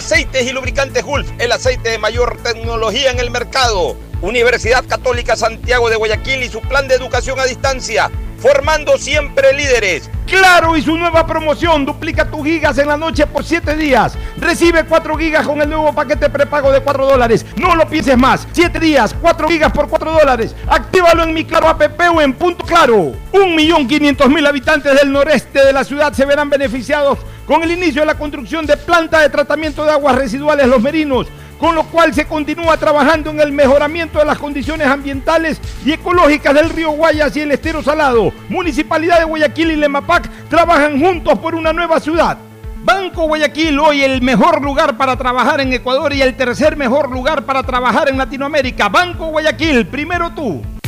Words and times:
Aceites 0.00 0.46
y 0.46 0.52
lubricantes 0.52 1.04
Gulf, 1.04 1.30
el 1.38 1.52
aceite 1.52 1.90
de 1.90 1.98
mayor 1.98 2.38
tecnología 2.42 3.10
en 3.10 3.20
el 3.20 3.30
mercado. 3.30 3.98
Universidad 4.22 4.82
Católica 4.88 5.36
Santiago 5.36 5.90
de 5.90 5.96
Guayaquil 5.96 6.42
y 6.42 6.48
su 6.48 6.62
plan 6.62 6.88
de 6.88 6.94
educación 6.94 7.38
a 7.38 7.44
distancia 7.44 8.10
formando 8.40 8.96
siempre 8.96 9.52
líderes. 9.52 10.10
Claro 10.26 10.76
y 10.76 10.82
su 10.82 10.96
nueva 10.96 11.26
promoción, 11.26 11.84
duplica 11.84 12.30
tus 12.30 12.44
gigas 12.44 12.78
en 12.78 12.88
la 12.88 12.96
noche 12.96 13.26
por 13.26 13.44
7 13.44 13.76
días. 13.76 14.16
Recibe 14.38 14.84
4 14.84 15.18
gigas 15.18 15.46
con 15.46 15.60
el 15.60 15.68
nuevo 15.68 15.92
paquete 15.92 16.30
prepago 16.30 16.72
de 16.72 16.80
4 16.80 17.06
dólares. 17.06 17.44
No 17.56 17.74
lo 17.74 17.86
pienses 17.88 18.16
más, 18.16 18.46
7 18.52 18.78
días, 18.80 19.14
4 19.20 19.48
gigas 19.48 19.72
por 19.72 19.88
4 19.88 20.12
dólares. 20.12 20.54
Actívalo 20.66 21.24
en 21.24 21.34
mi 21.34 21.44
Claro 21.44 21.68
app 21.68 21.82
o 22.14 22.20
en 22.22 22.32
Punto 22.32 22.64
Claro. 22.64 23.12
1.500.000 23.32 24.48
habitantes 24.48 24.98
del 24.98 25.12
noreste 25.12 25.64
de 25.64 25.72
la 25.72 25.84
ciudad 25.84 26.12
se 26.12 26.24
verán 26.24 26.48
beneficiados 26.48 27.18
con 27.50 27.64
el 27.64 27.72
inicio 27.72 28.02
de 28.02 28.06
la 28.06 28.14
construcción 28.14 28.64
de 28.64 28.76
planta 28.76 29.18
de 29.18 29.28
tratamiento 29.28 29.84
de 29.84 29.90
aguas 29.90 30.14
residuales 30.14 30.68
Los 30.68 30.80
Merinos 30.80 31.26
con 31.58 31.74
lo 31.74 31.82
cual 31.82 32.14
se 32.14 32.24
continúa 32.24 32.76
trabajando 32.76 33.28
en 33.30 33.40
el 33.40 33.50
mejoramiento 33.50 34.20
de 34.20 34.24
las 34.24 34.38
condiciones 34.38 34.86
ambientales 34.86 35.60
y 35.84 35.90
ecológicas 35.90 36.54
del 36.54 36.70
río 36.70 36.92
Guayas 36.92 37.36
y 37.36 37.40
el 37.40 37.50
estero 37.50 37.82
salado. 37.82 38.32
Municipalidad 38.48 39.18
de 39.18 39.24
Guayaquil 39.24 39.72
y 39.72 39.76
Lemapac 39.76 40.30
trabajan 40.48 40.98
juntos 40.98 41.38
por 41.40 41.56
una 41.56 41.72
nueva 41.72 41.98
ciudad. 41.98 42.38
Banco 42.84 43.24
Guayaquil, 43.24 43.78
hoy 43.80 44.02
el 44.02 44.22
mejor 44.22 44.62
lugar 44.62 44.96
para 44.96 45.16
trabajar 45.16 45.60
en 45.60 45.72
Ecuador 45.72 46.14
y 46.14 46.22
el 46.22 46.36
tercer 46.36 46.76
mejor 46.76 47.10
lugar 47.10 47.44
para 47.44 47.64
trabajar 47.64 48.08
en 48.08 48.16
Latinoamérica. 48.16 48.88
Banco 48.88 49.26
Guayaquil, 49.26 49.86
primero 49.88 50.30
tú. 50.30 50.62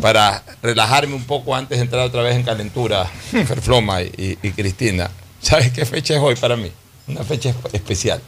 para 0.00 0.42
relajarme 0.62 1.14
un 1.14 1.24
poco 1.24 1.54
antes 1.54 1.78
de 1.78 1.84
entrar 1.84 2.04
otra 2.04 2.22
vez 2.22 2.36
en 2.36 2.42
calentura, 2.42 3.04
Ferfloma 3.30 4.02
y, 4.02 4.38
y, 4.42 4.50
Cristina. 4.50 5.10
¿Sabes 5.40 5.72
qué 5.72 5.86
fecha 5.86 6.14
es 6.14 6.20
hoy 6.20 6.36
para 6.36 6.56
mí? 6.56 6.70
Una 7.06 7.24
fecha 7.24 7.54
especial. 7.72 8.20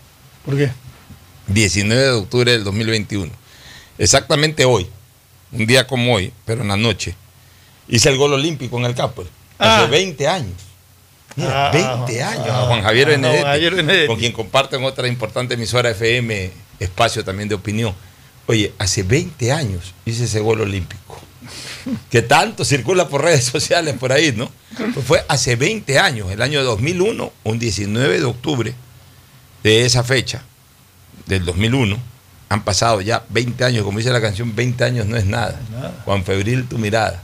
¿Por 0.44 0.56
qué? 0.56 0.70
19 1.48 2.02
de 2.02 2.10
octubre 2.10 2.52
del 2.52 2.64
2021. 2.64 3.30
Exactamente 3.98 4.64
hoy, 4.64 4.88
un 5.52 5.66
día 5.66 5.86
como 5.86 6.14
hoy, 6.14 6.32
pero 6.44 6.62
en 6.62 6.68
la 6.68 6.76
noche, 6.76 7.14
hice 7.88 8.08
el 8.08 8.16
gol 8.16 8.32
olímpico 8.32 8.78
en 8.78 8.86
el 8.86 8.94
Capel. 8.94 9.28
Hace 9.58 9.86
20 9.88 10.28
ah. 10.28 10.34
años. 10.34 10.56
Mira, 11.36 11.70
20 11.70 12.22
ah, 12.22 12.30
años. 12.30 12.46
Ah, 12.48 12.64
Juan 12.68 12.82
Javier 12.82 13.08
Benedetti, 13.08 14.06
con 14.06 14.18
quien 14.18 14.32
comparten 14.32 14.84
otra 14.84 15.08
importante 15.08 15.54
emisora 15.54 15.90
FM, 15.90 16.50
espacio 16.78 17.24
también 17.24 17.48
de 17.48 17.54
opinión. 17.56 17.94
Oye, 18.46 18.72
hace 18.78 19.02
20 19.02 19.52
años 19.52 19.94
hice 20.04 20.24
ese 20.24 20.40
gol 20.40 20.60
olímpico 20.60 21.20
que 22.10 22.22
tanto 22.22 22.64
circula 22.64 23.08
por 23.08 23.22
redes 23.22 23.44
sociales 23.52 23.96
por 23.98 24.12
ahí, 24.12 24.32
¿no? 24.32 24.50
Pues 24.92 25.06
fue 25.06 25.24
hace 25.28 25.56
20 25.56 25.98
años, 25.98 26.30
el 26.30 26.42
año 26.42 26.62
2001, 26.64 27.32
un 27.44 27.58
19 27.58 28.18
de 28.18 28.24
octubre 28.24 28.74
de 29.62 29.84
esa 29.84 30.02
fecha, 30.04 30.42
del 31.26 31.44
2001, 31.44 31.96
han 32.48 32.64
pasado 32.64 33.00
ya 33.00 33.24
20 33.30 33.64
años, 33.64 33.84
como 33.84 33.98
dice 33.98 34.10
la 34.10 34.20
canción, 34.20 34.54
20 34.54 34.84
años 34.84 35.06
no 35.06 35.16
es 35.16 35.26
nada. 35.26 35.60
Juan 36.04 36.24
Febril 36.24 36.66
tu 36.68 36.78
mirada. 36.78 37.22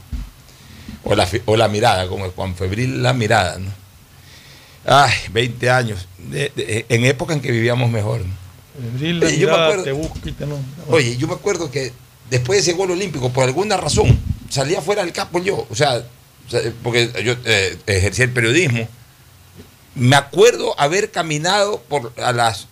O 1.03 1.15
la, 1.15 1.27
o 1.45 1.55
la 1.57 1.67
mirada, 1.67 2.07
como 2.07 2.25
es 2.25 2.33
Juan 2.33 2.55
Febril 2.55 3.01
la 3.01 3.13
mirada, 3.13 3.57
¿no? 3.59 3.69
Ay, 4.85 5.13
20 5.31 5.69
años, 5.69 6.07
en 6.31 7.05
época 7.05 7.33
en 7.33 7.41
que 7.41 7.51
vivíamos 7.51 7.89
mejor, 7.91 8.21
¿no? 8.21 8.41
Oye, 9.27 9.37
yo 9.37 9.47
me 9.47 9.53
acuerdo, 9.63 9.83
oye, 10.87 11.17
yo 11.17 11.27
me 11.27 11.33
acuerdo 11.33 11.69
que 11.69 11.93
después 12.29 12.57
de 12.57 12.71
ese 12.71 12.77
gol 12.77 12.91
olímpico, 12.91 13.31
por 13.31 13.43
alguna 13.43 13.77
razón, 13.77 14.17
salía 14.51 14.81
fuera 14.81 15.03
del 15.03 15.13
campo 15.13 15.41
yo, 15.41 15.65
o 15.69 15.75
sea, 15.75 16.03
porque 16.83 17.11
yo 17.23 17.33
eh, 17.45 17.77
ejercí 17.87 18.21
el 18.21 18.31
periodismo. 18.31 18.87
Me 19.95 20.15
acuerdo 20.15 20.79
haber 20.79 21.11
caminado 21.11 21.81
por 21.87 22.13
a 22.17 22.31
las 22.31 22.67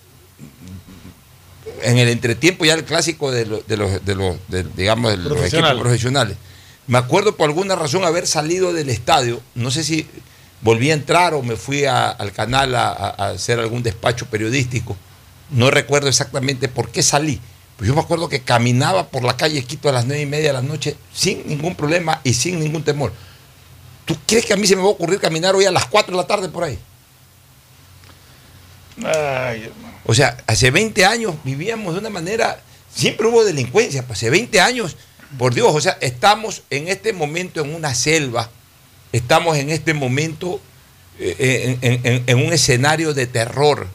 en 1.82 1.98
el 1.98 2.10
entretiempo 2.10 2.66
ya 2.66 2.74
el 2.74 2.84
clásico 2.84 3.32
de, 3.32 3.46
los, 3.46 3.66
de 3.68 3.78
los, 3.78 4.06
de 4.06 4.16
los 4.16 4.38
digamos 4.76 5.12
de 5.12 5.18
los 5.18 5.42
equipos 5.42 5.80
profesionales. 5.80 6.38
Me 6.88 6.98
acuerdo 6.98 7.36
por 7.36 7.50
alguna 7.50 7.76
razón 7.76 8.04
haber 8.04 8.28
salido 8.28 8.74
del 8.74 8.90
estadio, 8.90 9.42
no 9.56 9.72
sé 9.72 9.84
si 9.84 10.08
volví 10.62 10.92
a 10.92 10.94
entrar 10.94 11.34
o 11.34 11.42
me 11.42 11.56
fui 11.56 11.86
al 11.86 12.32
canal 12.34 12.76
a 12.76 13.10
hacer 13.30 13.60
algún 13.60 13.84
despacho 13.84 14.26
periodístico. 14.26 14.98
No 15.52 15.72
recuerdo 15.72 16.10
exactamente 16.10 16.68
por 16.68 16.90
qué 16.90 17.02
salí 17.04 17.40
pues 17.80 17.88
yo 17.88 17.96
me 17.96 18.02
acuerdo 18.02 18.28
que 18.28 18.42
caminaba 18.42 19.08
por 19.08 19.24
la 19.24 19.38
calle 19.38 19.64
Quito 19.64 19.88
a 19.88 19.94
las 19.94 20.06
nueve 20.06 20.22
y 20.22 20.26
media 20.26 20.48
de 20.48 20.54
la 20.54 20.62
noche 20.62 20.98
sin 21.14 21.48
ningún 21.48 21.76
problema 21.76 22.20
y 22.26 22.34
sin 22.34 22.60
ningún 22.60 22.84
temor. 22.84 23.14
¿Tú 24.04 24.18
crees 24.28 24.46
que 24.46 24.52
a 24.52 24.58
mí 24.58 24.68
se 24.68 24.76
me 24.76 24.82
va 24.82 24.90
a 24.90 24.92
ocurrir 24.92 25.22
caminar 25.22 25.56
hoy 25.56 25.64
a 25.64 25.72
las 25.72 25.86
4 25.86 26.12
de 26.12 26.22
la 26.22 26.28
tarde 26.28 26.50
por 26.50 26.66
ahí? 26.66 26.78
Ay, 29.02 29.72
o 30.06 30.14
sea, 30.14 30.36
hace 30.46 30.72
20 30.72 31.06
años 31.06 31.36
vivíamos 31.46 31.94
de 31.94 32.02
una 32.02 32.10
manera, 32.10 32.62
siempre 32.94 33.28
hubo 33.28 33.46
delincuencia, 33.46 34.06
pues 34.06 34.20
hace 34.20 34.30
20 34.30 34.60
años, 34.60 34.98
por 35.38 35.54
Dios, 35.54 35.74
o 35.74 35.80
sea, 35.80 35.98
estamos 36.02 36.64
en 36.70 36.90
este 36.90 37.14
momento 37.14 37.62
en 37.62 37.74
una 37.74 37.96
selva, 37.96 38.50
estamos 39.14 39.56
en 39.56 39.70
este 39.70 39.94
momento 39.94 40.60
eh, 41.18 41.78
en 42.28 42.46
un 42.46 42.52
escenario 42.52 43.14
de 43.14 43.26
terror 43.26 43.88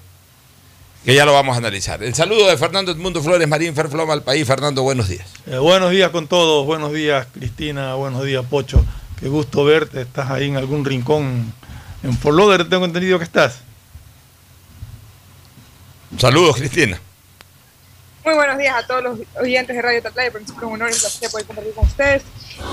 que 1.04 1.14
ya 1.14 1.26
lo 1.26 1.34
vamos 1.34 1.54
a 1.54 1.58
analizar. 1.58 2.02
El 2.02 2.14
saludo 2.14 2.48
de 2.48 2.56
Fernando 2.56 2.90
Edmundo 2.90 3.22
Flores 3.22 3.46
Marín 3.46 3.74
Ferfloma 3.74 4.14
al 4.14 4.22
país. 4.22 4.46
Fernando, 4.46 4.82
buenos 4.82 5.08
días. 5.08 5.26
Eh, 5.46 5.58
buenos 5.58 5.90
días 5.90 6.10
con 6.10 6.28
todos, 6.28 6.64
buenos 6.64 6.92
días 6.92 7.26
Cristina, 7.32 7.94
buenos 7.94 8.24
días 8.24 8.44
Pocho. 8.48 8.84
Qué 9.20 9.28
gusto 9.28 9.64
verte, 9.64 10.00
estás 10.00 10.30
ahí 10.30 10.48
en 10.48 10.56
algún 10.56 10.84
rincón 10.84 11.52
en 12.02 12.16
Fort 12.18 12.68
tengo 12.68 12.84
entendido 12.84 13.18
que 13.18 13.24
estás. 13.24 13.60
Saludos 16.18 16.56
Cristina. 16.56 16.98
Muy 18.24 18.34
buenos 18.34 18.56
días 18.56 18.74
a 18.74 18.86
todos 18.86 19.02
los 19.02 19.18
oyentes 19.42 19.76
de 19.76 19.82
Radio 19.82 20.02
Tatlaya, 20.02 20.30
por 20.30 20.40
es 20.40 20.48
un 20.50 20.64
honor 20.64 20.90
y 20.90 20.94
un 20.94 21.00
placer 21.00 21.30
poder 21.30 21.46
compartir 21.46 21.74
con 21.74 21.84
ustedes. 21.84 22.22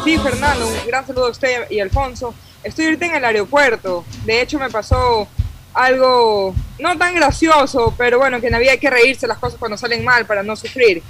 Sí, 0.05 0.17
Fernando, 0.17 0.67
un 0.67 0.87
gran 0.87 1.05
saludo 1.05 1.27
a 1.27 1.31
usted 1.31 1.69
y 1.69 1.81
Alfonso. 1.81 2.33
Estoy 2.63 2.85
ahorita 2.85 3.05
en 3.07 3.15
el 3.15 3.25
aeropuerto. 3.25 4.05
De 4.23 4.41
hecho, 4.41 4.59
me 4.59 4.69
pasó 4.69 5.27
algo 5.73 6.53
no 6.79 6.97
tan 6.97 7.15
gracioso, 7.15 7.93
pero 7.97 8.19
bueno, 8.19 8.39
que 8.41 8.47
en 8.47 8.53
la 8.53 8.59
vida 8.59 8.71
hay 8.71 8.79
que 8.79 8.89
reírse 8.89 9.27
las 9.27 9.37
cosas 9.37 9.59
cuando 9.59 9.77
salen 9.77 10.03
mal 10.03 10.25
para 10.25 10.43
no 10.43 10.55
sufrir. 10.55 11.01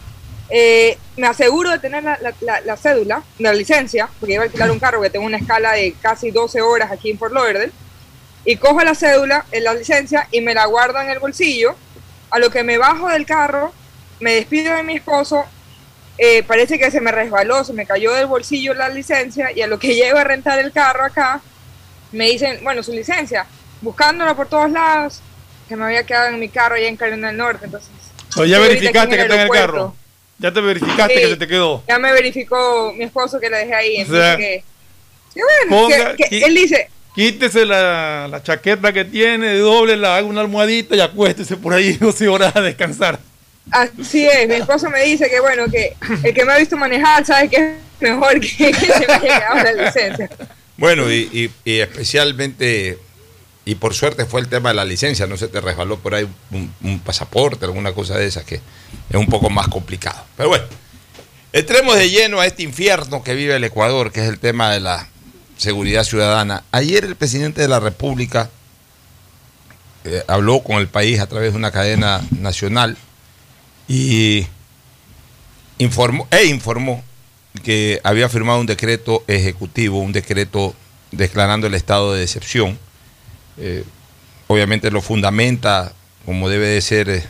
Eh, 0.50 0.98
me 1.16 1.28
aseguro 1.28 1.70
de 1.70 1.80
tener 1.80 2.04
la, 2.04 2.20
la, 2.42 2.62
la, 2.62 2.78
cédula, 2.78 3.24
la 3.40 3.54
licencia, 3.54 4.10
porque 4.20 4.34
iba 4.34 4.44
a 4.44 4.46
alquilar 4.46 4.70
un 4.70 4.80
carro 4.80 5.02
que 5.02 5.10
tengo 5.10 5.26
una 5.26 5.38
escala 5.38 5.72
de 5.74 5.96
casi 6.02 6.30
12 6.30 6.62
horas 6.62 6.92
aquí 6.92 7.10
en 7.10 7.18
Fort 7.18 7.34
Lauderdale, 7.34 7.72
y 8.44 8.58
cojo 8.58 8.82
la 8.84 8.94
cédula, 8.94 9.46
en 9.52 9.64
la 9.64 9.74
licencia, 9.74 10.28
y 10.32 10.42
me 10.42 10.54
la 10.54 10.66
guardo 10.66 11.00
en 11.00 11.10
el 11.10 11.20
bolsillo. 11.20 11.76
A 12.30 12.40
lo 12.40 12.50
que 12.50 12.64
me 12.64 12.78
bajo 12.78 13.08
del 13.10 13.26
carro, 13.26 13.72
me 14.20 14.34
despido 14.34 14.76
de 14.76 14.84
mi 14.84 14.96
esposo, 14.96 15.46
eh, 16.18 16.44
parece 16.44 16.78
que 16.78 16.92
se 16.92 17.02
me 17.02 17.12
resbaló, 17.12 17.64
se 17.64 17.74
me 17.74 17.86
cayó 17.86 18.14
del 18.14 18.26
bolsillo 18.26 18.74
la 18.74 18.90
licencia, 18.90 19.52
y 19.52 19.62
a 19.62 19.68
lo 19.68 19.80
que 19.80 19.96
llego 19.96 20.18
a 20.18 20.24
rentar 20.24 20.60
el 20.60 20.74
carro 20.74 21.06
acá, 21.06 21.42
me 22.12 22.30
dicen, 22.30 22.60
bueno, 22.64 22.84
su 22.84 22.92
licencia, 22.92 23.46
buscándola 23.82 24.36
por 24.36 24.48
todos 24.48 24.72
lados, 24.72 25.20
que 25.68 25.76
me 25.76 25.86
había 25.86 26.04
quedado 26.06 26.30
en 26.30 26.40
mi 26.40 26.50
carro 26.50 26.76
allá 26.76 26.88
en 26.88 26.98
Carolina 26.98 27.28
del 27.28 27.38
Norte. 27.38 27.66
Entonces, 27.66 27.90
ya 28.48 28.60
verificaste 28.60 29.16
que 29.16 29.22
está 29.22 29.36
en 29.36 29.42
el 29.42 29.50
carro. 29.50 29.96
Ya 30.38 30.52
te 30.52 30.62
verificaste 30.62 31.14
que 31.14 31.28
se 31.28 31.36
te 31.38 31.48
quedó. 31.48 31.84
Ya 31.88 32.00
me 32.00 32.12
verificó 32.14 32.94
mi 32.94 33.04
esposo 33.04 33.40
que 33.40 33.50
la 33.50 33.60
dejé 33.60 33.76
ahí. 33.76 33.96
Entonces, 33.98 34.38
que, 34.38 34.64
bueno, 35.70 36.16
que, 36.18 36.46
él 36.46 36.56
dice. 36.56 36.90
Quítese 37.14 37.66
la, 37.66 38.28
la, 38.30 38.42
chaqueta 38.42 38.94
que 38.94 39.04
tiene, 39.04 39.58
doble 39.58 39.98
la, 39.98 40.16
haga 40.16 40.26
una 40.26 40.42
almohadita 40.42 40.96
y 40.96 41.02
acuéstese 41.02 41.58
por 41.58 41.74
ahí 41.74 41.94
12 41.94 42.28
horas 42.30 42.56
a 42.56 42.62
descansar. 42.62 43.20
Así 43.70 44.26
es, 44.26 44.48
mi 44.48 44.56
esposo 44.56 44.90
me 44.90 45.04
dice 45.04 45.30
que 45.30 45.40
bueno, 45.42 45.66
que 45.70 45.96
el 46.24 46.34
que 46.34 46.46
me 46.46 46.54
ha 46.54 46.58
visto 46.58 46.78
manejar 46.78 47.26
sabe 47.26 47.50
que 47.50 47.58
es 47.58 47.74
mejor 48.00 48.40
que, 48.40 48.48
que 48.72 48.74
se 48.74 49.08
me 49.08 49.14
haya 49.14 49.20
quedado 49.20 49.56
la 49.56 49.74
licencia. 49.86 50.30
Bueno, 50.78 51.12
y, 51.12 51.52
y- 51.66 51.70
y 51.70 51.80
especialmente, 51.80 52.98
y 53.64 53.76
por 53.76 53.94
suerte 53.94 54.26
fue 54.26 54.42
el 54.42 54.48
tema 54.48 54.70
de 54.70 54.76
la 54.76 54.86
licencia, 54.86 55.28
no 55.28 55.38
se 55.38 55.48
te 55.48 55.62
resbaló 55.62 56.00
por 56.00 56.16
ahí 56.16 56.28
un, 56.52 57.00
pasaporte, 57.00 57.66
alguna 57.66 57.94
cosa 57.94 58.18
de 58.18 58.26
esas 58.26 58.44
que 58.44 58.56
es 58.56 59.16
un 59.16 59.28
poco 59.28 59.50
más 59.50 59.68
complicado. 59.68 60.24
Pero 60.36 60.50
bueno, 60.50 60.66
entremos 61.54 61.96
de 61.96 62.10
lleno 62.10 62.40
a 62.40 62.48
este 62.48 62.64
infierno 62.64 63.24
que 63.24 63.36
vive 63.36 63.56
el 63.56 63.64
Ecuador, 63.64 64.12
que 64.12 64.22
es 64.22 64.30
el 64.30 64.40
tema 64.40 64.72
de 64.72 64.80
la 64.80 65.08
seguridad 65.58 66.04
ciudadana. 66.04 66.64
Ayer 66.72 67.06
el 67.06 67.16
presidente 67.16 67.62
de 67.62 67.68
la 67.68 67.80
República 67.80 68.50
eh, 70.06 70.24
habló 70.28 70.64
con 70.64 70.78
el 70.78 70.88
país 70.88 71.20
a 71.20 71.28
través 71.28 71.52
de 71.52 71.58
una 71.58 71.72
cadena 71.72 72.22
nacional 72.40 72.98
y 73.88 74.48
informó, 75.78 76.28
e 76.32 76.46
informó 76.46 77.04
que 77.64 78.00
había 78.04 78.28
firmado 78.30 78.60
un 78.60 78.66
decreto 78.66 79.24
ejecutivo, 79.28 80.00
un 80.00 80.14
decreto 80.14 80.74
declarando 81.12 81.68
el 81.68 81.76
estado 81.76 82.14
de 82.14 82.24
excepción. 82.24 82.80
Eh, 83.62 83.84
obviamente 84.48 84.90
lo 84.92 85.02
fundamenta 85.02 85.94
como 86.26 86.50
debe 86.50 86.68
de 86.68 86.82
ser 86.82 87.10
eh, 87.10 87.24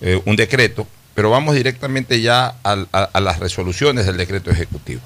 eh, 0.00 0.20
un 0.26 0.36
decreto, 0.36 0.86
pero 1.14 1.30
vamos 1.30 1.54
directamente 1.54 2.20
ya 2.20 2.54
a, 2.62 2.72
a 3.12 3.20
las 3.20 3.38
resoluciones 3.38 4.06
del 4.06 4.16
decreto 4.16 4.50
ejecutivo. 4.50 5.00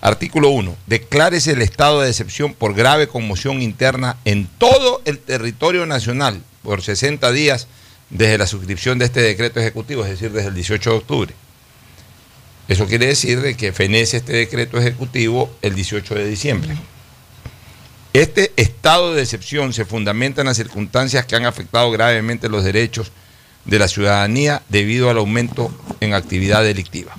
Artículo 0.00 0.50
1. 0.50 0.76
Declárese 0.86 1.52
el 1.52 1.62
estado 1.62 2.00
de 2.00 2.10
excepción 2.10 2.54
por 2.54 2.74
grave 2.74 3.08
conmoción 3.08 3.62
interna 3.62 4.16
en 4.24 4.48
todo 4.58 5.02
el 5.04 5.18
territorio 5.18 5.86
nacional 5.86 6.40
por 6.62 6.82
60 6.82 7.30
días 7.32 7.68
desde 8.10 8.38
la 8.38 8.46
suscripción 8.46 8.98
de 8.98 9.06
este 9.06 9.20
decreto 9.20 9.60
ejecutivo, 9.60 10.04
es 10.04 10.10
decir, 10.10 10.30
desde 10.30 10.48
el 10.48 10.54
18 10.54 10.90
de 10.90 10.96
octubre. 10.96 11.34
Eso 12.68 12.86
quiere 12.86 13.06
decir 13.06 13.40
de 13.40 13.56
que 13.56 13.72
fenece 13.72 14.18
este 14.18 14.32
decreto 14.32 14.78
ejecutivo 14.78 15.50
el 15.62 15.74
18 15.74 16.14
de 16.14 16.26
diciembre. 16.26 16.76
Este 18.12 18.52
estado 18.56 19.14
de 19.14 19.22
excepción 19.22 19.72
se 19.72 19.86
fundamenta 19.86 20.42
en 20.42 20.46
las 20.46 20.58
circunstancias 20.58 21.24
que 21.24 21.34
han 21.34 21.46
afectado 21.46 21.90
gravemente 21.90 22.50
los 22.50 22.62
derechos 22.62 23.10
de 23.64 23.78
la 23.78 23.88
ciudadanía 23.88 24.60
debido 24.68 25.08
al 25.08 25.16
aumento 25.16 25.74
en 26.00 26.12
actividad 26.12 26.62
delictiva. 26.62 27.16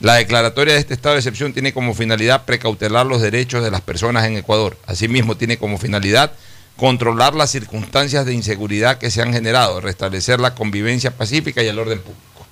La 0.00 0.16
declaratoria 0.16 0.74
de 0.74 0.80
este 0.80 0.92
estado 0.92 1.14
de 1.14 1.20
excepción 1.20 1.54
tiene 1.54 1.72
como 1.72 1.94
finalidad 1.94 2.44
precautelar 2.44 3.06
los 3.06 3.22
derechos 3.22 3.64
de 3.64 3.70
las 3.70 3.80
personas 3.80 4.26
en 4.26 4.36
Ecuador. 4.36 4.76
Asimismo, 4.86 5.38
tiene 5.38 5.56
como 5.56 5.78
finalidad 5.78 6.32
controlar 6.76 7.34
las 7.34 7.50
circunstancias 7.50 8.26
de 8.26 8.34
inseguridad 8.34 8.98
que 8.98 9.10
se 9.10 9.22
han 9.22 9.32
generado, 9.32 9.80
restablecer 9.80 10.40
la 10.40 10.54
convivencia 10.54 11.16
pacífica 11.16 11.62
y 11.62 11.68
el 11.68 11.78
orden 11.78 12.00
público. 12.00 12.46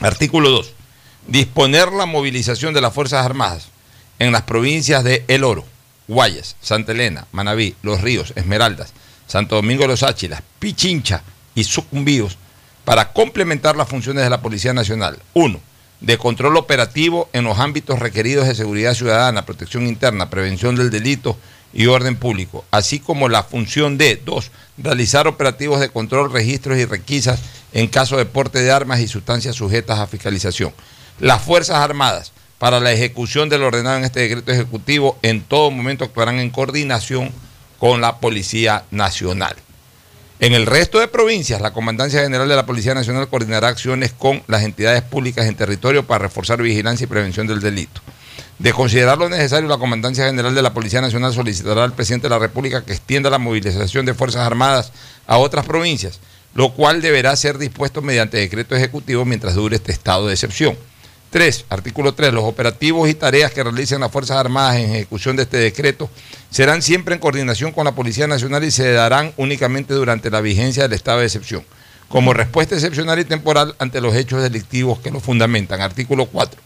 Artículo 0.00 0.48
2. 0.48 0.72
Disponer 1.26 1.92
la 1.92 2.06
movilización 2.06 2.72
de 2.72 2.80
las 2.80 2.94
Fuerzas 2.94 3.26
Armadas 3.26 3.68
en 4.18 4.32
las 4.32 4.42
provincias 4.42 5.04
de 5.04 5.24
El 5.28 5.44
Oro, 5.44 5.66
Guayas, 6.08 6.56
Santa 6.60 6.92
Elena, 6.92 7.26
Manabí, 7.32 7.74
Los 7.82 8.00
Ríos, 8.00 8.32
Esmeraldas, 8.36 8.92
Santo 9.26 9.56
Domingo 9.56 9.82
de 9.82 9.88
los 9.88 10.02
Áchilas, 10.02 10.42
Pichincha 10.58 11.22
y 11.54 11.64
Sucumbíos 11.64 12.38
para 12.84 13.12
complementar 13.12 13.76
las 13.76 13.88
funciones 13.88 14.22
de 14.22 14.30
la 14.30 14.40
Policía 14.40 14.72
Nacional. 14.72 15.18
1. 15.34 15.60
De 16.00 16.18
control 16.18 16.56
operativo 16.56 17.28
en 17.32 17.44
los 17.44 17.58
ámbitos 17.58 17.98
requeridos 17.98 18.46
de 18.46 18.54
seguridad 18.54 18.94
ciudadana, 18.94 19.44
protección 19.44 19.86
interna, 19.86 20.30
prevención 20.30 20.76
del 20.76 20.90
delito 20.90 21.36
y 21.72 21.86
orden 21.86 22.16
público, 22.16 22.64
así 22.70 23.00
como 23.00 23.28
la 23.28 23.42
función 23.42 23.98
de 23.98 24.16
2. 24.24 24.50
Realizar 24.78 25.26
operativos 25.26 25.80
de 25.80 25.88
control, 25.88 26.32
registros 26.32 26.78
y 26.78 26.84
requisas 26.84 27.40
en 27.72 27.88
caso 27.88 28.16
de 28.16 28.26
porte 28.26 28.62
de 28.62 28.70
armas 28.70 29.00
y 29.00 29.08
sustancias 29.08 29.56
sujetas 29.56 29.98
a 29.98 30.06
fiscalización. 30.06 30.72
Las 31.18 31.42
Fuerzas 31.42 31.78
Armadas, 31.78 32.32
para 32.58 32.80
la 32.80 32.92
ejecución 32.92 33.48
del 33.48 33.62
ordenado 33.62 33.98
en 33.98 34.04
este 34.04 34.20
decreto 34.20 34.52
ejecutivo, 34.52 35.18
en 35.22 35.42
todo 35.42 35.70
momento 35.70 36.04
actuarán 36.04 36.38
en 36.38 36.50
coordinación 36.50 37.30
con 37.78 38.00
la 38.00 38.18
Policía 38.18 38.84
Nacional. 38.90 39.56
En 40.38 40.52
el 40.52 40.66
resto 40.66 40.98
de 41.00 41.08
provincias, 41.08 41.62
la 41.62 41.72
Comandancia 41.72 42.22
General 42.22 42.46
de 42.46 42.56
la 42.56 42.66
Policía 42.66 42.94
Nacional 42.94 43.28
coordinará 43.28 43.68
acciones 43.68 44.12
con 44.12 44.42
las 44.48 44.64
entidades 44.64 45.02
públicas 45.02 45.46
en 45.46 45.54
territorio 45.54 46.06
para 46.06 46.24
reforzar 46.24 46.60
vigilancia 46.60 47.04
y 47.04 47.08
prevención 47.08 47.46
del 47.46 47.60
delito. 47.60 48.02
De 48.58 48.72
considerar 48.72 49.18
lo 49.18 49.28
necesario, 49.28 49.68
la 49.68 49.78
Comandancia 49.78 50.26
General 50.26 50.54
de 50.54 50.62
la 50.62 50.74
Policía 50.74 51.00
Nacional 51.00 51.32
solicitará 51.32 51.84
al 51.84 51.94
presidente 51.94 52.26
de 52.26 52.34
la 52.34 52.38
República 52.38 52.84
que 52.84 52.92
extienda 52.92 53.30
la 53.30 53.38
movilización 53.38 54.04
de 54.06 54.14
Fuerzas 54.14 54.42
Armadas 54.42 54.92
a 55.26 55.38
otras 55.38 55.66
provincias, 55.66 56.20
lo 56.54 56.72
cual 56.72 57.02
deberá 57.02 57.34
ser 57.36 57.58
dispuesto 57.58 58.00
mediante 58.02 58.38
decreto 58.38 58.74
ejecutivo 58.74 59.24
mientras 59.24 59.54
dure 59.54 59.76
este 59.76 59.92
estado 59.92 60.26
de 60.26 60.34
excepción. 60.34 60.76
3. 61.30 61.66
Artículo 61.68 62.14
3. 62.14 62.32
Los 62.32 62.44
operativos 62.44 63.08
y 63.08 63.14
tareas 63.14 63.52
que 63.52 63.62
realicen 63.62 64.00
las 64.00 64.10
Fuerzas 64.10 64.36
Armadas 64.36 64.76
en 64.76 64.94
ejecución 64.94 65.36
de 65.36 65.42
este 65.42 65.58
decreto 65.58 66.08
serán 66.50 66.82
siempre 66.82 67.14
en 67.14 67.20
coordinación 67.20 67.72
con 67.72 67.84
la 67.84 67.92
Policía 67.92 68.26
Nacional 68.26 68.64
y 68.64 68.70
se 68.70 68.92
darán 68.92 69.32
únicamente 69.36 69.94
durante 69.94 70.30
la 70.30 70.40
vigencia 70.40 70.84
del 70.84 70.92
estado 70.92 71.20
de 71.20 71.26
excepción, 71.26 71.64
como 72.08 72.32
respuesta 72.32 72.74
excepcional 72.74 73.18
y 73.18 73.24
temporal 73.24 73.74
ante 73.78 74.00
los 74.00 74.14
hechos 74.14 74.42
delictivos 74.42 75.00
que 75.00 75.10
lo 75.10 75.20
fundamentan. 75.20 75.80
Artículo 75.80 76.26
4. 76.26 76.60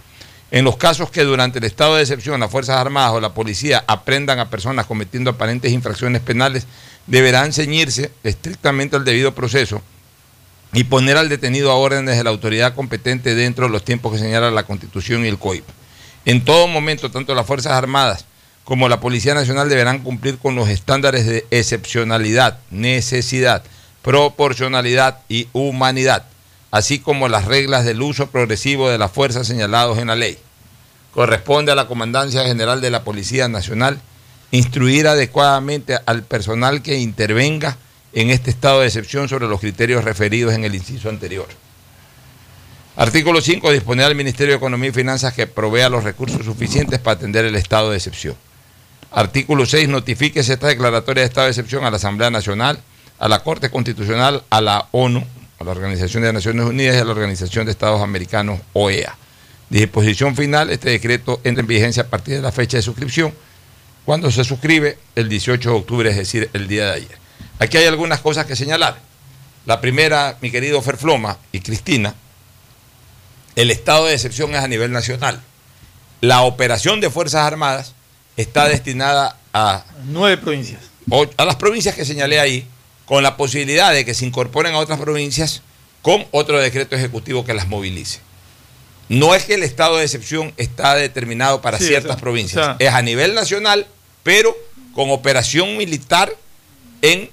En 0.52 0.64
los 0.64 0.76
casos 0.76 1.10
que 1.10 1.22
durante 1.22 1.58
el 1.58 1.64
estado 1.64 1.96
de 1.96 2.02
excepción 2.02 2.40
las 2.40 2.50
Fuerzas 2.50 2.76
Armadas 2.76 3.12
o 3.12 3.20
la 3.20 3.34
policía 3.34 3.84
aprendan 3.86 4.40
a 4.40 4.50
personas 4.50 4.86
cometiendo 4.86 5.30
aparentes 5.30 5.72
infracciones 5.72 6.22
penales, 6.22 6.66
deberán 7.06 7.52
ceñirse 7.52 8.10
estrictamente 8.24 8.96
al 8.96 9.04
debido 9.04 9.34
proceso 9.34 9.80
y 10.72 10.84
poner 10.84 11.16
al 11.16 11.28
detenido 11.28 11.70
a 11.70 11.76
órdenes 11.76 12.16
de 12.16 12.24
la 12.24 12.30
autoridad 12.30 12.74
competente 12.74 13.34
dentro 13.34 13.66
de 13.66 13.72
los 13.72 13.84
tiempos 13.84 14.12
que 14.12 14.18
señala 14.18 14.50
la 14.50 14.62
Constitución 14.62 15.24
y 15.24 15.28
el 15.28 15.38
COIP. 15.38 15.64
En 16.24 16.44
todo 16.44 16.68
momento, 16.68 17.10
tanto 17.10 17.34
las 17.34 17.46
Fuerzas 17.46 17.72
Armadas 17.72 18.24
como 18.64 18.88
la 18.88 19.00
Policía 19.00 19.34
Nacional 19.34 19.68
deberán 19.68 20.00
cumplir 20.00 20.38
con 20.38 20.54
los 20.54 20.68
estándares 20.68 21.26
de 21.26 21.44
excepcionalidad, 21.50 22.60
necesidad, 22.70 23.64
proporcionalidad 24.02 25.18
y 25.28 25.48
humanidad, 25.52 26.26
así 26.70 27.00
como 27.00 27.28
las 27.28 27.46
reglas 27.46 27.84
del 27.84 28.00
uso 28.00 28.28
progresivo 28.28 28.88
de 28.88 28.98
las 28.98 29.10
fuerzas 29.10 29.46
señalados 29.46 29.98
en 29.98 30.06
la 30.06 30.14
ley. 30.14 30.38
Corresponde 31.12 31.72
a 31.72 31.74
la 31.74 31.88
Comandancia 31.88 32.44
General 32.44 32.80
de 32.80 32.90
la 32.90 33.02
Policía 33.02 33.48
Nacional 33.48 34.00
instruir 34.52 35.08
adecuadamente 35.08 35.98
al 36.06 36.22
personal 36.22 36.82
que 36.82 36.98
intervenga 36.98 37.76
en 38.12 38.30
este 38.30 38.50
estado 38.50 38.80
de 38.80 38.86
excepción 38.86 39.28
sobre 39.28 39.48
los 39.48 39.60
criterios 39.60 40.04
referidos 40.04 40.54
en 40.54 40.64
el 40.64 40.74
inciso 40.74 41.08
anterior. 41.08 41.48
Artículo 42.96 43.40
5. 43.40 43.70
Disponer 43.72 44.06
al 44.06 44.14
Ministerio 44.14 44.52
de 44.52 44.58
Economía 44.58 44.90
y 44.90 44.92
Finanzas 44.92 45.32
que 45.32 45.46
provea 45.46 45.88
los 45.88 46.04
recursos 46.04 46.44
suficientes 46.44 46.98
para 46.98 47.16
atender 47.16 47.44
el 47.44 47.54
estado 47.54 47.90
de 47.90 47.96
excepción. 47.96 48.34
Artículo 49.12 49.64
6. 49.64 49.88
Notifíquese 49.88 50.52
esta 50.52 50.68
declaratoria 50.68 51.22
de 51.22 51.28
estado 51.28 51.46
de 51.46 51.52
excepción 51.52 51.84
a 51.84 51.90
la 51.90 51.96
Asamblea 51.96 52.30
Nacional, 52.30 52.80
a 53.18 53.28
la 53.28 53.42
Corte 53.42 53.70
Constitucional, 53.70 54.42
a 54.50 54.60
la 54.60 54.88
ONU, 54.90 55.24
a 55.58 55.64
la 55.64 55.70
Organización 55.70 56.24
de 56.24 56.32
Naciones 56.32 56.66
Unidas 56.66 56.96
y 56.96 56.98
a 56.98 57.04
la 57.04 57.12
Organización 57.12 57.66
de 57.66 57.72
Estados 57.72 58.02
Americanos, 58.02 58.60
OEA. 58.72 59.16
Disposición 59.68 60.34
final, 60.34 60.68
este 60.70 60.90
decreto 60.90 61.40
entra 61.44 61.60
en 61.60 61.68
vigencia 61.68 62.02
a 62.02 62.06
partir 62.06 62.34
de 62.34 62.42
la 62.42 62.50
fecha 62.50 62.76
de 62.76 62.82
suscripción, 62.82 63.32
cuando 64.04 64.30
se 64.30 64.42
suscribe 64.42 64.98
el 65.14 65.28
18 65.28 65.70
de 65.70 65.76
octubre, 65.76 66.10
es 66.10 66.16
decir, 66.16 66.50
el 66.52 66.66
día 66.66 66.86
de 66.86 66.92
ayer. 66.92 67.19
Aquí 67.60 67.76
hay 67.76 67.86
algunas 67.86 68.20
cosas 68.20 68.46
que 68.46 68.56
señalar. 68.56 68.96
La 69.66 69.80
primera, 69.80 70.36
mi 70.40 70.50
querido 70.50 70.80
Ferfloma 70.82 71.38
y 71.52 71.60
Cristina, 71.60 72.14
el 73.56 73.70
estado 73.70 74.06
de 74.06 74.14
excepción 74.14 74.54
es 74.54 74.60
a 74.62 74.68
nivel 74.68 74.90
nacional. 74.90 75.40
La 76.20 76.42
operación 76.42 77.00
de 77.00 77.10
Fuerzas 77.10 77.42
Armadas 77.42 77.94
está 78.36 78.66
destinada 78.68 79.36
a, 79.52 79.84
Nueve 80.06 80.38
provincias. 80.38 80.80
a 81.36 81.44
las 81.44 81.56
provincias 81.56 81.94
que 81.94 82.04
señalé 82.04 82.40
ahí, 82.40 82.66
con 83.04 83.22
la 83.22 83.36
posibilidad 83.36 83.92
de 83.92 84.04
que 84.04 84.14
se 84.14 84.24
incorporen 84.24 84.74
a 84.74 84.78
otras 84.78 84.98
provincias 85.00 85.62
con 86.02 86.26
otro 86.30 86.58
decreto 86.58 86.96
ejecutivo 86.96 87.44
que 87.44 87.52
las 87.54 87.68
movilice. 87.68 88.20
No 89.10 89.34
es 89.34 89.44
que 89.44 89.54
el 89.54 89.64
estado 89.64 89.96
de 89.98 90.04
excepción 90.04 90.54
está 90.56 90.94
determinado 90.94 91.60
para 91.60 91.78
Sí, 91.78 91.88
ciertas 91.88 92.12
o 92.12 92.14
sea, 92.14 92.20
provincias, 92.20 92.62
o 92.62 92.64
sea- 92.64 92.76
es 92.78 92.94
a 92.94 93.02
nivel 93.02 93.34
nacional, 93.34 93.86
pero 94.22 94.56
con 94.94 95.10
operación 95.10 95.76
militar 95.76 96.32
en 97.02 97.28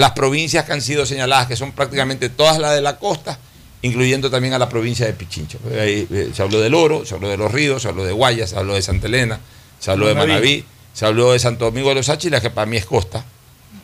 las 0.00 0.12
provincias 0.12 0.64
que 0.64 0.72
han 0.72 0.82
sido 0.82 1.06
señaladas, 1.06 1.46
que 1.46 1.56
son 1.56 1.72
prácticamente 1.72 2.28
todas 2.28 2.58
las 2.58 2.74
de 2.74 2.80
la 2.80 2.98
costa, 2.98 3.38
incluyendo 3.82 4.30
también 4.30 4.54
a 4.54 4.58
la 4.58 4.68
provincia 4.68 5.06
de 5.06 5.12
Pichincha. 5.12 5.58
Ahí, 5.80 6.06
eh, 6.10 6.30
se 6.34 6.42
habló 6.42 6.60
del 6.60 6.74
Oro, 6.74 7.06
se 7.06 7.14
habló 7.14 7.28
de 7.28 7.36
los 7.36 7.50
ríos, 7.52 7.82
se 7.82 7.88
habló 7.88 8.04
de 8.04 8.12
Guayas, 8.12 8.50
se 8.50 8.56
habló 8.56 8.74
de 8.74 8.82
Santa 8.82 9.06
Elena, 9.06 9.40
se 9.78 9.90
habló 9.90 10.06
de 10.08 10.14
Manabí. 10.14 10.32
Manabí, 10.32 10.64
se 10.92 11.06
habló 11.06 11.32
de 11.32 11.38
Santo 11.38 11.66
Domingo 11.66 11.90
de 11.90 11.94
los 11.94 12.08
Áchilas, 12.08 12.40
que 12.40 12.50
para 12.50 12.66
mí 12.66 12.76
es 12.76 12.86
costa. 12.86 13.24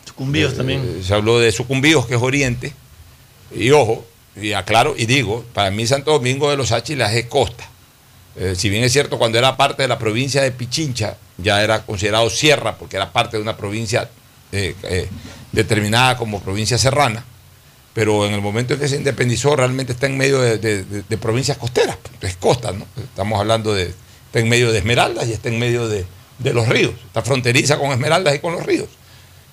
Sucumbíos 0.05 0.53
Eh, 0.53 0.57
también. 0.57 1.03
Se 1.03 1.13
habló 1.13 1.39
de 1.39 1.51
Sucumbíos, 1.51 2.05
que 2.05 2.15
es 2.15 2.21
oriente. 2.21 2.73
Y 3.55 3.71
ojo, 3.71 4.05
y 4.35 4.53
aclaro 4.53 4.93
y 4.97 5.05
digo, 5.05 5.45
para 5.53 5.71
mí 5.71 5.87
Santo 5.87 6.11
Domingo 6.11 6.49
de 6.49 6.57
los 6.57 6.71
Áchilas 6.71 7.13
es 7.13 7.25
costa. 7.25 7.69
Eh, 8.35 8.53
si 8.55 8.69
bien 8.69 8.83
es 8.83 8.93
cierto, 8.93 9.17
cuando 9.17 9.37
era 9.37 9.57
parte 9.57 9.81
de 9.81 9.87
la 9.87 9.97
provincia 9.97 10.41
de 10.43 10.51
Pichincha, 10.51 11.17
ya 11.37 11.63
era 11.63 11.83
considerado 11.85 12.29
sierra, 12.29 12.77
porque 12.77 12.95
era 12.97 13.11
parte 13.11 13.37
de 13.37 13.43
una 13.43 13.57
provincia 13.57 14.09
eh, 14.51 14.75
eh, 14.83 15.07
determinada 15.51 16.17
como 16.17 16.41
provincia 16.41 16.77
serrana, 16.77 17.23
pero 17.93 18.25
en 18.25 18.33
el 18.33 18.41
momento 18.41 18.73
en 18.73 18.79
que 18.79 18.87
se 18.87 18.95
independizó 18.95 19.55
realmente 19.55 19.93
está 19.93 20.05
en 20.05 20.17
medio 20.17 20.39
de, 20.39 21.17
provincias 21.19 21.57
costeras, 21.57 21.97
es 22.21 22.35
costa, 22.37 22.71
¿no? 22.71 22.85
Estamos 22.97 23.39
hablando 23.39 23.73
de, 23.73 23.93
está 24.27 24.39
en 24.39 24.49
medio 24.49 24.71
de 24.71 24.79
Esmeraldas 24.79 25.27
y 25.27 25.33
está 25.33 25.49
en 25.49 25.57
medio 25.59 25.87
de, 25.87 26.05
los 26.53 26.67
ríos, 26.67 26.93
está 27.07 27.21
fronteriza 27.23 27.77
con 27.79 27.91
Esmeraldas 27.91 28.35
y 28.35 28.39
con 28.39 28.53
los 28.53 28.65
ríos. 28.65 28.89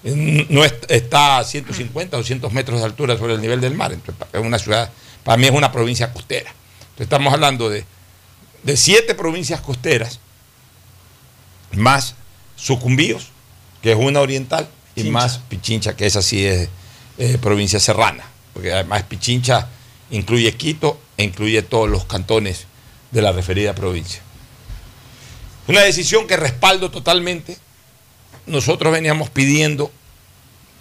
No 0.03 0.63
es- 0.65 0.75
está 0.89 1.39
a 1.39 1.45
150 1.45 2.17
o 2.17 2.21
200 2.21 2.53
metros 2.53 2.81
de 2.81 2.85
altura 2.85 3.17
sobre 3.17 3.35
el 3.35 3.41
nivel 3.41 3.63
del 3.63 3.75
mar, 3.75 3.93
entonces 3.93 4.27
es 4.33 4.41
una 4.41 4.59
ciudad, 4.59 4.91
para 5.23 5.39
mí 5.39 5.47
es 5.47 5.53
una 5.53 5.73
provincia 5.73 6.13
costera. 6.13 6.51
Entonces 6.81 7.05
estamos 7.07 7.33
hablando 7.33 7.71
de, 7.71 7.87
de 8.63 8.77
siete 8.77 9.15
provincias 9.15 9.63
costeras, 9.63 10.21
más 11.73 12.15
Sucumbíos, 12.57 13.29
que 13.83 13.93
es 13.93 13.99
una 13.99 14.21
oriental, 14.21 14.69
y 14.97 15.05
más 15.05 15.39
Pichincha, 15.49 15.97
que 15.97 16.07
esa 16.07 16.23
sí 16.23 16.45
es 16.45 16.69
eh, 17.19 17.39
provincia 17.41 17.81
serrana, 17.81 18.25
porque 18.53 18.73
además 18.73 19.03
Pichincha 19.05 19.69
incluye 20.11 20.55
Quito 20.57 21.01
e 21.17 21.25
incluye 21.25 21.63
todos 21.63 21.89
los 21.89 22.05
cantones 22.05 22.67
de 23.11 23.23
la 23.23 23.33
referida 23.33 23.75
provincia. 23.75 24.21
Una 25.67 25.81
decisión 25.81 26.27
que 26.27 26.37
respaldo 26.37 26.91
totalmente. 26.91 27.57
Nosotros 28.47 28.93
veníamos 28.93 29.31
pidiendo 29.31 29.91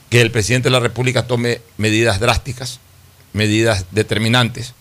que 0.10 0.22
el 0.22 0.32
presidente 0.32 0.68
de 0.68 0.72
la 0.72 0.80
República 0.80 1.26
tome 1.26 1.62
medidas 1.78 2.20
drásticas, 2.20 2.80
medidas 3.32 3.86
determinantes. 3.92 4.74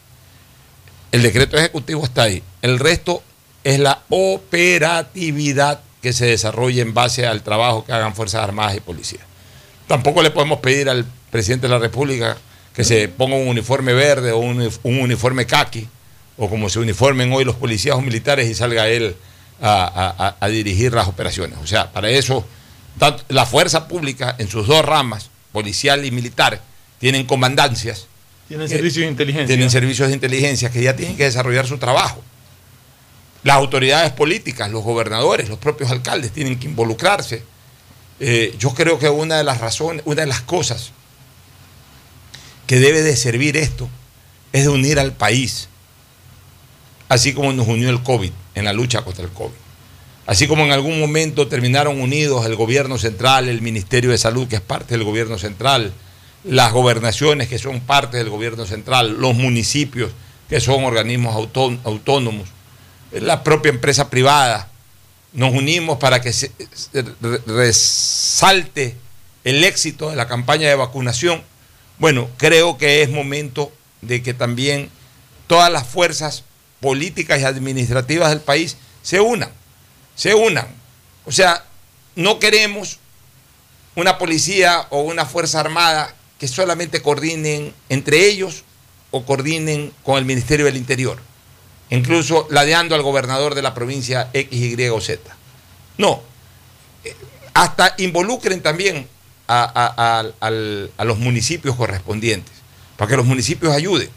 El 1.13 1.23
decreto 1.23 1.57
ejecutivo 1.57 2.05
está 2.05 2.23
ahí. 2.25 2.43
El 2.63 2.79
resto 2.79 3.23
es 3.63 3.79
la 3.79 4.03
operatividad 4.09 5.81
que 6.03 6.13
se 6.13 6.27
desarrolla 6.27 6.83
en 6.83 6.93
base 6.95 7.27
al 7.27 7.43
trabajo 7.43 7.85
que 7.85 7.93
hagan 7.93 8.15
Fuerzas 8.15 8.43
Armadas 8.43 8.77
y 8.77 8.81
Policías. 8.81 9.23
Tampoco 9.87 10.23
le 10.23 10.31
podemos 10.31 10.59
pedir 10.61 10.89
al 10.89 11.07
presidente 11.31 11.67
de 11.69 11.73
la 11.73 11.79
República 11.79 12.37
que 12.75 12.85
se 12.85 13.09
ponga 13.09 13.37
un 13.37 13.49
uniforme 13.49 13.93
verde 13.93 14.33
o 14.33 14.39
un, 14.39 14.59
unif- 14.61 14.79
un 14.83 14.99
uniforme 15.01 15.47
caqui, 15.47 15.87
o 16.37 16.49
como 16.49 16.69
se 16.69 16.79
uniformen 16.81 17.33
hoy 17.33 17.45
los 17.45 17.57
policías 17.57 17.97
o 17.97 18.01
militares 18.01 18.49
y 18.49 18.55
salga 18.55 18.89
él 18.89 19.15
a, 19.61 19.85
a- 19.85 20.27
a- 20.29 20.37
a 20.41 20.49
dirigir 20.49 20.93
las 20.93 21.07
operaciones. 21.07 21.59
O 21.63 21.67
sea, 21.67 21.93
para 21.93 22.09
eso 22.11 22.45
tanto- 22.99 23.23
la 23.29 23.47
fuerza 23.47 23.87
pública 23.89 24.35
en 24.39 24.49
sus 24.49 24.67
dos 24.67 24.85
ramas, 24.85 25.31
policial 25.53 26.05
y 26.05 26.11
militar, 26.11 26.61
tienen 26.99 27.27
comandancias 27.27 28.07
Tienen 28.49 28.67
que 28.67 28.75
servicios 28.75 29.05
de 29.05 29.11
inteligencia. 29.11 29.47
tienen 29.47 29.71
servicios 29.71 30.09
de 30.09 30.15
inteligencia 30.15 30.71
que 30.71 30.83
ya 30.83 30.97
tienen 30.97 31.17
que 31.17 31.25
desarrollar 31.25 31.67
su 31.67 31.79
trabajo. 31.79 32.23
Las 33.43 33.57
autoridades 33.57 34.13
políticas, 34.13 34.71
los 34.71 34.85
gobernadores, 34.85 35.49
los 35.49 35.59
propios 35.59 35.91
alcaldes 35.91 36.33
tienen 36.33 36.59
que 36.59 36.69
involucrarse. 36.69 37.43
Eh, 38.21 38.55
yo 38.59 38.73
creo 38.73 38.99
que 38.99 39.09
una 39.09 39.37
de 39.37 39.45
las 39.45 39.61
razones, 39.61 40.03
una 40.05 40.21
de 40.21 40.29
las 40.29 40.43
cosas 40.43 40.93
que 42.67 42.79
debe 42.79 43.03
de 43.03 43.17
servir 43.17 43.57
esto 43.57 43.89
es 44.53 44.63
de 44.63 44.69
unir 44.69 45.01
al 45.01 45.13
país, 45.13 45.69
así 47.09 47.33
como 47.35 47.53
nos 47.53 47.67
unió 47.67 47.91
el 47.91 48.03
COVID 48.03 48.31
en 48.55 48.65
la 48.65 48.73
lucha 48.73 49.03
contra 49.03 49.25
el 49.25 49.31
COVID. 49.31 49.55
Así 50.25 50.47
como 50.47 50.65
en 50.65 50.71
algún 50.71 51.01
momento 51.01 51.49
terminaron 51.49 52.01
unidos 52.01 52.47
el 52.47 52.55
gobierno 52.55 52.97
central, 52.97 53.49
el 53.49 53.61
Ministerio 53.61 54.11
de 54.11 54.19
Salud, 54.19 54.47
que 54.47 54.55
es 54.57 54.63
parte 54.63 54.97
del 54.97 55.05
gobierno 55.05 55.37
central, 55.37 55.93
las 56.45 56.73
gobernaciones, 56.73 57.49
que 57.49 57.59
son 57.59 57.81
parte 57.81 58.19
del 58.19 58.31
gobierno 58.31 58.65
central, 58.67 59.17
los 59.19 59.35
municipios, 59.35 60.13
que 60.49 60.61
son 60.61 60.85
organismos 60.85 61.35
autón- 61.35 61.81
autónomos, 61.85 62.49
la 63.13 63.43
propia 63.45 63.71
empresa 63.71 64.09
privada, 64.11 64.69
nos 65.33 65.53
unimos 65.53 65.99
para 65.99 66.21
que 66.21 66.33
se, 66.33 66.53
se 66.75 67.03
re- 67.21 67.41
resalte 67.47 68.97
el 69.45 69.65
éxito 69.65 70.11
de 70.11 70.17
la 70.17 70.29
campaña 70.29 70.69
de 70.69 70.75
vacunación. 70.75 71.43
Bueno, 71.99 72.29
creo 72.37 72.79
que 72.79 73.03
es 73.03 73.11
momento 73.11 73.73
de 74.01 74.23
que 74.23 74.35
también 74.35 74.91
todas 75.47 75.71
las 75.71 75.87
fuerzas 75.87 76.45
políticas 76.81 77.41
y 77.41 77.45
administrativas 77.45 78.31
del 78.31 78.41
país 78.41 78.77
se 79.03 79.21
unan, 79.21 79.51
se 80.15 80.35
unan. 80.35 80.67
O 81.25 81.33
sea, 81.33 81.65
no 82.17 82.39
queremos 82.39 82.99
una 83.95 84.19
policía 84.19 84.87
o 84.91 85.03
una 85.03 85.27
fuerza 85.27 85.61
armada 85.61 86.15
que 86.39 86.49
solamente 86.49 87.03
coordinen 87.03 87.73
entre 87.89 88.27
ellos 88.27 88.65
o 89.11 89.25
coordinen 89.25 89.93
con 90.03 90.19
el 90.19 90.25
Ministerio 90.25 90.67
del 90.67 90.77
Interior, 90.77 91.21
incluso 91.97 92.47
ladeando 92.51 92.95
al 92.95 93.03
gobernador 93.03 93.55
de 93.55 93.63
la 93.63 93.75
provincia 93.75 94.29
X, 94.33 94.51
Y 94.79 94.89
o 94.89 95.01
Z. 95.01 95.21
No, 95.99 96.23
Eh, 97.05 97.17
hasta 97.55 97.95
involucren 97.99 98.61
también 98.63 99.09
a, 99.49 99.63
a- 99.65 100.21
a- 100.21 100.33
al- 100.47 100.91
a 100.97 101.05
los 101.05 101.19
municipios 101.19 101.75
correspondientes, 101.77 102.55
para 102.97 103.09
que 103.11 103.17
los 103.17 103.27
municipios 103.27 103.75
ayuden. 103.75 104.09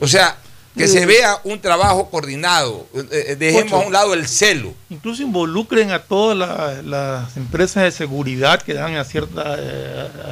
O 0.00 0.08
sea, 0.08 0.36
que 0.76 0.88
se 0.88 1.06
vea 1.06 1.38
un 1.44 1.60
trabajo 1.60 2.10
coordinado, 2.10 2.88
eh, 2.94 3.26
eh, 3.28 3.36
dejemos 3.36 3.72
Ocho. 3.72 3.76
a 3.76 3.86
un 3.86 3.92
lado 3.92 4.12
el 4.12 4.26
celo. 4.26 4.74
Incluso 4.90 5.22
involucren 5.22 5.92
a 5.92 6.00
todas 6.00 6.36
la- 6.36 6.82
las 6.82 7.36
empresas 7.36 7.84
de 7.84 7.92
seguridad 7.92 8.60
que 8.60 8.74
dan 8.74 8.96
a, 8.96 9.04
cierta, 9.04 9.54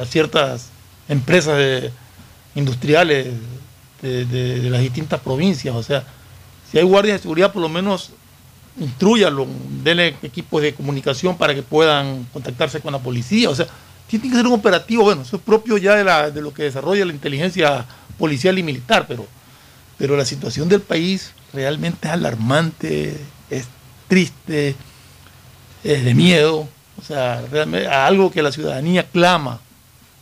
a 0.01 0.05
ciertas 0.05 0.65
empresas 1.07 1.57
de- 1.57 1.91
industriales 2.55 3.27
de, 4.01 4.25
de- 4.25 4.59
de 4.59 4.69
las 4.69 4.81
distintas 4.81 5.21
provincias. 5.21 5.73
O 5.73 5.81
sea, 5.81 6.03
si 6.73 6.79
hay 6.79 6.85
guardias 6.85 7.19
de 7.19 7.21
seguridad, 7.21 7.53
por 7.53 7.61
lo 7.61 7.69
menos 7.69 8.09
instruyanlo, 8.79 9.45
denle 9.83 10.15
equipos 10.23 10.59
de 10.63 10.73
comunicación 10.73 11.37
para 11.37 11.53
que 11.53 11.61
puedan 11.61 12.23
contactarse 12.33 12.81
con 12.81 12.93
la 12.93 12.97
policía. 12.97 13.51
O 13.51 13.55
sea, 13.55 13.67
tiene 14.07 14.27
que 14.27 14.35
ser 14.35 14.47
un 14.47 14.53
operativo, 14.53 15.03
bueno, 15.03 15.21
eso 15.21 15.35
es 15.35 15.41
propio 15.43 15.77
ya 15.77 16.31
de 16.31 16.41
lo 16.41 16.51
que 16.51 16.63
desarrolla 16.63 17.05
la 17.05 17.13
inteligencia 17.13 17.85
policial 18.17 18.57
y 18.57 18.63
militar, 18.63 19.05
pero, 19.07 19.27
pero 19.99 20.17
la 20.17 20.25
situación 20.25 20.67
del 20.67 20.81
país 20.81 21.33
realmente 21.53 22.07
es 22.07 22.13
alarmante, 22.15 23.19
es 23.51 23.67
triste, 24.07 24.75
es 25.83 26.03
de 26.03 26.15
miedo. 26.15 26.67
O 26.99 27.03
sea, 27.03 27.43
realmente 27.51 27.87
algo 27.87 28.31
que 28.31 28.41
la 28.41 28.51
ciudadanía 28.51 29.03
clama 29.03 29.59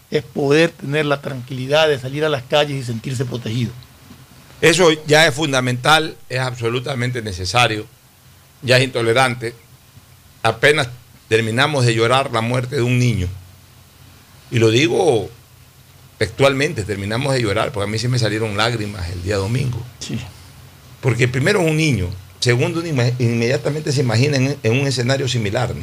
es 0.09 0.23
poder 0.23 0.71
tener 0.71 1.05
la 1.05 1.21
tranquilidad 1.21 1.87
de 1.87 1.97
salir 1.97 2.25
a 2.25 2.29
las 2.29 2.43
calles 2.43 2.77
y 2.77 2.83
sentirse 2.83 3.23
protegido. 3.23 3.71
Eso 4.61 4.91
ya 5.07 5.25
es 5.27 5.33
fundamental, 5.33 6.15
es 6.29 6.39
absolutamente 6.39 7.21
necesario, 7.21 7.85
ya 8.61 8.77
es 8.77 8.83
intolerante. 8.83 9.55
Apenas 10.43 10.87
terminamos 11.27 11.85
de 11.85 11.95
llorar 11.95 12.31
la 12.31 12.41
muerte 12.41 12.75
de 12.75 12.81
un 12.83 12.99
niño, 12.99 13.27
y 14.51 14.59
lo 14.59 14.69
digo 14.69 15.29
textualmente, 16.17 16.83
terminamos 16.83 17.33
de 17.33 17.41
llorar, 17.41 17.71
porque 17.71 17.89
a 17.89 17.91
mí 17.91 17.97
sí 17.97 18.07
me 18.07 18.19
salieron 18.19 18.55
lágrimas 18.55 19.09
el 19.09 19.23
día 19.23 19.37
domingo. 19.37 19.83
Sí. 19.99 20.19
Porque 21.01 21.27
primero 21.27 21.61
es 21.61 21.69
un 21.69 21.77
niño, 21.77 22.07
segundo 22.39 22.83
inmediatamente 22.85 23.91
se 23.91 24.01
imagina 24.01 24.37
en, 24.37 24.57
en 24.61 24.71
un 24.79 24.85
escenario 24.85 25.27
similar. 25.27 25.73
¿no? 25.73 25.81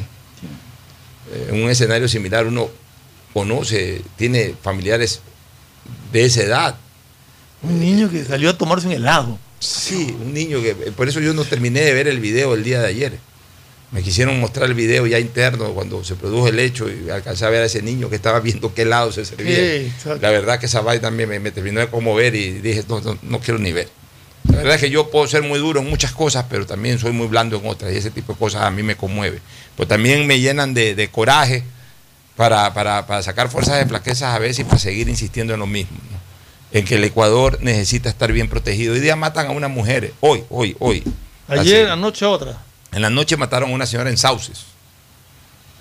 Eh, 1.33 1.49
En 1.49 1.63
un 1.63 1.69
escenario 1.69 2.07
similar 2.07 2.47
uno 2.47 2.69
conoce, 3.33 4.01
tiene 4.15 4.55
familiares 4.61 5.19
de 6.13 6.23
esa 6.23 6.43
edad, 6.43 6.75
Un 7.61 7.79
niño 7.79 8.09
que 8.09 8.23
salió 8.23 8.49
a 8.49 8.57
tomarse 8.57 8.87
un 8.87 8.93
helado. 8.93 9.37
Sí, 9.59 10.15
un 10.21 10.33
niño 10.33 10.61
que. 10.61 10.73
Por 10.73 11.09
eso 11.09 11.19
yo 11.19 11.33
no 11.33 11.43
terminé 11.43 11.81
de 11.81 11.93
ver 11.93 12.07
el 12.07 12.19
video 12.19 12.53
el 12.53 12.63
día 12.63 12.79
de 12.79 12.87
ayer. 12.87 13.19
Me 13.91 14.03
quisieron 14.03 14.39
mostrar 14.39 14.67
el 14.67 14.75
video 14.75 15.07
ya 15.07 15.19
interno 15.19 15.73
cuando 15.73 16.03
se 16.03 16.15
produjo 16.15 16.47
el 16.47 16.59
hecho 16.59 16.87
y 16.89 17.09
alcancé 17.09 17.45
a 17.45 17.49
ver 17.49 17.63
a 17.63 17.65
ese 17.65 17.81
niño 17.81 18.07
que 18.09 18.15
estaba 18.15 18.39
viendo 18.39 18.73
qué 18.73 18.85
lado 18.85 19.11
se 19.11 19.25
servía. 19.25 19.55
Sí, 19.55 19.91
la 20.21 20.29
verdad 20.29 20.59
que 20.59 20.67
esa 20.67 20.81
vaina 20.81 21.09
me, 21.09 21.25
me, 21.25 21.39
me 21.39 21.51
terminó 21.51 21.79
de 21.79 21.87
conmover 21.87 22.35
y 22.35 22.51
dije, 22.51 22.83
no, 22.87 23.01
no, 23.01 23.17
no 23.23 23.39
quiero 23.39 23.59
ni 23.59 23.71
ver. 23.71 23.89
La 24.47 24.57
verdad 24.57 24.75
es 24.75 24.81
que 24.81 24.89
yo 24.91 25.09
puedo 25.09 25.27
ser 25.27 25.41
muy 25.41 25.57
duro 25.57 25.81
en 25.81 25.89
muchas 25.89 26.11
cosas, 26.11 26.45
pero 26.49 26.67
también 26.67 26.99
soy 26.99 27.13
muy 27.13 27.27
blando 27.27 27.57
en 27.57 27.65
otras 27.67 27.91
y 27.91 27.97
ese 27.97 28.11
tipo 28.11 28.33
de 28.33 28.39
cosas 28.39 28.61
a 28.61 28.71
mí 28.71 28.83
me 28.83 28.95
conmueve. 28.95 29.39
Pues 29.75 29.89
también 29.89 30.27
me 30.27 30.39
llenan 30.39 30.75
de, 30.75 30.93
de 30.93 31.09
coraje 31.09 31.63
para, 32.35 32.71
para, 32.73 33.07
para 33.07 33.23
sacar 33.23 33.49
fuerzas 33.49 33.79
de 33.79 33.87
flaquezas 33.87 34.35
a 34.35 34.39
veces 34.39 34.59
y 34.59 34.63
para 34.65 34.77
seguir 34.77 35.09
insistiendo 35.09 35.53
en 35.53 35.59
lo 35.59 35.67
mismo. 35.67 35.97
¿no? 36.11 36.18
En 36.71 36.85
que 36.85 36.95
el 36.95 37.03
Ecuador 37.03 37.57
necesita 37.61 38.09
estar 38.09 38.31
bien 38.31 38.47
protegido. 38.47 38.93
Hoy 38.93 38.99
día 38.99 39.15
matan 39.15 39.47
a 39.47 39.51
una 39.51 39.67
mujer, 39.67 40.13
hoy, 40.19 40.43
hoy, 40.49 40.75
hoy. 40.79 41.03
Ayer, 41.47 41.83
Así. 41.85 41.91
anoche 41.91 42.25
otra. 42.25 42.61
En 42.91 43.01
la 43.01 43.09
noche 43.09 43.37
mataron 43.37 43.71
a 43.71 43.73
una 43.73 43.85
señora 43.87 44.09
en 44.09 44.17
Sauces. 44.17 44.65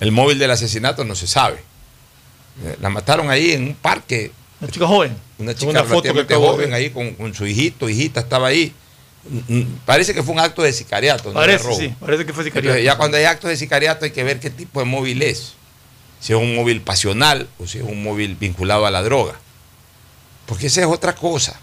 El 0.00 0.12
móvil 0.12 0.38
del 0.38 0.50
asesinato 0.50 1.04
no 1.04 1.14
se 1.14 1.26
sabe. 1.26 1.57
Eh, 2.64 2.76
La 2.80 2.88
mataron 2.88 3.30
ahí 3.30 3.52
en 3.52 3.64
un 3.64 3.75
parque. 3.75 4.33
Una 4.61 4.71
chica 4.71 4.87
joven. 4.87 5.16
Una 5.38 5.54
chica 5.54 5.85
foto 5.85 6.26
que 6.26 6.35
joven 6.35 6.73
ahí 6.73 6.90
con, 6.90 7.14
con 7.14 7.35
su 7.35 7.47
hijito, 7.47 7.88
hijita, 7.88 8.21
estaba 8.21 8.49
ahí. 8.49 8.73
Mm, 9.28 9.59
mm, 9.59 9.78
Parece 9.85 10.14
que 10.14 10.23
fue 10.23 10.33
un 10.33 10.40
acto 10.40 10.62
de 10.62 10.73
sicariato. 10.73 11.25
no 11.33 11.40
de 11.40 11.47
Parece, 11.47 11.64
robo. 11.64 11.76
sí, 11.78 11.95
parece 12.00 12.25
que 12.25 12.33
fue 12.33 12.45
sicario. 12.45 12.71
Entonces, 12.71 12.85
ya 12.87 12.97
cuando 12.97 13.16
hay 13.18 13.25
actos 13.25 13.50
de 13.50 13.57
sicariato 13.57 14.04
hay 14.07 14.11
que 14.11 14.25
ver 14.25 14.40
qué 14.40 14.49
tipo 14.50 14.80
de 14.80 14.87
móvil 14.87 15.21
es. 15.23 15.52
Si 16.21 16.33
es 16.33 16.38
un 16.38 16.57
móvil 16.57 16.80
pasional 16.80 17.47
o 17.59 17.66
si 17.66 17.78
es 17.78 17.85
un 17.85 18.02
móvil 18.02 18.37
vinculado 18.37 18.87
a 18.87 18.90
la 18.90 19.02
droga. 19.02 19.35
Porque 20.49 20.69
esa 20.69 20.81
es 20.81 20.87
otra 20.87 21.14
cosa. 21.14 21.55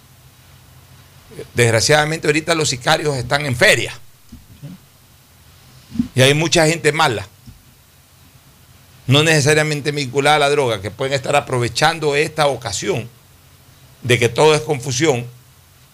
Desgraciadamente 1.56 2.27
ahorita 2.27 2.54
los 2.54 2.70
sicarios 2.70 3.18
están 3.18 3.46
en 3.46 3.56
feria. 3.56 3.92
Y 6.13 6.22
hay 6.22 6.36
mucha 6.36 6.68
gente 6.68 6.92
mala. 6.92 7.27
No 9.08 9.24
necesariamente 9.24 9.92
vinculada 9.92 10.36
a 10.36 10.39
la 10.39 10.50
droga, 10.50 10.82
que 10.82 10.92
pueden 10.92 11.13
estar 11.13 11.36
aprovechando 11.36 12.15
esta 12.15 12.48
ocasión 12.48 13.10
de 14.04 14.20
que 14.20 14.30
todo 14.30 14.54
es 14.54 14.62
confusión 14.62 15.25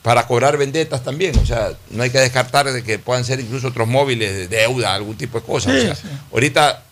para 0.02 0.28
cobrar 0.28 0.58
vendetas 0.58 1.02
también. 1.02 1.38
O 1.40 1.46
sea, 1.46 1.72
no 1.92 2.04
hay 2.04 2.10
que 2.10 2.20
descartar 2.20 2.72
de 2.72 2.84
que 2.84 3.00
puedan 3.00 3.24
ser 3.24 3.40
incluso 3.40 3.70
otros 3.70 3.88
móviles 3.88 4.34
de 4.34 4.48
deuda, 4.50 4.94
algún 4.94 5.16
tipo 5.16 5.40
de 5.40 5.46
cosas. 5.46 5.74
Sí, 5.74 5.80
O 5.80 5.82
sea, 5.82 5.96
sí. 5.96 6.08
Ahorita, 6.34 6.84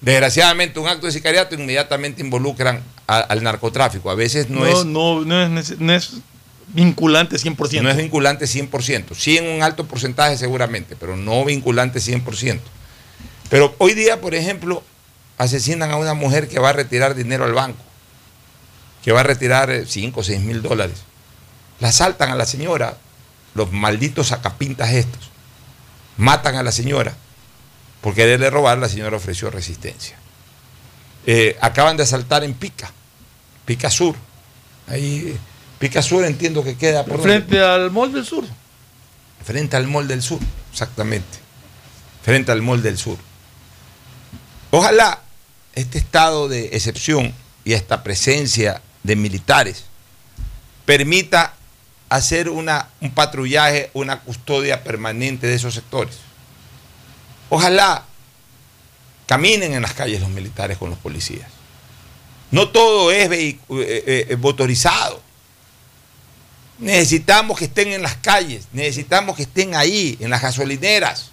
desgraciadamente, 0.00 0.80
un 0.80 0.88
acto 0.88 1.06
de 1.06 1.12
sicariato 1.12 1.54
inmediatamente 1.54 2.22
involucran 2.22 2.82
a- 3.06 3.18
al 3.20 3.42
narcotráfico. 3.42 4.10
A 4.10 4.14
veces 4.14 4.48
no, 4.50 4.60
No, 4.60 4.66
es, 4.66 4.84
no, 4.86 5.24
no 5.24 5.60
es, 5.60 5.78
no 5.80 5.92
es 5.92 6.14
vinculante 6.68 7.36
100%. 7.36 7.82
no 7.82 7.90
es 7.90 7.96
vinculante 7.96 8.46
100%. 8.46 9.14
Sí 9.14 9.36
en 9.38 9.48
un 9.48 9.62
alto 9.62 9.86
porcentaje 9.86 10.36
seguramente, 10.38 10.96
pero 10.96 11.16
no 11.16 11.44
vinculante 11.44 12.00
100%. 12.00 12.60
Pero 13.50 13.74
hoy 13.78 13.94
día, 13.94 14.20
por 14.20 14.34
ejemplo, 14.34 14.82
asesinan 15.38 15.90
a 15.90 15.96
una 15.96 16.14
mujer 16.14 16.48
que 16.48 16.58
va 16.58 16.70
a 16.70 16.72
retirar 16.72 17.14
dinero 17.14 17.44
al 17.44 17.52
banco, 17.52 17.82
que 19.02 19.12
va 19.12 19.20
a 19.20 19.24
retirar 19.24 19.84
5 19.86 20.20
o 20.20 20.24
6 20.24 20.40
mil 20.40 20.62
dólares. 20.62 21.02
La 21.80 21.88
asaltan 21.88 22.30
a 22.30 22.34
la 22.36 22.46
señora, 22.46 22.96
los 23.54 23.70
malditos 23.72 24.28
sacapintas 24.28 24.92
estos. 24.92 25.30
Matan 26.16 26.54
a 26.56 26.62
la 26.62 26.72
señora. 26.72 27.14
Por 28.00 28.14
quererle 28.14 28.48
robar, 28.50 28.78
la 28.78 28.88
señora 28.88 29.16
ofreció 29.16 29.50
resistencia. 29.50 30.16
Eh, 31.26 31.56
acaban 31.60 31.96
de 31.96 32.02
asaltar 32.02 32.44
en 32.44 32.54
Pica, 32.54 32.92
Pica 33.64 33.90
Sur. 33.90 34.14
Ahí, 34.86 35.38
Pica 35.78 36.02
Sur 36.02 36.24
entiendo 36.24 36.62
que 36.62 36.76
queda 36.76 37.04
por 37.04 37.18
dónde? 37.18 37.40
Frente 37.40 37.60
al 37.60 37.90
Mall 37.90 38.12
del 38.12 38.26
Sur. 38.26 38.44
Frente 39.44 39.76
al 39.76 39.86
Mall 39.86 40.08
del 40.08 40.22
Sur, 40.22 40.40
exactamente. 40.72 41.38
Frente 42.22 42.52
al 42.52 42.62
Mall 42.62 42.82
del 42.82 42.98
Sur. 42.98 43.18
Ojalá 44.70 45.20
este 45.74 45.98
estado 45.98 46.48
de 46.48 46.70
excepción 46.72 47.32
y 47.64 47.72
esta 47.72 48.02
presencia 48.02 48.82
de 49.02 49.16
militares 49.16 49.84
permita 50.84 51.54
hacer 52.08 52.48
una, 52.48 52.88
un 53.00 53.10
patrullaje, 53.10 53.90
una 53.94 54.20
custodia 54.20 54.84
permanente 54.84 55.46
de 55.46 55.54
esos 55.54 55.74
sectores. 55.74 56.16
Ojalá 57.48 58.04
caminen 59.26 59.74
en 59.74 59.82
las 59.82 59.92
calles 59.94 60.20
los 60.20 60.30
militares 60.30 60.78
con 60.78 60.90
los 60.90 60.98
policías. 60.98 61.48
No 62.50 62.68
todo 62.68 63.10
es 63.10 63.28
vehicu- 63.28 63.82
eh, 63.82 64.26
eh, 64.28 64.36
motorizado. 64.36 65.20
Necesitamos 66.78 67.58
que 67.58 67.66
estén 67.66 67.88
en 67.88 68.02
las 68.02 68.16
calles, 68.16 68.66
necesitamos 68.72 69.36
que 69.36 69.42
estén 69.44 69.74
ahí, 69.74 70.16
en 70.20 70.30
las 70.30 70.42
gasolineras. 70.42 71.30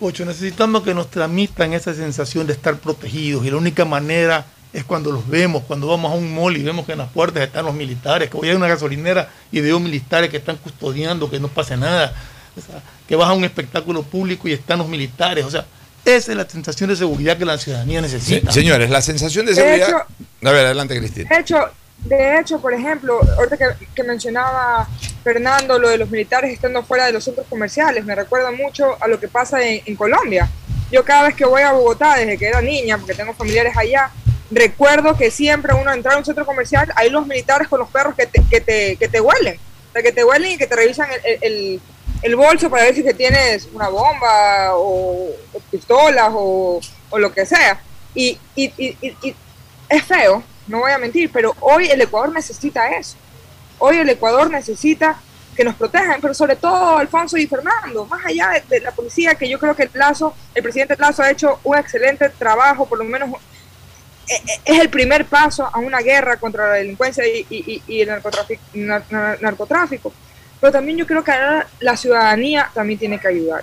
Ocho, 0.00 0.24
necesitamos 0.24 0.82
que 0.82 0.94
nos 0.94 1.10
transmitan 1.10 1.72
esa 1.74 1.94
sensación 1.94 2.46
de 2.46 2.54
estar 2.54 2.78
protegidos 2.78 3.44
y 3.44 3.50
la 3.50 3.56
única 3.56 3.84
manera 3.84 4.46
es 4.72 4.84
cuando 4.84 5.10
los 5.10 5.26
vemos, 5.28 5.64
cuando 5.64 5.86
vamos 5.86 6.12
a 6.12 6.14
un 6.14 6.34
mall 6.34 6.56
y 6.56 6.62
vemos 6.62 6.86
que 6.86 6.92
en 6.92 6.98
las 6.98 7.10
puertas 7.10 7.42
están 7.42 7.64
los 7.64 7.74
militares, 7.74 8.30
que 8.30 8.36
voy 8.36 8.50
a 8.50 8.56
una 8.56 8.68
gasolinera 8.68 9.30
y 9.50 9.60
veo 9.60 9.80
militares 9.80 10.30
que 10.30 10.36
están 10.36 10.56
custodiando, 10.56 11.30
que 11.30 11.40
no 11.40 11.48
pase 11.48 11.76
nada, 11.76 12.14
o 12.56 12.60
sea, 12.60 12.82
que 13.06 13.16
vas 13.16 13.28
a 13.28 13.32
un 13.32 13.44
espectáculo 13.44 14.02
público 14.02 14.46
y 14.48 14.52
están 14.52 14.78
los 14.78 14.88
militares, 14.88 15.44
o 15.44 15.50
sea, 15.50 15.66
esa 16.16 16.32
es 16.32 16.36
la 16.38 16.48
sensación 16.48 16.90
de 16.90 16.96
seguridad 16.96 17.36
que 17.38 17.44
la 17.44 17.58
ciudadanía 17.58 18.00
necesita. 18.00 18.50
Se- 18.52 18.60
señores, 18.60 18.90
la 18.90 19.00
sensación 19.02 19.46
de 19.46 19.52
De 19.52 19.56
seguridad. 19.60 19.88
hecho- 19.88 20.48
a 20.48 20.52
ver, 20.52 20.66
adelante, 20.66 20.98
Cristina. 20.98 21.28
De 21.30 21.40
hecho, 21.40 21.58
de 22.04 22.38
hecho, 22.38 22.60
por 22.60 22.72
ejemplo, 22.74 23.20
ahorita 23.36 23.56
que, 23.56 23.86
que 23.94 24.02
mencionaba 24.04 24.88
Fernando 25.24 25.78
lo 25.78 25.88
de 25.88 25.98
los 25.98 26.08
militares 26.10 26.52
estando 26.52 26.82
fuera 26.84 27.06
de 27.06 27.12
los 27.12 27.24
centros 27.24 27.46
comerciales, 27.48 28.04
me 28.04 28.14
recuerda 28.14 28.50
mucho 28.52 28.96
a 29.02 29.08
lo 29.08 29.18
que 29.18 29.28
pasa 29.28 29.60
en, 29.66 29.82
en 29.84 29.96
Colombia. 29.96 30.48
Yo 30.92 31.04
cada 31.04 31.24
vez 31.24 31.34
que 31.34 31.44
voy 31.44 31.62
a 31.62 31.72
Bogotá, 31.72 32.16
desde 32.16 32.38
que 32.38 32.46
era 32.48 32.60
niña, 32.62 32.96
porque 32.98 33.14
tengo 33.14 33.34
familiares 33.34 33.76
allá, 33.76 34.10
recuerdo 34.50 35.16
que 35.16 35.30
siempre 35.30 35.74
uno 35.74 35.92
entrar 35.92 36.14
a 36.14 36.18
un 36.18 36.24
centro 36.24 36.46
comercial, 36.46 36.90
hay 36.96 37.10
los 37.10 37.26
militares 37.26 37.68
con 37.68 37.80
los 37.80 37.90
perros 37.90 38.14
que 38.14 38.26
te, 38.26 38.42
que 38.48 38.60
te, 38.60 38.96
que 38.96 39.08
te 39.08 39.20
huelen, 39.20 39.56
o 39.90 39.92
sea, 39.92 40.02
que 40.02 40.12
te 40.12 40.24
huelen 40.24 40.52
y 40.52 40.56
que 40.56 40.66
te 40.66 40.76
revisan 40.76 41.08
el, 41.24 41.38
el- 41.42 41.80
el- 42.22 42.36
bolso 42.36 42.68
para 42.70 42.84
ver 42.84 42.94
si 42.94 43.02
que 43.04 43.14
tienes 43.14 43.68
una 43.72 43.88
bomba 43.88 44.70
o, 44.74 45.30
pistolas 45.70 46.30
o, 46.32 46.80
o 47.10 47.18
lo 47.18 47.32
que 47.32 47.44
sea. 47.46 47.80
Y, 48.14 48.38
y, 48.54 48.72
y- 48.76 49.36
es 49.88 50.04
feo, 50.04 50.42
no 50.66 50.80
voy 50.80 50.92
a 50.92 50.98
mentir, 50.98 51.30
pero 51.32 51.54
hoy 51.60 51.88
el 51.88 52.00
Ecuador 52.00 52.32
necesita 52.32 52.88
eso. 52.90 53.16
Hoy 53.78 53.96
el 53.96 54.08
Ecuador 54.10 54.50
necesita 54.50 55.18
que 55.56 55.64
nos 55.64 55.74
protejan, 55.76 56.20
pero 56.20 56.34
sobre 56.34 56.56
todo 56.56 56.98
Alfonso 56.98 57.36
y 57.36 57.46
Fernando, 57.46 58.04
más 58.06 58.24
allá 58.26 58.62
de, 58.68 58.80
la 58.80 58.90
policía, 58.92 59.34
que 59.34 59.48
yo 59.48 59.58
creo 59.58 59.74
que 59.74 59.84
el 59.84 59.90
Lazo, 59.94 60.34
el 60.54 60.62
presidente 60.62 60.94
Lazo 60.98 61.22
ha 61.22 61.30
hecho 61.30 61.58
un 61.64 61.76
excelente 61.78 62.28
trabajo, 62.28 62.86
por 62.86 62.98
lo 62.98 63.04
menos 63.04 63.30
eh, 64.28 64.34
eh, 64.46 64.60
es 64.66 64.78
el 64.80 64.90
primer 64.90 65.24
paso 65.24 65.68
a 65.72 65.78
una 65.78 65.98
guerra 66.00 66.36
contra 66.36 66.68
la 66.68 66.74
delincuencia 66.74 67.26
y, 67.26 67.46
y- 67.50 67.82
y 67.88 68.00
el 68.02 68.08
narcotráfico, 68.08 68.62
nar- 68.74 69.04
nar- 69.10 69.40
narcotráfico. 69.40 70.12
Pero 70.60 70.72
también 70.72 70.98
yo 70.98 71.06
creo 71.06 71.22
que 71.22 71.30
ahora 71.32 71.66
la 71.80 71.96
ciudadanía 71.96 72.70
también 72.74 72.98
tiene 72.98 73.18
que 73.20 73.28
ayudar. 73.28 73.62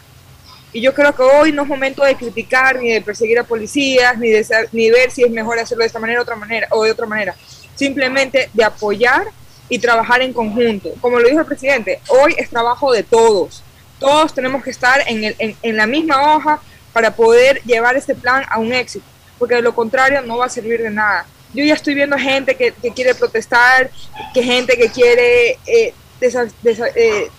Y 0.71 0.81
yo 0.81 0.93
creo 0.93 1.15
que 1.15 1.23
hoy 1.23 1.51
no 1.51 1.63
es 1.63 1.67
momento 1.67 2.03
de 2.03 2.15
criticar 2.15 2.79
ni 2.79 2.91
de 2.91 3.01
perseguir 3.01 3.39
a 3.39 3.43
policías, 3.43 4.17
ni 4.17 4.29
de 4.29 4.43
sa- 4.43 4.65
ni 4.71 4.89
ver 4.89 5.09
si 5.11 5.23
es 5.23 5.31
mejor 5.31 5.57
hacerlo 5.59 5.83
de 5.83 5.87
esta 5.87 5.99
manera 5.99 6.21
otra 6.21 6.35
manera, 6.35 6.67
o 6.71 6.83
de 6.83 6.91
otra 6.91 7.05
manera. 7.05 7.33
Simplemente 7.75 8.49
de 8.53 8.63
apoyar 8.63 9.25
y 9.69 9.79
trabajar 9.79 10.21
en 10.21 10.33
conjunto. 10.33 10.89
Como 11.01 11.19
lo 11.19 11.27
dijo 11.27 11.39
el 11.41 11.45
presidente, 11.45 11.99
hoy 12.09 12.35
es 12.37 12.49
trabajo 12.49 12.91
de 12.91 13.03
todos. 13.03 13.63
Todos 13.99 14.33
tenemos 14.33 14.63
que 14.63 14.69
estar 14.71 15.01
en, 15.07 15.23
el- 15.23 15.35
en- 15.39 15.55
en 15.61 15.77
la 15.77 15.87
misma 15.87 16.35
hoja 16.35 16.59
para 16.93 17.11
poder 17.15 17.61
llevar 17.63 17.95
este 17.97 18.15
plan 18.15 18.43
a 18.49 18.59
un 18.59 18.73
éxito, 18.73 19.05
porque 19.39 19.55
de 19.55 19.61
lo 19.61 19.73
contrario 19.75 20.21
no 20.21 20.37
va 20.37 20.45
a 20.45 20.49
servir 20.49 20.81
de 20.81 20.89
nada. 20.89 21.25
Yo 21.53 21.63
ya 21.63 21.73
estoy 21.73 21.93
viendo 21.95 22.17
gente 22.17 22.55
que, 22.55 22.73
que 22.73 22.91
quiere 22.91 23.15
protestar, 23.15 23.89
que 24.33 24.43
gente 24.43 24.75
que 24.77 24.89
quiere 24.89 25.57
eh, 25.65 25.93
desa- 26.19 26.51
desa- 26.63 26.91
eh, 26.95 27.29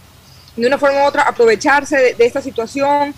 de 0.57 0.67
una 0.67 0.79
forma 0.79 1.03
u 1.03 1.07
otra 1.07 1.23
aprovecharse 1.23 2.15
de, 2.15 2.27
esta 2.27 2.41
situación 2.41 3.15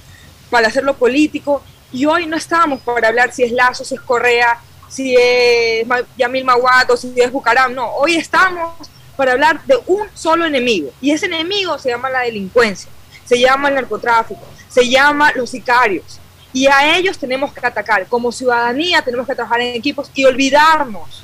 para 0.50 0.68
hacerlo 0.68 0.94
político. 0.96 1.62
Y 1.92 2.04
hoy 2.06 2.26
no 2.26 2.36
estamos 2.36 2.80
para 2.82 3.08
hablar 3.08 3.32
si 3.32 3.42
es 3.44 3.52
Lazo, 3.52 3.84
si 3.84 3.94
es 3.94 4.00
Correa, 4.00 4.58
si 4.88 5.14
es 5.18 5.86
Yamil 6.16 6.44
Maguato, 6.44 6.96
si 6.96 7.12
es 7.16 7.30
Bucaram. 7.30 7.72
No, 7.74 7.90
hoy 7.92 8.16
estamos 8.16 8.74
para 9.16 9.32
hablar 9.32 9.64
de 9.66 9.76
un 9.86 10.06
solo 10.14 10.44
enemigo. 10.44 10.90
Y 11.00 11.10
ese 11.12 11.26
enemigo 11.26 11.78
se 11.78 11.88
llama 11.90 12.10
la 12.10 12.20
delincuencia, 12.20 12.90
se 13.24 13.38
llama 13.38 13.68
el 13.68 13.74
narcotráfico, 13.76 14.40
se 14.68 14.88
llama 14.88 15.32
los 15.34 15.50
sicarios. 15.50 16.20
Y 16.52 16.66
a 16.66 16.96
ellos 16.96 17.18
tenemos 17.18 17.52
que 17.52 17.64
atacar. 17.66 18.06
Como 18.06 18.32
ciudadanía 18.32 19.02
tenemos 19.02 19.26
que 19.26 19.34
trabajar 19.34 19.60
en 19.60 19.74
equipos 19.74 20.10
y 20.14 20.24
olvidarnos 20.24 21.22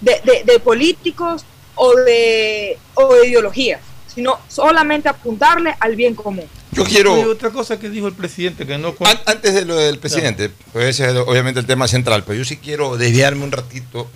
de, 0.00 0.20
de- 0.24 0.42
de 0.44 0.60
políticos 0.60 1.44
o 1.82 1.94
de, 1.96 2.78
o 2.94 3.14
de 3.14 3.28
ideologías, 3.28 3.80
sino 4.14 4.38
solamente 4.48 5.08
apuntarle 5.08 5.74
al 5.80 5.96
bien 5.96 6.14
común. 6.14 6.44
Yo 6.72 6.84
quiero. 6.84 7.14
Otra 7.30 7.50
cosa 7.50 7.78
que 7.80 7.88
dijo 7.88 8.06
el 8.06 8.12
presidente, 8.12 8.66
que 8.66 8.76
no... 8.76 8.94
An- 9.00 9.20
Antes 9.24 9.54
de 9.54 9.64
lo 9.64 9.76
del 9.76 9.98
presidente, 9.98 10.50
pues 10.72 10.84
ese 11.00 11.10
es 11.10 11.16
obviamente 11.16 11.58
el 11.58 11.66
tema 11.66 11.88
central, 11.88 12.22
pero 12.24 12.36
yo 12.38 12.44
sí 12.44 12.58
quiero 12.58 12.98
desviarme 12.98 13.44
un 13.44 13.50
ratito, 13.52 14.08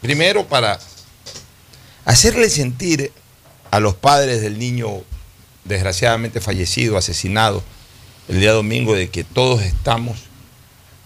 primero 0.00 0.46
para 0.46 0.78
hacerle 2.06 2.48
sentir 2.48 3.12
a 3.70 3.80
los 3.80 3.94
padres 3.94 4.40
del 4.40 4.58
niño 4.58 5.02
desgraciadamente 5.64 6.40
fallecido, 6.40 6.96
asesinado, 6.96 7.62
el 8.28 8.40
día 8.40 8.52
domingo, 8.52 8.94
de 8.94 9.10
que 9.10 9.24
todos 9.24 9.60
estamos 9.62 10.18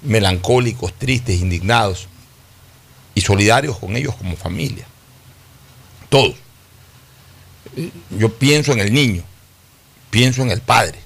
melancólicos, 0.03 0.93
tristes, 0.95 1.41
indignados 1.41 2.07
y 3.17 3.21
solidarios 3.23 3.79
con 3.79 3.97
ellos 3.97 4.15
como 4.15 4.37
familia. 4.37 4.87
Todos. 6.13 6.35
Yo 8.11 8.35
pienso 8.35 8.73
en 8.73 8.81
el 8.81 8.93
niño, 8.93 9.23
pienso 10.11 10.43
en 10.43 10.51
el 10.51 10.61
padre, 10.61 10.99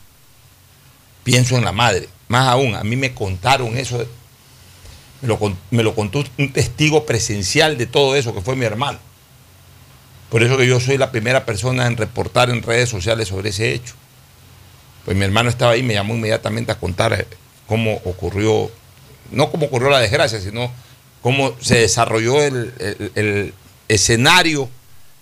pienso 1.22 1.56
en 1.56 1.64
la 1.64 1.70
madre. 1.70 2.08
Más 2.26 2.48
aún, 2.48 2.74
a 2.74 2.82
mí 2.82 2.96
me 2.96 3.14
contaron 3.14 3.78
eso, 3.78 4.04
me 5.20 5.84
lo, 5.84 5.94
contó 5.94 6.24
un 6.38 6.52
testigo 6.52 7.06
presencial 7.06 7.78
de 7.78 7.86
todo 7.86 8.16
eso, 8.16 8.34
que 8.34 8.40
fue 8.40 8.56
mi 8.56 8.64
hermano. 8.64 8.98
Por 10.28 10.42
eso 10.42 10.56
que 10.56 10.66
yo 10.66 10.80
soy 10.80 10.98
la 10.98 11.12
primera 11.12 11.46
persona 11.46 11.86
en 11.86 11.96
reportar 11.96 12.50
en 12.50 12.60
redes 12.64 12.88
sociales 12.88 13.28
sobre 13.28 13.50
ese 13.50 13.74
hecho. 13.74 13.94
Pues 15.04 15.16
mi 15.16 15.24
hermano 15.24 15.50
estaba 15.50 15.70
ahí, 15.70 15.84
me 15.84 15.94
llamó 15.94 16.16
inmediatamente 16.16 16.72
a 16.72 16.80
contar 16.80 17.12
eh, 17.12 17.28
cómo 17.68 18.00
ocurrió, 18.04 18.72
no 19.30 19.52
cómo 19.52 19.66
ocurrió 19.66 19.88
la 19.88 20.00
desgracia, 20.00 20.40
sino 20.40 20.72
cómo 21.22 21.54
se 21.60 21.78
desarrolló 21.78 22.42
el 22.42 23.54
escenario 23.86 24.68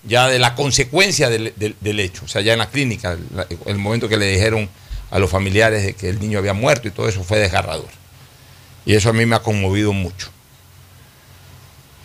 ya 0.06 0.28
de 0.28 0.38
la 0.38 0.54
consecuencia 0.54 1.30
del, 1.30 2.00
hecho, 2.00 2.24
o 2.24 2.28
sea, 2.28 2.42
ya 2.42 2.52
en 2.52 2.58
la 2.58 2.70
clínica, 2.70 3.16
el 3.66 3.78
momento 3.78 4.08
que 4.08 4.16
le 4.16 4.26
dijeron 4.26 4.68
a 5.10 5.18
los 5.18 5.30
familiares 5.30 5.84
de 5.84 5.94
que 5.94 6.08
el 6.08 6.20
niño 6.20 6.38
había 6.38 6.54
muerto 6.54 6.88
y 6.88 6.90
todo 6.90 7.08
eso 7.08 7.22
fue 7.24 7.38
desgarrador. 7.38 7.88
Y 8.84 8.94
eso 8.94 9.10
a 9.10 9.12
mí 9.12 9.24
me 9.24 9.36
ha 9.36 9.42
conmovido 9.42 9.92
mucho. 9.92 10.30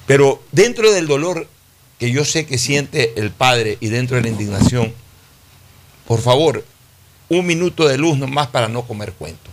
Pero 0.05 0.41
dentro 0.51 0.91
del 0.91 1.07
dolor 1.07 1.47
que 1.99 2.11
yo 2.11 2.23
sé 2.23 2.45
que 2.45 2.57
siente 2.57 3.19
el 3.19 3.31
padre 3.31 3.77
y 3.81 3.89
dentro 3.89 4.15
de 4.15 4.23
la 4.23 4.29
indignación, 4.29 4.93
por 6.07 6.21
favor, 6.21 6.65
un 7.27 7.45
minuto 7.45 7.87
de 7.87 7.97
luz 7.97 8.17
nomás 8.17 8.47
para 8.47 8.69
no 8.69 8.83
comer 8.83 9.13
cuento. 9.13 9.49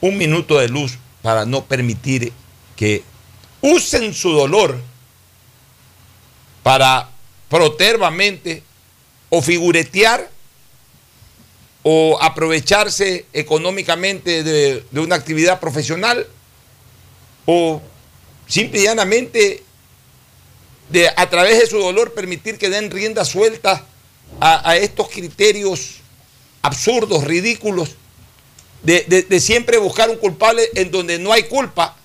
Un 0.00 0.16
minuto 0.16 0.58
de 0.58 0.68
luz 0.68 0.98
para 1.22 1.44
no 1.44 1.64
permitir 1.64 2.32
que 2.76 3.02
usen 3.60 4.14
su 4.14 4.32
dolor 4.32 4.80
para 6.62 7.10
protervamente 7.48 8.62
o 9.30 9.42
figuretear 9.42 10.30
o 11.82 12.18
aprovecharse 12.20 13.26
económicamente 13.32 14.42
de, 14.42 14.84
una 14.92 15.14
actividad 15.14 15.60
profesional 15.60 16.26
o 17.46 17.80
simple 18.46 18.80
y 18.80 18.84
llanamente 18.84 19.62
de 20.90 21.08
a 21.08 21.28
través 21.30 21.58
de 21.58 21.66
su 21.66 21.78
dolor 21.78 22.14
permitir 22.14 22.58
que 22.58 22.70
den 22.70 22.90
rienda 22.90 23.24
suelta 23.24 23.84
a, 24.40 24.76
estos 24.76 25.08
criterios 25.08 25.96
absurdos, 26.62 27.24
ridículos, 27.24 27.96
de 28.82 29.40
siempre 29.40 29.78
buscar 29.78 30.10
un 30.10 30.16
culpable 30.16 30.68
en 30.74 30.90
donde 30.90 31.18
no 31.18 31.32
hay 31.32 31.44
culpa 31.44 31.97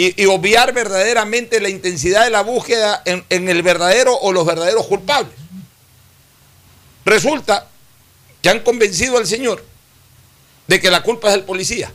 y, 0.00 0.26
obviar 0.26 0.72
verdaderamente 0.72 1.60
la 1.60 1.68
intensidad 1.68 2.22
de 2.22 2.30
la 2.30 2.42
búsqueda 2.42 3.02
en, 3.04 3.24
en 3.30 3.48
el 3.48 3.62
verdadero 3.62 4.14
o 4.16 4.32
los 4.32 4.46
verdaderos 4.46 4.86
culpables. 4.86 5.34
Resulta 7.04 7.66
que 8.40 8.48
han 8.48 8.60
convencido 8.60 9.18
al 9.18 9.26
señor 9.26 9.64
de 10.68 10.80
que 10.80 10.90
la 10.90 11.02
culpa 11.02 11.28
es 11.28 11.34
del 11.34 11.44
policía. 11.44 11.92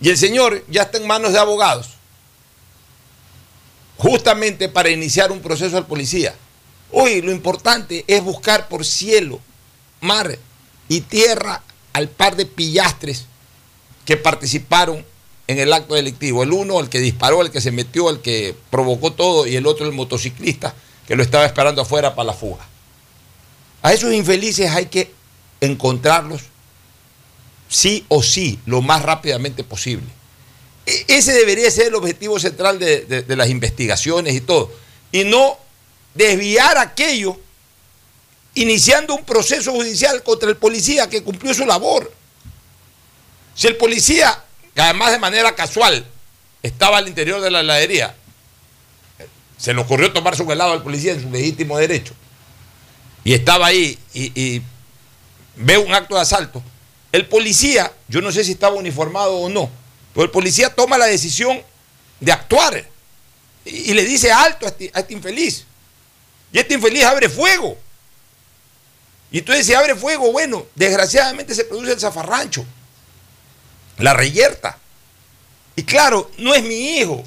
Y 0.00 0.10
el 0.10 0.16
señor 0.16 0.64
ya 0.68 0.82
está 0.82 0.98
en 0.98 1.08
manos 1.08 1.32
de 1.32 1.40
abogados, 1.40 1.88
justamente 3.96 4.68
para 4.68 4.90
iniciar 4.90 5.32
un 5.32 5.40
proceso 5.40 5.76
al 5.76 5.88
policía. 5.88 6.36
Hoy 6.92 7.20
lo 7.20 7.32
importante 7.32 8.04
es 8.06 8.22
buscar 8.22 8.68
por 8.68 8.86
cielo, 8.86 9.40
mar 10.00 10.38
y 10.88 11.00
tierra 11.00 11.64
al 11.92 12.08
par 12.08 12.36
de 12.36 12.46
pillastres 12.46 13.26
que 14.04 14.16
participaron 14.16 15.04
en 15.48 15.58
el 15.58 15.72
acto 15.72 15.94
delictivo. 15.94 16.42
El 16.44 16.52
uno, 16.52 16.78
el 16.78 16.88
que 16.88 17.00
disparó, 17.00 17.42
el 17.42 17.50
que 17.50 17.60
se 17.60 17.72
metió, 17.72 18.08
el 18.10 18.20
que 18.20 18.54
provocó 18.70 19.12
todo, 19.12 19.46
y 19.46 19.56
el 19.56 19.66
otro, 19.66 19.84
el 19.86 19.92
motociclista, 19.92 20.74
que 21.06 21.16
lo 21.16 21.22
estaba 21.24 21.44
esperando 21.44 21.82
afuera 21.82 22.14
para 22.14 22.26
la 22.28 22.32
fuga. 22.34 22.64
A 23.82 23.92
esos 23.92 24.12
infelices 24.14 24.70
hay 24.70 24.86
que 24.86 25.10
encontrarlos 25.60 26.42
sí 27.68 28.04
o 28.08 28.22
sí, 28.22 28.58
lo 28.66 28.80
más 28.82 29.02
rápidamente 29.02 29.64
posible. 29.64 30.06
E- 30.86 31.04
Ese 31.08 31.32
debería 31.32 31.70
ser 31.70 31.88
el 31.88 31.94
objetivo 31.96 32.38
central 32.38 32.78
de, 32.78 33.00
de- 33.06 33.22
de 33.22 33.36
las 33.36 33.48
investigaciones 33.48 34.34
y 34.34 34.40
todo. 34.40 34.70
Y 35.12 35.24
no 35.24 35.56
desviar 36.14 36.76
aquello 36.78 37.38
iniciando 38.54 39.14
un 39.14 39.24
proceso 39.24 39.72
judicial 39.72 40.22
contra 40.22 40.48
el 40.48 40.56
policía 40.56 41.08
que 41.08 41.22
cumplió 41.22 41.54
su 41.54 41.64
labor. 41.64 42.10
Si 43.54 43.66
el 43.66 43.76
policía, 43.76 44.44
que 44.78 44.82
además 44.82 45.10
de 45.10 45.18
manera 45.18 45.56
casual 45.56 46.06
estaba 46.62 46.98
al 46.98 47.08
interior 47.08 47.40
de 47.40 47.50
la 47.50 47.62
heladería, 47.62 48.14
se 49.56 49.74
le 49.74 49.80
ocurrió 49.80 50.12
tomarse 50.12 50.44
un 50.44 50.52
helado 50.52 50.70
al 50.70 50.84
policía 50.84 51.14
en 51.14 51.20
su 51.20 51.28
legítimo 51.28 51.76
derecho, 51.76 52.14
y 53.24 53.34
estaba 53.34 53.66
ahí 53.66 53.98
y, 54.14 54.40
y 54.40 54.62
ve 55.56 55.78
un 55.78 55.92
acto 55.92 56.14
de 56.14 56.20
asalto, 56.20 56.62
el 57.10 57.26
policía, 57.26 57.92
yo 58.06 58.20
no 58.20 58.30
sé 58.30 58.44
si 58.44 58.52
estaba 58.52 58.76
uniformado 58.76 59.38
o 59.38 59.48
no, 59.48 59.68
pero 60.14 60.26
el 60.26 60.30
policía 60.30 60.72
toma 60.72 60.96
la 60.96 61.06
decisión 61.06 61.60
de 62.20 62.30
actuar 62.30 62.86
y, 63.64 63.92
le 63.94 64.04
dice 64.04 64.30
alto 64.30 64.64
a 64.64 64.68
este, 64.68 64.92
a 64.94 65.00
este 65.00 65.12
infeliz. 65.12 65.64
Y 66.52 66.58
este 66.60 66.74
infeliz 66.74 67.02
abre 67.02 67.28
fuego. 67.28 67.76
Y 69.32 69.40
entonces 69.40 69.66
si 69.66 69.74
abre 69.74 69.96
fuego, 69.96 70.30
bueno, 70.30 70.66
desgraciadamente 70.76 71.52
se 71.52 71.64
produce 71.64 71.94
el 71.94 72.00
zafarrancho, 72.00 72.64
la 73.98 74.14
reyerta. 74.14 74.78
Y 75.76 75.84
claro, 75.84 76.30
no 76.38 76.54
es 76.54 76.62
mi 76.62 76.98
hijo. 76.98 77.22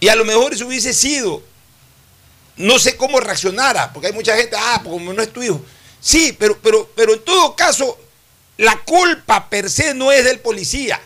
Y 0.00 0.08
a 0.08 0.16
lo 0.16 0.24
mejor 0.24 0.52
eso 0.52 0.66
hubiese 0.66 0.92
sido, 0.92 1.42
no 2.56 2.78
sé 2.78 2.96
cómo 2.96 3.20
reaccionara, 3.20 3.92
porque 3.92 4.08
hay 4.08 4.12
mucha 4.12 4.36
gente, 4.36 4.56
ah, 4.58 4.80
pues 4.82 4.92
como 4.92 5.12
no 5.12 5.22
es 5.22 5.32
tu 5.32 5.42
hijo. 5.42 5.64
Sí, 6.00 6.36
pero, 6.38 6.58
pero, 6.58 6.90
pero 6.94 7.14
en 7.14 7.24
todo 7.24 7.56
caso, 7.56 7.98
la 8.58 8.76
culpa 8.84 9.48
per 9.48 9.70
se 9.70 9.94
no 9.94 10.12
es 10.12 10.24
del 10.24 10.40
policía. 10.40 11.00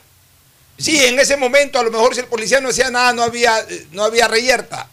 Sí, 0.76 1.02
en 1.04 1.18
ese 1.18 1.36
momento 1.36 1.78
a 1.78 1.82
lo 1.82 1.90
mejor 1.90 2.14
si 2.14 2.20
el 2.20 2.26
policía 2.26 2.60
no 2.60 2.68
hacía 2.68 2.90
nada, 2.90 3.12
no 3.12 3.22
había, 3.22 3.58
eh, 3.60 3.86
no 3.92 4.04
había 4.04 4.28
reyerta. 4.28 4.88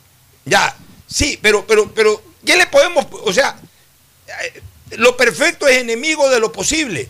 Ya, 0.46 0.76
sí, 1.08 1.40
pero, 1.42 1.66
pero, 1.66 1.92
pero, 1.94 2.22
¿qué 2.46 2.56
le 2.56 2.68
podemos, 2.68 3.08
o 3.12 3.34
sea, 3.34 3.58
eh, 4.28 4.62
lo 4.92 5.18
perfecto 5.18 5.68
es 5.68 5.78
enemigo 5.78 6.30
de 6.30 6.40
lo 6.40 6.52
posible. 6.52 7.10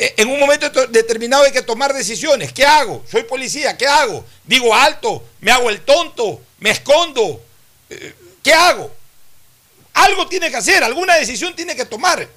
Eh, 0.00 0.14
En 0.18 0.28
un 0.28 0.38
momento 0.38 0.70
to- 0.70 0.86
determinado 0.86 1.42
hay 1.42 1.50
que 1.50 1.62
tomar 1.62 1.92
decisiones. 1.92 2.52
¿Qué 2.52 2.64
hago? 2.64 3.04
Soy 3.10 3.24
policía, 3.24 3.76
¿qué 3.76 3.86
hago? 3.88 4.24
Digo 4.44 4.72
alto, 4.74 5.24
me 5.40 5.50
hago 5.50 5.68
el 5.70 5.80
tonto, 5.80 6.40
me 6.60 6.70
escondo. 6.70 7.42
Eh, 7.90 8.14
¿Qué 8.44 8.52
hago? 8.52 8.94
Algo 9.94 10.28
tiene 10.28 10.50
que 10.50 10.56
hacer, 10.56 10.84
alguna 10.84 11.16
decisión 11.16 11.54
tiene 11.56 11.74
que 11.74 11.84
tomar. 11.84 12.28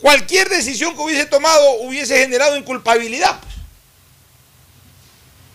Cualquier 0.00 0.48
decisión 0.48 0.94
que 0.96 1.02
hubiese 1.02 1.26
tomado 1.26 1.72
hubiese 1.82 2.18
generado 2.18 2.56
inculpabilidad. 2.56 3.38
pues. 3.40 3.54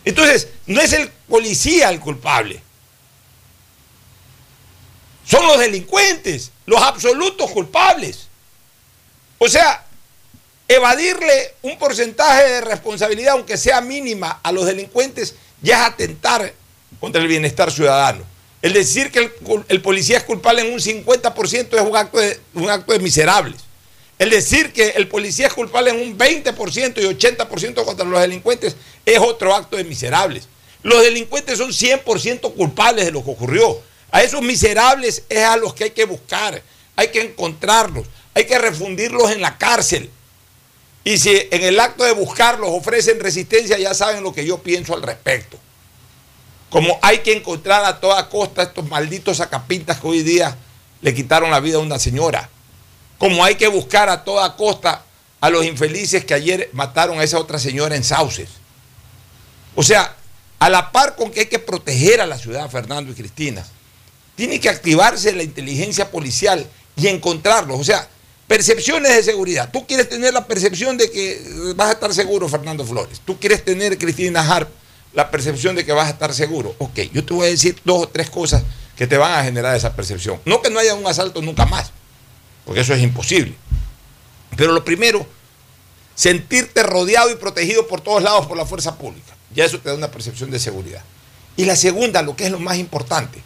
Entonces, 0.04 0.48
no 0.66 0.80
es 0.80 0.92
el 0.92 1.08
policía 1.28 1.88
el 1.90 1.98
culpable. 1.98 2.62
Son 5.26 5.44
los 5.46 5.58
delincuentes, 5.58 6.50
los 6.66 6.80
absolutos 6.82 7.50
culpables. 7.50 8.28
O 9.38 9.48
sea, 9.48 9.84
evadirle 10.74 11.54
un 11.62 11.78
porcentaje 11.78 12.44
de 12.44 12.60
responsabilidad, 12.60 13.34
aunque 13.34 13.56
sea 13.56 13.80
mínima, 13.80 14.40
a 14.42 14.52
los 14.52 14.66
delincuentes, 14.66 15.34
ya 15.60 15.82
es 15.82 15.92
atentar 15.92 16.52
contra 17.00 17.20
el 17.20 17.28
bienestar 17.28 17.70
ciudadano. 17.70 18.24
El 18.62 18.72
decir 18.72 19.10
que 19.10 19.30
el, 19.68 19.82
policía 19.82 20.18
es 20.18 20.22
culpable 20.22 20.62
en 20.62 20.72
un 20.72 20.78
50% 20.78 21.74
es 21.74 21.80
un 21.80 21.96
acto, 21.96 22.18
de, 22.18 22.38
un 22.54 22.70
acto 22.70 22.92
de 22.92 23.00
miserables. 23.00 23.60
El 24.18 24.30
decir 24.30 24.72
que 24.72 24.90
el 24.90 25.08
policía 25.08 25.48
es 25.48 25.52
culpable 25.52 25.90
en 25.90 26.00
un 26.00 26.16
20% 26.16 27.02
y 27.02 27.06
80% 27.06 27.84
contra 27.84 28.06
los 28.06 28.20
delincuentes 28.20 28.76
es 29.04 29.18
otro 29.18 29.52
acto 29.52 29.76
de 29.76 29.82
miserables. 29.82 30.46
Los 30.84 31.02
delincuentes 31.02 31.58
son 31.58 31.70
100% 31.70 32.54
culpables 32.54 33.04
de 33.04 33.10
lo 33.10 33.24
que 33.24 33.30
ocurrió. 33.32 33.80
A 34.12 34.22
esos 34.22 34.42
miserables 34.42 35.24
es 35.28 35.42
a 35.42 35.56
los 35.56 35.74
que 35.74 35.84
hay 35.84 35.90
que 35.90 36.04
buscar, 36.04 36.62
hay 36.94 37.08
que 37.08 37.22
encontrarlos, 37.22 38.06
hay 38.34 38.46
que 38.46 38.58
refundirlos 38.58 39.32
en 39.32 39.40
la 39.40 39.58
cárcel. 39.58 40.08
Y 41.04 41.18
si 41.18 41.48
en 41.50 41.62
el 41.62 41.80
acto 41.80 42.04
de 42.04 42.12
buscarlos 42.12 42.70
ofrecen 42.70 43.18
resistencia, 43.20 43.78
ya 43.78 43.92
saben 43.94 44.22
lo 44.22 44.32
que 44.32 44.44
yo 44.44 44.58
pienso 44.58 44.94
al 44.94 45.02
respecto. 45.02 45.58
Como 46.70 46.98
hay 47.02 47.18
que 47.18 47.36
encontrar 47.36 47.84
a 47.84 48.00
toda 48.00 48.28
costa 48.28 48.62
estos 48.62 48.88
malditos 48.88 49.38
sacapintas 49.38 50.00
que 50.00 50.06
hoy 50.06 50.22
día 50.22 50.56
le 51.00 51.14
quitaron 51.14 51.50
la 51.50 51.60
vida 51.60 51.76
a 51.76 51.80
una 51.80 51.98
señora. 51.98 52.48
Como 53.18 53.44
hay 53.44 53.56
que 53.56 53.68
buscar 53.68 54.08
a 54.08 54.24
toda 54.24 54.56
costa 54.56 55.04
a 55.40 55.50
los 55.50 55.64
infelices 55.64 56.24
que 56.24 56.34
ayer 56.34 56.70
mataron 56.72 57.18
a 57.18 57.24
esa 57.24 57.38
otra 57.38 57.58
señora 57.58 57.96
en 57.96 58.04
Sauces. 58.04 58.48
O 59.74 59.82
sea, 59.82 60.16
a 60.60 60.70
la 60.70 60.92
par 60.92 61.16
con 61.16 61.30
que 61.30 61.40
hay 61.40 61.46
que 61.46 61.58
proteger 61.58 62.20
a 62.20 62.26
la 62.26 62.38
ciudad, 62.38 62.70
Fernando 62.70 63.10
y 63.10 63.14
Cristina, 63.16 63.66
tiene 64.36 64.60
que 64.60 64.68
activarse 64.68 65.32
la 65.32 65.42
inteligencia 65.42 66.10
policial 66.10 66.64
y 66.96 67.08
encontrarlos. 67.08 67.80
O 67.80 67.84
sea, 67.84 68.08
percepciones 68.46 69.14
de 69.16 69.22
seguridad. 69.22 69.70
Tú 69.72 69.86
quieres 69.86 70.08
tener 70.08 70.32
la 70.34 70.46
percepción 70.46 70.96
de 70.96 71.10
que 71.10 71.72
vas 71.76 71.88
a 71.88 71.92
estar 71.92 72.12
seguro, 72.14 72.48
Fernando 72.48 72.84
Flores. 72.84 73.20
Tú 73.24 73.38
quieres 73.38 73.64
tener, 73.64 73.96
Cristina 73.98 74.40
Harp, 74.40 74.68
la 75.12 75.30
percepción 75.30 75.76
de 75.76 75.84
que 75.84 75.92
vas 75.92 76.08
a 76.08 76.10
estar 76.10 76.32
seguro. 76.34 76.74
Ok, 76.78 77.00
yo 77.12 77.24
te 77.24 77.34
voy 77.34 77.46
a 77.46 77.50
decir 77.50 77.76
dos 77.84 78.02
o 78.02 78.08
tres 78.08 78.30
cosas 78.30 78.62
que 78.96 79.06
te 79.06 79.16
van 79.16 79.32
a 79.32 79.44
generar 79.44 79.76
esa 79.76 79.94
percepción. 79.94 80.40
No 80.44 80.62
que 80.62 80.70
no 80.70 80.78
haya 80.78 80.94
un 80.94 81.06
asalto 81.06 81.42
nunca 81.42 81.66
más, 81.66 81.92
porque 82.64 82.80
eso 82.80 82.94
es 82.94 83.02
imposible. 83.02 83.54
Pero 84.56 84.72
lo 84.72 84.84
primero, 84.84 85.26
sentirte 86.14 86.82
rodeado 86.82 87.30
y 87.30 87.36
protegido 87.36 87.86
por 87.86 88.00
todos 88.00 88.22
lados 88.22 88.46
por 88.46 88.56
la 88.56 88.66
fuerza 88.66 88.96
pública. 88.96 89.34
Ya 89.54 89.64
eso 89.64 89.78
te 89.80 89.88
da 89.88 89.94
una 89.94 90.10
percepción 90.10 90.50
de 90.50 90.58
seguridad. 90.58 91.02
Y 91.56 91.64
la 91.64 91.76
segunda, 91.76 92.22
lo 92.22 92.36
que 92.36 92.44
es 92.44 92.50
lo 92.50 92.58
más 92.58 92.78
importante, 92.78 93.42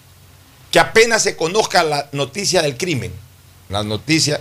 que 0.70 0.78
apenas 0.78 1.22
se 1.22 1.37
conozca 1.37 1.82
la 1.82 2.09
noticia 2.12 2.62
del 2.62 2.76
crimen, 2.76 3.12
la 3.68 3.82
noticia, 3.82 4.40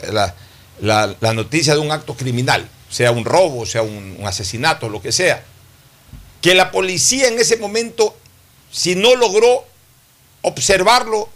la- 0.79 1.15
noticia 1.33 1.73
de 1.73 1.79
un 1.79 1.91
acto 1.91 2.15
criminal, 2.15 2.67
sea 2.89 3.11
un 3.11 3.25
robo, 3.25 3.65
sea 3.65 3.81
un, 3.81 4.15
un 4.19 4.27
asesinato, 4.27 4.89
lo 4.89 5.01
que 5.01 5.11
sea, 5.11 5.43
que 6.41 6.53
la 6.55 6.71
policía 6.71 7.27
en 7.27 7.39
ese 7.39 7.57
momento, 7.57 8.15
si 8.71 8.95
no 8.95 9.15
logró 9.15 9.65
observarlo 10.41 11.29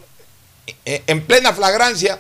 eh, 0.86 1.04
en 1.08 1.26
plena 1.26 1.54
flagrancia, 1.54 2.20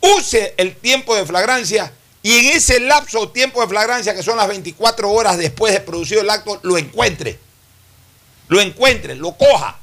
use 0.00 0.54
el 0.56 0.76
tiempo 0.76 1.16
de 1.16 1.26
flagrancia 1.26 1.92
y 2.22 2.32
en 2.38 2.56
ese 2.56 2.80
lapso 2.80 3.20
o 3.20 3.28
tiempo 3.30 3.60
de 3.60 3.68
flagrancia, 3.68 4.14
que 4.14 4.22
son 4.22 4.36
las 4.36 4.48
24 4.48 5.10
horas 5.10 5.38
después 5.38 5.72
de 5.72 5.80
producido 5.80 6.20
el 6.20 6.30
acto, 6.30 6.58
lo 6.62 6.76
encuentre. 6.78 7.38
Lo 8.48 8.60
encuentre, 8.60 9.14
lo 9.16 9.32
coja. 9.36 9.78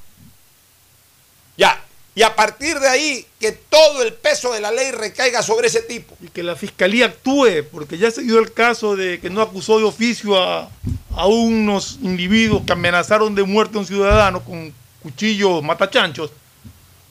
Ya. 1.58 1.82
Y 2.16 2.22
a 2.22 2.36
partir 2.36 2.80
de 2.80 2.88
ahí, 2.88 3.26
que 3.40 3.52
todo 3.54 4.04
el 4.04 4.14
peso 4.14 4.54
de 4.54 4.62
la 4.62 4.72
ley 4.72 4.92
recaiga 4.92 5.42
sobre 5.42 5.68
ese 5.68 5.82
tipo. 5.82 6.16
Y 6.22 6.28
que 6.28 6.44
la 6.44 6.56
fiscalía 6.56 7.08
actúe, 7.08 7.64
porque 7.72 7.98
ya 7.98 8.12
se 8.12 8.22
dio 8.22 8.38
el 8.40 8.54
caso 8.54 8.96
de 8.96 9.20
que 9.20 9.32
no 9.32 9.42
acusó 9.42 9.80
de 9.80 9.86
oficio 9.86 10.40
a, 10.40 10.70
a 11.16 11.26
unos 11.26 11.98
individuos 12.04 12.64
que 12.68 12.74
amenazaron 12.74 13.34
de 13.34 13.44
muerte 13.44 13.78
a 13.78 13.80
un 13.80 13.88
ciudadano 13.88 14.44
con 14.44 14.72
cuchillos 15.02 15.64
matachanchos. 15.64 16.32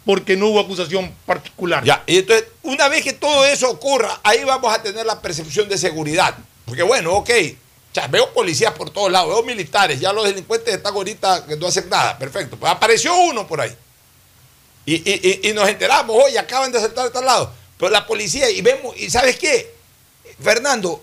porque 0.05 0.37
no 0.37 0.49
hubo 0.49 0.61
acusación 0.61 1.13
particular. 1.27 1.85
Ya, 1.85 2.03
y 2.07 2.19
entonces, 2.19 2.47
una 2.63 2.89
vez 2.89 3.05
que 3.05 3.13
todo 3.13 3.45
eso 3.45 3.71
ocurra, 3.71 4.21
ahí 4.23 4.43
vamos 4.45 4.73
a 4.75 4.83
tener 4.83 5.07
la 5.07 5.21
percepción 5.21 5.69
de 5.69 5.79
seguridad. 5.79 6.37
Porque 6.65 6.83
bueno, 6.83 7.13
ok, 7.15 7.31
ya, 7.95 8.07
veo 8.09 8.33
policías 8.33 8.73
por 8.73 8.91
todos 8.91 9.13
lados, 9.13 9.29
veo 9.29 9.43
militares, 9.43 10.01
ya 10.01 10.13
los 10.13 10.25
delincuentes 10.25 10.75
están 10.75 10.95
ahorita 10.95 11.47
que 11.47 11.57
no 11.57 11.67
hacen 11.67 11.89
nada, 11.89 12.19
perfecto. 12.19 12.57
Pues 12.57 12.73
apareció 12.73 13.15
uno 13.17 13.47
por 13.47 13.61
ahí. 13.61 13.75
Y, 14.85 14.95
y- 14.97 15.41
y- 15.49 15.53
nos 15.53 15.69
enteramos, 15.69 16.17
oye, 16.25 16.39
acaban 16.39 16.73
de 16.73 16.79
asaltar 16.79 17.05
de 17.05 17.11
tal 17.11 17.25
lado. 17.25 17.53
Pero 17.79 17.91
la 17.91 18.07
policía, 18.07 18.51
y 18.51 18.61
vemos, 18.63 18.97
y 18.97 19.11
¿sabes 19.11 19.37
qué? 19.39 19.75
Fernando, 20.43 21.03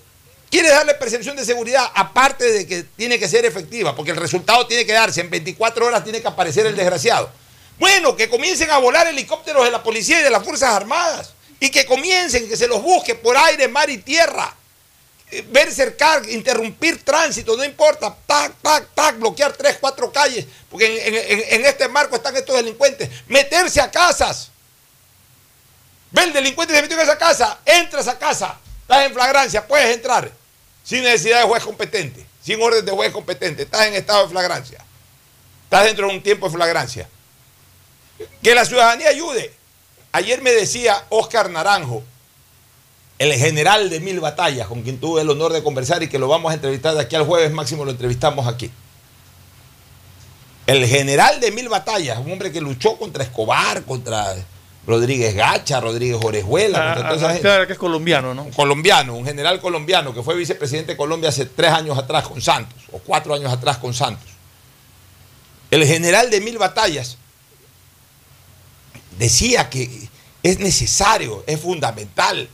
quiere 0.49 0.69
darle 0.69 0.93
percepción 0.95 1.35
de 1.35 1.45
seguridad, 1.45 1.89
aparte 1.93 2.51
de 2.51 2.67
que 2.67 2.83
tiene 2.83 3.17
que 3.19 3.27
ser 3.29 3.45
efectiva, 3.45 3.95
porque 3.95 4.11
el 4.11 4.17
resultado 4.17 4.65
tiene 4.67 4.85
que 4.85 4.93
darse, 4.93 5.21
en 5.21 5.29
24 5.29 5.85
horas 5.85 6.03
tiene 6.03 6.21
que 6.21 6.27
aparecer 6.27 6.65
el 6.65 6.75
desgraciado. 6.75 7.29
Bueno, 7.77 8.15
que 8.15 8.27
comiencen 8.29 8.69
a 8.71 8.77
volar 8.79 9.07
helicópteros 9.07 9.63
de 9.63 9.71
la 9.71 9.81
policía 9.81 10.19
y 10.19 10.23
de 10.23 10.29
las 10.29 10.43
Fuerzas 10.43 10.71
Armadas, 10.73 11.33
y 11.61 11.69
que 11.69 11.85
comiencen, 11.85 12.47
que 12.49 12.57
se 12.57 12.67
los 12.67 12.81
busque 12.81 13.15
por 13.15 13.37
aire, 13.37 13.67
mar 13.67 13.89
y 13.89 13.97
tierra. 13.99 14.55
Ver 15.49 15.71
cercar, 15.71 16.27
interrumpir 16.27 17.03
tránsito, 17.03 17.55
no 17.55 17.63
importa, 17.63 18.15
tac, 18.25 18.53
tac, 18.61 18.87
tac, 18.95 19.19
bloquear 19.19 19.53
tres, 19.53 19.77
cuatro 19.79 20.11
calles, 20.11 20.45
porque 20.69 21.45
en 21.49 21.65
este 21.65 21.87
marco 21.87 22.15
están 22.15 22.35
estos 22.35 22.55
delincuentes, 22.55 23.09
meterse 23.27 23.79
a 23.79 23.91
casas. 23.91 24.49
Ve 26.11 26.23
el 26.23 26.33
delincuente 26.33 26.73
se 26.73 26.81
metió 26.81 26.97
en 26.97 27.03
esa 27.03 27.17
casa, 27.17 27.59
entras 27.63 28.07
a 28.07 28.17
casa, 28.17 28.57
estás 28.81 29.05
en 29.05 29.13
flagrancia, 29.13 29.67
puedes 29.67 29.95
entrar, 29.95 30.31
sin 30.83 31.03
necesidad 31.03 31.41
de 31.41 31.47
juez 31.47 31.63
competente, 31.63 32.25
sin 32.43 32.59
orden 32.59 32.83
de 32.83 32.91
juez 32.91 33.11
competente, 33.11 33.63
estás 33.63 33.85
en 33.85 33.93
estado 33.93 34.23
de 34.23 34.29
flagrancia, 34.29 34.83
estás 35.65 35.85
dentro 35.85 36.07
de 36.07 36.13
un 36.15 36.23
tiempo 36.23 36.47
de 36.47 36.55
flagrancia. 36.55 37.07
Que 38.41 38.55
la 38.55 38.65
ciudadanía 38.65 39.09
ayude. 39.09 39.53
Ayer 40.11 40.41
me 40.41 40.51
decía 40.51 41.05
Oscar 41.09 41.49
Naranjo, 41.49 42.03
el 43.19 43.33
general 43.33 43.89
de 43.89 43.99
mil 43.99 44.21
batallas, 44.21 44.67
con 44.67 44.81
quien 44.81 44.97
tuve 44.97 45.21
el 45.21 45.29
honor 45.29 45.51
de 45.51 45.61
conversar 45.61 46.01
y 46.01 46.07
que 46.07 46.17
lo 46.17 46.29
vamos 46.29 46.51
a 46.51 46.55
entrevistar 46.55 46.95
de 46.95 47.01
aquí 47.01 47.17
al 47.17 47.25
jueves 47.25 47.51
máximo, 47.51 47.83
lo 47.83 47.91
entrevistamos 47.91 48.47
aquí. 48.47 48.71
El 50.65 50.87
general 50.87 51.39
de 51.41 51.51
mil 51.51 51.67
batallas, 51.67 52.17
un 52.17 52.31
hombre 52.31 52.51
que 52.51 52.61
luchó 52.61 52.97
contra 52.97 53.23
Escobar, 53.23 53.83
contra 53.83 54.35
Rodríguez 54.87 55.35
Gacha, 55.35 55.81
Rodríguez 55.81 56.17
Orejuela, 56.23 56.79
Ah, 56.79 56.93
contra 56.95 57.09
toda 57.09 57.11
ah, 57.11 57.17
esa 57.17 57.25
ah, 57.25 57.29
gente. 57.29 57.41
claro 57.41 57.67
que 57.67 57.73
es 57.73 57.79
colombiano, 57.79 58.33
¿no? 58.33 58.43
Un 58.43 58.51
colombiano, 58.51 59.13
un 59.15 59.25
general 59.25 59.59
colombiano 59.59 60.13
que 60.13 60.23
fue 60.23 60.35
vicepresidente 60.35 60.93
de 60.93 60.97
Colombia 60.97 61.29
hace 61.29 61.45
tres 61.45 61.71
años 61.71 61.97
atrás 61.97 62.25
con 62.25 62.41
Santos, 62.41 62.81
o 62.93 62.99
cuatro 62.99 63.33
años 63.33 63.51
atrás 63.51 63.77
con 63.77 63.93
Santos. 63.93 64.29
El 65.71 65.85
general 65.85 66.29
de 66.29 66.39
mil 66.39 66.57
batallas 66.57 67.17
decía 69.17 69.69
que 69.69 70.07
es 70.41 70.59
necesario, 70.59 71.43
es 71.47 71.59
fundamental 71.59 72.47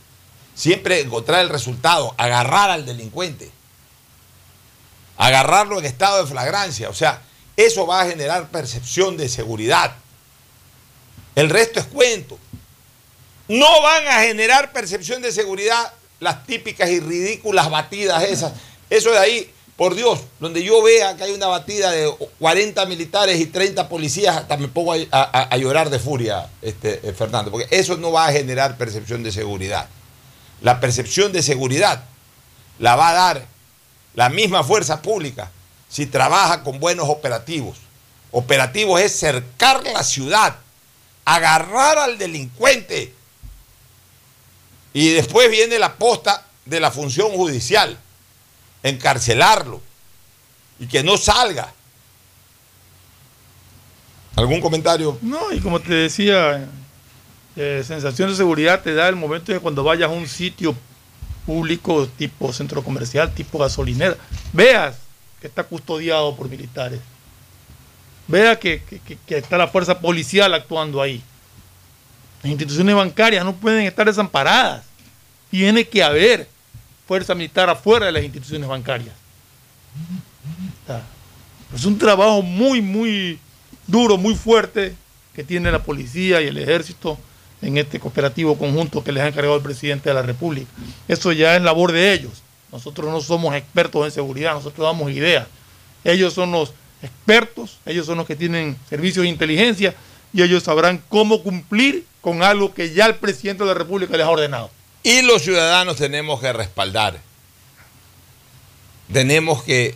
siempre 0.56 1.00
encontrar 1.00 1.42
el 1.42 1.48
resultado, 1.50 2.12
agarrar 2.18 2.70
al 2.70 2.84
delincuente, 2.84 3.50
agarrarlo 5.16 5.78
en 5.78 5.84
estado 5.84 6.24
de 6.24 6.30
flagrancia. 6.30 6.88
O 6.88 6.94
sea, 6.94 7.22
eso 7.56 7.86
va 7.86 8.00
a 8.02 8.06
generar 8.06 8.48
percepción 8.48 9.16
de 9.16 9.28
seguridad. 9.28 9.94
El 11.34 11.50
resto 11.50 11.80
es 11.80 11.86
cuento. 11.86 12.38
No 13.48 13.82
van 13.82 14.06
a 14.08 14.20
generar 14.22 14.72
percepción 14.72 15.22
de 15.22 15.30
seguridad 15.32 15.92
las 16.20 16.44
típicas 16.46 16.90
y 16.90 17.00
ridículas 17.00 17.70
batidas 17.70 18.24
esas. 18.24 18.52
Eso 18.90 19.10
de 19.10 19.18
ahí, 19.18 19.52
por 19.76 19.94
Dios, 19.94 20.20
donde 20.40 20.62
yo 20.64 20.82
vea 20.82 21.16
que 21.16 21.24
hay 21.24 21.32
una 21.32 21.46
batida 21.46 21.90
de 21.92 22.12
40 22.38 22.84
militares 22.86 23.38
y 23.38 23.46
30 23.46 23.88
policías, 23.88 24.36
hasta 24.36 24.56
me 24.56 24.68
pongo 24.68 24.94
a, 24.94 24.98
a- 25.50 25.56
llorar 25.58 25.90
de 25.90 25.98
furia, 25.98 26.48
este, 26.62 27.00
eh, 27.08 27.12
Fernando, 27.12 27.50
porque 27.50 27.68
eso 27.70 27.96
no 27.96 28.10
va 28.12 28.26
a 28.26 28.32
generar 28.32 28.76
percepción 28.78 29.22
de 29.22 29.30
seguridad. 29.32 29.88
La 30.60 30.80
percepción 30.80 31.32
de 31.32 31.42
seguridad 31.42 32.04
la 32.78 32.96
va 32.96 33.10
a 33.10 33.14
dar 33.14 33.46
la 34.14 34.28
misma 34.28 34.64
fuerza 34.64 35.02
pública 35.02 35.50
si 35.88 36.06
trabaja 36.06 36.62
con 36.62 36.80
buenos 36.80 37.08
operativos. 37.08 37.76
Operativos 38.32 39.00
es 39.00 39.18
cercar 39.18 39.84
la 39.84 40.02
ciudad, 40.02 40.56
agarrar 41.24 41.98
al 41.98 42.18
delincuente. 42.18 43.14
Y 44.92 45.10
después 45.10 45.50
viene 45.50 45.78
la 45.78 45.94
posta 45.94 46.44
de 46.64 46.80
la 46.80 46.90
función 46.90 47.32
judicial, 47.32 47.98
encarcelarlo 48.82 49.80
y 50.78 50.86
que 50.86 51.02
no 51.02 51.16
salga. 51.16 51.72
¿Algún 54.36 54.60
comentario? 54.60 55.18
No, 55.22 55.50
y 55.52 55.60
como 55.60 55.80
te 55.80 55.94
decía, 55.94 56.68
eh, 57.56 57.82
sensación 57.86 58.30
de 58.30 58.36
seguridad 58.36 58.82
te 58.82 58.94
da 58.94 59.08
el 59.08 59.16
momento 59.16 59.52
de 59.52 59.60
cuando 59.60 59.82
vayas 59.82 60.08
a 60.10 60.12
un 60.12 60.26
sitio 60.26 60.74
público 61.46 62.06
tipo 62.16 62.52
centro 62.52 62.82
comercial, 62.82 63.32
tipo 63.32 63.58
gasolinera, 63.58 64.16
veas 64.52 64.96
que 65.40 65.46
está 65.46 65.62
custodiado 65.64 66.34
por 66.36 66.48
militares, 66.48 67.00
vea 68.26 68.58
que, 68.58 68.82
que- 69.26 69.38
está 69.38 69.56
la 69.56 69.68
fuerza 69.68 70.00
policial 70.00 70.52
actuando 70.54 71.00
ahí. 71.00 71.22
Las 72.42 72.50
instituciones 72.50 72.94
bancarias 72.94 73.44
no 73.44 73.54
pueden 73.54 73.86
estar 73.86 74.06
desamparadas. 74.06 74.84
Tiene 75.50 75.86
que 75.86 76.02
haber 76.02 76.48
fuerza 77.06 77.34
militar 77.34 77.70
afuera 77.70 78.06
de 78.06 78.12
las 78.12 78.22
instituciones 78.24 78.68
bancarias. 78.68 79.14
Es 81.74 81.84
un 81.84 81.98
trabajo 81.98 82.42
muy, 82.42 82.80
muy 82.80 83.38
duro, 83.86 84.16
muy 84.16 84.34
fuerte 84.34 84.94
que 85.34 85.44
tiene 85.44 85.70
la 85.70 85.82
policía 85.82 86.40
y 86.42 86.46
el 86.48 86.58
ejército 86.58 87.18
en 87.62 87.78
este 87.78 87.98
cooperativo 87.98 88.56
conjunto 88.58 89.02
que 89.02 89.12
les 89.12 89.22
ha 89.22 89.28
encargado 89.28 89.56
el 89.56 89.62
presidente 89.62 90.08
de 90.10 90.14
la 90.14 90.22
República. 90.22 90.70
Eso 91.08 91.32
ya 91.32 91.56
es 91.56 91.62
labor 91.62 91.92
de 91.92 92.12
ellos. 92.12 92.32
Nosotros 92.72 93.10
no 93.10 93.20
somos 93.20 93.54
expertos 93.54 94.04
en 94.04 94.10
seguridad, 94.10 94.54
nosotros 94.54 94.86
damos 94.86 95.10
ideas. 95.10 95.46
Ellos 96.04 96.34
son 96.34 96.52
los 96.52 96.72
expertos, 97.02 97.78
ellos 97.86 98.06
son 98.06 98.18
los 98.18 98.26
que 98.26 98.36
tienen 98.36 98.76
servicios 98.88 99.22
de 99.22 99.28
inteligencia 99.28 99.94
y 100.32 100.42
ellos 100.42 100.62
sabrán 100.64 101.02
cómo 101.08 101.42
cumplir 101.42 102.04
con 102.20 102.42
algo 102.42 102.74
que 102.74 102.92
ya 102.92 103.06
el 103.06 103.14
presidente 103.14 103.62
de 103.64 103.68
la 103.68 103.74
República 103.74 104.16
les 104.16 104.26
ha 104.26 104.30
ordenado. 104.30 104.70
Y 105.02 105.22
los 105.22 105.42
ciudadanos 105.42 105.96
tenemos 105.96 106.40
que 106.40 106.52
respaldar. 106.52 107.20
Tenemos 109.12 109.62
que 109.62 109.94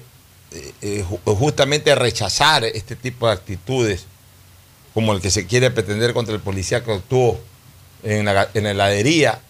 eh, 0.53 0.73
eh, 0.83 1.05
ju- 1.09 1.37
justamente 1.37 1.95
rechazar 1.95 2.65
este 2.65 2.95
tipo 2.97 3.27
de 3.27 3.33
actitudes, 3.33 4.07
como 4.95 5.13
el 5.13 5.21
que 5.21 5.31
se 5.31 5.47
quiere 5.47 5.71
pretender 5.71 6.15
contra 6.15 6.35
el 6.35 6.41
policía 6.41 6.85
que 6.85 6.93
actuó 6.93 7.41
en 8.03 8.25
la, 8.25 8.49
en 8.55 8.65
la 8.65 8.71
heladería, 8.71 9.41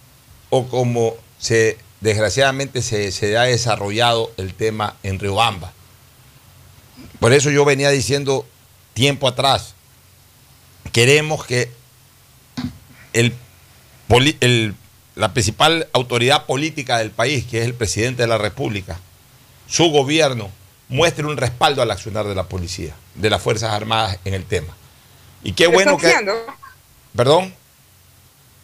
o 0.50 0.66
como 0.68 1.14
se 1.38 1.78
desgraciadamente 2.00 2.82
se, 2.82 3.12
se 3.12 3.36
ha 3.36 3.42
desarrollado 3.42 4.32
el 4.36 4.54
tema 4.54 4.96
en 5.02 5.18
Riobamba. 5.18 5.72
Por 7.18 7.32
eso 7.32 7.50
yo 7.50 7.64
venía 7.64 7.90
diciendo 7.90 8.46
tiempo 8.94 9.28
atrás, 9.28 9.74
queremos 10.92 11.44
que 11.44 11.70
el, 13.12 13.34
el- 14.40 14.74
la 15.16 15.32
principal 15.34 15.88
autoridad 15.92 16.46
política 16.46 16.98
del 16.98 17.10
país, 17.10 17.44
que 17.44 17.58
es 17.60 17.64
el 17.66 17.74
presidente 17.74 18.22
de 18.22 18.28
la 18.28 18.38
República, 18.38 18.98
su 19.68 19.90
gobierno, 19.90 20.50
muestre 20.88 21.26
un 21.26 21.36
respaldo 21.36 21.82
al 21.82 21.90
accionar 21.90 22.26
de 22.26 22.34
la 22.34 22.44
policía, 22.44 22.94
de 23.16 23.28
las 23.28 23.42
Fuerzas 23.42 23.72
Armadas 23.72 24.18
en 24.24 24.34
el 24.34 24.44
tema. 24.44 24.74
Y 25.42 25.52
qué 25.52 25.66
bueno 25.66 25.92
que... 25.98 26.06
Perdón. 27.14 27.54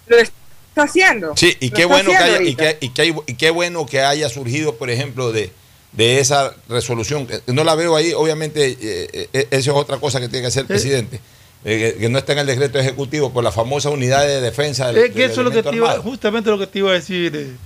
Lo 0.07 0.17
está 0.19 0.83
haciendo. 0.83 1.35
Sí, 1.37 1.57
y 1.61 1.71
qué 1.71 1.85
bueno 1.85 2.11
que 2.11 2.17
haya, 2.17 2.43
y 2.43 2.55
qué, 2.55 2.79
y 2.81 2.89
qué- 2.91 3.15
y 3.27 3.35
qué 3.35 3.51
bueno 3.51 3.87
que 3.87 4.01
haya 4.01 4.29
surgido, 4.29 4.77
por 4.77 4.91
ejemplo, 4.91 5.33
de, 5.33 5.51
de 5.93 6.21
esa 6.21 6.55
resolución. 6.69 7.27
que 7.27 7.41
No 7.47 7.65
la 7.65 7.75
veo 7.75 7.97
ahí, 7.97 8.13
obviamente, 8.13 8.77
eh, 8.81 9.29
eh, 9.33 9.49
eso 9.51 9.71
es 9.73 9.77
otra 9.77 9.97
cosa 9.99 10.21
que 10.21 10.29
tiene 10.29 10.43
que 10.43 10.49
hacer 10.49 10.63
el 10.63 10.67
presidente. 10.69 11.21
eh, 11.65 11.95
que, 11.95 12.01
que 12.01 12.09
no 12.09 12.19
está 12.19 12.33
en 12.35 12.41
el 12.41 12.47
decreto 12.47 12.79
ejecutivo 12.79 13.33
por 13.33 13.43
la 13.43 13.51
famosa 13.51 13.91
unidad 13.91 14.25
de 14.27 14.41
defensa 14.41 14.87
del, 14.89 14.99
Es 14.99 15.13
que 15.13 15.23
del 15.23 15.31
eso 15.33 15.41
es 15.41 15.45
lo 15.47 15.51
que 15.51 15.63
te 15.63 15.75
iba, 15.75 15.99
justamente 15.99 16.51
lo 16.51 16.59
que 16.59 16.67
te 16.69 16.79
iba 16.79 16.91
a 16.91 16.95
decir 16.95 17.35
eh, 17.35 17.57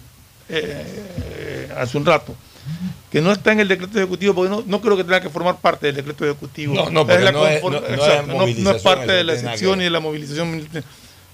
eh, 0.49 1.69
hace 1.77 1.99
un 1.99 2.07
rato. 2.07 2.35
Que 3.11 3.21
no 3.21 3.33
está 3.33 3.51
en 3.53 3.61
el 3.61 3.69
decreto 3.69 3.99
ejecutivo, 3.99 4.35
porque 4.35 4.51
no, 4.51 4.63
no 4.67 4.81
creo 4.81 4.97
que 4.97 5.03
tenga 5.05 5.21
que 5.21 5.29
formar 5.29 5.57
parte 5.59 5.87
del 5.87 5.97
decreto 5.97 6.25
ejecutivo. 6.25 6.75
No, 6.75 6.89
no, 6.91 7.07
porque 7.07 7.25
la 7.25 7.33
no 7.33 7.47
es- 7.47 7.61
conform- 7.63 7.73
no- 7.73 7.81
no 7.81 7.87
es 7.87 7.93
exacto, 7.93 8.23
no- 8.23 8.27
no 8.29 8.33
es 8.35 8.39
movilización, 8.41 8.83
parte 8.83 9.13
de 9.13 9.25
la 9.25 9.33
que 9.35 9.41
sección 9.41 9.81
y 9.81 9.85
de 9.85 9.91
la 9.91 10.01
movilización 10.01 10.51
militar. 10.53 10.85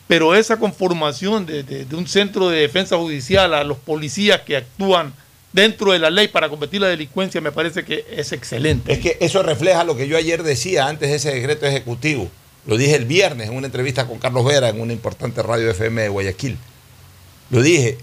Pero 0.09 0.35
esa 0.35 0.59
conformación 0.59 1.47
de, 1.47 1.63
de- 1.63 1.97
un 1.97 2.07
centro 2.07 2.49
de 2.49 2.61
defensa 2.61 2.97
judicial 2.97 3.53
a 3.55 3.65
los 3.65 3.79
policías 3.79 4.41
que 4.43 4.57
actúan 4.57 5.13
dentro 5.53 5.93
de 5.93 5.99
la 5.99 6.11
ley 6.11 6.29
para 6.29 6.49
combatir 6.49 6.81
la 6.81 6.89
delincuencia 6.89 7.41
me 7.41 7.51
parece 7.51 7.85
que 7.85 8.05
es 8.11 8.33
excelente. 8.33 8.93
Es 8.93 8.99
que 9.01 9.17
eso 9.21 9.43
refleja 9.43 9.85
lo 9.85 9.97
que 9.97 10.07
yo 10.07 10.17
ayer 10.17 10.43
decía 10.43 10.87
antes 10.87 11.09
de 11.11 11.17
ese 11.17 11.33
decreto 11.35 11.67
ejecutivo. 11.67 12.29
Lo 12.67 12.77
dije 12.77 12.95
el 12.97 13.05
viernes 13.05 13.49
en 13.49 13.57
una 13.57 13.67
entrevista 13.67 14.07
con 14.07 14.19
Carlos 14.19 14.45
Vera 14.45 14.69
en 14.69 14.81
una 14.81 14.93
importante 14.93 15.43
radio 15.43 15.71
FM 15.71 16.03
de 16.03 16.09
Guayaquil. 16.09 16.57
Lo 17.51 17.63
dije. 17.63 17.99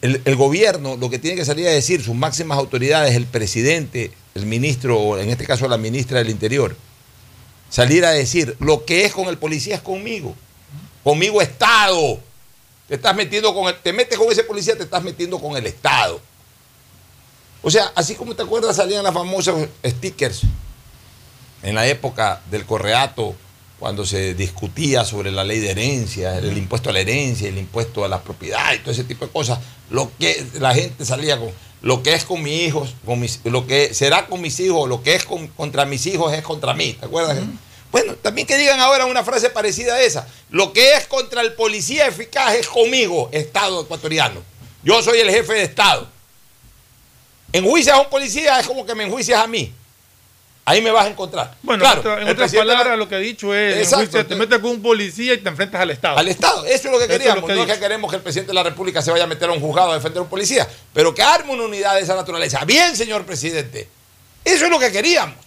El, 0.00 0.22
el 0.26 0.36
gobierno 0.36 0.96
lo 0.96 1.10
que 1.10 1.18
tiene 1.18 1.36
que 1.36 1.44
salir 1.44 1.66
a 1.66 1.72
decir, 1.72 2.00
sus 2.04 2.14
máximas 2.14 2.56
autoridades, 2.56 3.16
el 3.16 3.26
presidente, 3.26 4.12
el 4.36 4.46
ministro, 4.46 4.96
o 4.96 5.18
en 5.18 5.28
este 5.28 5.44
caso 5.44 5.66
la 5.66 5.76
ministra 5.76 6.18
del 6.18 6.30
Interior, 6.30 6.76
salir 7.68 8.04
a 8.04 8.12
decir, 8.12 8.54
lo 8.60 8.84
que 8.84 9.04
es 9.04 9.12
con 9.12 9.26
el 9.26 9.38
policía 9.38 9.74
es 9.74 9.80
conmigo. 9.80 10.36
Conmigo 11.08 11.40
Estado. 11.40 12.20
Te 12.86 12.96
estás 12.96 13.16
metiendo 13.16 13.54
con 13.54 13.66
el, 13.66 13.80
te 13.80 13.94
metes 13.94 14.18
con 14.18 14.30
ese 14.30 14.44
policía, 14.44 14.76
te 14.76 14.82
estás 14.82 15.02
metiendo 15.02 15.38
con 15.38 15.56
el 15.56 15.64
Estado. 15.64 16.20
O 17.62 17.70
sea, 17.70 17.90
así 17.94 18.14
como 18.14 18.34
te 18.34 18.42
acuerdas, 18.42 18.76
salían 18.76 19.02
las 19.02 19.14
famosas 19.14 19.54
stickers 19.82 20.42
en 21.62 21.76
la 21.76 21.86
época 21.86 22.42
del 22.50 22.66
correato, 22.66 23.34
cuando 23.78 24.04
se 24.04 24.34
discutía 24.34 25.02
sobre 25.06 25.32
la 25.32 25.44
ley 25.44 25.60
de 25.60 25.70
herencia, 25.70 26.36
el 26.36 26.58
impuesto 26.58 26.90
a 26.90 26.92
la 26.92 27.00
herencia, 27.00 27.48
el 27.48 27.56
impuesto 27.56 28.04
a 28.04 28.08
la 28.08 28.22
propiedad 28.22 28.74
y 28.74 28.80
todo 28.80 28.90
ese 28.90 29.04
tipo 29.04 29.24
de 29.24 29.32
cosas, 29.32 29.60
lo 29.88 30.12
que 30.18 30.46
la 30.60 30.74
gente 30.74 31.06
salía 31.06 31.38
con 31.38 31.52
lo 31.80 32.02
que 32.02 32.12
es 32.12 32.26
con 32.26 32.42
mis 32.42 32.64
hijos, 32.64 32.94
con 33.06 33.18
mis, 33.18 33.40
lo 33.44 33.66
que 33.66 33.94
será 33.94 34.26
con 34.26 34.42
mis 34.42 34.60
hijos, 34.60 34.86
lo 34.86 35.02
que 35.02 35.14
es 35.14 35.24
contra 35.24 35.86
mis 35.86 36.04
hijos 36.04 36.34
es 36.34 36.42
contra 36.42 36.74
mí, 36.74 36.92
¿te 37.00 37.06
acuerdas? 37.06 37.38
Bueno, 37.90 38.14
también 38.16 38.46
que 38.46 38.56
digan 38.56 38.80
ahora 38.80 39.06
una 39.06 39.24
frase 39.24 39.50
parecida 39.50 39.94
a 39.94 40.02
esa, 40.02 40.28
lo 40.50 40.72
que 40.72 40.94
es 40.94 41.06
contra 41.06 41.40
el 41.40 41.54
policía 41.54 42.06
eficaz 42.06 42.54
es 42.54 42.68
conmigo, 42.68 43.28
Estado 43.32 43.82
ecuatoriano. 43.82 44.42
Yo 44.82 45.02
soy 45.02 45.20
el 45.20 45.30
jefe 45.30 45.54
de 45.54 45.62
Estado. 45.62 46.08
Enjuicias 47.52 47.96
a 47.96 48.00
un 48.00 48.10
policía 48.10 48.60
es 48.60 48.66
como 48.66 48.84
que 48.84 48.94
me 48.94 49.04
enjuicias 49.04 49.40
a 49.40 49.46
mí. 49.46 49.72
Ahí 50.66 50.82
me 50.82 50.90
vas 50.90 51.06
a 51.06 51.08
encontrar. 51.08 51.56
Bueno, 51.62 51.82
en 52.20 52.28
otras 52.28 52.52
palabras, 52.52 52.98
lo 52.98 53.08
que 53.08 53.14
ha 53.14 53.18
dicho 53.18 53.54
es: 53.54 53.88
te 53.88 54.36
metes 54.36 54.58
con 54.58 54.72
un 54.72 54.82
policía 54.82 55.32
y 55.32 55.38
te 55.38 55.48
enfrentas 55.48 55.80
al 55.80 55.90
Estado. 55.90 56.18
Al 56.18 56.28
Estado, 56.28 56.66
eso 56.66 56.88
es 56.88 56.92
lo 56.92 56.98
que 56.98 57.08
queríamos. 57.08 57.48
no 57.48 57.62
es 57.62 57.72
que 57.72 57.78
queremos 57.78 58.10
que 58.10 58.16
el 58.16 58.22
presidente 58.22 58.50
de 58.50 58.54
la 58.54 58.64
República 58.64 59.00
se 59.00 59.10
vaya 59.10 59.24
a 59.24 59.26
meter 59.26 59.48
a 59.48 59.52
un 59.52 59.60
juzgado 59.60 59.92
a 59.92 59.94
defender 59.94 60.18
a 60.18 60.22
un 60.22 60.28
policía, 60.28 60.68
pero 60.92 61.14
que 61.14 61.22
arme 61.22 61.54
una 61.54 61.64
unidad 61.64 61.94
de 61.94 62.02
esa 62.02 62.14
naturaleza. 62.14 62.62
Bien, 62.66 62.94
señor 62.94 63.24
presidente. 63.24 63.88
Eso 64.44 64.66
es 64.66 64.70
lo 64.70 64.78
que 64.78 64.92
queríamos. 64.92 65.38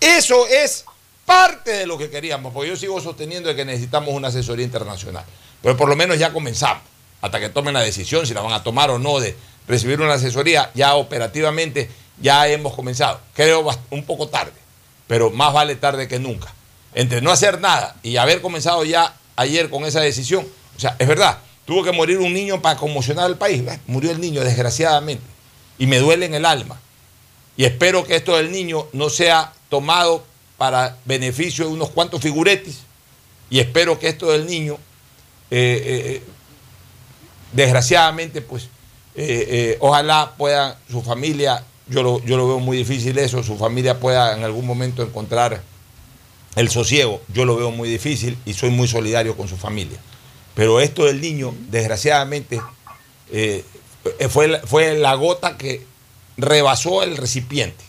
Eso 0.00 0.48
es 0.48 0.84
parte 1.24 1.70
de 1.72 1.86
lo 1.86 1.98
que 1.98 2.10
queríamos, 2.10 2.52
porque 2.52 2.70
yo 2.70 2.76
sigo 2.76 3.00
sosteniendo 3.00 3.54
que 3.54 3.64
necesitamos 3.64 4.14
una 4.14 4.28
asesoría 4.28 4.64
internacional. 4.64 5.24
Pero 5.62 5.76
por 5.76 5.88
lo 5.88 5.96
menos 5.96 6.18
ya 6.18 6.32
comenzamos, 6.32 6.82
hasta 7.20 7.38
que 7.40 7.48
tomen 7.48 7.74
la 7.74 7.80
decisión, 7.80 8.26
si 8.26 8.34
la 8.34 8.40
van 8.40 8.52
a 8.52 8.62
tomar 8.62 8.90
o 8.90 8.98
no, 8.98 9.20
de 9.20 9.36
recibir 9.68 10.00
una 10.00 10.14
asesoría, 10.14 10.70
ya 10.74 10.94
operativamente 10.94 11.88
ya 12.20 12.48
hemos 12.48 12.74
comenzado. 12.74 13.20
Creo 13.34 13.68
un 13.90 14.04
poco 14.04 14.28
tarde, 14.28 14.52
pero 15.06 15.30
más 15.30 15.52
vale 15.52 15.76
tarde 15.76 16.08
que 16.08 16.18
nunca. 16.18 16.52
Entre 16.94 17.20
no 17.20 17.30
hacer 17.30 17.60
nada 17.60 17.96
y 18.02 18.16
haber 18.16 18.42
comenzado 18.42 18.84
ya 18.84 19.14
ayer 19.36 19.70
con 19.70 19.84
esa 19.84 20.00
decisión, 20.00 20.46
o 20.76 20.80
sea, 20.80 20.96
es 20.98 21.08
verdad, 21.08 21.38
tuvo 21.64 21.84
que 21.84 21.92
morir 21.92 22.18
un 22.18 22.32
niño 22.32 22.60
para 22.60 22.76
conmocionar 22.76 23.26
al 23.26 23.38
país. 23.38 23.62
Murió 23.86 24.10
el 24.10 24.20
niño, 24.20 24.42
desgraciadamente, 24.42 25.24
y 25.78 25.86
me 25.86 25.98
duele 25.98 26.26
en 26.26 26.34
el 26.34 26.44
alma. 26.44 26.80
Y 27.56 27.64
espero 27.64 28.04
que 28.04 28.16
esto 28.16 28.36
del 28.36 28.50
niño 28.50 28.88
no 28.92 29.10
sea 29.10 29.52
tomado 29.68 30.24
para 30.62 30.96
beneficio 31.04 31.66
de 31.66 31.72
unos 31.72 31.90
cuantos 31.90 32.22
figuretes. 32.22 32.82
Y 33.50 33.58
espero 33.58 33.98
que 33.98 34.06
esto 34.06 34.30
del 34.30 34.46
niño, 34.46 34.74
eh, 35.50 36.20
eh, 36.20 36.22
desgraciadamente, 37.50 38.42
pues, 38.42 38.68
eh, 39.16 39.76
ojalá 39.80 40.34
pueda 40.38 40.78
su 40.88 41.02
familia 41.02 41.64
yo 41.88 42.04
lo, 42.04 42.24
yo 42.24 42.36
lo 42.36 42.46
veo 42.46 42.60
muy 42.60 42.76
difícil 42.76 43.18
eso, 43.18 43.42
su 43.42 43.58
familia 43.58 43.98
pueda 43.98 44.36
en 44.36 44.44
algún 44.44 44.64
momento 44.64 45.02
encontrar 45.02 45.60
el 46.54 46.70
sosiego, 46.70 47.20
yo 47.34 47.44
lo 47.44 47.56
veo 47.56 47.72
muy 47.72 47.88
difícil 47.88 48.38
y 48.44 48.52
soy 48.52 48.70
muy 48.70 48.86
solidario 48.86 49.36
con 49.36 49.48
su 49.48 49.56
familia. 49.56 49.98
Pero 50.54 50.78
esto 50.78 51.06
del 51.06 51.20
niño, 51.20 51.56
desgraciadamente, 51.70 52.60
fue, 54.30 54.60
fue 54.64 54.96
la 54.96 55.14
gota 55.16 55.58
que 55.58 55.84
rebasó 56.36 57.02
el 57.02 57.16
recipiente. 57.16 57.84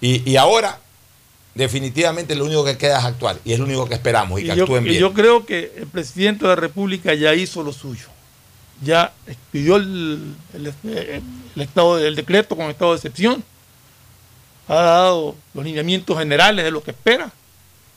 Y, 0.00 0.36
ahora, 0.36 0.80
definitivamente, 1.54 2.34
lo 2.34 2.44
único 2.44 2.64
que 2.64 2.76
queda 2.76 2.98
es 2.98 3.04
actuar. 3.04 3.38
Y 3.44 3.52
es 3.52 3.58
lo 3.58 3.64
único 3.64 3.86
que 3.86 3.94
esperamos 3.94 4.40
y 4.40 4.44
que 4.44 4.52
actúen 4.52 4.84
bien. 4.84 5.00
yo 5.00 5.12
creo 5.12 5.46
que 5.46 5.72
el 5.76 5.86
presidente 5.86 6.44
de 6.44 6.48
la 6.48 6.56
República 6.56 7.14
ya 7.14 7.34
hizo 7.34 7.62
lo 7.62 7.72
suyo 7.72 8.14
ya 8.82 9.12
expidió 9.26 9.76
el, 9.76 10.34
estado 11.56 11.96
del 11.96 12.14
decreto 12.14 12.56
con 12.56 12.70
estado 12.70 12.92
de 12.92 12.96
excepción, 12.96 13.44
ha 14.68 14.74
dado 14.74 15.36
los 15.52 15.64
lineamientos 15.64 16.18
generales 16.18 16.64
de 16.64 16.70
lo 16.70 16.82
que 16.82 16.90
espera. 16.92 17.30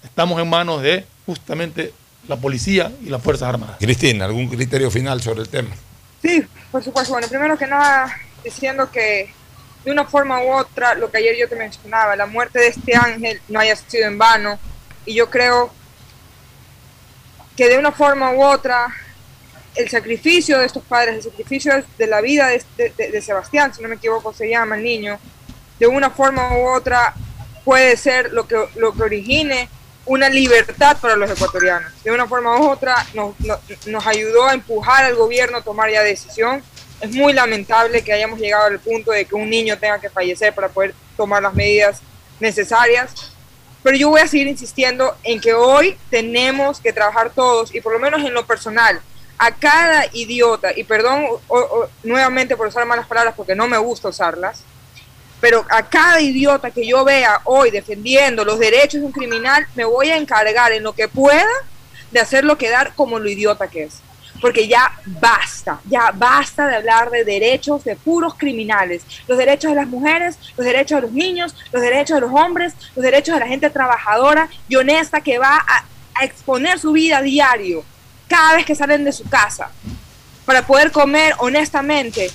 Estamos 0.03 0.39
en 0.41 0.49
manos 0.49 0.81
de 0.81 1.05
justamente 1.25 1.93
la 2.27 2.37
policía 2.37 2.91
y 3.03 3.09
las 3.09 3.21
Fuerzas 3.21 3.49
Armadas. 3.49 3.77
Cristina, 3.79 4.25
¿algún 4.25 4.47
criterio 4.49 4.91
final 4.91 5.21
sobre 5.21 5.41
el 5.41 5.49
tema? 5.49 5.69
Sí, 6.21 6.43
por 6.71 6.83
supuesto. 6.83 7.13
Bueno, 7.13 7.27
primero 7.27 7.57
que 7.57 7.67
nada, 7.67 8.13
diciendo 8.43 8.91
que 8.91 9.33
de 9.87 9.93
una 9.93 10.03
forma 10.03 10.43
u 10.43 10.51
otra, 10.51 10.95
lo 10.95 11.09
que 11.09 11.19
ayer 11.19 11.37
yo 11.37 11.47
te 11.47 11.55
mencionaba, 11.55 12.17
la 12.17 12.25
muerte 12.25 12.59
de 12.59 12.67
este 12.67 12.93
ángel 12.93 13.39
no 13.47 13.57
haya 13.57 13.73
sido 13.73 14.05
en 14.05 14.17
vano. 14.17 14.59
Y 15.05 15.13
yo 15.13 15.29
creo 15.29 15.71
que 17.55 17.69
de 17.69 17.77
una 17.77 17.93
forma 17.93 18.33
u 18.33 18.43
otra 18.43 18.93
el 19.75 19.87
sacrificio 19.87 20.59
de 20.59 20.65
estos 20.65 20.83
padres, 20.83 21.15
el 21.15 21.31
sacrificio 21.31 21.71
de 21.97 22.07
la 22.07 22.19
vida 22.19 22.49
de, 22.49 23.21
Sebastián, 23.21 23.73
si 23.73 23.81
no 23.81 23.87
me 23.87 23.95
equivoco 23.95 24.33
se 24.33 24.49
llama 24.49 24.75
el 24.75 24.83
niño, 24.83 25.19
de 25.79 25.87
una 25.87 26.09
forma 26.09 26.57
u 26.57 26.67
otra 26.67 27.13
puede 27.63 27.95
ser 27.95 28.33
lo 28.33 28.45
que, 28.45 28.57
lo 28.75 28.93
que 28.93 29.03
origine 29.03 29.69
una 30.05 30.27
libertad 30.27 30.97
para 30.99 31.15
los 31.15 31.31
ecuatorianos. 31.31 31.93
De 32.03 32.11
una 32.11 32.27
forma 32.27 32.59
u 32.59 32.69
otra 32.69 33.05
nos, 33.13 33.35
nos 33.85 34.05
ayudó 34.05 34.47
a 34.47 34.53
empujar 34.53 35.05
al 35.05 35.15
gobierno 35.15 35.59
a 35.59 35.61
tomar 35.61 35.89
ya 35.89 36.03
decisión. 36.03 36.61
Es 36.99 37.11
muy 37.11 37.33
lamentable 37.33 38.03
que 38.03 38.13
hayamos 38.13 38.39
llegado 38.39 38.65
al 38.65 38.79
punto 38.79 39.11
de 39.11 39.25
que 39.25 39.35
un 39.35 39.49
niño 39.49 39.77
tenga 39.77 39.99
que 39.99 40.09
fallecer 40.09 40.53
para 40.53 40.69
poder 40.69 40.95
tomar 41.15 41.41
las 41.43 41.53
medidas 41.53 42.01
necesarias. 42.39 43.33
Pero 43.83 43.97
yo 43.97 44.09
voy 44.09 44.21
a 44.21 44.27
seguir 44.27 44.47
insistiendo 44.47 45.15
en 45.23 45.39
que 45.39 45.53
hoy 45.53 45.97
tenemos 46.09 46.79
que 46.79 46.91
trabajar 46.91 47.31
todos, 47.33 47.73
y 47.73 47.81
por 47.81 47.93
lo 47.93 47.99
menos 47.99 48.21
en 48.23 48.33
lo 48.33 48.45
personal, 48.45 48.99
a 49.37 49.51
cada 49.51 50.07
idiota, 50.13 50.71
y 50.75 50.83
perdón 50.83 51.25
nuevamente 52.03 52.57
por 52.57 52.67
usar 52.67 52.85
malas 52.85 53.05
palabras 53.05 53.35
porque 53.37 53.55
no 53.55 53.67
me 53.67 53.77
gusta 53.77 54.09
usarlas, 54.09 54.63
pero 55.39 55.63
a 55.69 55.87
cada 55.87 56.19
idiota 56.19 56.71
que 56.71 56.87
yo 56.87 57.05
vea 57.05 57.41
hoy 57.43 57.69
defendiendo 57.69 58.43
los 58.43 58.57
derechos 58.57 58.99
de 58.99 59.05
un 59.05 59.11
criminal, 59.11 59.67
me 59.75 59.85
voy 59.85 60.09
a 60.09 60.17
encargar 60.17 60.71
en 60.71 60.81
lo 60.81 60.93
que 60.93 61.07
pueda 61.07 61.45
de 62.09 62.19
hacerlo 62.19 62.57
quedar 62.57 62.93
como 62.95 63.19
lo 63.19 63.29
idiota 63.29 63.67
que 63.67 63.83
es. 63.83 63.99
Porque 64.41 64.67
ya 64.67 64.91
basta, 65.05 65.79
ya 65.85 66.11
basta 66.13 66.67
de 66.67 66.75
hablar 66.75 67.09
de 67.09 67.23
derechos 67.23 67.83
de 67.83 67.95
puros 67.95 68.35
criminales. 68.35 69.03
Los 69.27 69.37
derechos 69.37 69.71
de 69.71 69.75
las 69.75 69.87
mujeres, 69.87 70.37
los 70.55 70.65
derechos 70.65 71.01
de 71.01 71.07
los 71.07 71.11
niños, 71.11 71.55
los 71.71 71.81
derechos 71.81 72.15
de 72.15 72.21
los 72.21 72.31
hombres, 72.31 72.73
los 72.95 73.03
derechos 73.03 73.33
de 73.33 73.39
la 73.39 73.47
gente 73.47 73.69
trabajadora 73.69 74.49
y 74.67 74.75
honesta 74.75 75.21
que 75.21 75.39
va 75.39 75.57
a, 75.57 75.85
exponer 76.19 76.79
su 76.79 76.93
vida 76.93 77.19
a 77.19 77.21
diario 77.21 77.83
cada 78.27 78.55
vez 78.55 78.65
que 78.65 78.73
salen 78.73 79.03
de 79.03 79.11
su 79.11 79.23
casa 79.29 79.69
para 80.45 80.65
poder 80.65 80.91
comer 80.91 81.35
honestamente 81.37 82.31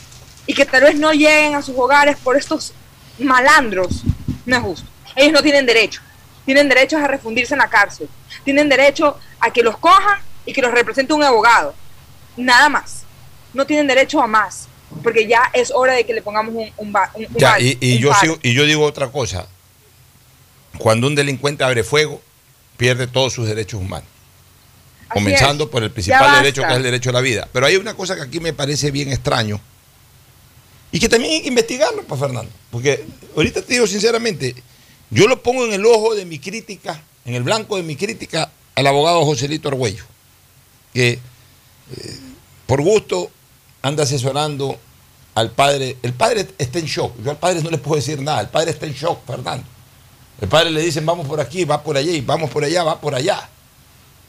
y 0.46 0.54
que 0.54 0.64
tal 0.64 0.84
vez 0.84 0.94
no 0.94 1.10
lleguen 1.10 1.56
a 1.56 1.62
sus 1.62 1.76
hogares 1.76 2.16
por 2.16 2.36
estos 2.36 2.74
malandros, 3.18 4.04
no 4.46 4.56
es 4.56 4.62
justo. 4.62 4.88
Ellos 5.16 5.32
no 5.32 5.42
tienen 5.42 5.66
derecho. 5.66 6.00
Tienen 6.44 6.68
derecho 6.68 6.96
a 6.96 7.06
refundirse 7.06 7.54
en 7.54 7.58
la 7.58 7.68
cárcel. 7.68 8.08
Tienen 8.44 8.68
derecho 8.68 9.18
a 9.40 9.52
que 9.52 9.62
los 9.62 9.76
cojan 9.78 10.20
y 10.44 10.52
que 10.52 10.62
los 10.62 10.72
represente 10.72 11.12
un 11.12 11.22
abogado. 11.22 11.74
Nada 12.36 12.68
más. 12.68 13.02
No 13.54 13.66
tienen 13.66 13.86
derecho 13.86 14.22
a 14.22 14.26
más. 14.26 14.68
Porque 15.02 15.26
ya 15.26 15.50
es 15.54 15.70
hora 15.70 15.94
de 15.94 16.04
que 16.04 16.12
le 16.12 16.20
pongamos 16.20 16.54
un, 16.54 16.70
un, 16.76 16.94
y, 17.58 17.98
yo 17.98 18.12
y 18.42 18.52
yo 18.52 18.64
digo 18.64 18.84
otra 18.84 19.08
cosa. 19.08 19.46
Cuando 20.76 21.06
un 21.06 21.14
delincuente 21.14 21.64
abre 21.64 21.82
fuego, 21.82 22.20
pierde 22.76 23.06
todos 23.06 23.32
sus 23.32 23.46
derechos 23.46 23.80
humanos 23.80 24.08
comenzando 25.12 25.70
por 25.70 25.82
el 25.82 25.90
principal 25.90 26.42
derecho 26.42 26.62
que 26.62 26.70
es 26.70 26.76
el 26.76 26.82
derecho 26.82 27.10
a 27.10 27.12
la 27.12 27.20
vida. 27.20 27.48
Pero 27.52 27.66
hay 27.66 27.76
una 27.76 27.94
cosa 27.94 28.16
que 28.16 28.22
aquí 28.22 28.40
me 28.40 28.52
parece 28.52 28.90
bien 28.90 29.12
extraño 29.12 29.60
y 30.90 30.98
que 30.98 31.08
también 31.08 31.34
hay 31.34 31.42
que 31.42 31.48
investigarlo, 31.48 32.02
pues, 32.04 32.20
Fernando. 32.20 32.50
Porque 32.70 33.04
ahorita 33.36 33.62
te 33.62 33.74
digo 33.74 33.86
sinceramente, 33.86 34.54
yo 35.10 35.26
lo 35.26 35.42
pongo 35.42 35.64
en 35.66 35.72
el 35.72 35.84
ojo 35.86 36.14
de 36.14 36.24
mi 36.24 36.38
crítica, 36.38 37.02
en 37.24 37.34
el 37.34 37.42
blanco 37.42 37.76
de 37.76 37.82
mi 37.82 37.96
crítica 37.96 38.50
al 38.74 38.86
abogado 38.86 39.24
Joselito 39.24 39.68
Argüello, 39.68 40.04
que 40.92 41.18
eh, 41.96 42.16
por 42.66 42.82
gusto 42.82 43.30
anda 43.82 44.04
asesorando 44.04 44.78
al 45.34 45.50
padre. 45.50 45.96
El 46.02 46.12
padre 46.12 46.46
está 46.58 46.78
en 46.78 46.86
shock. 46.86 47.14
Yo 47.22 47.30
al 47.30 47.38
padre 47.38 47.62
no 47.62 47.70
le 47.70 47.78
puedo 47.78 47.96
decir 47.96 48.20
nada. 48.20 48.40
El 48.40 48.48
padre 48.48 48.70
está 48.70 48.86
en 48.86 48.92
shock, 48.92 49.26
Fernando. 49.26 49.64
El 50.40 50.48
padre 50.48 50.70
le 50.70 50.80
dicen, 50.80 51.06
vamos 51.06 51.26
por 51.26 51.40
aquí, 51.40 51.64
va 51.64 51.82
por 51.82 51.96
allá, 51.96 52.10
y 52.10 52.20
vamos 52.20 52.50
por 52.50 52.64
allá, 52.64 52.82
va 52.82 53.00
por 53.00 53.14
allá. 53.14 53.48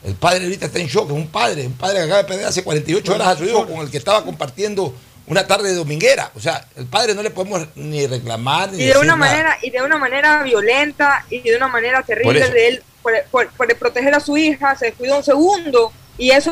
El 0.03 0.15
padre 0.15 0.43
ahorita 0.43 0.67
está 0.67 0.79
en 0.79 0.87
shock, 0.87 1.09
es 1.09 1.15
un 1.15 1.27
padre, 1.27 1.65
un 1.65 1.73
padre 1.73 1.99
que 1.99 2.03
acaba 2.03 2.17
de 2.17 2.27
perder 2.27 2.45
hace 2.45 2.63
48 2.63 3.13
horas 3.13 3.27
a 3.29 3.37
su 3.37 3.45
hijo 3.45 3.65
con 3.65 3.79
el 3.79 3.89
que 3.89 3.97
estaba 3.97 4.23
compartiendo 4.23 4.93
una 5.27 5.47
tarde 5.47 5.69
de 5.69 5.75
dominguera. 5.75 6.31
O 6.35 6.39
sea, 6.39 6.67
el 6.75 6.85
padre 6.85 7.15
no 7.15 7.23
le 7.23 7.31
podemos 7.31 7.67
ni 7.75 8.05
reclamar 8.05 8.71
ni 8.71 8.83
y 8.83 8.85
de 8.87 8.97
una 8.97 9.15
manera 9.15 9.57
Y 9.61 9.69
de 9.69 9.81
una 9.81 9.97
manera 9.97 10.43
violenta 10.43 11.25
y 11.29 11.39
de 11.39 11.55
una 11.55 11.67
manera 11.67 12.03
terrible 12.03 12.49
de 12.49 12.67
él, 12.67 12.83
por, 13.31 13.49
proteger 13.79 14.13
a 14.13 14.19
su 14.19 14.37
hija, 14.37 14.75
se 14.75 14.87
descuidó 14.87 15.17
un 15.17 15.23
segundo 15.23 15.93
y 16.17 16.31
eso 16.31 16.51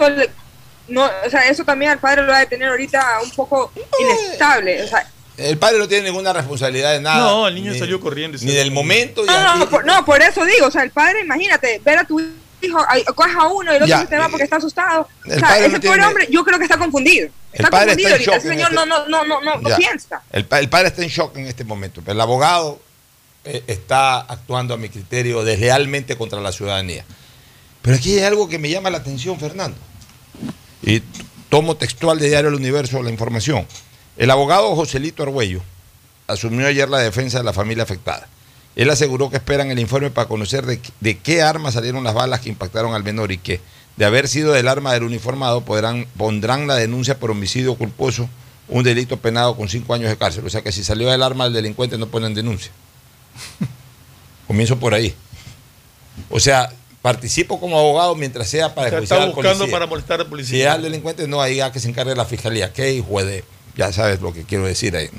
no, 0.87 1.09
o 1.25 1.29
sea, 1.29 1.47
eso 1.47 1.63
también 1.63 1.91
al 1.91 1.99
padre 1.99 2.23
lo 2.23 2.31
va 2.31 2.39
a 2.39 2.45
tener 2.45 2.69
ahorita 2.69 3.19
un 3.23 3.31
poco 3.31 3.71
inestable. 3.99 4.83
O 4.83 4.87
sea, 4.87 5.09
el 5.37 5.57
padre 5.57 5.79
no 5.79 5.87
tiene 5.87 6.05
ninguna 6.05 6.33
responsabilidad 6.33 6.93
de 6.93 7.01
nada. 7.01 7.17
No, 7.25 7.47
el 7.47 7.55
niño 7.55 7.73
salió 7.73 7.99
corriendo. 7.99 8.37
Ni 8.41 8.51
del 8.53 8.71
momento. 8.71 9.23
No, 9.25 9.55
no, 9.57 9.69
por, 9.69 9.85
no, 9.85 10.03
por 10.05 10.21
eso 10.21 10.45
digo, 10.45 10.67
o 10.67 10.71
sea, 10.71 10.83
el 10.83 10.91
padre, 10.91 11.21
imagínate, 11.21 11.79
ver 11.83 11.99
a 11.99 12.03
tu 12.03 12.21
dijo, 12.61 12.77
"Ay, 12.87 13.03
coge 13.15 13.31
a 13.35 13.47
uno 13.47 13.71
y 13.73 13.75
el 13.77 13.81
otro 13.81 13.87
Ya, 13.87 14.01
se 14.01 14.07
te 14.07 14.17
va 14.19 14.29
porque 14.29 14.43
está 14.43 14.57
asustado. 14.57 15.07
el 15.25 15.31
o 15.31 15.39
sea, 15.39 15.47
padre 15.47 15.59
ese 15.65 15.69
no 15.73 15.79
tiene- 15.79 15.95
pobre 15.95 16.07
hombre, 16.07 16.27
yo 16.29 16.43
creo 16.43 16.57
que 16.59 16.65
está 16.65 16.77
confundido. 16.77 17.27
Está 17.51 17.69
padre 17.71 17.95
confundido 17.95 18.09
está 18.09 18.23
en 18.23 18.29
ahorita. 18.29 18.31
shock 18.31 18.37
Ese 18.37 18.47
señor 18.49 18.69
este- 18.71 18.75
no, 18.75 18.85
no, 18.85 19.07
no, 19.07 19.23
no, 19.25 19.41
no, 19.41 19.69
no 19.69 19.75
piensa. 19.77 20.21
El, 20.31 20.45
el 20.51 20.69
padre 20.69 20.87
está 20.89 21.01
en 21.01 21.09
shock 21.09 21.35
en 21.37 21.47
este 21.47 21.63
momento, 21.63 22.01
pero 22.05 22.13
el 22.13 22.21
abogado 22.21 22.79
eh, 23.45 23.63
está 23.65 24.19
actuando 24.19 24.75
a 24.75 24.77
mi 24.77 24.89
criterio 24.89 25.43
deslealmente 25.43 26.15
contra 26.15 26.39
la 26.39 26.51
ciudadanía. 26.51 27.03
Pero 27.81 27.97
aquí 27.97 28.15
hay 28.19 28.25
algo 28.25 28.47
que 28.47 28.59
me 28.59 28.69
llama 28.69 28.91
la 28.91 28.99
atención, 28.99 29.39
Fernando. 29.39 29.75
Y 30.83 31.01
tomo 31.49 31.75
textual 31.75 32.19
de 32.19 32.29
Diario 32.29 32.49
El 32.49 32.55
Universo 32.55 33.01
la 33.03 33.11
información. 33.11 33.67
El 34.17 34.31
abogado 34.31 34.75
Joselito 34.75 35.23
Argüello 35.23 35.61
asumió 36.27 36.67
ayer 36.67 36.89
la 36.89 36.99
defensa 36.99 37.39
de 37.39 37.43
la 37.43 37.53
familia 37.53 37.83
afectada. 37.83 38.27
Él 38.75 38.89
aseguró 38.89 39.29
que 39.29 39.37
esperan 39.37 39.69
el 39.69 39.79
informe 39.79 40.11
para 40.11 40.27
conocer 40.27 40.65
de, 40.65 40.79
de 41.01 41.17
qué 41.17 41.41
arma 41.41 41.71
salieron 41.71 42.03
las 42.03 42.13
balas 42.13 42.39
que 42.39 42.49
impactaron 42.49 42.93
al 42.93 43.03
menor 43.03 43.31
y 43.31 43.37
que, 43.37 43.59
de 43.97 44.05
haber 44.05 44.27
sido 44.27 44.53
del 44.53 44.67
arma 44.67 44.93
del 44.93 45.03
uniformado, 45.03 45.61
podrán, 45.61 46.07
pondrán 46.17 46.67
la 46.67 46.75
denuncia 46.75 47.19
por 47.19 47.31
homicidio 47.31 47.75
culposo, 47.75 48.29
un 48.69 48.83
delito 48.83 49.17
penado 49.17 49.57
con 49.57 49.67
cinco 49.67 49.93
años 49.93 50.09
de 50.09 50.17
cárcel. 50.17 50.45
O 50.45 50.49
sea 50.49 50.61
que 50.61 50.71
si 50.71 50.83
salió 50.83 51.09
del 51.09 51.21
arma 51.21 51.43
del 51.43 51.53
delincuente 51.53 51.97
no 51.97 52.07
ponen 52.07 52.33
denuncia. 52.33 52.71
Comienzo 54.47 54.79
por 54.79 54.93
ahí. 54.93 55.13
O 56.29 56.39
sea, 56.39 56.71
participo 57.01 57.59
como 57.59 57.77
abogado 57.79 58.15
mientras 58.15 58.47
sea 58.49 58.73
para 58.75 58.87
O 58.87 58.89
sea, 58.91 58.99
está 58.99 59.25
buscando 59.25 59.57
policía. 59.59 59.71
para 59.71 59.87
molestar 59.87 60.19
al 60.19 60.25
Si 60.25 60.29
policía. 60.29 60.69
es 60.69 60.75
al 60.75 60.81
delincuente, 60.83 61.27
no, 61.27 61.41
ahí 61.41 61.59
a 61.61 61.71
que 61.71 61.79
se 61.79 61.89
encargue 61.89 62.15
la 62.15 62.25
fiscalía. 62.25 62.71
¿Qué 62.73 62.93
hijo 62.93 63.23
de.? 63.23 63.43
Ya 63.75 63.91
sabes 63.91 64.21
lo 64.21 64.33
que 64.33 64.43
quiero 64.43 64.65
decir 64.65 64.95
ahí. 64.95 65.09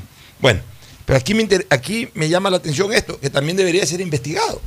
Bueno, 0.41 0.61
pero 1.05 1.19
aquí 1.19 1.35
me, 1.35 1.43
inter- 1.43 1.67
aquí 1.71 2.09
me 2.15 2.29
llama 2.29 2.51
la 2.51 2.59
atención 2.59 2.93
esto, 2.93 3.19
que 3.19 3.31
también 3.31 3.57
debería 3.57 3.85
ser 3.87 4.01
investigado. 4.01 4.61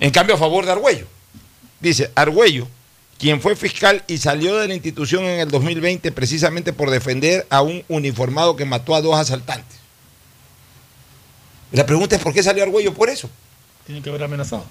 En 0.00 0.10
cambio, 0.10 0.34
a 0.34 0.38
favor 0.38 0.66
de 0.66 0.72
Argüello. 0.72 1.06
Dice, 1.80 2.10
Argüello, 2.14 2.68
quien 3.18 3.40
fue 3.40 3.54
fiscal 3.56 4.02
y 4.08 4.18
salió 4.18 4.56
de 4.56 4.68
la 4.68 4.74
institución 4.74 5.24
en 5.24 5.40
el 5.40 5.48
2020 5.50 6.10
precisamente 6.12 6.72
por 6.72 6.90
defender 6.90 7.46
a 7.50 7.62
un 7.62 7.84
uniformado 7.88 8.56
que 8.56 8.64
mató 8.64 8.94
a 8.94 9.00
dos 9.00 9.16
asaltantes. 9.16 9.78
La 11.70 11.86
pregunta 11.86 12.16
es, 12.16 12.22
¿por 12.22 12.34
qué 12.34 12.42
salió 12.42 12.62
Argüello 12.64 12.92
por 12.92 13.08
eso? 13.08 13.30
Tiene 13.86 14.02
que 14.02 14.10
haber 14.10 14.24
amenazado. 14.24 14.64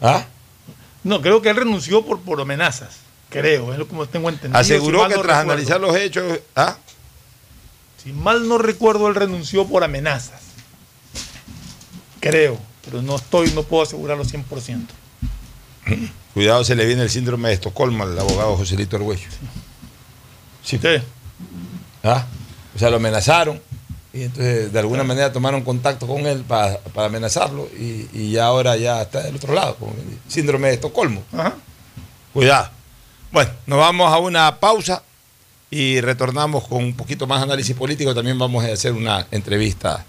¿Ah? 0.00 0.24
No, 1.04 1.20
creo 1.20 1.40
que 1.42 1.50
él 1.50 1.56
renunció 1.56 2.04
por, 2.04 2.20
por 2.20 2.40
amenazas. 2.40 2.96
Creo, 3.30 3.72
es 3.72 3.78
lo 3.78 3.86
como 3.86 4.06
tengo 4.06 4.28
entendido. 4.28 4.58
Aseguró 4.58 5.02
si 5.04 5.08
que 5.10 5.16
no 5.16 5.22
tras 5.22 5.38
recuerdo. 5.38 5.52
analizar 5.52 5.80
los 5.80 5.96
hechos... 5.96 6.40
¿Ah? 6.56 6.76
Si 8.02 8.12
mal 8.12 8.48
no 8.48 8.58
recuerdo, 8.58 9.08
él 9.08 9.14
renunció 9.14 9.66
por 9.66 9.84
amenazas. 9.84 10.40
Creo, 12.20 12.58
pero 12.84 13.02
no 13.02 13.16
estoy, 13.16 13.50
no 13.50 13.64
puedo 13.64 13.82
asegurarlo 13.82 14.24
100%. 14.24 14.86
Cuidado, 16.34 16.64
se 16.64 16.74
le 16.74 16.86
viene 16.86 17.02
el 17.02 17.10
síndrome 17.10 17.48
de 17.48 17.54
Estocolmo 17.54 18.04
al 18.04 18.18
abogado 18.18 18.56
Joselito 18.56 18.96
Argüello. 18.96 19.28
Sí. 20.64 20.78
¿Ah? 22.04 22.26
O 22.74 22.78
sea, 22.78 22.90
lo 22.90 22.96
amenazaron 22.96 23.60
y 24.12 24.22
entonces 24.22 24.72
de 24.72 24.78
alguna 24.78 25.04
manera 25.04 25.32
tomaron 25.32 25.62
contacto 25.62 26.06
con 26.06 26.26
él 26.26 26.42
para, 26.46 26.78
para 26.78 27.08
amenazarlo 27.08 27.68
y, 27.78 28.08
y 28.12 28.32
ya 28.32 28.46
ahora 28.46 28.76
ya 28.76 29.02
está 29.02 29.22
del 29.22 29.36
otro 29.36 29.52
lado, 29.54 29.76
con 29.76 29.90
el 29.90 30.18
síndrome 30.28 30.68
de 30.68 30.74
Estocolmo. 30.74 31.22
Ajá. 31.32 31.54
Cuidado. 32.32 32.70
Bueno, 33.30 33.50
nos 33.66 33.78
vamos 33.78 34.12
a 34.12 34.18
una 34.18 34.58
pausa 34.58 35.02
y 35.70 36.00
retornamos 36.00 36.66
con 36.66 36.82
un 36.82 36.94
poquito 36.94 37.26
más 37.26 37.42
análisis 37.42 37.76
político. 37.76 38.14
También 38.14 38.38
vamos 38.38 38.64
a 38.64 38.72
hacer 38.72 38.92
una 38.92 39.26
entrevista 39.30 40.04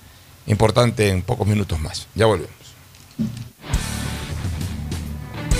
importante 0.47 1.09
en 1.09 1.21
pocos 1.21 1.47
minutos 1.47 1.79
más. 1.79 2.07
Ya 2.15 2.25
volvemos. 2.25 2.53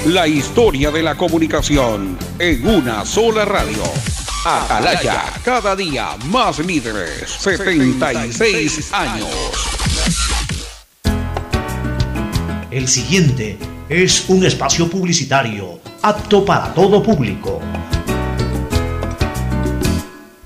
La 0.05 0.27
historia 0.27 0.91
de 0.91 1.03
la 1.03 1.15
comunicación 1.15 2.17
en 2.39 2.65
una 2.65 3.05
sola 3.05 3.43
radio. 3.43 3.83
Atalaya, 4.57 5.33
cada 5.43 5.75
día 5.75 6.17
más 6.25 6.57
líderes. 6.59 7.29
76 7.39 8.91
años. 8.93 9.27
El 12.71 12.87
siguiente 12.87 13.57
es 13.89 14.25
un 14.27 14.45
espacio 14.45 14.89
publicitario 14.89 15.79
apto 16.01 16.43
para 16.45 16.73
todo 16.73 17.03
público. 17.03 17.61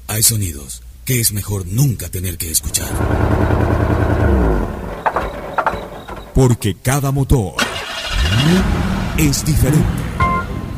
Hay 0.08 0.22
sonidos 0.22 0.82
que 1.06 1.20
es 1.22 1.32
mejor 1.32 1.66
nunca 1.66 2.10
tener 2.10 2.38
que 2.38 2.52
escuchar. 2.52 2.90
Porque 6.34 6.76
cada 6.76 7.12
motor 7.12 7.54
es 9.18 9.46
diferente. 9.46 10.03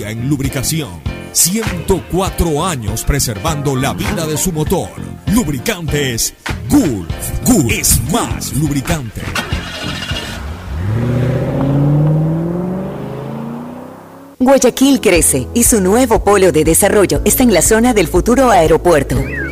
en 0.00 0.28
lubricación. 0.28 0.90
104 1.32 2.64
años 2.64 3.04
preservando 3.04 3.76
la 3.76 3.92
vida 3.92 4.26
de 4.26 4.36
su 4.36 4.52
motor. 4.52 4.88
Lubricantes 5.32 6.34
Gulf. 6.68 7.14
Gulf 7.44 7.70
es 7.70 8.00
más 8.10 8.52
lubricante. 8.54 9.22
Guayaquil 14.40 15.00
crece 15.00 15.46
y 15.54 15.62
su 15.62 15.80
nuevo 15.80 16.24
polo 16.24 16.50
de 16.50 16.64
desarrollo 16.64 17.22
está 17.24 17.44
en 17.44 17.54
la 17.54 17.62
zona 17.62 17.94
del 17.94 18.08
futuro 18.08 18.50
aeropuerto. 18.50 19.16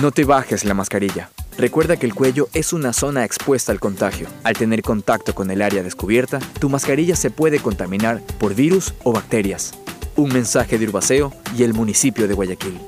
No 0.00 0.12
te 0.12 0.24
bajes 0.24 0.64
la 0.64 0.74
mascarilla. 0.74 1.28
Recuerda 1.56 1.96
que 1.96 2.06
el 2.06 2.14
cuello 2.14 2.48
es 2.54 2.72
una 2.72 2.92
zona 2.92 3.24
expuesta 3.24 3.72
al 3.72 3.80
contagio. 3.80 4.28
Al 4.44 4.54
tener 4.54 4.82
contacto 4.82 5.34
con 5.34 5.50
el 5.50 5.60
área 5.60 5.82
descubierta, 5.82 6.38
tu 6.60 6.68
mascarilla 6.68 7.16
se 7.16 7.30
puede 7.30 7.58
contaminar 7.58 8.22
por 8.38 8.54
virus 8.54 8.94
o 9.02 9.12
bacterias. 9.12 9.72
Un 10.14 10.32
mensaje 10.32 10.78
de 10.78 10.86
Urbaceo 10.86 11.32
y 11.56 11.64
el 11.64 11.74
municipio 11.74 12.28
de 12.28 12.34
Guayaquil. 12.34 12.78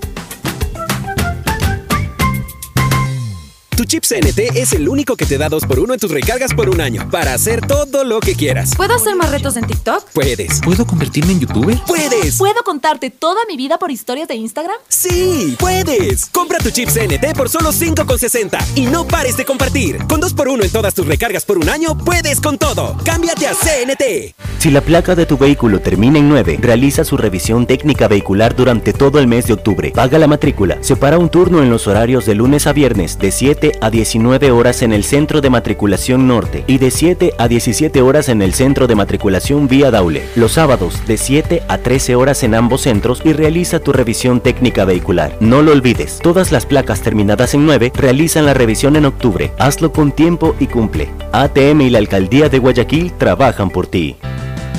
Tu 3.81 3.87
chip 3.87 4.05
CNT 4.05 4.59
es 4.59 4.75
el 4.75 4.91
único 4.91 5.17
que 5.17 5.25
te 5.25 5.39
da 5.39 5.49
2x1 5.49 5.95
en 5.95 5.99
tus 5.99 6.11
recargas 6.11 6.53
por 6.53 6.69
un 6.69 6.83
año 6.83 7.09
para 7.11 7.33
hacer 7.33 7.67
todo 7.67 8.05
lo 8.05 8.21
que 8.21 8.35
quieras. 8.35 8.77
¿Puedo 8.77 8.95
hacer 8.95 9.17
más 9.17 9.31
retos 9.31 9.57
en 9.57 9.67
TikTok? 9.67 10.05
Puedes. 10.13 10.61
¿Puedo 10.61 10.87
convertirme 10.87 11.33
en 11.33 11.41
youtuber? 11.41 11.79
¡Puedes! 11.87 12.37
¿Puedo 12.37 12.63
contarte 12.63 13.09
toda 13.09 13.41
mi 13.49 13.57
vida 13.57 13.79
por 13.79 13.91
historias 13.91 14.29
de 14.29 14.35
Instagram? 14.35 14.77
¡Sí! 14.87 15.57
¡Puedes! 15.59 16.27
Compra 16.27 16.59
tu 16.59 16.71
chip 16.71 16.91
CNT 16.91 17.35
por 17.35 17.49
solo 17.49 17.73
5,60 17.73 18.59
y 18.75 18.85
no 18.85 19.09
pares 19.09 19.39
de 19.39 19.47
compartir. 19.47 19.97
Con 20.09 20.21
2x1 20.21 20.63
en 20.63 20.71
todas 20.71 20.93
tus 20.93 21.07
recargas 21.07 21.47
por 21.47 21.57
un 21.57 21.71
año, 21.71 21.97
puedes 21.97 22.39
con 22.39 22.59
todo. 22.59 22.99
Cámbiate 23.03 23.47
a 23.47 23.55
CNT. 23.55 24.35
Si 24.59 24.71
la 24.71 24.83
placa 24.83 25.15
de 25.15 25.25
tu 25.25 25.39
vehículo 25.39 25.81
termina 25.81 26.19
en 26.19 26.29
9, 26.29 26.59
realiza 26.61 27.03
su 27.03 27.17
revisión 27.17 27.67
técnica 27.67 28.09
vehicular 28.09 28.55
durante 28.55 28.93
todo 28.93 29.19
el 29.19 29.27
mes 29.27 29.47
de 29.47 29.55
octubre. 29.55 29.91
Paga 29.91 30.19
la 30.19 30.27
matrícula. 30.27 30.77
Separa 30.83 31.17
un 31.17 31.31
turno 31.31 31.63
en 31.63 31.71
los 31.71 31.87
horarios 31.87 32.27
de 32.27 32.35
lunes 32.35 32.67
a 32.67 32.75
viernes 32.75 33.19
de 33.19 33.33
7 33.33 33.70
a 33.81 33.91
19 33.91 34.51
horas 34.51 34.83
en 34.83 34.93
el 34.93 35.05
centro 35.05 35.41
de 35.41 35.51
matriculación 35.51 36.27
norte 36.27 36.65
y 36.67 36.79
de 36.79 36.91
7 36.91 37.35
a 37.39 37.49
17 37.49 38.03
horas 38.03 38.29
en 38.29 38.43
el 38.43 38.55
centro 38.55 38.87
de 38.87 38.95
matriculación 38.95 39.69
vía 39.69 39.91
Daule. 39.91 40.23
Los 40.37 40.53
sábados 40.53 41.07
de 41.07 41.17
7 41.17 41.63
a 41.69 41.79
13 41.79 42.17
horas 42.17 42.43
en 42.43 42.55
ambos 42.55 42.83
centros 42.83 43.23
y 43.25 43.33
realiza 43.33 43.81
tu 43.81 43.93
revisión 43.93 44.41
técnica 44.41 44.85
vehicular. 44.85 45.37
No 45.41 45.63
lo 45.63 45.73
olvides, 45.73 46.19
todas 46.23 46.53
las 46.53 46.67
placas 46.67 47.01
terminadas 47.01 47.55
en 47.55 47.67
9 47.67 47.93
realizan 47.95 48.47
la 48.47 48.55
revisión 48.55 48.97
en 48.97 49.07
octubre. 49.07 49.53
Hazlo 49.59 49.93
con 49.93 50.13
tiempo 50.13 50.55
y 50.59 50.67
cumple. 50.67 51.09
ATM 51.33 51.83
y 51.83 51.91
la 51.91 51.99
Alcaldía 51.99 52.49
de 52.49 52.59
Guayaquil 52.59 53.13
trabajan 53.13 53.71
por 53.71 53.87
ti. 53.87 54.17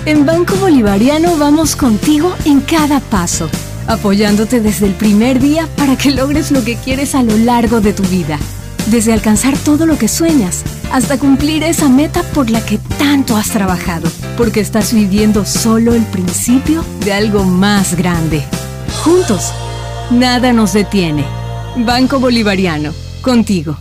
En 0.06 0.26
Banco 0.26 0.56
Bolivariano 0.56 1.38
vamos 1.38 1.76
contigo 1.76 2.34
en 2.46 2.62
cada 2.62 3.00
paso, 3.00 3.48
apoyándote 3.88 4.60
desde 4.60 4.88
el 4.88 4.94
primer 4.94 5.40
día 5.40 5.68
para 5.78 5.96
que 5.96 6.10
logres 6.10 6.52
lo 6.52 6.64
que 6.64 6.76
quieres 6.76 7.14
a 7.14 7.22
lo 7.22 7.38
largo 7.38 7.82
de 7.82 7.94
tu 7.94 8.02
vida. 8.04 8.40
Desde 8.88 9.14
alcanzar 9.14 9.58
todo 9.58 9.86
lo 9.86 9.98
que 9.98 10.08
sueñas 10.08 10.64
hasta 10.92 11.18
cumplir 11.18 11.64
esa 11.64 11.88
meta 11.88 12.24
por 12.24 12.50
la 12.50 12.66
que 12.66 12.78
tanto 12.98 13.38
has 13.38 13.50
trabajado, 13.50 14.10
porque 14.38 14.60
estás 14.60 14.94
viviendo 14.94 15.46
solo 15.46 15.94
el 15.94 16.04
principio 16.04 16.84
de 17.06 17.14
algo 17.14 17.44
más 17.44 17.96
grande. 17.96 18.44
Juntos, 19.04 19.54
nada 20.10 20.52
nos 20.52 20.74
detiene. 20.74 21.24
Banco 21.78 22.20
Bolivariano, 22.20 22.94
contigo. 23.22 23.78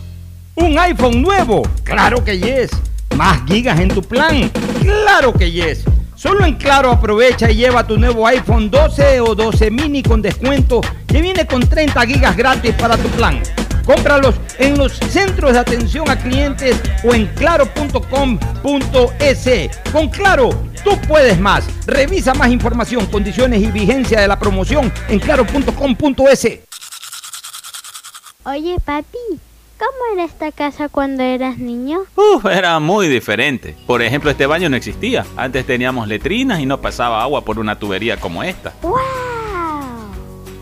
¿Un 0.55 0.79
iPhone 0.79 1.23
nuevo? 1.23 1.63
Claro 1.83 2.23
que 2.23 2.39
yes. 2.39 2.71
¿Más 3.17 3.41
gigas 3.47 3.81
en 3.81 3.89
tu 3.89 4.03
plan? 4.03 4.51
Claro 4.81 5.33
que 5.33 5.51
yes. 5.51 5.85
Solo 6.15 6.45
en 6.45 6.55
Claro 6.55 6.93
aprovecha 6.93 7.51
y 7.51 7.57
lleva 7.57 7.87
tu 7.87 7.97
nuevo 7.97 8.27
iPhone 8.27 8.71
12 8.71 9.21
o 9.21 9.35
12 9.35 9.71
mini 9.71 10.03
con 10.03 10.21
descuento 10.23 10.83
que 11.07 11.23
viene 11.23 11.47
con 11.47 11.67
30 11.67 12.07
gigas 12.07 12.37
gratis 12.37 12.75
para 12.75 12.97
tu 12.97 13.09
plan. 13.09 13.41
Cómpralos 13.93 14.37
en 14.59 14.79
los 14.79 14.93
centros 14.93 15.53
de 15.55 15.59
atención 15.59 16.09
a 16.09 16.17
clientes 16.17 16.81
o 17.03 17.13
en 17.13 17.27
claro.com.es. 17.35 17.91
Con 19.91 20.09
Claro, 20.09 20.51
tú 20.85 20.97
puedes 21.09 21.41
más. 21.41 21.65
Revisa 21.87 22.33
más 22.35 22.51
información, 22.53 23.07
condiciones 23.07 23.61
y 23.63 23.67
vigencia 23.67 24.21
de 24.21 24.29
la 24.29 24.39
promoción 24.39 24.93
en 25.09 25.19
claro.com.es. 25.19 26.61
Oye, 28.45 28.77
papi, 28.85 29.19
¿cómo 29.77 30.13
era 30.13 30.23
esta 30.23 30.53
casa 30.53 30.89
cuando 30.89 31.25
eras 31.25 31.59
niño? 31.59 32.03
Uf, 32.15 32.45
era 32.47 32.79
muy 32.79 33.09
diferente. 33.09 33.75
Por 33.89 34.03
ejemplo, 34.03 34.31
este 34.31 34.47
baño 34.47 34.69
no 34.69 34.77
existía. 34.77 35.27
Antes 35.37 35.67
teníamos 35.67 36.07
letrinas 36.07 36.61
y 36.61 36.67
no 36.67 36.81
pasaba 36.81 37.23
agua 37.23 37.45
por 37.45 37.59
una 37.59 37.77
tubería 37.77 38.19
como 38.19 38.45
esta. 38.45 38.73
¡Wow! 38.83 39.40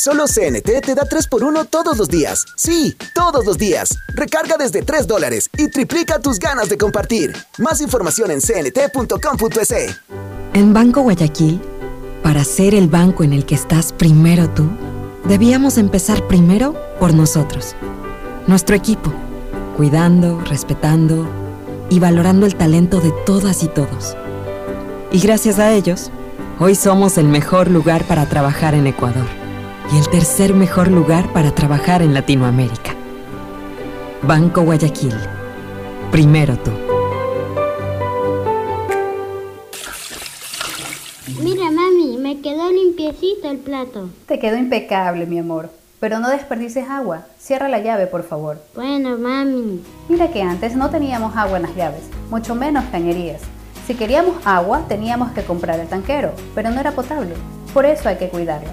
Solo 0.00 0.26
CNT 0.26 0.80
te 0.80 0.94
da 0.94 1.02
3x1 1.02 1.66
todos 1.70 1.98
los 1.98 2.08
días. 2.08 2.44
Sí, 2.54 2.96
todos 3.16 3.44
los 3.44 3.58
días. 3.58 3.98
Recarga 4.14 4.56
desde 4.56 4.82
3 4.82 5.08
dólares 5.08 5.50
y 5.56 5.66
triplica 5.70 6.20
tus 6.20 6.38
ganas 6.38 6.68
de 6.68 6.78
compartir. 6.78 7.34
Más 7.58 7.80
información 7.80 8.30
en 8.30 8.40
cnt.com.es. 8.40 9.74
En 10.52 10.72
Banco 10.72 11.00
Guayaquil, 11.00 11.60
para 12.22 12.44
ser 12.44 12.76
el 12.76 12.86
banco 12.86 13.24
en 13.24 13.32
el 13.32 13.44
que 13.44 13.56
estás 13.56 13.92
primero 13.92 14.48
tú, 14.50 14.68
debíamos 15.24 15.78
empezar 15.78 16.28
primero 16.28 16.76
por 17.00 17.12
nosotros. 17.12 17.74
Nuestro 18.46 18.76
equipo, 18.76 19.12
cuidando, 19.76 20.38
respetando 20.42 21.28
y 21.90 21.98
valorando 21.98 22.46
el 22.46 22.54
talento 22.54 23.00
de 23.00 23.12
todas 23.26 23.64
y 23.64 23.66
todos. 23.66 24.16
Y 25.10 25.18
gracias 25.18 25.58
a 25.58 25.72
ellos, 25.72 26.12
hoy 26.60 26.76
somos 26.76 27.18
el 27.18 27.26
mejor 27.26 27.68
lugar 27.68 28.04
para 28.04 28.28
trabajar 28.28 28.74
en 28.74 28.86
Ecuador 28.86 29.47
y 29.92 29.98
el 29.98 30.08
tercer 30.08 30.54
mejor 30.54 30.88
lugar 30.88 31.32
para 31.32 31.54
trabajar 31.54 32.02
en 32.02 32.12
Latinoamérica. 32.12 32.94
Banco 34.22 34.62
Guayaquil. 34.62 35.14
Primero 36.10 36.56
tú. 36.58 36.70
Mira, 41.42 41.70
mami, 41.70 42.18
me 42.18 42.40
quedó 42.40 42.70
limpiecito 42.70 43.50
el 43.50 43.58
plato. 43.58 44.10
Te 44.26 44.38
quedó 44.38 44.56
impecable, 44.56 45.26
mi 45.26 45.38
amor. 45.38 45.70
Pero 46.00 46.20
no 46.20 46.28
desperdices 46.28 46.88
agua. 46.88 47.26
Cierra 47.38 47.68
la 47.68 47.80
llave, 47.80 48.06
por 48.06 48.22
favor. 48.22 48.62
Bueno, 48.74 49.16
mami. 49.18 49.82
Mira 50.08 50.28
que 50.28 50.42
antes 50.42 50.76
no 50.76 50.90
teníamos 50.90 51.36
agua 51.36 51.56
en 51.56 51.62
las 51.62 51.74
llaves, 51.74 52.02
mucho 52.30 52.54
menos 52.54 52.84
cañerías. 52.92 53.40
Si 53.86 53.94
queríamos 53.94 54.36
agua, 54.44 54.84
teníamos 54.86 55.32
que 55.32 55.44
comprar 55.44 55.80
el 55.80 55.88
tanquero, 55.88 56.32
pero 56.54 56.70
no 56.70 56.78
era 56.78 56.92
potable. 56.92 57.34
Por 57.72 57.86
eso 57.86 58.08
hay 58.08 58.16
que 58.16 58.28
cuidarla. 58.28 58.70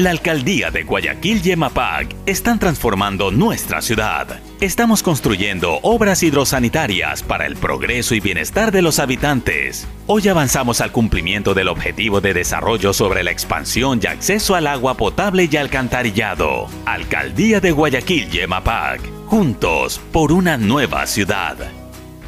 La 0.00 0.12
alcaldía 0.12 0.70
de 0.70 0.84
Guayaquil 0.84 1.42
y 1.46 1.50
EMAPAC 1.50 2.16
están 2.24 2.58
transformando 2.58 3.30
nuestra 3.30 3.82
ciudad. 3.82 4.40
Estamos 4.58 5.02
construyendo 5.02 5.78
obras 5.82 6.22
hidrosanitarias 6.22 7.22
para 7.22 7.44
el 7.44 7.54
progreso 7.54 8.14
y 8.14 8.20
bienestar 8.20 8.72
de 8.72 8.80
los 8.80 8.98
habitantes. 8.98 9.86
Hoy 10.06 10.26
avanzamos 10.28 10.80
al 10.80 10.90
cumplimiento 10.90 11.52
del 11.52 11.68
objetivo 11.68 12.22
de 12.22 12.32
desarrollo 12.32 12.94
sobre 12.94 13.22
la 13.22 13.30
expansión 13.30 14.00
y 14.02 14.06
acceso 14.06 14.54
al 14.54 14.68
agua 14.68 14.96
potable 14.96 15.50
y 15.52 15.54
alcantarillado. 15.58 16.68
Alcaldía 16.86 17.60
de 17.60 17.70
Guayaquil 17.70 18.34
y 18.34 18.38
EMAPAC. 18.38 19.02
Juntos 19.26 20.00
por 20.12 20.32
una 20.32 20.56
nueva 20.56 21.06
ciudad. 21.06 21.58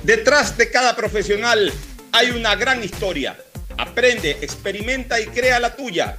Detrás 0.02 0.58
de 0.58 0.70
cada 0.70 0.94
profesional 0.94 1.72
hay 2.12 2.32
una 2.32 2.54
gran 2.54 2.84
historia. 2.84 3.34
Aprende, 3.78 4.32
experimenta 4.42 5.18
y 5.22 5.24
crea 5.28 5.58
la 5.58 5.74
tuya. 5.74 6.18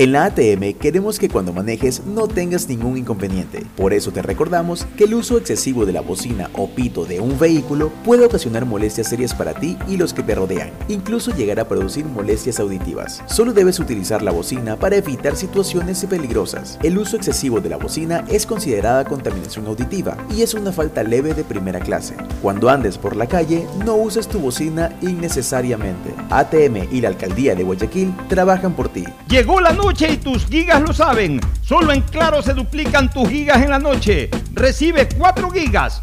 En 0.00 0.12
la 0.12 0.26
ATM 0.26 0.74
queremos 0.74 1.18
que 1.18 1.28
cuando 1.28 1.52
manejes 1.52 2.04
no 2.06 2.28
tengas 2.28 2.68
ningún 2.68 2.96
inconveniente. 2.98 3.66
Por 3.76 3.92
eso 3.92 4.12
te 4.12 4.22
recordamos 4.22 4.86
que 4.96 5.02
el 5.02 5.14
uso 5.14 5.36
excesivo 5.36 5.86
de 5.86 5.92
la 5.92 6.02
bocina 6.02 6.50
o 6.52 6.68
pito 6.68 7.04
de 7.04 7.18
un 7.18 7.36
vehículo 7.36 7.90
puede 8.04 8.24
ocasionar 8.24 8.64
molestias 8.64 9.08
serias 9.08 9.34
para 9.34 9.54
ti 9.54 9.76
y 9.88 9.96
los 9.96 10.14
que 10.14 10.22
te 10.22 10.36
rodean, 10.36 10.70
incluso 10.86 11.34
llegar 11.34 11.58
a 11.58 11.66
producir 11.66 12.04
molestias 12.04 12.60
auditivas. 12.60 13.24
Solo 13.26 13.52
debes 13.52 13.80
utilizar 13.80 14.22
la 14.22 14.30
bocina 14.30 14.76
para 14.76 14.94
evitar 14.94 15.34
situaciones 15.34 16.06
peligrosas. 16.08 16.78
El 16.84 16.96
uso 16.96 17.16
excesivo 17.16 17.60
de 17.60 17.70
la 17.70 17.76
bocina 17.76 18.24
es 18.28 18.46
considerada 18.46 19.04
contaminación 19.04 19.66
auditiva 19.66 20.16
y 20.32 20.42
es 20.42 20.54
una 20.54 20.70
falta 20.70 21.02
leve 21.02 21.34
de 21.34 21.42
primera 21.42 21.80
clase. 21.80 22.14
Cuando 22.40 22.70
andes 22.70 22.98
por 22.98 23.16
la 23.16 23.26
calle, 23.26 23.66
no 23.84 23.96
uses 23.96 24.28
tu 24.28 24.38
bocina 24.38 24.96
innecesariamente. 25.02 26.14
ATM 26.30 26.86
y 26.92 27.00
la 27.00 27.08
Alcaldía 27.08 27.56
de 27.56 27.64
Guayaquil 27.64 28.14
trabajan 28.28 28.76
por 28.76 28.90
ti. 28.90 29.04
Llegó 29.28 29.60
la 29.60 29.72
noche 29.72 29.87
y 29.90 30.18
tus 30.18 30.44
gigas 30.46 30.82
lo 30.82 30.92
saben. 30.92 31.40
Solo 31.62 31.92
en 31.92 32.02
Claro 32.02 32.42
se 32.42 32.52
duplican 32.52 33.10
tus 33.10 33.26
gigas 33.28 33.62
en 33.62 33.70
la 33.70 33.78
noche. 33.78 34.28
Recibe 34.52 35.08
4 35.08 35.50
gigas, 35.50 36.02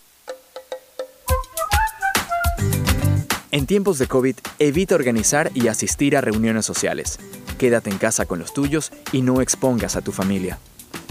En 3.53 3.65
tiempos 3.65 3.99
de 3.99 4.07
COVID, 4.07 4.35
evita 4.59 4.95
organizar 4.95 5.51
y 5.53 5.67
asistir 5.67 6.15
a 6.15 6.21
reuniones 6.21 6.65
sociales. 6.65 7.19
Quédate 7.57 7.89
en 7.89 7.97
casa 7.97 8.25
con 8.25 8.39
los 8.39 8.53
tuyos 8.53 8.93
y 9.11 9.23
no 9.23 9.41
expongas 9.41 9.97
a 9.97 10.01
tu 10.01 10.13
familia. 10.13 10.57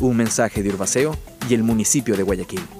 Un 0.01 0.17
mensaje 0.17 0.63
de 0.63 0.71
Urbaceo 0.71 1.19
y 1.51 1.55
el 1.55 1.63
municipio 1.63 2.17
de 2.17 2.23
Guayaquil. 2.23 2.80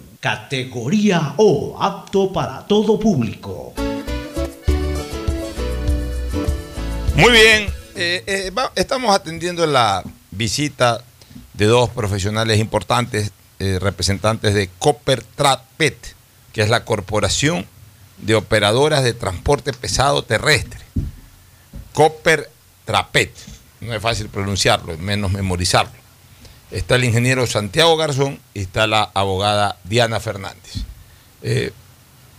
categoría 0.21 1.33
O, 1.37 1.75
apto 1.81 2.31
para 2.31 2.65
todo 2.67 2.99
público. 2.99 3.73
Muy 7.15 7.31
bien, 7.31 7.67
eh, 7.95 8.23
eh, 8.27 8.51
estamos 8.75 9.13
atendiendo 9.15 9.65
la 9.65 10.03
visita 10.29 11.03
de 11.55 11.65
dos 11.65 11.89
profesionales 11.89 12.59
importantes, 12.59 13.31
eh, 13.59 13.79
representantes 13.81 14.53
de 14.53 14.69
Copper 14.79 15.23
Trapet, 15.23 16.15
que 16.53 16.61
es 16.61 16.69
la 16.69 16.85
Corporación 16.85 17.65
de 18.19 18.35
Operadoras 18.35 19.03
de 19.03 19.13
Transporte 19.13 19.73
Pesado 19.73 20.23
Terrestre. 20.23 20.81
Copper 21.93 22.49
Trapet, 22.85 23.33
no 23.81 23.93
es 23.93 24.01
fácil 24.01 24.29
pronunciarlo, 24.29 24.95
menos 24.99 25.31
memorizarlo. 25.31 26.00
Está 26.71 26.95
el 26.95 27.03
ingeniero 27.03 27.45
Santiago 27.47 27.97
Garzón 27.97 28.39
y 28.53 28.61
está 28.61 28.87
la 28.87 29.11
abogada 29.13 29.77
Diana 29.83 30.21
Fernández. 30.21 30.85
Eh, 31.43 31.73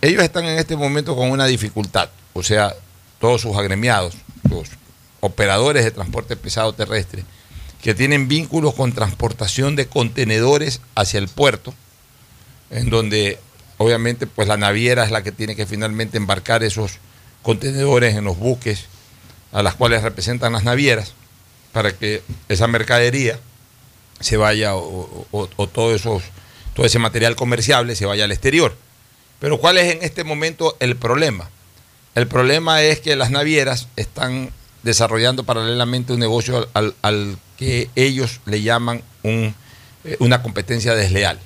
ellos 0.00 0.22
están 0.22 0.46
en 0.46 0.58
este 0.58 0.74
momento 0.74 1.14
con 1.14 1.30
una 1.30 1.44
dificultad, 1.44 2.08
o 2.32 2.42
sea, 2.42 2.74
todos 3.20 3.42
sus 3.42 3.54
agremiados, 3.56 4.14
los 4.48 4.68
operadores 5.20 5.84
de 5.84 5.90
transporte 5.90 6.36
pesado 6.36 6.72
terrestre, 6.72 7.24
que 7.82 7.94
tienen 7.94 8.26
vínculos 8.26 8.74
con 8.74 8.92
transportación 8.92 9.76
de 9.76 9.86
contenedores 9.86 10.80
hacia 10.94 11.18
el 11.18 11.28
puerto, 11.28 11.74
en 12.70 12.88
donde 12.88 13.38
obviamente 13.76 14.26
pues 14.26 14.48
la 14.48 14.56
naviera 14.56 15.04
es 15.04 15.10
la 15.10 15.22
que 15.22 15.32
tiene 15.32 15.56
que 15.56 15.66
finalmente 15.66 16.16
embarcar 16.16 16.62
esos 16.62 16.98
contenedores 17.42 18.16
en 18.16 18.24
los 18.24 18.38
buques 18.38 18.86
a 19.52 19.62
las 19.62 19.74
cuales 19.74 20.02
representan 20.02 20.54
las 20.54 20.64
navieras, 20.64 21.12
para 21.72 21.92
que 21.92 22.22
esa 22.48 22.66
mercadería 22.66 23.38
se 24.22 24.36
vaya 24.36 24.74
o, 24.74 25.26
todo, 25.72 25.94
esos, 25.94 26.22
todo 26.74 26.86
ese 26.86 26.98
material 26.98 27.36
comerciable 27.36 27.96
se 27.96 28.06
vaya 28.06 28.24
al 28.24 28.32
exterior. 28.32 28.76
Pero 29.38 29.58
¿cuál 29.58 29.78
es 29.78 29.94
en 29.94 30.02
este 30.02 30.24
momento 30.24 30.76
el 30.80 30.96
problema? 30.96 31.50
El 32.14 32.28
problema 32.28 32.82
es 32.82 33.00
que 33.00 33.16
las 33.16 33.30
navieras 33.30 33.88
están 33.96 34.50
desarrollando 34.82 35.44
paralelamente 35.44 36.12
un 36.12 36.20
negocio 36.20 36.68
al, 36.74 36.94
al 37.02 37.38
que 37.56 37.90
ellos 37.96 38.40
le 38.46 38.62
llaman 38.62 39.02
un, 39.22 39.54
eh, 40.04 40.16
una 40.18 40.42
competencia 40.42 40.94
desleal. 40.94 41.38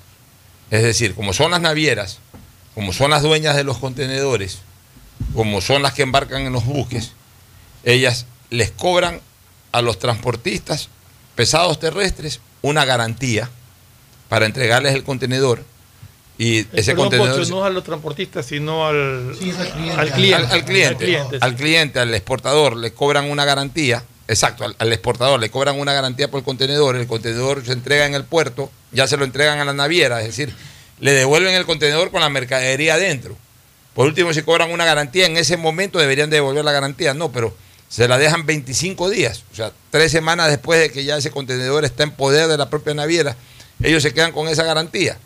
Es 0.71 0.83
decir, 0.83 1.15
como 1.15 1.33
son 1.33 1.51
las 1.51 1.61
navieras, 1.61 2.19
como 2.75 2.93
son 2.93 3.11
las 3.11 3.23
dueñas 3.23 3.57
de 3.57 3.65
los 3.65 3.79
contenedores, 3.79 4.59
como 5.35 5.61
son 5.61 5.83
las 5.83 5.93
que 5.93 6.03
embarcan 6.03 6.43
en 6.43 6.53
los 6.53 6.65
buques, 6.65 7.13
ellas 7.85 8.27
les 8.51 8.71
cobran 8.71 9.21
a 9.73 9.83
los 9.83 9.99
transportistas 9.99 10.89
pesados 11.35 11.79
terrestres 11.79 12.41
una 12.63 12.85
garantía 12.85 13.49
para 14.29 14.47
entregarles 14.47 14.95
el 14.95 15.05
contenedor 15.05 15.63
y 16.39 16.67
ese 16.73 16.95
contenedor 16.95 17.39
Pocho, 17.39 17.51
no 17.51 17.65
a 17.65 17.71
los 17.71 17.83
transportistas, 17.83 18.45
sino 18.45 18.87
al, 18.87 19.35
al 19.97 20.13
cliente. 20.13 20.35
al, 20.35 20.53
al 20.53 20.65
cliente, 20.65 20.87
Al 20.87 20.97
cliente, 20.97 21.39
al 21.41 21.57
cliente, 21.57 21.99
al 22.01 22.15
exportador, 22.15 22.77
le 22.77 22.93
cobran 22.93 23.31
una 23.31 23.45
garantía, 23.47 24.05
exacto, 24.29 24.65
al, 24.65 24.77
al 24.79 24.93
exportador 24.93 25.41
le 25.41 25.49
cobran 25.49 25.81
una 25.81 25.95
garantía 25.95 26.31
por 26.31 26.39
el 26.39 26.45
contenedor, 26.45 26.97
el 26.97 27.07
contenedor 27.07 27.65
se 27.65 27.73
entrega 27.73 28.07
en 28.07 28.15
el 28.15 28.25
puerto, 28.25 28.71
ya 28.93 29.07
se 29.07 29.17
lo 29.17 29.25
entregan 29.25 29.61
a 29.61 29.65
la 29.65 29.73
naviera, 29.73 30.21
es 30.21 30.27
decir, 30.27 30.55
le 31.01 31.13
devuelven 31.13 31.55
el 31.55 31.65
contenedor 31.65 32.11
con 32.11 32.21
la 32.21 32.29
mercadería 32.29 32.95
adentro. 32.95 33.37
Por 33.95 34.07
último, 34.07 34.35
si 34.35 34.43
cobran 34.43 34.71
una 34.71 34.85
garantía, 34.85 35.25
en 35.25 35.39
ese 35.39 35.57
momento 35.57 35.99
deberían 35.99 36.29
devolver 36.29 36.67
la 36.67 36.73
garantía, 36.73 37.15
no, 37.15 37.33
pero 37.33 37.57
se 37.89 38.09
la 38.09 38.19
dejan 38.19 38.47
25 38.47 39.09
días, 39.11 39.45
o 39.53 39.55
sea, 39.57 39.73
tres 39.91 40.11
semanas 40.13 40.49
después 40.51 40.81
de 40.81 40.91
que 40.91 41.05
ya 41.05 41.17
ese 41.17 41.31
contenedor 41.31 41.85
está 41.85 42.03
en 42.03 42.11
poder 42.11 42.49
de 42.49 42.57
la 42.59 42.69
propia 42.71 42.95
naviera, 42.95 43.37
ellos 43.83 44.03
se 44.03 44.13
quedan 44.13 44.33
con 44.33 44.49
esa 44.49 44.65
garantía. 44.65 45.19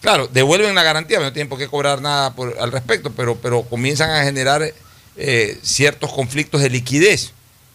Claro, 0.00 0.28
devuelven 0.28 0.74
la 0.74 0.82
garantía, 0.82 1.18
no 1.20 1.32
tienen 1.32 1.48
por 1.48 1.58
qué 1.58 1.66
cobrar 1.68 2.00
nada 2.00 2.34
por- 2.34 2.56
al 2.60 2.70
respecto, 2.72 3.10
pero, 3.12 3.36
pero 3.36 3.62
comienzan 3.62 4.10
a 4.10 4.22
generar 4.24 4.72
eh, 5.16 5.58
ciertos 5.62 6.12
conflictos 6.12 6.60
de 6.62 6.70
liquidez, 6.70 7.32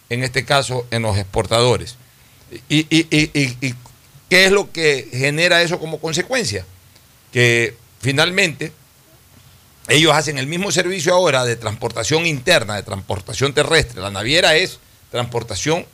en 0.08 0.22
este 0.24 0.44
caso 0.46 0.86
en 0.90 1.02
los 1.02 1.18
exportadores. 1.18 1.96
Y, 2.68 2.86
y- 2.88 3.06
y- 3.10 3.30
y- 3.38 3.56
y 3.68 3.74
qué 4.30 4.46
es 4.46 4.52
lo 4.52 4.72
que 4.72 5.08
genera 5.12 5.60
eso 5.62 5.78
como 5.78 5.98
consecuencia? 6.00 6.64
Que 7.32 7.76
finalmente 8.00 8.72
ellos 9.88 10.12
hacen 10.14 10.38
el 10.38 10.46
mismo 10.46 10.70
servicio 10.72 11.14
ahora 11.14 11.44
de 11.44 11.56
transportación 11.56 12.26
interna, 12.26 12.76
de 12.76 12.82
transportación 12.82 13.52
terrestre. 13.52 14.00
La 14.00 14.10
naviera 14.10 14.54
es 14.56 14.78
transportación 15.10 15.86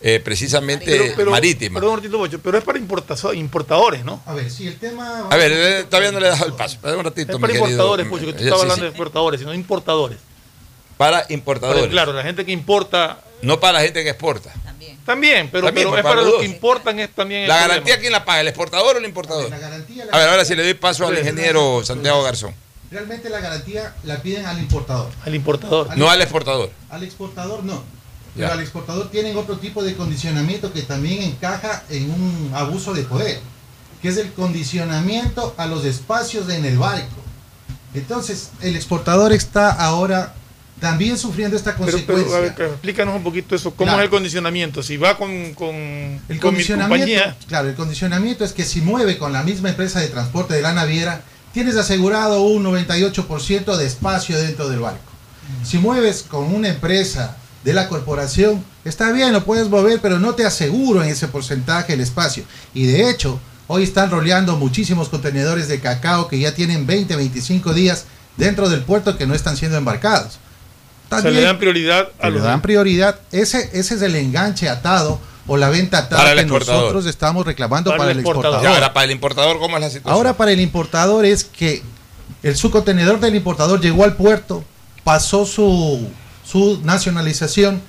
eh, 0.00 0.20
precisamente 0.22 0.84
Pero- 0.84 1.04
pero- 1.16 1.30
marítima. 1.30 1.80
Perdón, 1.80 2.02
Bocho, 2.12 2.38
pero 2.38 2.58
es 2.58 2.64
para 2.64 2.78
importadores, 2.78 4.04
¿no? 4.04 4.22
A 4.26 4.34
ver, 4.34 4.50
si 4.50 4.66
el 4.66 4.78
tema. 4.78 5.28
A 5.30 5.36
ver, 5.36 5.50
eh, 5.54 5.84
todavía 5.84 6.12
no 6.12 6.20
le 6.20 6.26
he 6.26 6.30
dado 6.30 6.44
el 6.46 6.52
paso. 6.52 6.74
Espera 6.74 6.96
un 6.96 7.04
ratito, 7.04 7.32
Es 7.32 7.38
para 7.38 7.54
importadores, 7.54 8.06
Pocho, 8.08 8.26
que 8.26 8.32
tú 8.34 8.38
estabas 8.42 8.58
sí, 8.60 8.62
hablando 8.64 8.74
sí. 8.74 8.80
de 8.82 8.88
exportadores, 8.88 9.40
sino 9.40 9.54
importadores. 9.54 10.18
Para 10.98 11.24
importadores. 11.30 11.80
Pero, 11.82 11.90
claro, 11.92 12.12
la 12.12 12.22
gente 12.22 12.44
que 12.44 12.52
importa. 12.52 13.20
No 13.42 13.58
para 13.60 13.74
la 13.74 13.80
gente 13.80 14.02
que 14.04 14.10
exporta. 14.10 14.52
También, 15.06 15.48
pero, 15.50 15.66
También, 15.66 15.88
pero 15.88 15.90
pues, 15.90 15.98
es 15.98 16.02
para 16.02 16.02
para 16.02 16.22
los 16.22 16.30
los 16.32 16.40
que 16.40 16.46
importan 16.46 16.98
es 16.98 17.10
también 17.10 17.42
el 17.42 17.48
¿La 17.48 17.54
problema. 17.56 17.74
garantía 17.74 17.98
quién 18.00 18.12
la 18.12 18.24
paga? 18.24 18.40
¿El 18.40 18.48
exportador 18.48 18.96
o 18.96 18.98
el 18.98 19.04
importador? 19.04 19.52
A 19.52 20.18
ver, 20.18 20.28
ahora 20.28 20.44
sí 20.46 20.54
le 20.54 20.62
doy 20.64 20.74
paso 20.74 21.06
al 21.06 21.18
ingeniero 21.18 21.84
Santiago 21.84 22.22
Garzón. 22.22 22.54
Realmente 22.94 23.28
la 23.28 23.40
garantía 23.40 23.92
la 24.04 24.22
piden 24.22 24.46
al 24.46 24.56
importador. 24.60 25.10
Al 25.26 25.34
importador. 25.34 25.96
No 25.98 26.08
al 26.10 26.22
exportador. 26.22 26.70
Al 26.90 27.02
exportador 27.02 27.64
no. 27.64 27.82
Pero 28.36 28.46
Ya. 28.46 28.52
al 28.54 28.60
exportador 28.60 29.10
tienen 29.10 29.36
otro 29.36 29.58
tipo 29.58 29.82
de 29.82 29.96
condicionamiento 29.96 30.72
que 30.72 30.82
también 30.82 31.20
encaja 31.24 31.82
en 31.90 32.08
un 32.08 32.52
abuso 32.54 32.94
de 32.94 33.02
poder, 33.02 33.40
que 34.00 34.08
es 34.10 34.16
el 34.16 34.32
condicionamiento 34.32 35.54
a 35.56 35.66
los 35.66 35.84
espacios 35.84 36.48
en 36.50 36.64
el 36.64 36.78
barco. 36.78 37.16
Entonces, 37.94 38.50
el 38.60 38.76
exportador 38.76 39.32
está 39.32 39.70
ahora 39.72 40.32
también 40.80 41.18
sufriendo 41.18 41.56
esta 41.56 41.72
Pero, 41.76 41.86
consecuencia. 41.90 42.26
pero, 42.28 42.36
a 42.36 42.40
ver, 42.42 42.54
pero 42.56 42.68
explícanos 42.70 43.16
un 43.16 43.24
poquito 43.24 43.56
eso. 43.56 43.72
¿Cómo 43.72 43.86
Claro. 43.88 44.02
es 44.02 44.04
el 44.04 44.10
condicionamiento? 44.10 44.84
Si 44.84 44.96
va 44.96 45.16
con, 45.18 45.52
con, 45.54 45.74
El 45.74 46.20
con 46.26 46.28
mi 46.28 46.38
condicionamiento, 46.38 47.06
compañía. 47.06 47.36
claro, 47.48 47.68
el 47.70 47.74
condicionamiento 47.74 48.44
es 48.44 48.52
que 48.52 48.64
si 48.64 48.82
mueve 48.82 49.18
con 49.18 49.32
la 49.32 49.42
misma 49.42 49.70
empresa 49.70 49.98
de 49.98 50.06
transporte 50.08 50.54
de 50.54 50.62
la 50.62 50.72
naviera, 50.72 51.22
tienes 51.54 51.76
asegurado 51.76 52.42
un 52.42 52.64
98% 52.64 53.76
de 53.76 53.86
espacio 53.86 54.36
dentro 54.36 54.68
del 54.68 54.80
barco. 54.80 55.12
Si 55.62 55.78
mueves 55.78 56.24
con 56.28 56.52
una 56.52 56.68
empresa 56.68 57.36
de 57.62 57.72
la 57.72 57.88
corporación, 57.88 58.64
está 58.84 59.12
bien, 59.12 59.32
lo 59.32 59.44
puedes 59.44 59.68
mover, 59.68 60.00
pero 60.00 60.18
no 60.18 60.34
te 60.34 60.44
aseguro 60.44 61.02
en 61.02 61.08
ese 61.10 61.28
porcentaje 61.28 61.92
el 61.92 62.00
espacio. 62.00 62.44
Y 62.74 62.86
de 62.86 63.08
hecho, 63.08 63.38
hoy 63.68 63.84
están 63.84 64.10
roleando 64.10 64.56
muchísimos 64.56 65.08
contenedores 65.08 65.68
de 65.68 65.80
cacao 65.80 66.26
que 66.28 66.40
ya 66.40 66.52
tienen 66.54 66.86
20, 66.86 67.14
25 67.14 67.72
días 67.72 68.06
dentro 68.36 68.68
del 68.68 68.82
puerto 68.82 69.16
que 69.16 69.26
no 69.26 69.34
están 69.34 69.56
siendo 69.56 69.78
embarcados. 69.78 70.38
O 71.10 71.20
sea, 71.20 71.30
le 71.30 71.42
dan 71.42 71.58
prioridad 71.58 72.08
a 72.20 72.30
le 72.30 72.36
los. 72.36 72.42
dan 72.42 72.62
prioridad. 72.62 73.20
Ese, 73.30 73.70
ese 73.72 73.94
es 73.94 74.02
el 74.02 74.16
enganche 74.16 74.68
atado 74.68 75.20
o 75.46 75.56
la 75.56 75.68
venta 75.68 76.08
el 76.32 76.38
que 76.38 76.44
nosotros 76.46 77.06
estamos 77.06 77.44
reclamando 77.44 77.90
para, 77.90 77.98
Para 77.98 78.12
el 78.12 78.20
exportador. 78.20 78.66
Ahora, 78.66 78.92
para 78.92 79.04
el 79.04 79.10
importador, 79.10 79.58
¿cómo 79.58 79.76
es 79.76 79.82
la 79.82 79.90
situación? 79.90 80.14
Ahora 80.14 80.36
para 80.36 80.52
el 80.52 80.60
importador 80.60 81.24
es 81.24 81.44
que 81.44 81.82
el 82.42 82.56
subcontenedor 82.56 83.20
del 83.20 83.34
importador 83.34 83.80
llegó 83.80 84.04
al 84.04 84.16
puerto, 84.16 84.64
pasó 85.02 85.44
su, 85.44 86.08
su 86.44 86.80
nacionalización 86.82 87.82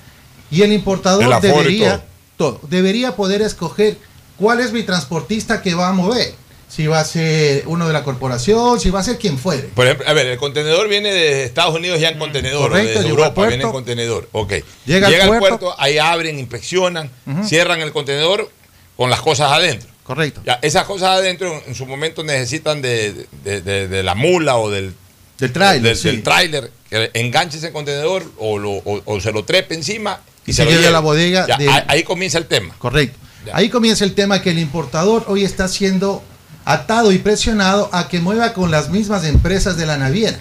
y 0.50 0.62
el 0.62 0.72
importador 0.72 1.40
debería, 1.40 2.04
todo, 2.36 2.60
debería 2.68 3.16
poder 3.16 3.42
escoger 3.42 3.98
cuál 4.36 4.60
es 4.60 4.72
mi 4.72 4.82
transportista 4.82 5.62
que 5.62 5.74
va 5.74 5.88
a 5.88 5.92
mover. 5.92 6.34
Si 6.68 6.86
va 6.86 7.00
a 7.00 7.04
ser 7.04 7.62
uno 7.66 7.86
de 7.86 7.92
la 7.92 8.02
corporación, 8.04 8.78
si 8.80 8.90
va 8.90 9.00
a 9.00 9.02
ser 9.02 9.18
quien 9.18 9.38
fuere. 9.38 9.62
Por 9.74 9.86
ejemplo, 9.86 10.06
a 10.08 10.12
ver, 10.12 10.26
el 10.26 10.36
contenedor 10.38 10.88
viene 10.88 11.12
de 11.12 11.44
Estados 11.44 11.74
Unidos 11.74 12.00
ya 12.00 12.08
en 12.08 12.18
contenedor, 12.18 12.68
Mm, 12.68 12.72
Correcto, 12.72 12.90
o 12.90 13.02
desde 13.02 13.08
Europa 13.08 13.46
viene 13.46 13.64
en 13.64 13.70
contenedor. 13.72 14.28
Ok. 14.32 14.52
Llega 14.84 15.08
Llega, 15.08 15.24
al 15.24 15.28
puerto. 15.38 15.58
puerto, 15.58 15.74
ahí 15.80 15.98
abren, 15.98 16.38
inspeccionan, 16.38 17.10
cierran 17.44 17.80
el 17.80 17.92
contenedor 17.92 18.50
con 18.96 19.10
las 19.10 19.20
cosas 19.20 19.52
adentro. 19.52 19.88
Correcto. 20.02 20.40
Ya, 20.44 20.58
esas 20.62 20.84
cosas 20.84 21.10
adentro 21.10 21.62
en 21.66 21.74
su 21.74 21.86
momento 21.86 22.22
necesitan 22.24 22.82
de, 22.82 23.26
de- 23.44 23.60
de- 23.62 23.88
de 23.88 24.02
la 24.02 24.14
mula 24.14 24.56
o 24.56 24.68
del 24.70 24.94
Del 25.38 25.52
tráiler, 25.52 25.82
del, 25.82 25.96
sí. 25.96 26.08
del 26.08 26.22
tráiler, 26.22 26.70
que 26.90 27.10
enganche 27.14 27.58
ese 27.58 27.72
contenedor 27.72 28.24
o, 28.38 28.58
lo- 28.58 28.70
o- 28.72 29.02
o 29.04 29.20
se 29.20 29.32
lo 29.32 29.44
trepe 29.44 29.74
encima 29.74 30.20
y 30.46 30.52
se, 30.52 30.58
Se 30.62 30.64
lo 30.64 30.70
lleve 30.72 30.88
a 30.88 30.90
la 30.92 31.00
bodega 31.00 31.46
Ya, 31.48 31.56
de- 31.56 31.68
ahí, 31.68 31.82
ahí 31.88 32.02
comienza 32.02 32.38
el 32.38 32.46
tema. 32.46 32.74
Correcto. 32.78 33.18
Ya. 33.46 33.56
Ahí 33.56 33.68
comienza 33.68 34.04
el 34.04 34.14
tema 34.14 34.42
que 34.42 34.50
el 34.50 34.58
importador 34.58 35.24
hoy 35.28 35.44
está 35.44 35.68
siendo 35.68 36.22
atado 36.66 37.12
y 37.12 37.18
presionado 37.18 37.88
a 37.92 38.08
que 38.08 38.20
mueva 38.20 38.52
con 38.52 38.70
las 38.70 38.90
mismas 38.90 39.24
empresas 39.24 39.76
de 39.78 39.86
la 39.86 39.96
naviera. 39.96 40.36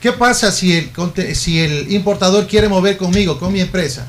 ¿Qué 0.00 0.10
pasa 0.12 0.50
si 0.50 0.74
el, 0.74 0.90
si 1.36 1.60
el 1.60 1.92
importador 1.92 2.46
quiere 2.46 2.68
mover 2.68 2.96
conmigo, 2.96 3.38
con 3.38 3.52
mi 3.52 3.60
empresa? 3.60 4.06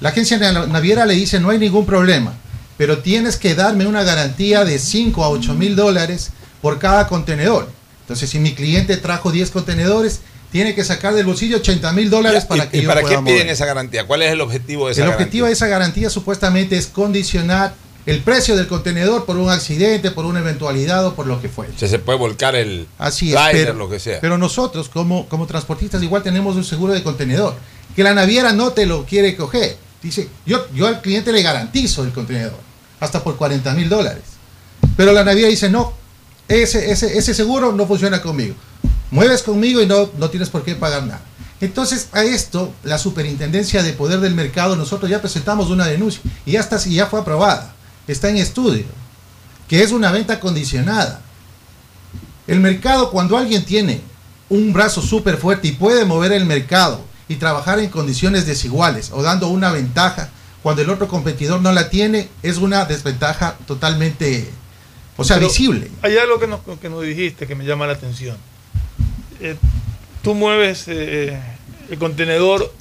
La 0.00 0.10
agencia 0.10 0.38
de 0.38 0.52
la 0.52 0.66
naviera 0.66 1.06
le 1.06 1.14
dice 1.14 1.40
no 1.40 1.48
hay 1.50 1.58
ningún 1.58 1.86
problema, 1.86 2.34
pero 2.76 2.98
tienes 2.98 3.36
que 3.36 3.54
darme 3.54 3.86
una 3.86 4.02
garantía 4.02 4.64
de 4.64 4.78
5 4.78 5.24
a 5.24 5.30
8 5.30 5.54
mil 5.54 5.76
dólares 5.76 6.30
por 6.60 6.78
cada 6.78 7.08
contenedor. 7.08 7.70
Entonces, 8.02 8.28
si 8.28 8.38
mi 8.38 8.54
cliente 8.54 8.98
trajo 8.98 9.32
10 9.32 9.50
contenedores, 9.50 10.20
tiene 10.52 10.74
que 10.74 10.84
sacar 10.84 11.14
del 11.14 11.24
bolsillo 11.24 11.56
80 11.58 11.92
mil 11.92 12.10
dólares 12.10 12.44
para 12.44 12.64
¿Y, 12.64 12.68
que 12.68 12.78
y 12.78 12.82
yo 12.82 12.88
para 12.88 13.00
pueda 13.00 13.16
qué 13.16 13.22
piden 13.22 13.48
esa 13.48 13.64
garantía? 13.64 14.06
¿Cuál 14.06 14.22
es 14.22 14.32
el 14.32 14.40
objetivo 14.42 14.86
de 14.86 14.92
esa 14.92 15.00
El 15.00 15.06
garantía? 15.06 15.24
objetivo 15.24 15.46
de 15.46 15.52
esa 15.52 15.68
garantía 15.68 16.10
supuestamente 16.10 16.76
es 16.76 16.86
condicionar 16.88 17.72
el 18.10 18.22
precio 18.22 18.56
del 18.56 18.66
contenedor 18.66 19.24
por 19.24 19.36
un 19.36 19.50
accidente, 19.50 20.10
por 20.10 20.24
una 20.24 20.40
eventualidad 20.40 21.06
o 21.06 21.14
por 21.14 21.26
lo 21.26 21.40
que 21.40 21.48
fuera. 21.48 21.72
O 21.74 21.78
sea, 21.78 21.88
se 21.88 21.98
puede 21.98 22.18
volcar 22.18 22.54
el 22.56 22.86
Así 22.98 23.32
es, 23.32 23.40
pero, 23.52 23.74
lo 23.74 23.88
que 23.88 23.98
sea. 23.98 24.20
pero 24.20 24.38
nosotros 24.38 24.88
como, 24.88 25.28
como 25.28 25.46
transportistas 25.46 26.02
igual 26.02 26.22
tenemos 26.22 26.56
un 26.56 26.64
seguro 26.64 26.92
de 26.92 27.02
contenedor, 27.02 27.54
que 27.94 28.02
la 28.02 28.14
naviera 28.14 28.52
no 28.52 28.72
te 28.72 28.86
lo 28.86 29.04
quiere 29.04 29.36
coger. 29.36 29.76
Dice, 30.02 30.28
yo, 30.46 30.66
yo 30.74 30.86
al 30.86 31.00
cliente 31.02 31.32
le 31.32 31.42
garantizo 31.42 32.04
el 32.04 32.12
contenedor, 32.12 32.58
hasta 33.00 33.22
por 33.22 33.36
40 33.36 33.72
mil 33.74 33.88
dólares. 33.88 34.22
Pero 34.96 35.12
la 35.12 35.24
naviera 35.24 35.48
dice, 35.48 35.68
no, 35.68 35.92
ese, 36.48 36.90
ese, 36.90 37.16
ese 37.16 37.34
seguro 37.34 37.72
no 37.72 37.86
funciona 37.86 38.20
conmigo. 38.22 38.54
Mueves 39.10 39.42
conmigo 39.42 39.80
y 39.82 39.86
no, 39.86 40.10
no 40.18 40.30
tienes 40.30 40.48
por 40.48 40.62
qué 40.62 40.74
pagar 40.74 41.04
nada. 41.04 41.22
Entonces, 41.60 42.08
a 42.12 42.24
esto, 42.24 42.72
la 42.84 42.96
Superintendencia 42.96 43.82
de 43.82 43.92
Poder 43.92 44.20
del 44.20 44.34
Mercado, 44.34 44.76
nosotros 44.76 45.10
ya 45.10 45.20
presentamos 45.20 45.68
una 45.68 45.86
denuncia 45.86 46.22
y 46.46 46.52
ya, 46.52 46.60
está, 46.60 46.78
y 46.86 46.94
ya 46.94 47.06
fue 47.06 47.20
aprobada. 47.20 47.74
Está 48.06 48.28
en 48.28 48.36
estudio, 48.38 48.84
que 49.68 49.82
es 49.82 49.92
una 49.92 50.10
venta 50.12 50.40
condicionada. 50.40 51.20
El 52.46 52.60
mercado, 52.60 53.10
cuando 53.10 53.36
alguien 53.36 53.64
tiene 53.64 54.00
un 54.48 54.72
brazo 54.72 55.00
súper 55.02 55.36
fuerte 55.36 55.68
y 55.68 55.72
puede 55.72 56.04
mover 56.04 56.32
el 56.32 56.44
mercado 56.44 57.02
y 57.28 57.36
trabajar 57.36 57.78
en 57.78 57.88
condiciones 57.90 58.46
desiguales 58.46 59.10
o 59.12 59.22
dando 59.22 59.48
una 59.48 59.70
ventaja 59.70 60.30
cuando 60.62 60.82
el 60.82 60.90
otro 60.90 61.06
competidor 61.08 61.60
no 61.60 61.72
la 61.72 61.88
tiene, 61.88 62.28
es 62.42 62.56
una 62.58 62.84
desventaja 62.84 63.56
totalmente, 63.66 64.50
o 65.16 65.24
sea, 65.24 65.36
Pero 65.36 65.48
visible. 65.48 65.90
Hay 66.02 66.18
algo 66.18 66.38
que 66.40 66.46
nos, 66.48 66.60
que 66.80 66.90
nos 66.90 67.02
dijiste 67.02 67.46
que 67.46 67.54
me 67.54 67.64
llama 67.64 67.86
la 67.86 67.92
atención. 67.94 68.36
Eh, 69.40 69.56
tú 70.22 70.34
mueves 70.34 70.84
eh, 70.88 71.40
el 71.88 71.98
contenedor, 71.98 72.74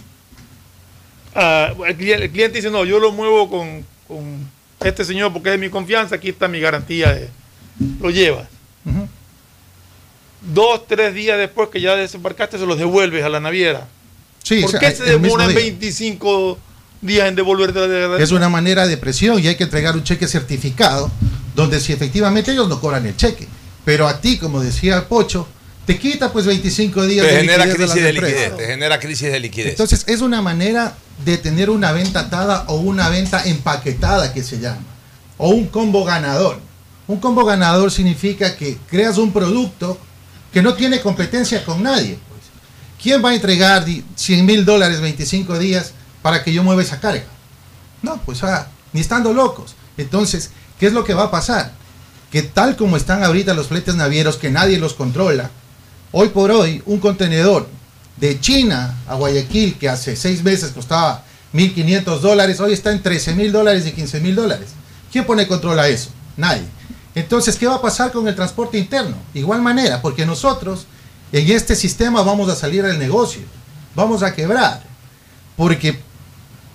a- 1.35 1.73
el, 1.87 1.95
cliente, 1.95 2.49
dice, 2.57 2.71
no, 2.71 2.83
yo 2.85 2.99
lo 2.99 3.11
muevo 3.11 3.49
con, 3.49 3.85
con 4.07 4.49
este 4.81 5.05
señor 5.05 5.33
porque 5.33 5.49
es 5.49 5.53
de 5.53 5.57
mi 5.65 5.69
confianza, 5.69 6.15
aquí 6.15 6.29
está 6.29 6.47
mi 6.47 6.59
garantía. 6.59 7.13
de-". 7.13 7.29
lo 7.99 8.09
llevas. 8.09 8.47
Dos, 10.41 10.87
tres 10.87 11.13
días 11.13 11.37
después 11.37 11.69
que 11.69 11.81
ya 11.81 11.95
desembarcaste, 11.95 12.57
se 12.57 12.65
los 12.65 12.77
devuelves 12.77 13.23
a 13.23 13.29
la 13.29 13.39
naviera. 13.39 13.87
Sí, 14.41 14.61
¿Por 14.61 14.69
o 14.69 14.71
sea, 14.71 14.79
qué 14.79 14.95
se 14.95 15.03
demoran 15.03 15.49
día. 15.49 15.57
25 15.57 16.57
días 17.01 17.27
en 17.27 17.35
devolverte 17.35 17.79
la 17.87 18.17
Es 18.17 18.31
una 18.31 18.47
manera 18.47 18.87
de 18.87 18.97
presión 18.97 19.43
y 19.43 19.47
hay 19.47 19.55
que 19.55 19.65
entregar 19.65 19.95
un 19.95 20.03
cheque 20.03 20.27
certificado 20.27 21.11
donde 21.55 21.79
si 21.79 21.91
efectivamente 21.91 22.51
ellos 22.51 22.69
no 22.69 22.79
cobran 22.79 23.05
el 23.05 23.17
cheque. 23.17 23.47
Pero 23.83 24.07
a 24.07 24.21
ti, 24.21 24.37
como 24.37 24.61
decía 24.61 25.07
Pocho, 25.07 25.47
te 25.89 25.97
quita 25.97 26.31
pues 26.31 26.45
25 26.45 27.07
días 27.07 27.25
Te 27.25 27.33
de 27.33 27.39
genera 27.39 27.65
liquidez 27.65 27.89
crisis 27.89 28.03
de 28.03 28.13
liquidez. 28.13 28.57
Te 28.57 28.65
genera 28.67 28.99
crisis 28.99 29.31
de 29.31 29.39
liquidez. 29.39 29.71
Entonces 29.71 30.03
es 30.05 30.21
una 30.21 30.39
manera 30.39 30.95
de 31.25 31.39
tener 31.39 31.71
una 31.71 31.91
venta 31.91 32.19
atada 32.19 32.65
o 32.67 32.75
una 32.75 33.09
venta 33.09 33.43
empaquetada 33.45 34.31
que 34.31 34.43
se 34.43 34.59
llama. 34.59 34.83
O 35.39 35.49
un 35.49 35.65
combo 35.65 36.05
ganador. 36.05 36.59
Un 37.07 37.19
combo 37.19 37.43
ganador 37.43 37.89
significa 37.89 38.55
que 38.55 38.77
creas 38.87 39.17
un 39.17 39.33
producto 39.33 39.97
que 40.53 40.61
no 40.61 40.75
tiene 40.75 41.01
competencia 41.01 41.65
con 41.65 41.81
nadie. 41.81 42.19
pues. 42.29 42.41
¿Quién 43.01 43.25
va 43.25 43.29
a 43.29 43.33
entregar 43.33 43.83
di- 43.83 44.05
100 44.15 44.45
mil 44.45 44.65
dólares 44.65 45.01
25 45.01 45.57
días 45.57 45.93
para 46.21 46.43
que 46.43 46.53
yo 46.53 46.63
mueva 46.63 46.83
esa 46.83 46.99
carga? 46.99 47.25
No, 48.03 48.21
pues 48.27 48.43
ah, 48.43 48.67
ni 48.93 49.01
estando 49.01 49.33
locos. 49.33 49.73
Entonces, 49.97 50.51
¿qué 50.79 50.85
es 50.85 50.93
lo 50.93 51.03
que 51.03 51.15
va 51.15 51.23
a 51.23 51.31
pasar? 51.31 51.71
Que 52.31 52.43
tal 52.43 52.75
como 52.75 52.95
están 52.95 53.23
ahorita 53.23 53.55
los 53.55 53.69
fletes 53.69 53.95
navieros, 53.95 54.35
que 54.37 54.51
nadie 54.51 54.77
los 54.77 54.93
controla, 54.93 55.49
hoy 56.11 56.29
por 56.29 56.51
hoy 56.51 56.81
un 56.85 56.99
contenedor 56.99 57.67
de 58.17 58.39
China 58.39 58.97
a 59.07 59.15
Guayaquil, 59.15 59.77
que 59.77 59.89
hace 59.89 60.15
seis 60.15 60.43
meses 60.43 60.71
costaba 60.71 61.23
1.500 61.53 62.19
dólares, 62.19 62.59
hoy 62.59 62.73
está 62.73 62.91
en 62.91 63.01
13 63.01 63.35
mil 63.35 63.51
dólares 63.51 63.85
y 63.87 63.91
15 63.91 64.19
mil 64.19 64.35
dólares. 64.35 64.69
¿Quién 65.11 65.25
pone 65.25 65.47
control 65.47 65.79
a 65.79 65.87
eso? 65.87 66.09
Nadie. 66.37 66.65
Entonces, 67.15 67.55
¿qué 67.55 67.67
va 67.67 67.75
a 67.75 67.81
pasar 67.81 68.11
con 68.11 68.27
el 68.27 68.35
transporte 68.35 68.77
interno? 68.77 69.15
Igual 69.33 69.61
manera, 69.61 70.01
porque 70.01 70.25
nosotros 70.25 70.85
en 71.31 71.51
este 71.51 71.75
sistema 71.75 72.21
vamos 72.21 72.49
a 72.49 72.55
salir 72.55 72.85
al 72.85 72.99
negocio, 72.99 73.41
vamos 73.95 74.21
a 74.23 74.33
quebrar, 74.33 74.83
porque 75.55 75.99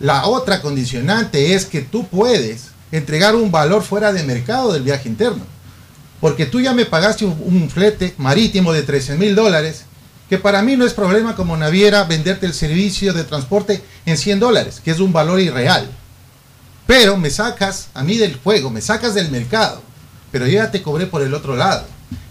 la 0.01 0.26
otra 0.26 0.61
condicionante 0.61 1.55
es 1.55 1.66
que 1.66 1.80
tú 1.80 2.07
puedes 2.09 2.68
entregar 2.91 3.35
un 3.37 3.51
valor 3.51 3.82
fuera 3.82 4.12
de 4.12 4.22
mercado 4.24 4.72
del 4.72 4.82
viaje 4.82 5.09
interno. 5.09 5.54
Porque 6.25 6.47
tú 6.47 6.59
ya 6.59 6.72
me 6.72 6.87
pagaste 6.87 7.27
un, 7.27 7.39
un 7.45 7.68
flete 7.68 8.14
marítimo 8.16 8.72
de 8.72 8.83
13 8.83 9.16
mil 9.16 9.35
dólares, 9.35 9.85
que 10.31 10.39
para 10.39 10.62
mí 10.62 10.75
no 10.75 10.87
es 10.87 10.95
problema 10.95 11.37
como 11.37 11.55
naviera 11.55 12.03
venderte 12.05 12.47
el 12.47 12.55
servicio 12.55 13.12
de 13.12 13.25
transporte 13.25 13.85
en 14.07 14.16
100 14.16 14.41
dólares, 14.41 14.81
que 14.83 14.91
es 14.91 15.01
un 15.01 15.12
valor 15.12 15.39
irreal. 15.39 15.87
Pero 16.87 17.18
me 17.18 17.29
sacas 17.29 17.89
a 17.93 18.03
mí 18.03 18.16
del 18.16 18.37
juego, 18.37 18.70
me 18.70 18.81
sacas 18.81 19.12
del 19.12 19.31
mercado, 19.31 19.83
pero 20.33 20.47
yo 20.47 20.55
ya 20.55 20.70
te 20.70 20.81
cobré 20.81 21.05
por 21.05 21.20
el 21.20 21.35
otro 21.35 21.57
lado. 21.57 21.85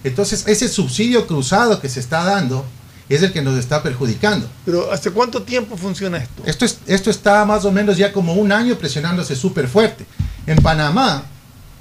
Entonces 0.04 0.44
ese 0.48 0.70
subsidio 0.70 1.28
cruzado 1.28 1.80
que 1.80 1.88
se 1.88 2.00
está 2.00 2.24
dando 2.24 2.66
es 3.10 3.22
el 3.22 3.32
que 3.32 3.44
nos 3.44 3.60
está 3.60 3.84
perjudicando. 3.84 4.50
Pero 4.66 4.92
¿hace 4.92 5.12
cuánto 5.12 5.44
tiempo 5.44 5.78
funciona 5.78 6.18
esto? 6.18 6.42
Esto, 6.48 6.66
es, 6.66 6.80
esto 6.88 7.12
está 7.12 7.46
más 7.46 7.64
o 7.64 7.72
menos 7.72 7.96
ya 7.96 8.12
como 8.12 8.34
un 8.34 8.52
año 8.52 8.76
presionándose 8.76 9.36
súper 9.36 9.68
fuerte. 9.68 10.04
En 10.48 10.58
Panamá 10.64 11.26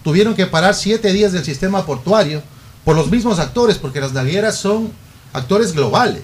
tuvieron 0.03 0.35
que 0.35 0.47
parar 0.47 0.75
siete 0.75 1.13
días 1.13 1.33
del 1.33 1.45
sistema 1.45 1.87
portuario 1.87 2.43
por 2.85 2.97
los 2.97 3.11
mismos 3.11 3.39
actores, 3.39 3.79
porque 3.79 4.01
las 4.01 4.13
navieras 4.13 4.57
son 4.57 4.93
actores 5.33 5.73
globales. 5.73 6.23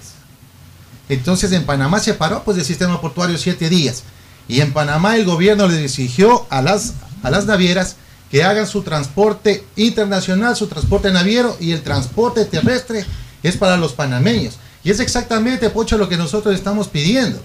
Entonces 1.07 1.51
en 1.51 1.65
Panamá 1.65 1.99
se 1.99 2.13
paró 2.13 2.43
pues 2.43 2.57
el 2.57 2.65
sistema 2.65 3.01
portuario 3.01 3.37
siete 3.37 3.69
días. 3.69 4.03
Y 4.47 4.61
en 4.61 4.73
Panamá 4.73 5.15
el 5.15 5.25
gobierno 5.25 5.67
le 5.67 5.83
exigió 5.83 6.45
a 6.49 6.61
las, 6.61 6.93
a 7.23 7.29
las 7.29 7.45
navieras 7.45 7.95
que 8.29 8.43
hagan 8.43 8.67
su 8.67 8.83
transporte 8.83 9.63
internacional, 9.75 10.55
su 10.55 10.67
transporte 10.67 11.11
naviero 11.11 11.57
y 11.59 11.71
el 11.71 11.81
transporte 11.81 12.45
terrestre 12.45 13.05
es 13.41 13.57
para 13.57 13.77
los 13.77 13.93
panameños. 13.93 14.55
Y 14.83 14.91
es 14.91 14.99
exactamente, 14.99 15.69
Pocho, 15.69 15.97
lo 15.97 16.09
que 16.09 16.17
nosotros 16.17 16.53
estamos 16.53 16.87
pidiendo. 16.87 17.41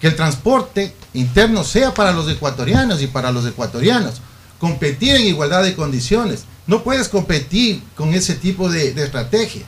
Que 0.00 0.08
el 0.08 0.16
transporte 0.16 0.94
interno 1.14 1.64
sea 1.64 1.94
para 1.94 2.12
los 2.12 2.28
ecuatorianos 2.30 3.00
y 3.00 3.06
para 3.06 3.32
los 3.32 3.46
ecuatorianos. 3.46 4.20
Competir 4.62 5.16
en 5.16 5.26
igualdad 5.26 5.64
de 5.64 5.74
condiciones. 5.74 6.44
No 6.68 6.84
puedes 6.84 7.08
competir 7.08 7.82
con 7.96 8.14
ese 8.14 8.36
tipo 8.36 8.70
de, 8.70 8.92
de 8.92 9.02
estrategia. 9.02 9.62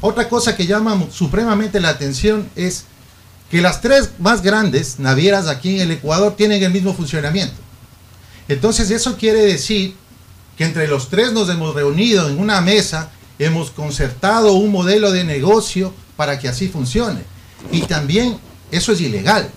Otra 0.00 0.28
cosa 0.28 0.56
que 0.56 0.66
llama 0.66 1.06
supremamente 1.12 1.78
la 1.78 1.90
atención 1.90 2.50
es 2.56 2.82
que 3.48 3.62
las 3.62 3.80
tres 3.80 4.10
más 4.18 4.42
grandes 4.42 4.98
navieras 4.98 5.46
aquí 5.46 5.76
en 5.76 5.82
el 5.82 5.92
Ecuador 5.92 6.34
tienen 6.34 6.64
el 6.64 6.72
mismo 6.72 6.94
funcionamiento. 6.94 7.54
Entonces 8.48 8.90
eso 8.90 9.16
quiere 9.16 9.40
decir 9.42 9.94
que 10.58 10.64
entre 10.64 10.88
los 10.88 11.10
tres 11.10 11.32
nos 11.32 11.48
hemos 11.48 11.72
reunido 11.72 12.28
en 12.28 12.40
una 12.40 12.60
mesa, 12.60 13.12
hemos 13.38 13.70
concertado 13.70 14.54
un 14.54 14.72
modelo 14.72 15.12
de 15.12 15.22
negocio 15.22 15.94
para 16.16 16.40
que 16.40 16.48
así 16.48 16.66
funcione. 16.66 17.20
Y 17.70 17.82
también 17.82 18.38
eso 18.72 18.90
es 18.90 19.00
ilegal. 19.00 19.48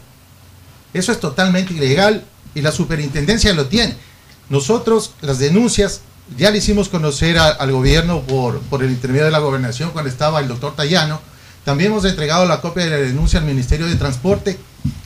Eso 0.93 1.11
es 1.11 1.19
totalmente 1.19 1.73
ilegal 1.73 2.23
y 2.53 2.61
la 2.61 2.71
superintendencia 2.71 3.55
lo 3.55 3.65
tiene. 3.65 4.05
Nosotros 4.49 5.11
las 5.21 5.39
denuncias 5.39 6.01
ya 6.37 6.51
le 6.51 6.57
hicimos 6.59 6.89
conocer 6.89 7.37
a- 7.37 7.49
al 7.49 7.71
gobierno 7.71 8.21
por, 8.21 8.59
por 8.61 8.83
el 8.83 8.91
intermedio 8.91 9.25
de 9.25 9.31
la 9.31 9.39
gobernación 9.39 9.91
cuando 9.91 10.09
estaba 10.09 10.39
el 10.39 10.47
doctor 10.47 10.75
Tayano. 10.75 11.21
También 11.65 11.91
hemos 11.91 12.05
entregado 12.05 12.45
la 12.45 12.61
copia 12.61 12.85
de 12.85 12.89
la 12.91 12.97
denuncia 12.97 13.39
al 13.39 13.45
Ministerio 13.45 13.87
de 13.87 13.95
Transporte 13.95 14.57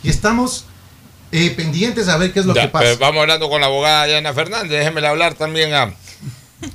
y 0.04 0.10
estamos 0.10 0.66
eh, 1.32 1.50
pendientes 1.52 2.08
a 2.08 2.18
ver 2.18 2.34
qué 2.34 2.42
es 2.42 2.46
lo 2.46 2.54
Ya, 2.54 2.64
que 2.64 2.68
pasa. 2.68 2.84
pero 2.86 2.98
vamos 3.00 3.22
hablando 3.22 3.50
con 3.50 3.62
la 3.62 3.68
abogada 3.68 4.08
Yana 4.08 4.34
Fernández. 4.34 4.72
Déjeme 4.72 5.06
hablar 5.08 5.34
también 5.36 5.74
a, 5.74 5.94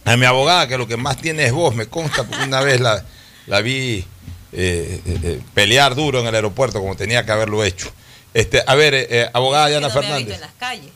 a 0.05 0.17
mi 0.17 0.25
abogada, 0.27 0.67
que 0.67 0.79
lo 0.79 0.89
que 0.89 0.97
más 0.97 1.19
tiene 1.19 1.45
es 1.45 1.53
voz, 1.53 1.75
me 1.75 1.87
consta, 1.87 2.25
porque 2.25 2.45
una 2.45 2.61
vez 2.63 2.81
la, 2.81 3.05
la 3.47 3.61
vi 3.61 4.05
eh, 4.53 5.01
eh, 5.05 5.19
eh, 5.23 5.41
pelear 5.55 5.95
duro 5.95 6.21
en 6.21 6.27
el 6.27 6.35
aeropuerto, 6.35 6.81
como 6.81 6.97
tenía 6.97 7.25
que 7.27 7.33
haberlo 7.33 7.63
hecho. 7.65 7.91
Este, 8.37 8.63
a 8.67 8.75
ver, 8.75 8.93
eh, 8.95 9.07
eh, 9.09 9.31
abogada 9.33 9.71
Yana 9.71 9.89
Fernández. 9.89 10.35
en 10.35 10.41
las 10.43 10.53
calles. 10.59 10.91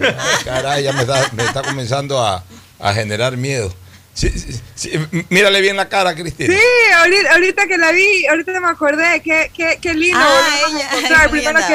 Ah, 0.00 0.38
Caray, 0.44 0.84
ya 0.84 0.92
me 0.94 1.02
está, 1.02 1.30
me 1.34 1.44
está 1.44 1.62
comenzando 1.62 2.18
a, 2.24 2.42
a 2.78 2.94
generar 2.94 3.36
miedo. 3.36 3.74
Sí, 4.14 4.30
sí, 4.30 4.58
sí, 4.74 4.90
Mírale 5.28 5.60
bien 5.60 5.76
la 5.76 5.88
cara, 5.88 6.14
Cristina. 6.14 6.52
Sí, 6.52 6.60
ahorita, 6.96 7.32
ahorita 7.34 7.66
que 7.68 7.76
la 7.76 7.92
vi, 7.92 8.26
ahorita 8.26 8.58
me 8.58 8.68
acordé, 8.68 9.20
qué, 9.22 9.50
qué, 9.54 9.78
qué 9.82 9.92
lindo 9.94 10.18
Ah, 10.18 10.58
ella- 10.66 11.24
a. 11.24 11.28
Primero 11.28 11.58
Sí, 11.60 11.74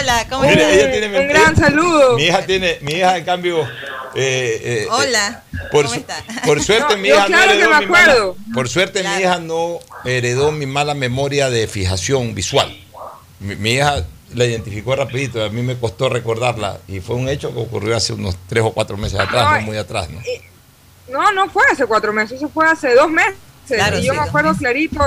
hola, 0.00 0.26
¿cómo 0.30 0.42
un, 0.42 0.48
Mire, 0.48 0.72
ella 0.74 0.92
tiene 0.92 1.18
un 1.20 1.28
gran 1.28 1.56
saludo. 1.56 2.16
Mi 2.16 2.22
hija 2.26 2.46
tiene, 2.46 2.78
mi 2.82 2.92
hija 2.92 3.18
en 3.18 3.24
cambio. 3.24 3.60
eh, 3.64 3.66
eh, 4.14 4.86
Hola, 4.88 5.42
eh, 5.52 5.56
por, 5.72 5.86
¿cómo 5.86 5.96
está? 5.96 6.16
por 6.46 6.62
suerte 6.64 6.94
No, 6.94 7.00
mi 7.02 7.08
yo 7.08 7.16
hija 7.16 7.26
claro 7.26 7.42
no 7.46 7.48
que 7.50 7.54
heredó 7.58 7.70
me 7.74 7.80
mi 7.80 7.86
mala, 7.86 8.12
acuerdo. 8.12 8.36
por 8.54 8.68
suerte 8.68 9.02
mi 9.02 9.20
hija 9.20 9.38
no 9.40 9.80
heredó 10.04 10.52
mi 10.52 10.66
mala 10.66 10.94
memoria 10.94 11.50
de 11.50 11.66
fijación 11.66 12.34
visual. 12.36 12.74
Mi, 13.40 13.56
mi 13.56 13.72
hija 13.74 14.04
la 14.34 14.44
identificó 14.44 14.94
rapidito, 14.96 15.42
a 15.44 15.48
mí 15.48 15.62
me 15.62 15.76
costó 15.78 16.08
recordarla 16.08 16.78
y 16.88 17.00
fue 17.00 17.16
un 17.16 17.28
hecho 17.28 17.52
que 17.54 17.60
ocurrió 17.60 17.96
hace 17.96 18.12
unos 18.12 18.36
tres 18.48 18.62
o 18.64 18.72
cuatro 18.72 18.96
meses 18.96 19.18
atrás, 19.20 19.50
no 19.52 19.56
No, 19.60 19.66
muy 19.66 19.76
atrás. 19.76 20.08
¿no? 20.10 20.20
No, 21.08 21.32
no 21.32 21.50
fue 21.50 21.62
hace 21.70 21.86
cuatro 21.86 22.12
meses, 22.12 22.38
eso 22.38 22.48
fue 22.48 22.66
hace 22.66 22.94
dos 22.94 23.10
meses. 23.10 23.34
Claro, 23.68 23.98
y 23.98 24.04
yo 24.04 24.12
sí, 24.12 24.18
me 24.18 24.24
acuerdo 24.26 24.54
clarito 24.54 25.00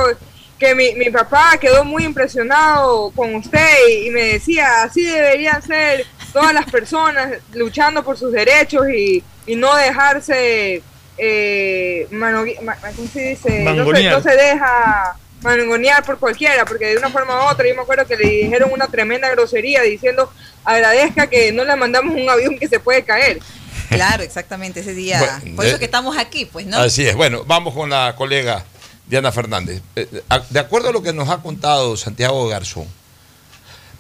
que 0.57 0.73
mi, 0.73 0.93
mi 0.95 1.09
papá 1.11 1.57
quedó 1.59 1.84
muy 1.86 2.03
impresionado 2.03 3.11
con 3.15 3.36
usted 3.36 3.67
y, 3.89 4.07
y 4.07 4.09
me 4.09 4.23
decía, 4.23 4.84
así 4.84 5.03
deberían 5.03 5.61
ser 5.61 6.05
todas 6.34 6.53
las 6.53 6.65
personas 6.65 7.34
luchando 7.53 8.03
por 8.03 8.17
sus 8.17 8.32
derechos 8.32 8.88
y, 8.89 9.23
y 9.45 9.55
no 9.55 9.75
dejarse, 9.75 10.82
eh, 11.17 12.07
mano- 12.11 12.45
ma- 12.63 12.78
¿cómo 12.95 13.07
se 13.07 13.30
dice? 13.30 13.63
No 13.63 13.86
se, 13.95 14.03
no 14.09 14.21
se 14.21 14.36
deja 14.36 15.15
mangonear 15.41 16.03
por 16.03 16.17
cualquiera, 16.19 16.65
porque 16.65 16.85
de 16.88 16.97
una 16.97 17.09
forma 17.09 17.45
u 17.45 17.49
otra 17.49 17.67
yo 17.67 17.75
me 17.75 17.81
acuerdo 17.81 18.05
que 18.05 18.15
le 18.17 18.27
dijeron 18.27 18.71
una 18.71 18.88
tremenda 18.88 19.29
grosería 19.29 19.81
diciendo 19.83 20.31
agradezca 20.65 21.27
que 21.27 21.51
no 21.51 21.63
le 21.63 21.75
mandamos 21.75 22.15
un 22.15 22.29
avión 22.29 22.57
que 22.57 22.67
se 22.67 22.79
puede 22.79 23.03
caer. 23.03 23.39
Claro, 23.89 24.21
exactamente, 24.21 24.81
ese 24.81 24.93
día. 24.93 25.17
Bueno, 25.17 25.55
Por 25.55 25.65
eso 25.65 25.75
de- 25.75 25.79
que 25.79 25.85
estamos 25.85 26.17
aquí, 26.17 26.43
pues, 26.43 26.65
¿no? 26.65 26.77
Así 26.77 27.07
es. 27.07 27.15
Bueno, 27.15 27.45
vamos 27.47 27.73
con 27.73 27.89
la 27.89 28.13
colega 28.17 28.65
Diana 29.05 29.31
Fernández. 29.31 29.81
Eh, 29.95 30.23
a- 30.27 30.39
De 30.49 30.59
acuerdo 30.59 30.89
a 30.89 30.91
lo 30.91 31.01
que 31.01 31.13
nos 31.13 31.29
ha 31.29 31.38
contado 31.41 31.95
Santiago 31.95 32.45
Garzón, 32.49 32.85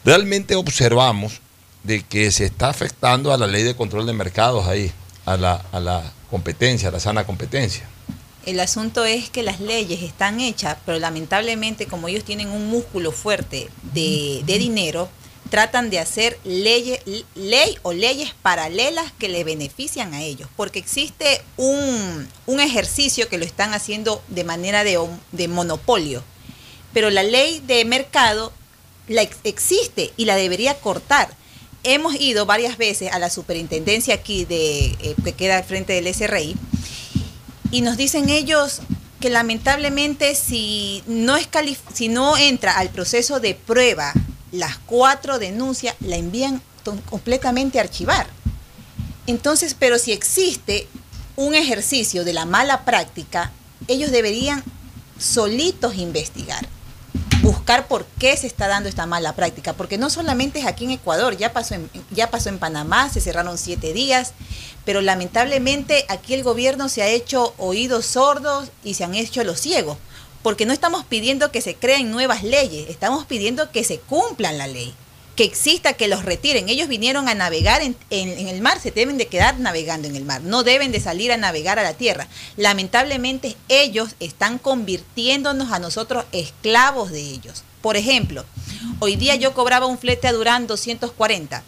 realmente 0.03 0.55
observamos 0.55 1.39
de 1.83 2.03
que 2.03 2.31
se 2.31 2.43
está 2.43 2.67
afectando 2.69 3.33
a 3.33 3.37
la 3.37 3.47
ley 3.47 3.63
de 3.63 3.77
control 3.77 4.05
de 4.05 4.11
mercados 4.13 4.67
ahí, 4.67 4.91
a 5.25 5.37
la, 5.37 5.63
a 5.71 5.79
la 5.79 6.03
competencia, 6.29 6.89
a 6.89 6.91
la 6.91 6.99
sana 6.99 7.25
competencia. 7.25 7.87
El 8.47 8.61
asunto 8.61 9.03
es 9.03 9.29
que 9.29 9.43
las 9.43 9.59
leyes 9.59 10.01
están 10.01 10.39
hechas, 10.39 10.77
pero 10.85 10.99
lamentablemente 10.99 11.85
como 11.85 12.07
ellos 12.07 12.23
tienen 12.23 12.49
un 12.49 12.69
músculo 12.69 13.11
fuerte 13.11 13.69
de, 13.93 14.41
de 14.45 14.57
dinero, 14.57 15.09
tratan 15.49 15.89
de 15.89 15.99
hacer 15.99 16.39
leyes, 16.45 17.01
ley 17.35 17.77
o 17.83 17.91
leyes 17.91 18.33
paralelas 18.41 19.11
que 19.19 19.27
le 19.27 19.43
benefician 19.43 20.13
a 20.13 20.23
ellos, 20.23 20.47
porque 20.55 20.79
existe 20.79 21.41
un, 21.57 22.25
un 22.45 22.59
ejercicio 22.61 23.27
que 23.27 23.37
lo 23.37 23.43
están 23.43 23.73
haciendo 23.73 24.23
de 24.29 24.45
manera 24.45 24.85
de, 24.85 24.97
de 25.33 25.47
monopolio, 25.49 26.23
pero 26.93 27.09
la 27.09 27.23
ley 27.23 27.61
de 27.67 27.83
mercado 27.83 28.53
la 29.09 29.23
ex- 29.23 29.39
existe 29.43 30.13
y 30.15 30.23
la 30.23 30.37
debería 30.37 30.79
cortar. 30.79 31.29
Hemos 31.83 32.15
ido 32.15 32.45
varias 32.45 32.77
veces 32.77 33.11
a 33.11 33.19
la 33.19 33.29
superintendencia 33.29 34.15
aquí 34.15 34.45
de 34.45 34.85
eh, 35.01 35.15
que 35.23 35.33
queda 35.33 35.57
al 35.57 35.63
frente 35.65 35.91
del 35.93 36.07
SRI 36.13 36.55
y 37.71 37.81
nos 37.81 37.97
dicen 37.97 38.29
ellos 38.29 38.81
que 39.19 39.29
lamentablemente 39.29 40.35
si 40.35 41.03
no 41.07 41.35
es 41.35 41.47
si 41.93 42.07
no 42.07 42.37
entra 42.37 42.77
al 42.77 42.89
proceso 42.89 43.39
de 43.39 43.55
prueba 43.55 44.13
las 44.51 44.77
cuatro 44.77 45.39
denuncias 45.39 45.95
la 45.99 46.15
envían 46.15 46.61
completamente 47.09 47.79
a 47.79 47.81
archivar. 47.81 48.27
Entonces, 49.25 49.75
pero 49.77 49.99
si 49.99 50.13
existe 50.13 50.87
un 51.35 51.53
ejercicio 51.53 52.23
de 52.23 52.33
la 52.33 52.45
mala 52.45 52.85
práctica, 52.85 53.51
ellos 53.87 54.11
deberían 54.11 54.63
solitos 55.19 55.95
investigar, 55.95 56.67
buscar 57.47 57.87
por 57.87 58.05
qué 58.19 58.35
se 58.35 58.45
está 58.45 58.67
dando 58.67 58.89
esta 58.89 59.05
mala 59.05 59.33
práctica, 59.33 59.71
porque 59.71 59.97
no 59.97 60.09
solamente 60.09 60.59
es 60.59 60.65
aquí 60.65 60.83
en 60.83 60.91
Ecuador, 60.91 61.37
ya 61.37 61.53
pasó 61.53 61.75
en, 61.75 61.89
ya 62.11 62.29
pasó 62.29 62.49
en 62.49 62.59
Panamá, 62.59 63.09
se 63.09 63.21
cerraron 63.21 63.57
siete 63.57 63.93
días, 63.93 64.33
pero 64.83 64.99
lamentablemente 64.99 66.05
aquí 66.09 66.33
el 66.33 66.43
gobierno 66.43 66.89
se 66.89 67.03
ha 67.03 67.07
hecho 67.07 67.53
oídos 67.57 68.05
sordos 68.05 68.69
y 68.83 68.95
se 68.95 69.05
han 69.05 69.15
hecho 69.15 69.45
los 69.45 69.61
ciegos, 69.61 69.97
porque 70.43 70.65
no 70.65 70.73
estamos 70.73 71.05
pidiendo 71.05 71.49
que 71.49 71.61
se 71.61 71.75
creen 71.75 72.11
nuevas 72.11 72.43
leyes, 72.43 72.89
estamos 72.89 73.25
pidiendo 73.25 73.71
que 73.71 73.85
se 73.85 73.99
cumplan 73.99 74.57
la 74.57 74.67
ley, 74.67 74.93
que 75.37 75.43
exista, 75.43 75.93
que 75.93 76.07
los 76.07 76.25
retiren. 76.25 76.67
Ellos 76.67 76.89
vinieron 76.89 77.29
a 77.29 77.35
navegar 77.35 77.81
en, 77.81 77.95
el 78.09 78.61
mar, 78.61 78.81
se 78.81 78.91
deben 78.91 79.17
de 79.17 79.27
quedar 79.27 79.59
navegando 79.59 80.07
en 80.07 80.15
el 80.15 80.25
mar, 80.25 80.41
no 80.41 80.63
deben 80.63 80.91
de 80.91 80.99
salir 80.99 81.31
a 81.31 81.37
navegar 81.37 81.79
a 81.79 81.83
la 81.83 81.93
tierra. 81.93 82.27
Lamentablemente 82.57 83.55
ellos 83.69 84.15
están 84.19 84.57
convirtiéndonos 84.57 85.71
a 85.71 85.79
nosotros 85.79 86.25
esclavos 86.31 87.11
de 87.11 87.21
ellos. 87.21 87.63
Por 87.81 87.95
ejemplo, 87.97 88.45
hoy 88.99 89.15
día 89.15 89.35
yo 89.35 89.53
cobraba 89.53 89.85
un 89.85 89.99
flete 89.99 90.27
a 90.27 90.33
Durán 90.33 90.67
240 90.67 91.63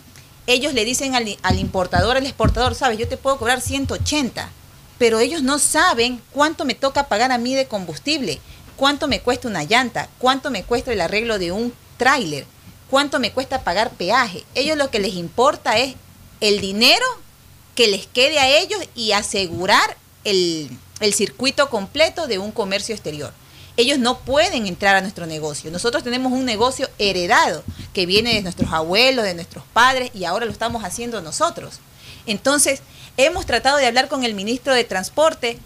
ellos 0.47 0.74
le 0.74 0.84
dicen 0.84 1.13
al, 1.13 1.38
al 1.43 1.59
importador, 1.59 2.17
al 2.17 2.26
exportador, 2.26 2.74
sabes, 2.74 2.97
yo 2.97 3.07
te 3.07 3.17
puedo 3.17 3.38
cobrar 3.38 3.61
180, 3.61 4.49
pero 4.97 5.20
ellos 5.20 5.43
no 5.43 5.59
saben 5.59 6.20
cuánto 6.32 6.65
me 6.65 6.74
toca 6.74 7.07
pagar 7.07 7.32
a 7.32 7.38
mí 7.38 7.53
de 7.53 7.67
combustible, 7.67 8.39
cuánto 8.76 9.07
me 9.07 9.22
cuesta 9.22 9.47
una 9.47 9.63
llanta, 9.63 10.09
cuánto 10.17 10.49
me 10.49 10.63
cuesta 10.63 10.91
el 10.91 11.01
arreglo 11.01 11.38
de 11.38 11.51
un 11.51 11.72
tráiler, 11.97 12.47
cuánto 12.90 13.20
me 13.20 13.32
cuesta 13.32 13.64
pagar 13.64 13.92
peaje. 13.92 14.44
Ellos 14.56 14.78
lo 14.78 14.90
que 14.90 15.00
les 15.00 15.16
importa 15.16 15.78
es 15.78 15.96
el 16.42 16.62
dinero 16.62 17.06
que 17.76 17.88
les 17.88 18.08
quede 18.08 18.40
a 18.40 18.48
ellos 18.48 18.82
y 18.96 19.12
asegurar 19.12 19.98
el, 20.24 20.70
el 21.00 21.14
circuito 21.14 21.70
completo 21.70 22.28
de 22.28 22.40
un 22.40 22.52
comercio 22.52 22.94
exterior. 22.94 23.34
Ellos 23.78 23.98
no 23.98 24.20
pueden 24.20 24.68
entrar 24.68 24.98
a 24.98 25.02
nuestro 25.02 25.26
negocio. 25.26 25.72
Nosotros 25.72 26.04
tenemos 26.04 26.34
un 26.34 26.44
negocio 26.44 26.90
heredado 26.98 27.64
que 27.94 28.06
viene 28.06 28.34
de 28.34 28.42
nuestros 28.42 28.74
abuelos, 28.74 29.24
de 29.24 29.34
nuestros 29.34 29.64
padres 29.72 30.12
y 30.14 30.26
ahora 30.26 30.46
lo 30.46 30.52
estamos 30.52 30.84
haciendo 30.84 31.22
nosotros. 31.22 31.80
Entonces, 32.26 32.82
hemos 33.16 33.46
tratado 33.46 33.78
de 33.78 33.88
hablar 33.88 34.10
con 34.10 34.26
el 34.26 34.34
ministro 34.34 34.74
de 34.74 34.84
Transporte, 34.84 35.58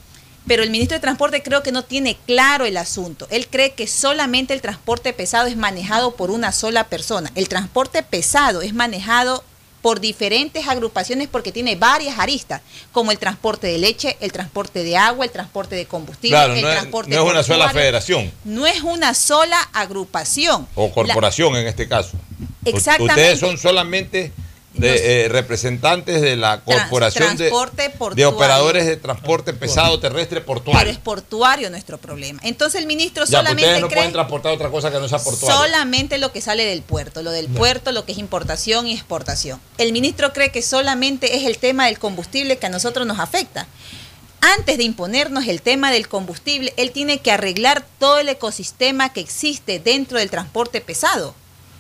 pero 0.48 0.64
el 0.64 0.70
ministro 0.70 0.96
de 0.96 1.02
Transporte 1.02 1.42
creo 1.44 1.64
que 1.64 1.72
no 1.72 1.84
tiene 1.84 2.18
claro 2.26 2.66
el 2.66 2.78
asunto. 2.78 3.28
Él 3.32 3.48
cree 3.50 3.72
que 3.74 3.88
solamente 3.88 4.54
el 4.54 4.62
transporte 4.62 5.14
pesado 5.14 5.48
es 5.48 5.56
manejado 5.56 6.16
por 6.16 6.32
una 6.32 6.52
sola 6.52 6.86
persona. 6.86 7.32
El 7.36 7.48
transporte 7.48 8.04
pesado 8.04 8.62
es 8.62 8.74
manejado 8.74 9.44
por 9.82 10.00
diferentes 10.00 10.66
agrupaciones 10.68 11.28
porque 11.30 11.52
tiene 11.52 11.76
varias 11.76 12.18
aristas, 12.18 12.62
como 12.94 13.12
el 13.12 13.18
transporte 13.18 13.68
de 13.68 13.78
leche, 13.78 14.16
el 14.22 14.32
transporte 14.32 14.82
de 14.82 14.96
agua, 14.96 15.26
el 15.26 15.32
transporte 15.32 15.76
de 15.76 15.86
combustible, 15.86 16.38
Claro, 16.38 16.54
el 16.54 16.62
no 16.62 16.70
es, 16.70 16.76
transporte 16.76 17.10
no 17.14 17.24
es 17.26 17.30
una 17.32 17.44
sola 17.44 17.70
federación 17.70 18.32
No 18.46 18.66
es 18.66 18.82
una 18.82 19.14
sola 19.14 19.58
agrupación. 19.74 20.68
o 20.76 20.90
corporación 20.92 21.58
en 21.58 21.68
este 21.68 21.90
caso. 21.90 22.12
Exactamente. 22.64 23.14
Ustedes 23.14 23.40
son 23.40 23.58
solamente 23.58 24.32
de, 24.74 25.26
eh, 25.26 25.30
representantes 25.30 26.22
de 26.22 26.36
la 26.36 26.62
corporación 26.62 27.38
de, 27.38 27.52
operadores 28.26 28.86
de 28.86 28.98
transporte 28.98 29.54
pesado 29.54 30.00
terrestre 30.00 30.42
Pero 30.42 30.46
portuario. 30.46 30.92
es 30.92 30.98
portuario 30.98 31.70
nuestro 31.70 31.98
problema. 31.98 32.40
Entonces 32.44 32.82
el 32.82 32.88
ministro 32.88 33.26
Ya, 33.26 33.30
pues 33.30 33.30
solamente 33.30 33.64
ustedes 33.64 33.82
no 33.82 33.88
cree 33.88 33.98
pueden 33.98 34.14
transportar 34.14 34.54
otra 34.54 34.70
cosa 34.70 34.92
que 34.92 35.00
no 35.00 35.08
sea 35.08 35.20
portuario. 35.20 35.58
solamente 35.58 36.18
lo 36.18 36.32
que 36.32 36.42
sale 36.42 36.66
del 36.66 36.82
puerto, 36.82 37.22
lo 37.22 37.32
del 37.32 37.48
puerto, 37.48 37.92
lo 37.92 38.06
que 38.06 38.14
es 38.14 38.18
importación 38.18 38.88
y 38.88 38.94
exportación. 38.94 39.60
El 39.78 39.94
ministro 39.94 40.34
cree 40.34 40.52
que 40.52 40.62
solamente 40.62 41.36
es 41.36 41.46
el 41.46 41.58
tema 41.58 41.86
del 41.86 42.00
combustible 42.00 42.58
que 42.58 42.66
a 42.66 42.70
nosotros 42.70 43.06
nos 43.06 43.20
afecta. 43.20 43.68
Antes 44.42 44.78
de 44.78 44.84
imponernos 44.84 45.48
el 45.48 45.62
tema 45.62 45.92
del 45.92 46.10
combustible, 46.10 46.74
él 46.76 46.92
tiene 46.92 47.20
que 47.20 47.32
arreglar 47.32 47.86
todo 47.98 48.20
el 48.20 48.28
ecosistema 48.28 49.14
que 49.14 49.22
existe 49.22 49.80
dentro 49.80 50.20
del 50.20 50.30
transporte 50.30 50.82
pesado. 50.82 51.34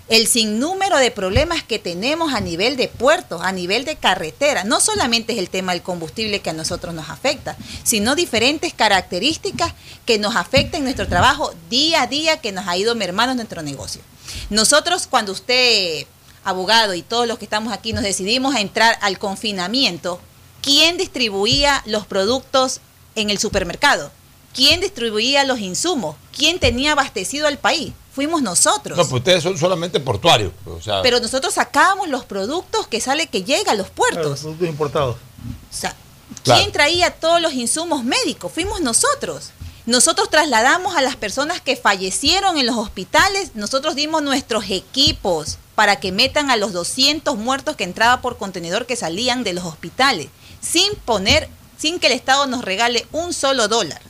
El 0.10 0.28
sinnúmero 0.28 0.98
de 0.98 1.12
problemas 1.12 1.64
que 1.64 1.80
tenemos 1.80 2.34
a 2.34 2.42
nivel 2.42 2.76
de 2.76 2.90
puertos, 2.90 3.42
a 3.42 3.54
nivel 3.54 3.86
de 3.86 3.96
carretera, 3.96 4.66
no 4.66 4.82
solamente 4.82 5.32
es 5.34 5.40
el 5.40 5.50
tema 5.50 5.72
del 5.72 5.82
combustible 5.82 6.42
que 6.42 6.50
a 6.50 6.54
nosotros 6.54 6.94
nos 6.94 7.10
afecta, 7.10 7.56
sino 7.84 8.14
diferentes 8.14 8.74
características 8.74 9.74
que 10.06 10.20
nos 10.20 10.36
afectan 10.36 10.80
en 10.80 10.84
nuestro 10.84 11.08
trabajo 11.08 11.54
día 11.70 12.02
a 12.02 12.08
día 12.08 12.42
que 12.42 12.52
nos 12.52 12.68
ha 12.68 12.76
ido 12.76 12.96
mermando 12.96 13.34
nuestro 13.34 13.62
negocio. 13.62 14.02
Nosotros 14.50 15.08
cuando 15.08 15.32
usted, 15.32 16.06
abogado 16.44 16.94
y 16.94 17.02
todos 17.02 17.26
los 17.26 17.38
que 17.38 17.46
estamos 17.46 17.72
aquí, 17.72 17.94
nos 17.94 18.04
decidimos 18.04 18.56
a 18.56 18.62
entrar 18.62 18.98
al 19.02 19.18
confinamiento, 19.18 20.20
¿quién 20.62 20.98
distribuía 20.98 21.82
los 21.86 22.06
productos 22.06 22.82
en 23.16 23.30
el 23.30 23.40
supermercado? 23.40 24.12
¿Quién 24.54 24.82
distribuía 24.82 25.44
los 25.44 25.60
insumos? 25.60 26.16
¿Quién 26.36 26.60
tenía 26.60 26.92
abastecido 26.92 27.48
al 27.48 27.58
país? 27.58 27.94
Fuimos 28.14 28.42
nosotros. 28.44 28.98
No, 28.98 29.04
pues 29.04 29.14
ustedes 29.22 29.42
son 29.42 29.58
solamente 29.58 30.00
portuarios. 30.00 30.52
O 30.66 30.80
sea, 30.80 31.02
Pero 31.02 31.20
nosotros 31.20 31.56
sacábamos 31.56 32.08
los 32.10 32.26
productos 32.26 32.88
que 32.88 33.02
sale 33.02 33.28
que 33.28 33.44
llega 33.44 33.72
a 33.72 33.76
los 33.76 33.90
puertos. 33.90 34.42
Productos 34.42 34.68
importados. 34.70 35.16
O 35.16 35.76
sea, 35.76 35.96
Claro. 36.44 36.62
¿quién 36.62 36.72
traía 36.72 37.12
todos 37.12 37.42
los 37.42 37.54
insumos 37.54 38.04
médicos? 38.04 38.52
Fuimos 38.52 38.82
nosotros. 38.82 39.52
Nosotros 39.86 40.30
trasladamos 40.30 40.96
a 40.96 41.02
las 41.02 41.16
personas 41.16 41.60
que 41.60 41.76
fallecieron 41.76 42.58
en 42.58 42.66
los 42.66 42.78
hospitales, 42.78 43.52
nosotros 43.54 43.96
dimos 43.96 44.24
nuestros 44.24 44.70
equipos 44.70 45.58
para 45.76 45.98
que 45.98 46.12
metan 46.12 46.50
a 46.50 46.56
los 46.56 46.72
200 46.72 47.36
muertos 47.38 47.76
que 47.76 47.84
entraba 47.84 48.22
por 48.22 48.38
contenedor 48.38 48.86
que 48.86 48.96
salían 48.96 49.44
de 49.44 49.54
los 49.54 49.66
hospitales, 49.66 50.30
sin 50.62 50.96
poner 50.96 51.50
sin 51.78 52.00
que 52.00 52.08
el 52.08 52.14
Estado 52.14 52.46
nos 52.48 52.64
regale 52.64 53.06
un 53.12 53.34
solo 53.34 53.68
dólar. 53.68 54.02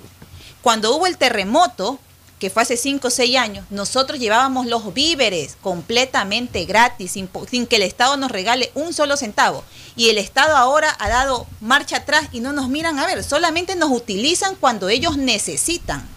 Cuando 0.63 0.95
hubo 0.95 1.07
el 1.07 1.17
terremoto, 1.17 1.99
que 2.39 2.49
fue 2.49 2.63
hace 2.63 2.77
5 2.77 3.09
o 3.09 3.11
6 3.11 3.37
años, 3.37 3.65
nosotros 3.69 4.17
llevábamos 4.17 4.65
los 4.65 4.93
víveres 4.93 5.57
completamente 5.61 6.63
gratis, 6.63 7.11
sin, 7.11 7.29
sin 7.51 7.67
que 7.67 7.75
el 7.75 7.81
Estado 7.81 8.15
nos 8.15 8.31
regale 8.31 8.71
un 8.73 8.93
solo 8.93 9.17
centavo. 9.17 9.65
Y 9.97 10.07
el 10.09 10.17
Estado 10.17 10.55
ahora 10.55 10.95
ha 10.99 11.09
dado 11.09 11.47
marcha 11.59 11.97
atrás 11.97 12.29
y 12.31 12.39
no 12.39 12.53
nos 12.53 12.69
miran 12.69 12.97
a 12.97 13.05
ver, 13.05 13.25
solamente 13.25 13.75
nos 13.75 13.91
utilizan 13.91 14.55
cuando 14.55 14.87
ellos 14.87 15.17
necesitan. 15.17 16.07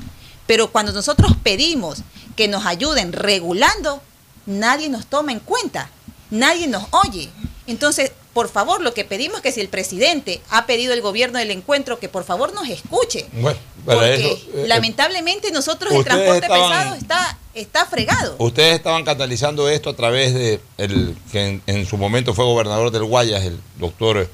Pero 0.46 0.70
cuando 0.70 0.92
nosotros 0.92 1.32
pedimos 1.42 1.98
que 2.36 2.46
nos 2.46 2.66
ayuden 2.66 3.12
regulando, 3.12 4.00
nadie 4.46 4.88
nos 4.88 5.06
toma 5.06 5.32
en 5.32 5.40
cuenta, 5.40 5.90
nadie 6.30 6.68
nos 6.68 6.84
oye. 6.92 7.30
Entonces, 7.66 8.12
por 8.36 8.50
favor, 8.50 8.82
lo 8.82 8.92
que 8.92 9.06
pedimos 9.06 9.38
es 9.38 9.42
que 9.44 9.50
si 9.50 9.62
el 9.62 9.68
presidente 9.70 10.42
ha 10.50 10.66
pedido 10.66 10.92
el 10.92 11.00
gobierno 11.00 11.38
del 11.38 11.50
encuentro, 11.50 11.98
que 11.98 12.10
por 12.10 12.22
favor 12.22 12.52
nos 12.52 12.68
escuche. 12.68 13.24
Bueno, 13.32 13.58
para 13.86 14.00
Porque 14.00 14.14
eso, 14.32 14.46
eh, 14.56 14.64
lamentablemente 14.68 15.50
nosotros 15.52 15.90
el 15.94 16.04
transporte 16.04 16.44
estaban- 16.44 16.70
pesado 16.70 16.94
está, 16.96 17.38
está 17.54 17.86
fregado. 17.86 18.36
Ustedes 18.38 18.74
estaban 18.74 19.04
canalizando 19.06 19.70
esto 19.70 19.88
a 19.88 19.96
través 19.96 20.34
de 20.34 20.60
el 20.76 21.16
que 21.32 21.46
en, 21.46 21.62
en 21.66 21.86
su 21.86 21.96
momento 21.96 22.34
fue 22.34 22.44
gobernador 22.44 22.90
del 22.90 23.04
Guayas, 23.04 23.42
el 23.42 23.58
doctor 23.78 24.28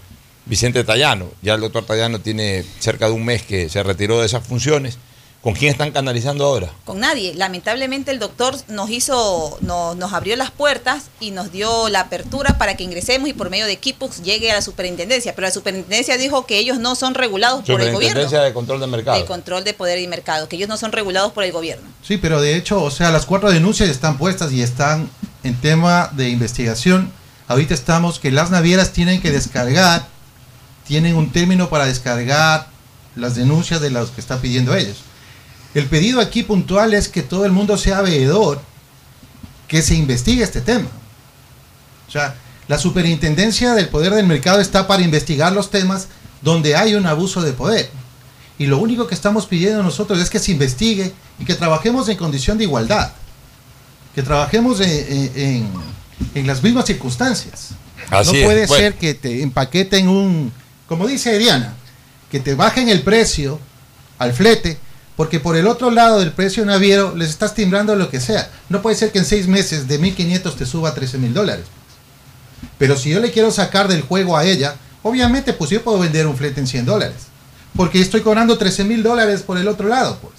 Vicente 0.46 0.82
Tallano. 0.82 1.28
Ya 1.40 1.54
el 1.54 1.60
doctor 1.60 1.86
Tallano 1.86 2.18
tiene 2.18 2.64
cerca 2.80 3.06
de 3.06 3.12
un 3.12 3.24
mes 3.24 3.42
que 3.44 3.68
se 3.68 3.84
retiró 3.84 4.18
de 4.18 4.26
esas 4.26 4.44
funciones. 4.44 4.98
¿Con 5.42 5.54
quién 5.54 5.72
están 5.72 5.90
canalizando 5.90 6.44
ahora? 6.44 6.70
Con 6.84 7.00
nadie. 7.00 7.34
Lamentablemente 7.34 8.12
el 8.12 8.20
doctor 8.20 8.54
nos 8.68 8.90
hizo, 8.90 9.58
nos, 9.60 9.96
nos 9.96 10.12
abrió 10.12 10.36
las 10.36 10.52
puertas 10.52 11.06
y 11.18 11.32
nos 11.32 11.50
dio 11.50 11.88
la 11.88 12.02
apertura 12.02 12.58
para 12.58 12.76
que 12.76 12.84
ingresemos 12.84 13.28
y 13.28 13.32
por 13.32 13.50
medio 13.50 13.66
de 13.66 13.72
equipos 13.72 14.22
llegue 14.22 14.52
a 14.52 14.54
la 14.54 14.62
superintendencia. 14.62 15.34
Pero 15.34 15.48
la 15.48 15.52
superintendencia 15.52 16.16
dijo 16.16 16.46
que 16.46 16.58
ellos 16.58 16.78
no 16.78 16.94
son 16.94 17.14
regulados 17.14 17.64
por 17.64 17.80
el 17.80 17.92
gobierno. 17.92 18.20
Superintendencia 18.20 18.40
de 18.42 18.52
Control 18.52 18.80
de 18.80 18.86
Mercado. 18.86 19.18
De 19.18 19.24
control 19.24 19.64
de 19.64 19.74
poder 19.74 19.98
y 19.98 20.06
mercado, 20.06 20.48
que 20.48 20.54
ellos 20.54 20.68
no 20.68 20.76
son 20.76 20.92
regulados 20.92 21.32
por 21.32 21.42
el 21.42 21.50
gobierno. 21.50 21.88
Sí, 22.02 22.18
pero 22.18 22.40
de 22.40 22.54
hecho, 22.54 22.80
o 22.80 22.92
sea, 22.92 23.10
las 23.10 23.26
cuatro 23.26 23.50
denuncias 23.50 23.88
están 23.88 24.18
puestas 24.18 24.52
y 24.52 24.62
están 24.62 25.10
en 25.42 25.60
tema 25.60 26.08
de 26.12 26.28
investigación. 26.28 27.10
Ahorita 27.48 27.74
estamos 27.74 28.20
que 28.20 28.30
las 28.30 28.52
navieras 28.52 28.92
tienen 28.92 29.20
que 29.20 29.32
descargar, 29.32 30.06
tienen 30.86 31.16
un 31.16 31.32
término 31.32 31.68
para 31.68 31.86
descargar 31.86 32.68
las 33.16 33.34
denuncias 33.34 33.80
de 33.80 33.90
los 33.90 34.10
que 34.10 34.20
está 34.20 34.40
pidiendo 34.40 34.76
ellos. 34.76 34.98
El 35.74 35.86
pedido 35.86 36.20
aquí 36.20 36.42
puntual 36.42 36.92
es 36.94 37.08
que 37.08 37.22
todo 37.22 37.44
el 37.46 37.52
mundo 37.52 37.76
sea 37.78 38.02
veedor, 38.02 38.60
que 39.68 39.80
se 39.82 39.94
investigue 39.94 40.42
este 40.42 40.60
tema. 40.60 40.88
O 42.08 42.10
sea, 42.10 42.34
la 42.68 42.78
superintendencia 42.78 43.74
del 43.74 43.88
poder 43.88 44.12
del 44.14 44.26
mercado 44.26 44.60
está 44.60 44.86
para 44.86 45.02
investigar 45.02 45.52
los 45.52 45.70
temas 45.70 46.08
donde 46.42 46.76
hay 46.76 46.94
un 46.94 47.06
abuso 47.06 47.40
de 47.42 47.52
poder. 47.52 47.90
Y 48.58 48.66
lo 48.66 48.78
único 48.78 49.06
que 49.06 49.14
estamos 49.14 49.46
pidiendo 49.46 49.82
nosotros 49.82 50.18
es 50.20 50.28
que 50.28 50.38
se 50.38 50.52
investigue 50.52 51.12
y 51.38 51.44
que 51.44 51.54
trabajemos 51.54 52.08
en 52.08 52.16
condición 52.18 52.58
de 52.58 52.64
igualdad. 52.64 53.12
Que 54.14 54.22
trabajemos 54.22 54.80
en, 54.80 55.70
en- 56.34 56.46
las 56.46 56.62
mismas 56.62 56.84
circunstancias. 56.84 57.70
Así 58.10 58.32
no 58.32 58.38
es, 58.38 58.44
puede 58.44 58.66
bueno. 58.66 58.82
ser 58.84 58.94
que 58.94 59.14
te 59.14 59.42
empaqueten 59.42 60.06
un, 60.08 60.52
como 60.86 61.06
dice 61.06 61.36
Diana, 61.38 61.74
que 62.30 62.38
te 62.40 62.54
bajen 62.54 62.88
el 62.90 63.02
precio 63.02 63.58
al 64.18 64.32
flete, 64.32 64.78
porque 65.16 65.40
por 65.40 65.56
el 65.56 65.66
otro 65.66 65.90
lado 65.90 66.20
del 66.20 66.32
precio 66.32 66.64
naviero 66.64 67.14
les 67.14 67.30
estás 67.30 67.54
timbrando 67.54 67.94
lo 67.96 68.08
que 68.08 68.20
sea. 68.20 68.50
No 68.68 68.82
puede 68.82 68.96
ser 68.96 69.12
que 69.12 69.18
en 69.18 69.24
seis 69.24 69.46
meses 69.46 69.86
de 69.88 70.00
1.500 70.00 70.54
te 70.54 70.66
suba 70.66 70.90
a 70.90 70.94
13 70.94 71.18
mil 71.18 71.34
dólares. 71.34 71.66
Pero 72.78 72.96
si 72.96 73.10
yo 73.10 73.20
le 73.20 73.30
quiero 73.30 73.50
sacar 73.50 73.88
del 73.88 74.02
juego 74.02 74.36
a 74.36 74.44
ella, 74.44 74.76
obviamente 75.02 75.52
pues 75.52 75.70
yo 75.70 75.82
puedo 75.82 75.98
vender 75.98 76.26
un 76.26 76.36
flete 76.36 76.60
en 76.60 76.66
100 76.66 76.86
dólares. 76.86 77.16
Porque 77.76 78.00
estoy 78.00 78.22
cobrando 78.22 78.58
13 78.58 78.84
mil 78.84 79.02
dólares 79.02 79.42
por 79.42 79.58
el 79.58 79.68
otro 79.68 79.88
lado, 79.88 80.18
pues. 80.20 80.34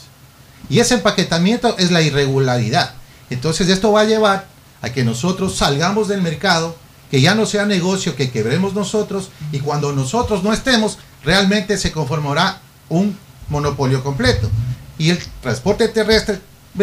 Y 0.69 0.79
ese 0.79 0.95
empaquetamiento 0.95 1.77
es 1.77 1.91
la 1.91 2.01
irregularidad. 2.01 2.93
Entonces 3.29 3.69
esto 3.69 3.91
va 3.91 4.01
a 4.01 4.05
llevar 4.05 4.47
a 4.81 4.89
que 4.91 5.03
nosotros 5.03 5.55
salgamos 5.55 6.07
del 6.07 6.21
mercado, 6.21 6.75
que 7.09 7.21
ya 7.21 7.35
no 7.35 7.45
sea 7.45 7.65
negocio, 7.65 8.15
que 8.15 8.31
quebremos 8.31 8.73
nosotros, 8.73 9.29
y 9.51 9.59
cuando 9.59 9.93
nosotros 9.93 10.43
no 10.43 10.51
estemos, 10.51 10.97
realmente 11.23 11.77
se 11.77 11.91
conformará 11.91 12.59
un 12.89 13.17
monopolio 13.49 14.03
completo. 14.03 14.49
Y 14.97 15.09
el 15.09 15.19
transporte 15.41 15.87
terrestre 15.87 16.39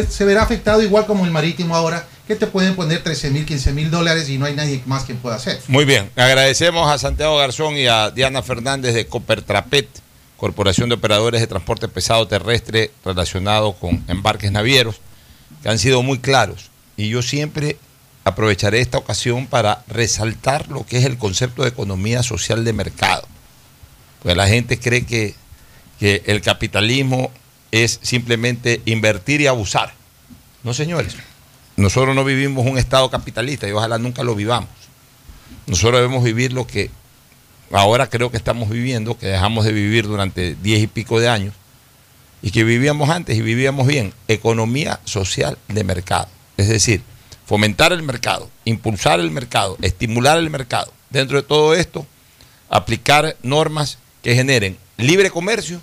se 0.09 0.25
verá 0.25 0.43
afectado 0.43 0.83
igual 0.83 1.07
como 1.07 1.25
el 1.25 1.31
marítimo 1.31 1.75
ahora, 1.75 2.07
que 2.27 2.37
te 2.37 2.47
pueden 2.47 2.77
poner 2.77 3.03
13 3.03 3.31
mil, 3.31 3.45
15 3.45 3.73
mil 3.73 3.91
dólares 3.91 4.29
y 4.29 4.39
no 4.39 4.47
hay 4.47 4.55
nadie 4.55 4.83
más 4.87 5.05
que 5.05 5.15
pueda 5.15 5.37
hacer. 5.37 5.61
Muy 5.67 5.85
bien, 5.85 6.11
agradecemos 6.15 6.89
a 6.89 6.99
Santiago 6.99 7.37
Garzón 7.37 7.77
y 7.77 7.87
a 7.87 8.11
Diana 8.11 8.43
Fernández 8.43 8.95
de 8.95 9.07
Copertrapet, 9.07 9.89
Corporación 10.37 10.89
de 10.89 10.95
Operadores 10.95 11.41
de 11.41 11.47
Transporte 11.47 11.89
Pesado 11.89 12.29
Terrestre 12.29 12.93
relacionado 13.05 13.73
con 13.73 14.05
embarques 14.07 14.53
navieros, 14.53 15.01
que 15.63 15.69
han 15.69 15.79
sido 15.79 16.03
muy 16.03 16.21
claros. 16.21 16.71
Y 16.97 17.09
yo 17.09 17.21
siempre 17.23 17.77
aprovecharé 18.25 18.81
esta 18.81 18.99
ocasión 18.99 19.47
para 19.47 19.83
resaltar 19.89 20.69
lo 20.69 20.87
que 20.87 20.99
es 20.99 21.05
el 21.05 21.19
concepto 21.19 21.63
de 21.63 21.71
economía 21.71 22.23
social 22.23 22.65
de 22.65 22.73
mercado. 22.73 23.27
Porque 24.23 24.37
la 24.37 24.47
gente 24.47 24.79
cree 24.79 25.05
que, 25.05 25.35
que 26.01 26.23
el 26.27 26.41
capitalismo 26.41 27.31
es 27.71 28.01
simplemente 28.03 28.81
invertir 28.87 29.43
y 29.43 29.47
abusar. 29.47 29.93
No, 30.65 30.73
señores. 30.73 31.15
Nosotros 31.77 32.15
no 32.15 32.25
vivimos 32.25 32.67
un 32.67 32.79
estado 32.79 33.11
capitalista 33.11 33.69
y 33.69 33.73
ojalá 33.73 33.99
nunca 33.99 34.25
lo 34.25 34.35
vivamos. 34.35 34.71
Nosotros 35.67 36.01
debemos 36.01 36.25
vivir 36.25 36.53
lo 36.53 36.67
que 36.67 36.91
ahora 37.71 38.09
creo 38.09 38.31
que 38.31 38.39
estamos 38.39 38.71
viviendo, 38.71 39.17
que 39.17 39.27
dejamos 39.27 39.65
de 39.65 39.73
vivir 39.73 40.07
durante 40.07 40.57
diez 40.57 40.83
y 40.83 40.87
pico 40.87 41.21
de 41.21 41.29
años, 41.29 41.55
y 42.43 42.51
que 42.51 42.65
vivíamos 42.65 43.11
antes 43.11 43.37
y 43.37 43.43
vivíamos 43.43 43.87
bien, 43.87 44.15
economía 44.27 45.01
social 45.05 45.59
de 45.69 45.85
mercado. 45.85 46.29
Es 46.57 46.69
decir, 46.69 47.03
fomentar 47.45 47.93
el 47.93 48.03
mercado, 48.03 48.51
impulsar 48.65 49.21
el 49.21 49.31
mercado, 49.31 49.77
estimular 49.83 50.39
el 50.39 50.51
mercado. 50.51 50.93
Dentro 51.11 51.41
de 51.41 51.47
todo 51.47 51.75
esto, 51.75 52.07
aplicar 52.71 53.37
normas 53.43 53.99
que 54.23 54.35
generen 54.35 54.79
libre 54.97 55.31
comercio, 55.31 55.81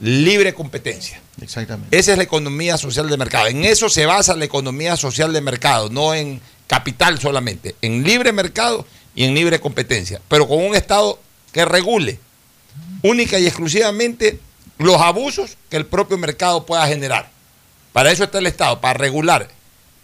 libre 0.00 0.54
competencia. 0.54 1.20
Exactamente. 1.40 1.96
Esa 1.96 2.12
es 2.12 2.18
la 2.18 2.24
economía 2.24 2.76
social 2.76 3.08
de 3.08 3.16
mercado. 3.16 3.46
En 3.48 3.64
eso 3.64 3.88
se 3.88 4.06
basa 4.06 4.36
la 4.36 4.44
economía 4.44 4.96
social 4.96 5.32
de 5.32 5.40
mercado, 5.40 5.90
no 5.90 6.14
en 6.14 6.40
capital 6.66 7.20
solamente, 7.20 7.74
en 7.82 8.04
libre 8.04 8.32
mercado 8.32 8.86
y 9.14 9.24
en 9.24 9.34
libre 9.34 9.60
competencia, 9.60 10.20
pero 10.28 10.48
con 10.48 10.58
un 10.58 10.74
Estado 10.74 11.18
que 11.52 11.64
regule 11.64 12.18
única 13.02 13.38
y 13.38 13.46
exclusivamente 13.46 14.40
los 14.78 15.00
abusos 15.00 15.56
que 15.68 15.76
el 15.76 15.86
propio 15.86 16.18
mercado 16.18 16.66
pueda 16.66 16.86
generar. 16.86 17.30
Para 17.92 18.10
eso 18.10 18.24
está 18.24 18.38
el 18.38 18.46
Estado, 18.46 18.80
para 18.80 18.98
regular 18.98 19.48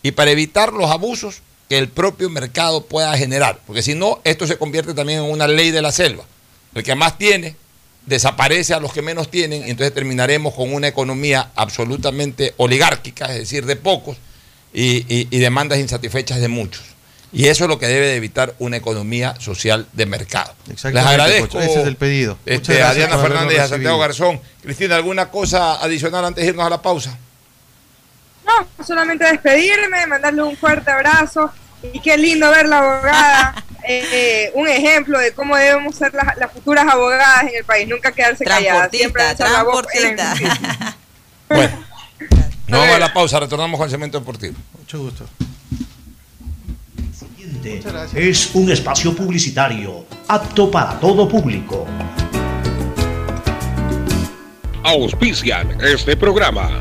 y 0.03 0.13
para 0.13 0.31
evitar 0.31 0.73
los 0.73 0.91
abusos 0.91 1.43
que 1.69 1.79
el 1.79 1.89
propio 1.89 2.31
mercado 2.31 2.85
pueda 2.85 3.17
generar, 3.17 3.61
porque 3.67 3.83
si 3.83 3.95
no, 3.95 4.21
esto 4.25 4.47
se 4.47 4.59
convierte 4.59 4.95
también 4.95 5.21
en 5.21 5.31
una 5.31 5.49
ley 5.49 5.71
de 5.71 5.83
la 5.83 5.93
selva. 5.93 6.25
El 6.75 6.83
que 6.83 6.95
más 6.95 7.19
tiene 7.19 7.57
desaparece 8.11 8.75
a 8.75 8.81
los 8.81 8.93
que 8.93 9.01
menos 9.01 9.31
tienen, 9.31 9.67
y 9.67 9.71
entonces 9.71 9.95
terminaremos 9.95 10.53
con 10.55 10.75
una 10.75 10.89
economía 10.89 11.51
absolutamente 11.55 12.53
oligárquica, 12.59 13.27
es 13.33 13.39
decir, 13.39 13.65
de 13.65 13.77
pocos, 13.77 14.19
y, 14.75 15.07
y- 15.09 15.29
y 15.31 15.39
demandas 15.39 15.79
insatisfechas 15.79 16.41
de 16.41 16.49
muchos. 16.49 16.83
Y 17.33 17.47
eso 17.47 17.65
es 17.65 17.69
lo 17.69 17.79
que 17.79 17.87
debe 17.87 18.09
de 18.09 18.17
evitar 18.17 18.55
una 18.59 18.77
economía 18.77 19.37
social 19.39 19.87
de 19.93 20.05
mercado. 20.05 20.53
Les 20.67 20.85
agradezco. 20.85 21.61
Ese 21.61 21.81
es 21.81 21.87
el 21.87 21.95
pedido. 21.97 22.37
este, 22.45 22.73
Muchas 22.73 22.75
a 22.75 22.79
gracias 22.79 22.97
Diana 23.09 23.23
Fernández 23.23 23.57
y 23.57 23.61
a 23.61 23.69
Santiago. 23.69 23.99
Garzón. 24.01 24.41
Cristina, 24.63 24.97
¿alguna 24.97 25.31
cosa 25.31 25.75
adicional 25.81 26.25
antes 26.25 26.43
de 26.45 26.51
irnos 26.51 26.67
a 26.67 26.71
la 26.71 26.83
pausa? 26.83 27.17
No, 28.45 28.85
solamente 28.85 29.25
despedirme, 29.25 30.07
mandarle 30.09 30.43
un 30.43 30.57
fuerte 30.57 30.91
abrazo 30.91 31.53
y 31.93 32.01
qué 32.01 32.17
lindo 32.19 32.51
ver 32.51 32.67
la 32.69 32.79
abogada, 32.79 33.65
eh, 33.87 34.51
un 34.55 34.69
ejemplo 34.69 35.19
de 35.19 35.33
cómo 35.33 35.57
debemos 35.57 35.95
ser 35.95 36.13
las, 36.15 36.37
las 36.37 36.53
futuras 36.53 36.87
abogadas 36.89 37.45
en 37.45 37.57
el 37.57 37.65
país, 37.65 37.89
nunca 37.89 38.13
quedarse 38.13 38.45
calladas, 38.45 38.91
siempre 38.91 39.23
la 39.23 39.33
injusticia. 39.33 40.97
Bueno, 41.49 41.85
nos 42.69 42.81
vamos 42.81 42.95
a 42.95 42.99
la 43.01 43.13
pausa, 43.13 43.41
retornamos 43.41 43.77
con 43.77 43.87
el 43.87 43.91
cemento 43.91 44.21
deportivo. 44.21 44.55
Mucho 44.79 45.01
gusto. 45.01 45.27
Es 48.15 48.55
un 48.55 48.71
espacio 48.71 49.15
publicitario 49.15 50.07
apto 50.29 50.71
para 50.71 50.99
todo 50.99 51.29
público. 51.29 51.87
Auspician 54.83 55.77
este 55.83 56.17
programa. 56.17 56.81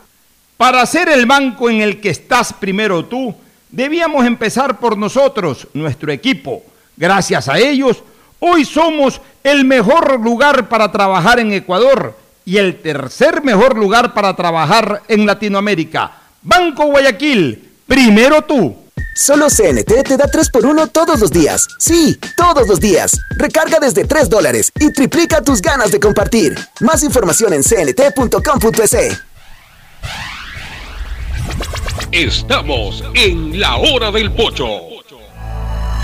Para 0.61 0.85
ser 0.85 1.09
el 1.09 1.25
banco 1.25 1.71
en 1.71 1.81
el 1.81 1.99
que 1.99 2.11
estás 2.11 2.53
primero 2.53 3.03
tú, 3.05 3.33
debíamos 3.71 4.27
empezar 4.27 4.79
por 4.79 4.95
nosotros, 4.95 5.67
nuestro 5.73 6.11
equipo. 6.11 6.61
Gracias 6.95 7.49
a 7.49 7.57
ellos, 7.57 8.03
hoy 8.37 8.63
somos 8.63 9.19
el 9.43 9.65
mejor 9.65 10.19
lugar 10.19 10.69
para 10.69 10.91
trabajar 10.91 11.39
en 11.39 11.51
Ecuador 11.51 12.15
y 12.45 12.57
el 12.57 12.79
tercer 12.79 13.41
mejor 13.43 13.75
lugar 13.75 14.13
para 14.13 14.35
trabajar 14.35 15.01
en 15.07 15.25
Latinoamérica. 15.25 16.11
Banco 16.43 16.85
Guayaquil, 16.85 17.71
primero 17.87 18.43
tú. 18.43 18.75
Solo 19.15 19.47
CNT 19.47 20.03
te 20.03 20.15
da 20.15 20.25
3x1 20.25 20.91
todos 20.91 21.19
los 21.19 21.31
días. 21.31 21.67
Sí, 21.79 22.19
todos 22.37 22.67
los 22.67 22.79
días. 22.79 23.19
Recarga 23.35 23.79
desde 23.79 24.05
3 24.05 24.29
dólares 24.29 24.71
y 24.79 24.93
triplica 24.93 25.41
tus 25.41 25.59
ganas 25.59 25.89
de 25.89 25.99
compartir. 25.99 26.55
Más 26.81 27.01
información 27.01 27.51
en 27.53 27.63
cnt.com.es. 27.63 29.30
Estamos 32.11 33.03
en 33.13 33.59
la 33.59 33.77
hora 33.77 34.11
del 34.11 34.31
pocho. 34.31 34.90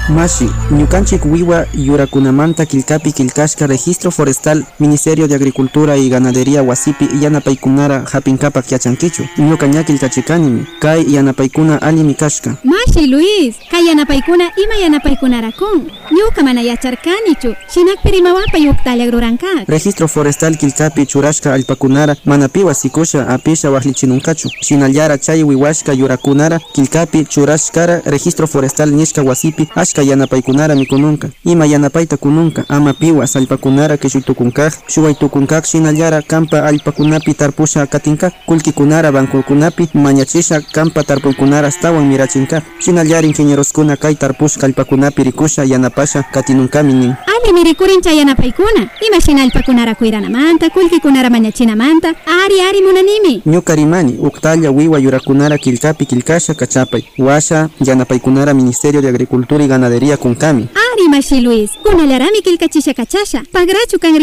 Mashi, 0.09 0.49
Ñukanchik 0.71 1.25
Wiwa 1.25 1.65
Yurakunamanta 1.73 2.65
Kilkapi 2.65 3.11
Kilkashka 3.11 3.67
Registro 3.67 4.09
Forestal 4.11 4.65
Ministerio 4.79 5.27
de 5.27 5.35
Agricultura 5.35 5.97
y 5.97 6.09
Ganadería 6.09 6.63
Wasipi 6.63 7.09
Yanapaikunara 7.21 8.05
Hapinkapak 8.11 8.71
Yachankichu 8.71 9.23
Ñukaña 9.37 9.83
Kilkachikanimi 9.83 10.65
Kai 10.79 11.13
Yanapaikuna 11.13 11.81
Alimi 11.81 12.13
Kashka 12.15 12.55
Mashi 12.63 13.07
Luis, 13.07 13.55
Kai 13.69 13.85
Yanapaikuna 13.87 14.51
Ima 14.63 14.75
Yanapaikunarakum 14.81 15.87
Ñuka 16.11 16.43
mana 16.43 16.61
yacharkanichu 16.61 17.55
Shinak 17.73 18.01
Pirimawapa 18.03 18.57
Yuktala 18.57 19.05
Gruranka 19.07 19.47
Registro 19.67 20.07
Forestal 20.07 20.55
Kilkapi 20.57 21.05
Churashka 21.05 21.53
Alpakunara 21.53 22.15
Manapiwa 22.25 22.73
Sikusha 22.73 23.27
Apisha 23.27 23.71
Wahlichinunkachu 23.71 24.49
Shinallara 24.61 25.17
Chay 25.17 25.43
Wiwashka 25.43 25.93
Yurakunara 25.93 26.59
Kilkapi 26.73 27.25
Churashkara 27.25 28.01
Registro 28.05 28.47
Forestal 28.47 28.91
Nishka 28.91 29.21
Wasipi 29.23 29.67
Ashka 29.75 29.96
yanapaykunara 30.01 30.75
mikununka. 30.75 31.29
Ima 31.45 31.65
yanapayta 31.65 32.17
kununka 32.17 32.65
ama 32.69 32.93
piwa 32.93 33.27
sallpakunara 33.27 33.97
kishuytukunkaj 33.97 34.73
shuwaytukunkaj 34.87 35.63
shinallara 35.65 36.21
kampa 36.21 36.63
allpakunapi 36.63 37.33
tarpusha 37.33 37.85
katinka. 37.85 38.31
Kullkikunara 38.45 39.11
bankukunapi 39.11 39.87
mañachisha 39.93 40.61
kampa 40.61 41.03
tarpuykunara 41.03 41.67
astawan 41.67 42.05
mirachinkaj. 42.07 42.61
Shinallara 42.79 43.27
ingenieroskuna 43.27 43.95
kay 43.95 44.15
tarpushka 44.15 44.65
allpakunapi 44.65 45.23
rikusha 45.23 45.63
yanapasha 45.63 46.23
katinunkami 46.23 46.93
nin 46.93 47.13
Ali 47.37 47.53
mirikurincha 47.53 48.11
yanapaykuna 48.11 48.89
Ima 49.07 49.21
shinallpakunara 49.21 49.95
kuiranamanta 49.95 50.69
Kullkikunara 50.69 51.29
mañachinamanta 51.29 52.07
Ari 52.43 52.61
ari 52.61 52.81
munanimi. 52.81 53.41
Ñuka 53.45 53.75
rimani 53.75 54.17
uktalla 54.19 54.71
wiwa 54.71 54.99
yurakunara 54.99 55.57
kilkapi 55.57 56.05
kilkasha 56.05 56.53
kachapay 56.53 57.03
washa 57.17 57.69
yanapaykunara 57.85 58.53
ministerio 58.53 59.01
de 59.01 59.07
agricultura 59.09 59.63
y 59.63 59.67
ganadería 59.67 59.86
kunkami 60.17 60.67
Ari 60.75 61.07
mashi 61.09 61.41
Luis. 61.41 61.71
Kunalarami 61.83 62.41
kilkachisha 62.41 62.93
kachasha 62.93 63.43
Pagrachu 63.51 63.99
kan 63.99 64.13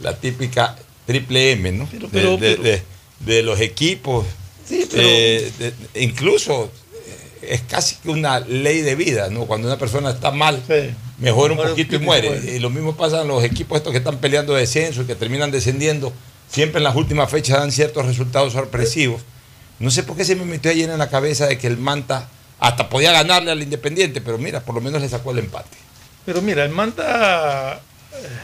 La 0.00 0.16
típica 0.16 0.76
triple 1.06 1.52
M, 1.52 1.72
¿no? 1.72 1.88
Pero, 1.90 2.06
De- 2.08 2.12
pero, 2.12 2.30
de, 2.36 2.50
pero- 2.56 2.62
de- 2.62 2.82
de 3.20 3.42
los 3.42 3.60
equipos. 3.60 4.26
pero- 4.68 4.86
Eh, 4.96 5.72
incluso 5.96 6.70
eh, 7.40 7.48
es 7.54 7.62
casi 7.62 7.96
que 7.96 8.10
una 8.10 8.40
ley 8.40 8.80
de 8.82 8.94
vida, 8.94 9.28
¿no? 9.30 9.46
Cuando 9.46 9.66
una 9.68 9.78
persona 9.78 10.10
está 10.10 10.30
mal, 10.30 10.62
mejora 11.18 11.54
un 11.54 11.60
poquito 11.70 11.96
y 11.96 11.98
muere. 12.00 12.28
Y 12.56 12.58
lo 12.58 12.70
mismo 12.70 12.96
pasa 12.96 13.22
en 13.22 13.28
los 13.28 13.42
equipos 13.44 13.78
estos 13.78 13.92
que 13.92 13.98
están 13.98 14.18
peleando 14.18 14.54
descenso 14.54 15.02
y 15.02 15.06
que 15.06 15.14
terminan 15.14 15.50
descendiendo. 15.50 16.12
Siempre 16.50 16.78
en 16.78 16.84
las 16.84 16.96
últimas 16.96 17.30
fechas 17.30 17.58
dan 17.58 17.72
ciertos 17.72 18.06
resultados 18.06 18.52
sorpresivos. 18.54 19.22
No 19.80 19.90
sé 19.90 20.02
por 20.02 20.16
qué 20.16 20.24
se 20.24 20.34
me 20.36 20.44
metió 20.44 20.70
ayer 20.70 20.88
en 20.90 20.98
la 20.98 21.08
cabeza 21.10 21.46
de 21.46 21.58
que 21.58 21.66
el 21.66 21.76
Manta 21.76 22.28
hasta 22.60 22.88
podía 22.88 23.12
ganarle 23.12 23.50
al 23.50 23.62
Independiente, 23.62 24.20
pero 24.20 24.38
mira, 24.38 24.60
por 24.60 24.74
lo 24.74 24.80
menos 24.80 25.00
le 25.00 25.08
sacó 25.08 25.30
el 25.30 25.38
empate. 25.38 25.76
Pero 26.24 26.42
mira, 26.42 26.64
el 26.64 26.70
Manta, 26.70 27.80
eh, 28.12 28.38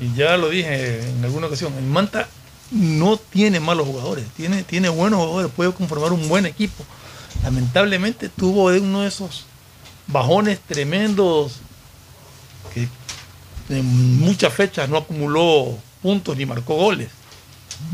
y 0.00 0.14
ya 0.14 0.36
lo 0.36 0.50
dije 0.50 1.00
en 1.08 1.24
alguna 1.24 1.46
ocasión, 1.46 1.72
el 1.74 1.84
Manta 1.84 2.28
no 2.70 3.16
tiene 3.16 3.60
malos 3.60 3.86
jugadores, 3.86 4.26
tiene, 4.36 4.62
tiene 4.62 4.88
buenos 4.88 5.20
jugadores, 5.20 5.50
puede 5.54 5.72
conformar 5.72 6.12
un 6.12 6.28
buen 6.28 6.46
equipo. 6.46 6.84
Lamentablemente 7.42 8.28
tuvo 8.28 8.66
uno 8.66 9.02
de 9.02 9.08
esos 9.08 9.46
bajones 10.06 10.58
tremendos 10.60 11.60
que 12.74 12.88
en 13.68 14.18
muchas 14.18 14.52
fechas 14.52 14.88
no 14.88 14.98
acumuló 14.98 15.78
puntos 16.02 16.36
ni 16.36 16.46
marcó 16.46 16.74
goles. 16.74 17.08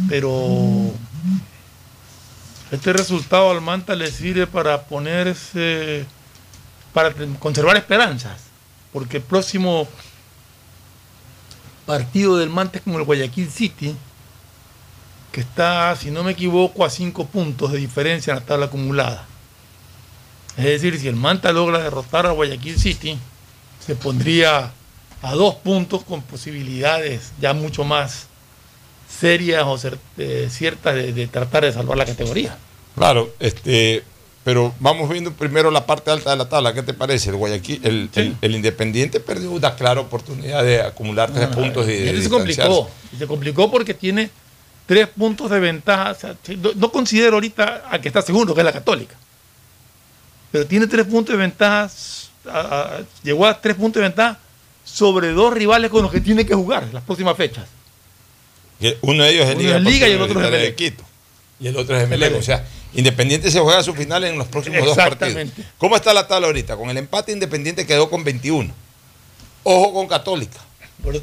Pero 0.08 0.92
este 2.74 2.92
resultado 2.92 3.50
al 3.50 3.60
Manta 3.60 3.94
le 3.94 4.10
sirve 4.10 4.46
para 4.46 4.82
ponerse, 4.84 6.04
para 6.92 7.12
conservar 7.38 7.76
esperanzas, 7.76 8.42
porque 8.92 9.18
el 9.18 9.22
próximo 9.22 9.88
partido 11.86 12.36
del 12.36 12.50
Manta 12.50 12.78
es 12.78 12.84
con 12.84 12.94
el 12.94 13.04
Guayaquil 13.04 13.50
City, 13.50 13.94
que 15.32 15.40
está, 15.40 15.94
si 15.96 16.10
no 16.10 16.22
me 16.22 16.32
equivoco, 16.32 16.84
a 16.84 16.90
cinco 16.90 17.26
puntos 17.26 17.72
de 17.72 17.78
diferencia 17.78 18.32
en 18.32 18.38
la 18.38 18.44
tabla 18.44 18.66
acumulada. 18.66 19.26
Es 20.56 20.64
decir, 20.64 20.98
si 20.98 21.08
el 21.08 21.16
Manta 21.16 21.52
logra 21.52 21.80
derrotar 21.80 22.26
a 22.26 22.30
Guayaquil 22.30 22.78
City, 22.78 23.18
se 23.84 23.96
pondría 23.96 24.70
a 25.22 25.34
dos 25.34 25.56
puntos 25.56 26.04
con 26.04 26.22
posibilidades 26.22 27.32
ya 27.40 27.52
mucho 27.52 27.84
más 27.84 28.28
serias 29.08 29.64
o 29.64 29.78
eh, 30.18 30.48
ciertas 30.50 30.94
de 30.94 31.26
tratar 31.26 31.64
de 31.64 31.72
salvar 31.72 31.98
la 31.98 32.06
categoría. 32.06 32.56
Claro, 32.96 33.32
este, 33.40 34.02
pero 34.44 34.72
vamos 34.78 35.08
viendo 35.08 35.32
primero 35.32 35.70
la 35.70 35.84
parte 35.86 36.10
alta 36.10 36.30
de 36.30 36.36
la 36.36 36.48
tabla. 36.48 36.72
¿Qué 36.74 36.82
te 36.82 36.94
parece? 36.94 37.30
El 37.30 37.36
Guayaquil, 37.36 37.80
el, 37.84 38.10
el- 38.14 38.36
el 38.40 38.54
Independiente 38.54 39.20
perdió 39.20 39.50
una 39.50 39.74
clara 39.74 40.00
oportunidad 40.00 40.62
de 40.62 40.80
acumular 40.82 41.32
tres 41.32 41.48
puntos 41.48 41.86
y 41.86 41.92
de, 41.92 42.04
Y 42.04 42.08
él 42.08 42.22
se 42.22 42.28
complicó. 42.30 42.90
Y 43.12 43.16
se 43.16 43.26
complicó 43.26 43.70
porque 43.70 43.94
tiene 43.94 44.30
tres 44.86 45.08
puntos 45.08 45.50
de 45.50 45.58
ventaja. 45.60 46.12
O 46.12 46.14
sea, 46.14 46.36
sí, 46.42 46.56
no, 46.56 46.70
no 46.76 46.92
considero 46.92 47.34
ahorita 47.34 47.84
a 47.90 48.00
que 48.00 48.08
está 48.08 48.22
segundo, 48.22 48.54
que 48.54 48.60
es 48.60 48.64
la 48.64 48.72
Católica. 48.72 49.14
Pero 50.52 50.66
tiene 50.66 50.86
tres 50.86 51.06
puntos 51.06 51.32
de 51.34 51.38
ventaja. 51.38 51.90
a- 52.46 52.58
a- 52.60 53.00
llegó 53.22 53.46
a 53.46 53.58
tres 53.60 53.74
puntos 53.74 54.00
de 54.02 54.08
ventaja 54.08 54.38
sobre 54.84 55.32
dos 55.32 55.52
rivales 55.54 55.90
con 55.90 56.02
los 56.02 56.12
que 56.12 56.20
tiene 56.20 56.44
que 56.44 56.54
jugar 56.54 56.86
las 56.92 57.02
próximas 57.02 57.36
fechas. 57.36 57.64
Uno 59.00 59.24
de 59.24 59.30
ellos 59.30 59.48
es 59.48 59.56
Liga, 59.56 59.78
Liga 59.78 60.08
y 60.08 60.12
el 60.12 60.20
otro 60.20 60.40
es 60.40 60.50
de 60.50 60.56
Emelec. 60.58 60.76
Quito. 60.76 61.02
Y 61.58 61.68
el 61.68 61.76
otro 61.78 61.96
es. 61.96 62.02
Emelec. 62.04 62.36
O 62.36 62.42
sea, 62.42 62.62
Independiente 62.94 63.50
se 63.50 63.58
juega 63.60 63.82
su 63.82 63.94
final 63.94 64.24
en 64.24 64.38
los 64.38 64.46
próximos 64.48 64.84
dos 64.84 64.96
partidos. 64.96 65.48
¿Cómo 65.78 65.96
está 65.96 66.14
la 66.14 66.26
tabla 66.28 66.46
ahorita? 66.46 66.76
Con 66.76 66.90
el 66.90 66.96
empate 66.96 67.32
Independiente 67.32 67.86
quedó 67.86 68.08
con 68.08 68.22
21. 68.24 68.72
Ojo 69.64 69.92
con 69.92 70.06
Católica. 70.06 70.58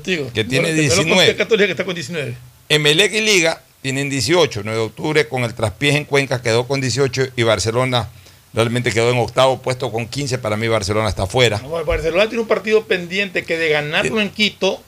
Digo, 0.03 0.31
Que 0.33 0.43
tiene 0.43 0.69
no, 0.69 0.75
no 0.75 0.81
19. 0.81 1.09
conté 1.15 1.35
Católica 1.35 1.65
que 1.67 1.71
está 1.71 1.85
con 1.85 1.95
19. 1.95 2.35
Emelec 2.69 3.13
y 3.13 3.21
Liga 3.21 3.61
tienen 3.81 4.09
18. 4.09 4.61
9 4.63 4.77
de 4.79 4.85
octubre 4.85 5.27
con 5.27 5.43
el 5.43 5.53
traspiés 5.53 5.95
en 5.95 6.05
Cuenca 6.05 6.41
quedó 6.41 6.67
con 6.67 6.81
18 6.81 7.29
y 7.35 7.43
Barcelona 7.43 8.09
realmente 8.53 8.91
quedó 8.91 9.09
en 9.11 9.17
octavo 9.17 9.61
puesto 9.61 9.91
con 9.91 10.07
15. 10.07 10.37
Para 10.39 10.57
mí 10.57 10.67
Barcelona 10.67 11.09
está 11.09 11.25
fuera. 11.25 11.59
No, 11.59 11.83
Barcelona 11.85 12.27
tiene 12.27 12.41
un 12.41 12.47
partido 12.47 12.85
pendiente 12.85 13.43
que 13.43 13.57
de 13.57 13.69
ganarlo 13.69 14.19
en 14.21 14.29
Quito 14.29 14.81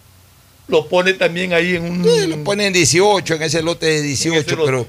lo 0.68 0.88
pone 0.88 1.14
también 1.14 1.53
ahí 1.53 1.76
en 1.76 1.84
un. 1.84 2.30
lo 2.30 2.43
pone 2.43 2.68
en 2.68 2.73
18, 2.73 3.35
en 3.35 3.43
ese 3.43 3.61
lote 3.61 3.85
de 3.85 4.01
18, 4.01 4.55
lote. 4.55 4.65
pero, 4.65 4.88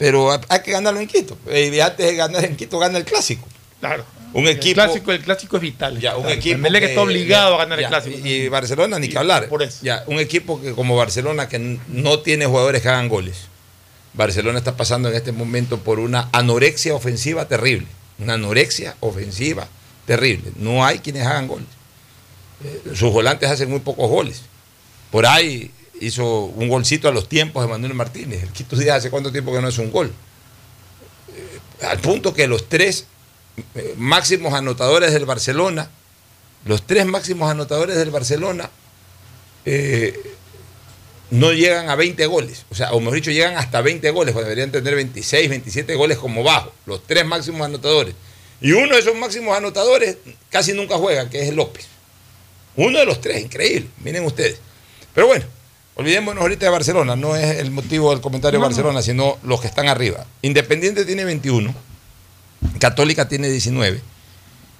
pero 0.00 0.40
hay 0.48 0.60
que 0.62 0.72
ganarlo 0.72 0.98
en 0.98 1.06
Quito. 1.06 1.36
Y 1.54 1.78
antes 1.78 2.06
de 2.06 2.16
ganar 2.16 2.42
en 2.44 2.56
Quito, 2.56 2.78
gana 2.78 2.96
el 2.98 3.04
clásico. 3.04 3.46
Claro. 3.78 4.04
Un 4.32 4.44
El 4.46 4.56
equipo, 4.56 4.74
clásico, 4.74 5.12
el 5.12 5.20
clásico 5.22 5.56
es 5.56 5.62
vital. 5.62 6.00
ya, 6.00 6.16
un 6.16 6.22
Claro, 6.22 6.36
equipo 6.38 6.62
que- 6.62 6.84
está 6.86 7.00
obligado 7.02 7.50
ya, 7.50 7.54
a 7.54 7.58
ganar 7.58 7.78
ya, 7.80 7.86
el 7.86 7.90
clásico. 7.90 8.26
Y 8.26 8.48
Barcelona, 8.48 8.98
ni 8.98 9.08
que 9.08 9.18
hablar. 9.18 9.48
Ya, 9.82 10.04
un 10.06 10.18
equipo 10.20 10.60
que 10.62 10.72
como 10.72 10.96
Barcelona, 10.96 11.48
que 11.48 11.58
no 11.88 12.20
tiene 12.20 12.46
jugadores 12.46 12.80
que 12.80 12.88
hagan 12.88 13.08
goles. 13.08 13.36
Barcelona 14.14 14.58
está 14.58 14.76
pasando 14.76 15.08
en 15.10 15.16
este 15.16 15.32
momento 15.32 15.78
por 15.78 15.98
una 16.00 16.28
anorexia 16.32 16.94
ofensiva 16.94 17.46
terrible. 17.46 17.86
Una 18.18 18.34
anorexia 18.34 18.96
ofensiva 19.00 19.68
terrible. 20.06 20.50
No 20.56 20.84
hay 20.84 21.00
quienes 21.00 21.26
hagan 21.26 21.46
goles. 21.46 21.66
Eh, 22.64 22.94
sus 22.94 23.12
volantes 23.12 23.50
hacen 23.50 23.68
muy 23.70 23.80
pocos 23.80 24.08
goles. 24.08 24.42
Por 25.10 25.26
ahí 25.26 25.70
hizo 26.00 26.44
un 26.44 26.68
golcito 26.68 27.08
a 27.08 27.12
los 27.12 27.28
tiempos 27.28 27.62
de 27.62 27.68
Manuel 27.68 27.94
Martínez. 27.94 28.42
El 28.42 28.50
Quito 28.50 28.76
Díaz 28.76 28.98
hace 28.98 29.10
cuánto 29.10 29.30
tiempo 29.30 29.52
que 29.52 29.60
no 29.60 29.68
es 29.68 29.78
un 29.78 29.90
gol. 29.90 30.12
Eh, 31.36 31.86
al 31.86 31.98
punto 31.98 32.34
que 32.34 32.46
los 32.48 32.68
tres 32.68 33.06
eh, 33.74 33.94
máximos 33.96 34.54
anotadores 34.54 35.12
del 35.12 35.26
Barcelona, 35.26 35.90
los 36.64 36.86
tres 36.86 37.06
máximos 37.06 37.50
anotadores 37.50 37.96
del 37.96 38.10
Barcelona 38.10 38.70
eh, 39.64 40.18
no 41.30 41.52
llegan 41.52 41.90
a 41.90 41.96
20 41.96 42.26
goles. 42.26 42.64
O 42.70 42.74
sea, 42.74 42.92
o 42.92 43.00
mejor 43.00 43.14
dicho, 43.16 43.30
llegan 43.30 43.56
hasta 43.56 43.80
20 43.82 44.10
goles, 44.10 44.32
cuando 44.32 44.48
deberían 44.48 44.72
tener 44.72 44.94
26, 44.94 45.48
27 45.48 45.94
goles 45.94 46.18
como 46.18 46.42
bajo. 46.42 46.72
Los 46.86 47.06
tres 47.06 47.24
máximos 47.24 47.62
anotadores. 47.62 48.14
Y 48.60 48.72
uno 48.72 48.94
de 48.94 49.00
esos 49.00 49.14
máximos 49.16 49.56
anotadores 49.56 50.16
casi 50.50 50.72
nunca 50.72 50.96
juega, 50.96 51.30
que 51.30 51.46
es 51.46 51.54
López. 51.54 51.86
Uno 52.76 52.98
de 52.98 53.06
los 53.06 53.20
tres, 53.20 53.42
increíble. 53.42 53.88
Miren 53.98 54.24
ustedes. 54.24 54.58
Pero 55.14 55.26
bueno, 55.26 55.44
olvidémonos 56.00 56.40
ahorita 56.42 56.66
de 56.66 56.70
Barcelona. 56.70 57.16
No 57.16 57.36
es 57.36 57.58
el 57.58 57.70
motivo 57.70 58.10
del 58.10 58.20
comentario 58.20 58.58
de 58.58 58.62
No. 58.62 58.66
Barcelona, 58.68 59.02
sino 59.02 59.38
los 59.42 59.60
que 59.60 59.66
están 59.68 59.88
arriba. 59.88 60.26
Independiente 60.42 61.04
tiene 61.04 61.24
21. 61.24 61.74
Católica 62.78 63.28
tiene 63.28 63.48
19. 63.48 64.00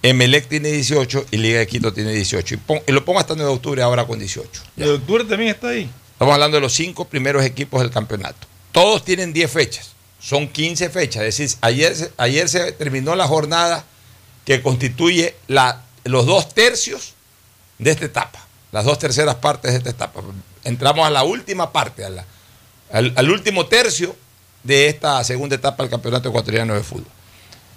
Emelec 0.02 0.48
tiene 0.48 0.70
18 0.70 1.26
y 1.30 1.36
Liga 1.36 1.58
de 1.58 1.66
Quito 1.66 1.92
tiene 1.92 2.12
18. 2.12 2.54
Y, 2.54 2.56
pon- 2.56 2.80
y 2.86 2.92
lo 2.92 3.04
pongo 3.04 3.20
hasta 3.20 3.34
9 3.34 3.48
de 3.50 3.54
octubre 3.56 3.82
ahora 3.82 4.06
con 4.06 4.18
18. 4.18 4.62
El 4.78 4.84
de 4.84 4.90
octubre 4.92 5.24
también 5.24 5.50
está 5.50 5.68
ahí. 5.68 5.90
Estamos 6.12 6.34
hablando 6.34 6.56
de 6.56 6.60
los 6.62 6.72
cinco 6.72 7.06
primeros 7.06 7.44
equipos 7.44 7.80
del 7.82 7.90
campeonato. 7.90 8.46
Todos 8.72 9.04
tienen 9.04 9.32
10 9.32 9.50
fechas. 9.50 9.90
Son 10.18 10.48
15 10.48 10.90
fechas. 10.90 11.22
Es 11.24 11.36
decir, 11.38 11.58
ayer, 11.60 11.96
se- 11.96 12.12
ayer 12.16 12.48
se 12.48 12.72
terminó 12.72 13.14
la 13.14 13.26
jornada 13.26 13.84
que 14.44 14.62
constituye 14.62 15.34
la, 15.48 15.82
los 16.04 16.24
dos 16.26 16.54
tercios 16.54 17.14
de 17.78 17.90
esta 17.90 18.06
etapa. 18.06 18.46
Las 18.72 18.84
dos 18.84 18.98
terceras 18.98 19.34
partes 19.36 19.72
de 19.72 19.78
esta 19.78 19.90
etapa. 19.90 20.22
Entramos 20.64 21.06
a 21.06 21.10
la 21.10 21.22
última 21.22 21.72
parte, 21.72 22.04
a 22.04 22.10
la- 22.10 22.24
al, 22.92 23.12
al 23.16 23.30
último 23.30 23.66
tercio 23.66 24.16
de 24.62 24.88
esta 24.88 25.22
segunda 25.24 25.56
etapa 25.56 25.82
del 25.82 25.90
campeonato 25.90 26.28
ecuatoriano 26.28 26.74
de 26.74 26.82
fútbol. 26.82 27.06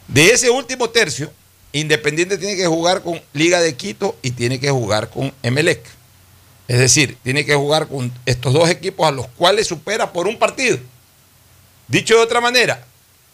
De 0.08 0.32
ese 0.32 0.50
último 0.50 0.90
tercio, 0.90 1.32
Independiente 1.72 2.38
tiene 2.38 2.56
que 2.56 2.68
jugar 2.68 3.02
con 3.02 3.20
Liga 3.34 3.60
de 3.60 3.76
Quito 3.76 4.16
y 4.22 4.32
tiene 4.32 4.60
que 4.60 4.70
jugar 4.70 5.10
con 5.10 5.34
Emelec. 5.42 5.84
Es 6.68 6.78
decir, 6.78 7.18
tiene 7.24 7.46
que 7.46 7.56
jugar 7.56 7.88
con 7.88 8.12
estos 8.26 8.54
dos 8.54 8.70
equipos 8.70 9.08
a 9.08 9.12
los 9.12 9.28
cuales 9.28 9.68
supera 9.68 10.14
por 10.14 10.28
un 10.28 10.38
partido. 10.38 10.78
Dicho 11.88 12.16
de 12.16 12.22
otra 12.22 12.42
manera, 12.42 12.86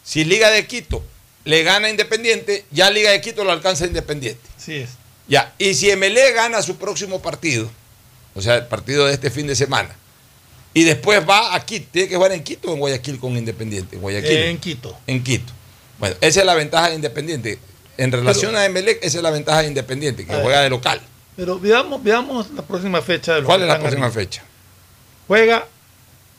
si 0.04 0.24
Liga 0.24 0.50
de 0.50 0.66
Quito 0.66 1.04
le 1.44 1.62
gana 1.62 1.88
a 1.88 1.90
Independiente, 1.90 2.64
ya 2.70 2.90
Liga 2.90 3.10
de 3.10 3.20
Quito 3.20 3.44
lo 3.44 3.52
alcanza 3.52 3.84
a 3.84 3.88
Independiente. 3.88 4.40
Sí 4.58 4.76
es. 4.76 4.90
Ya, 5.28 5.54
y 5.58 5.74
si 5.74 5.94
MLE 5.94 6.32
gana 6.32 6.62
su 6.62 6.76
próximo 6.76 7.20
partido, 7.22 7.70
o 8.34 8.40
sea, 8.40 8.56
el 8.56 8.66
partido 8.66 9.06
de 9.06 9.14
este 9.14 9.30
fin 9.30 9.46
de 9.46 9.56
semana, 9.56 9.94
y 10.72 10.84
después 10.84 11.28
va 11.28 11.54
a 11.54 11.64
Quito, 11.64 11.88
tiene 11.90 12.08
que 12.08 12.16
jugar 12.16 12.32
en 12.32 12.44
Quito 12.44 12.70
o 12.70 12.74
en 12.74 12.78
Guayaquil 12.78 13.18
con 13.18 13.36
Independiente. 13.36 13.96
En 13.96 14.02
Guayaquil. 14.02 14.30
En 14.30 14.58
Quito. 14.58 14.96
En 15.06 15.22
Quito. 15.22 15.52
Bueno, 15.98 16.16
esa 16.20 16.40
es 16.40 16.46
la 16.46 16.54
ventaja 16.54 16.90
de 16.90 16.94
Independiente. 16.94 17.58
En 17.96 18.12
relación 18.12 18.56
a 18.56 18.64
Emelec, 18.64 18.98
esa 19.02 19.18
es 19.18 19.22
la 19.22 19.30
ventaja 19.30 19.62
de 19.62 19.68
Independiente, 19.68 20.24
que 20.24 20.34
juega 20.34 20.62
de 20.62 20.70
local. 20.70 21.00
Pero 21.36 21.58
veamos, 21.58 22.02
veamos 22.02 22.50
la 22.52 22.62
próxima 22.62 23.02
fecha. 23.02 23.34
De 23.34 23.40
los 23.40 23.46
¿Cuál 23.46 23.62
es 23.62 23.68
la 23.68 23.78
próxima 23.78 24.10
fecha? 24.10 24.42
Juega 25.26 25.66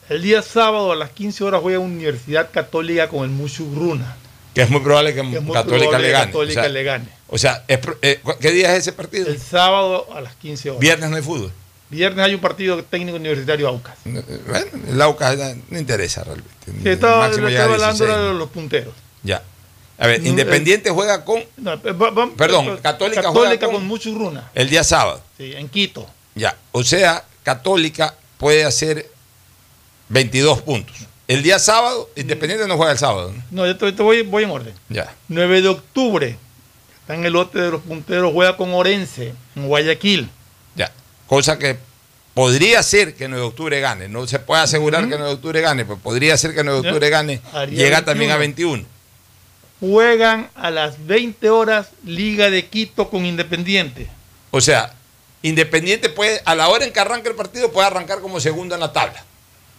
el 0.08 0.22
día 0.22 0.42
sábado 0.42 0.92
a 0.92 0.96
las 0.96 1.10
15 1.10 1.44
horas, 1.44 1.60
juega 1.62 1.78
Universidad 1.78 2.50
Católica 2.50 3.08
con 3.08 3.24
el 3.24 3.30
Mushugruna. 3.30 4.16
Que 4.54 4.62
es 4.62 4.70
muy 4.70 4.80
probable 4.80 5.14
que, 5.14 5.22
Que 5.22 5.40
muy 5.40 5.54
Católica 5.54 5.88
probable 5.88 6.08
le 6.08 6.12
gane. 6.12 6.26
Católica 6.26 6.60
o 6.60 6.64
sea, 6.64 6.72
le 6.72 6.82
gane. 6.82 7.08
o 7.28 7.38
sea, 7.38 7.64
es 7.68 7.80
eh, 8.02 8.20
¿qué 8.40 8.50
día 8.50 8.72
es 8.72 8.80
ese 8.80 8.92
partido? 8.92 9.28
El 9.28 9.40
sábado 9.40 10.08
a 10.14 10.20
las 10.20 10.34
15 10.36 10.70
horas. 10.70 10.80
Viernes 10.80 11.10
no 11.10 11.16
hay 11.16 11.22
fútbol. 11.22 11.52
Viernes 11.92 12.24
hay 12.24 12.34
un 12.34 12.40
partido 12.40 12.82
técnico 12.84 13.18
universitario 13.18 13.68
Aucas. 13.68 13.98
Bueno, 14.04 14.66
el 14.88 15.02
Aucas 15.02 15.38
eh, 15.38 15.60
no 15.68 15.78
interesa 15.78 16.24
realmente. 16.24 16.50
Sí, 16.64 16.88
estaba, 16.88 17.26
hablando 17.26 17.48
16. 17.48 17.98
de 18.00 18.34
los 18.34 18.48
punteros. 18.48 18.94
Ya. 19.22 19.42
A 19.98 20.06
ver, 20.06 20.22
No, 20.22 20.28
Independiente 20.30 20.88
juega 20.88 21.22
con. 21.22 21.44
No, 21.58 21.74
eh, 21.74 21.78
Perdón, 21.84 22.34
Católica, 22.36 22.80
Católica 22.82 23.28
juega 23.28 23.58
con, 23.60 23.74
con, 23.74 23.86
Mushugruna. 23.86 24.50
el 24.54 24.70
día 24.70 24.82
sábado. 24.82 25.20
Sí, 25.36 25.52
en 25.54 25.68
Quito. 25.68 26.06
Ya. 26.34 26.56
O 26.72 26.82
sea, 26.82 27.24
Católica 27.42 28.14
puede 28.38 28.64
hacer 28.64 29.10
22 30.08 30.62
puntos. 30.62 30.96
El 31.28 31.42
día 31.42 31.58
sábado, 31.58 32.08
Independiente 32.16 32.66
no 32.66 32.78
juega 32.78 32.92
el 32.92 32.98
sábado. 32.98 33.34
¿no? 33.36 33.42
No, 33.50 33.66
yo 33.66 33.76
te, 33.76 33.92
te 33.92 34.02
voy, 34.02 34.22
voy 34.22 34.44
en 34.44 34.50
orden. 34.50 34.74
Ya. 34.88 35.14
9 35.28 35.60
de 35.60 35.68
octubre. 35.68 36.38
Está 37.02 37.16
en 37.16 37.26
el 37.26 37.34
lote 37.34 37.60
de 37.60 37.70
los 37.70 37.82
punteros, 37.82 38.32
juega 38.32 38.56
con 38.56 38.72
Orense, 38.72 39.34
en 39.56 39.66
Guayaquil. 39.66 40.30
Cosa 41.32 41.58
que 41.58 41.78
podría 42.34 42.82
ser 42.82 43.14
que 43.14 43.26
9 43.26 43.40
de 43.40 43.48
octubre 43.48 43.80
gane. 43.80 44.06
No 44.06 44.26
se 44.26 44.38
puede 44.38 44.60
asegurar 44.60 45.04
que 45.04 45.16
9 45.16 45.24
de 45.24 45.32
octubre 45.32 45.62
gane, 45.62 45.86
pero 45.86 45.96
podría 45.96 46.36
ser 46.36 46.54
que 46.54 46.62
9 46.62 46.82
de 46.82 46.88
octubre 46.90 47.08
gane. 47.08 47.40
Llega 47.70 48.04
también 48.04 48.32
a 48.32 48.36
21. 48.36 48.84
21. 49.80 49.94
Juegan 49.94 50.50
a 50.54 50.70
las 50.70 51.06
20 51.06 51.48
horas 51.48 51.88
Liga 52.04 52.50
de 52.50 52.66
Quito 52.66 53.08
con 53.08 53.24
Independiente. 53.24 54.10
O 54.50 54.60
sea, 54.60 54.92
Independiente 55.40 56.10
puede, 56.10 56.42
a 56.44 56.54
la 56.54 56.68
hora 56.68 56.84
en 56.84 56.92
que 56.92 57.00
arranque 57.00 57.30
el 57.30 57.34
partido, 57.34 57.72
puede 57.72 57.86
arrancar 57.86 58.20
como 58.20 58.38
segundo 58.38 58.74
en 58.74 58.82
la 58.82 58.92
tabla. 58.92 59.24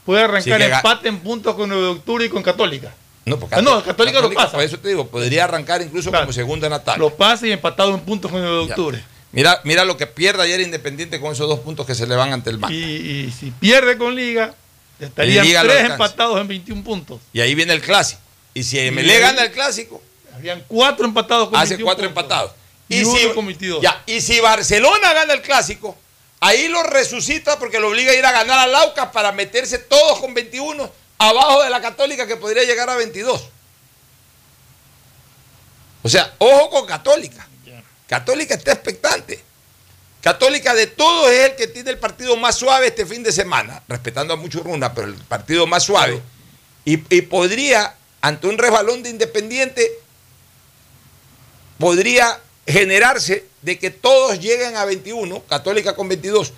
Puede 0.07 0.23
arrancar 0.23 0.59
empate 0.59 1.07
en 1.07 1.19
puntos 1.19 1.53
con 1.53 1.69
9 1.69 1.83
de 1.83 1.89
octubre 1.91 2.25
y 2.25 2.29
con 2.29 2.41
Católica. 2.41 2.95
No, 3.25 3.37
porque 3.37 3.53
Ah, 3.53 3.61
no, 3.61 3.83
Católica 3.83 4.21
lo 4.21 4.33
pasa. 4.33 4.53
Por 4.53 4.63
eso 4.63 4.79
te 4.79 4.87
digo, 4.87 5.05
podría 5.05 5.43
arrancar 5.43 5.83
incluso 5.83 6.11
como 6.11 6.33
segundo 6.33 6.65
en 6.65 6.71
la 6.71 6.83
tabla. 6.83 7.03
Lo 7.03 7.13
pasa 7.13 7.45
y 7.45 7.51
empatado 7.51 7.93
en 7.93 7.99
puntos 7.99 8.31
con 8.31 8.41
9 8.41 8.65
de 8.65 8.67
Ya. 8.69 9.05
Mira, 9.33 9.59
mira 9.65 9.83
lo 9.83 9.97
que 9.97 10.07
pierde 10.07 10.43
ayer 10.43 10.61
Independiente 10.61 11.19
con 11.19 11.33
esos 11.33 11.49
dos 11.49 11.59
puntos 11.59 11.85
que 11.85 11.95
se 11.95 12.07
le 12.07 12.15
van 12.15 12.31
ante 12.31 12.49
el 12.51 12.57
banco. 12.57 12.73
Y, 12.73 12.77
y 13.27 13.31
si 13.37 13.51
pierde 13.51 13.97
con 13.97 14.15
Liga, 14.15 14.53
estarían 14.99 15.45
Liga 15.45 15.63
tres 15.63 15.89
empatados 15.89 16.39
en 16.39 16.47
21 16.47 16.83
puntos. 16.83 17.19
Y 17.33 17.41
ahí 17.41 17.53
viene 17.55 17.73
el 17.73 17.81
clásico. 17.81 18.21
Y 18.53 18.63
si 18.63 18.77
ahí- 18.79 19.19
gana 19.19 19.41
el 19.43 19.51
clásico, 19.51 20.01
Habrían 20.33 20.63
cuatro 20.67 21.05
empatados 21.05 21.49
con 21.49 21.57
hace 21.59 21.71
21 21.75 21.85
cuatro 21.85 22.05
puntos. 22.05 22.23
empatados. 22.23 22.51
Y, 22.89 23.03
si, 23.05 23.29
con 23.33 23.45
22. 23.47 23.81
ya, 23.81 24.03
y 24.05 24.21
si 24.21 24.39
Barcelona 24.39 25.13
gana 25.13 25.33
el 25.33 25.41
clásico, 25.41 25.97
ahí 26.39 26.67
lo 26.67 26.83
resucita 26.83 27.57
porque 27.57 27.79
lo 27.79 27.89
obliga 27.89 28.11
a 28.11 28.15
ir 28.15 28.25
a 28.25 28.31
ganar 28.31 28.59
a 28.59 28.67
Laucas 28.67 29.07
para 29.07 29.31
meterse 29.31 29.79
todos 29.79 30.19
con 30.19 30.33
21 30.35 30.91
abajo 31.17 31.63
de 31.63 31.69
la 31.71 31.81
Católica 31.81 32.27
que 32.27 32.35
podría 32.35 32.63
llegar 32.63 32.89
a 32.89 32.95
22. 32.95 33.49
O 36.03 36.09
sea, 36.09 36.33
ojo 36.37 36.69
con 36.69 36.85
Católica. 36.85 37.47
Católica 38.07 38.55
está 38.55 38.73
expectante. 38.73 39.43
Católica 40.21 40.73
de 40.73 40.87
todos 40.87 41.29
es 41.31 41.49
el 41.49 41.55
que 41.55 41.67
tiene 41.67 41.91
el 41.91 41.97
partido 41.97 42.37
más 42.37 42.55
suave 42.55 42.87
este 42.87 43.05
fin 43.05 43.23
de 43.23 43.31
semana, 43.31 43.83
respetando 43.87 44.33
a 44.33 44.37
mucho 44.37 44.63
Runa, 44.63 44.93
pero 44.93 45.07
el 45.07 45.15
partido 45.15 45.67
más 45.67 45.83
suave. 45.83 46.21
Y, 46.85 47.03
y 47.13 47.21
podría, 47.23 47.95
ante 48.21 48.47
un 48.47 48.57
resbalón 48.57 49.03
de 49.03 49.09
Independiente, 49.09 49.91
podría 51.77 52.39
generarse 52.65 53.45
de 53.61 53.77
que 53.77 53.89
todos 53.89 54.39
lleguen 54.39 54.77
a 54.77 54.85
21, 54.85 55.43
Católica 55.43 55.95
con 55.95 56.07
22, 56.07 56.53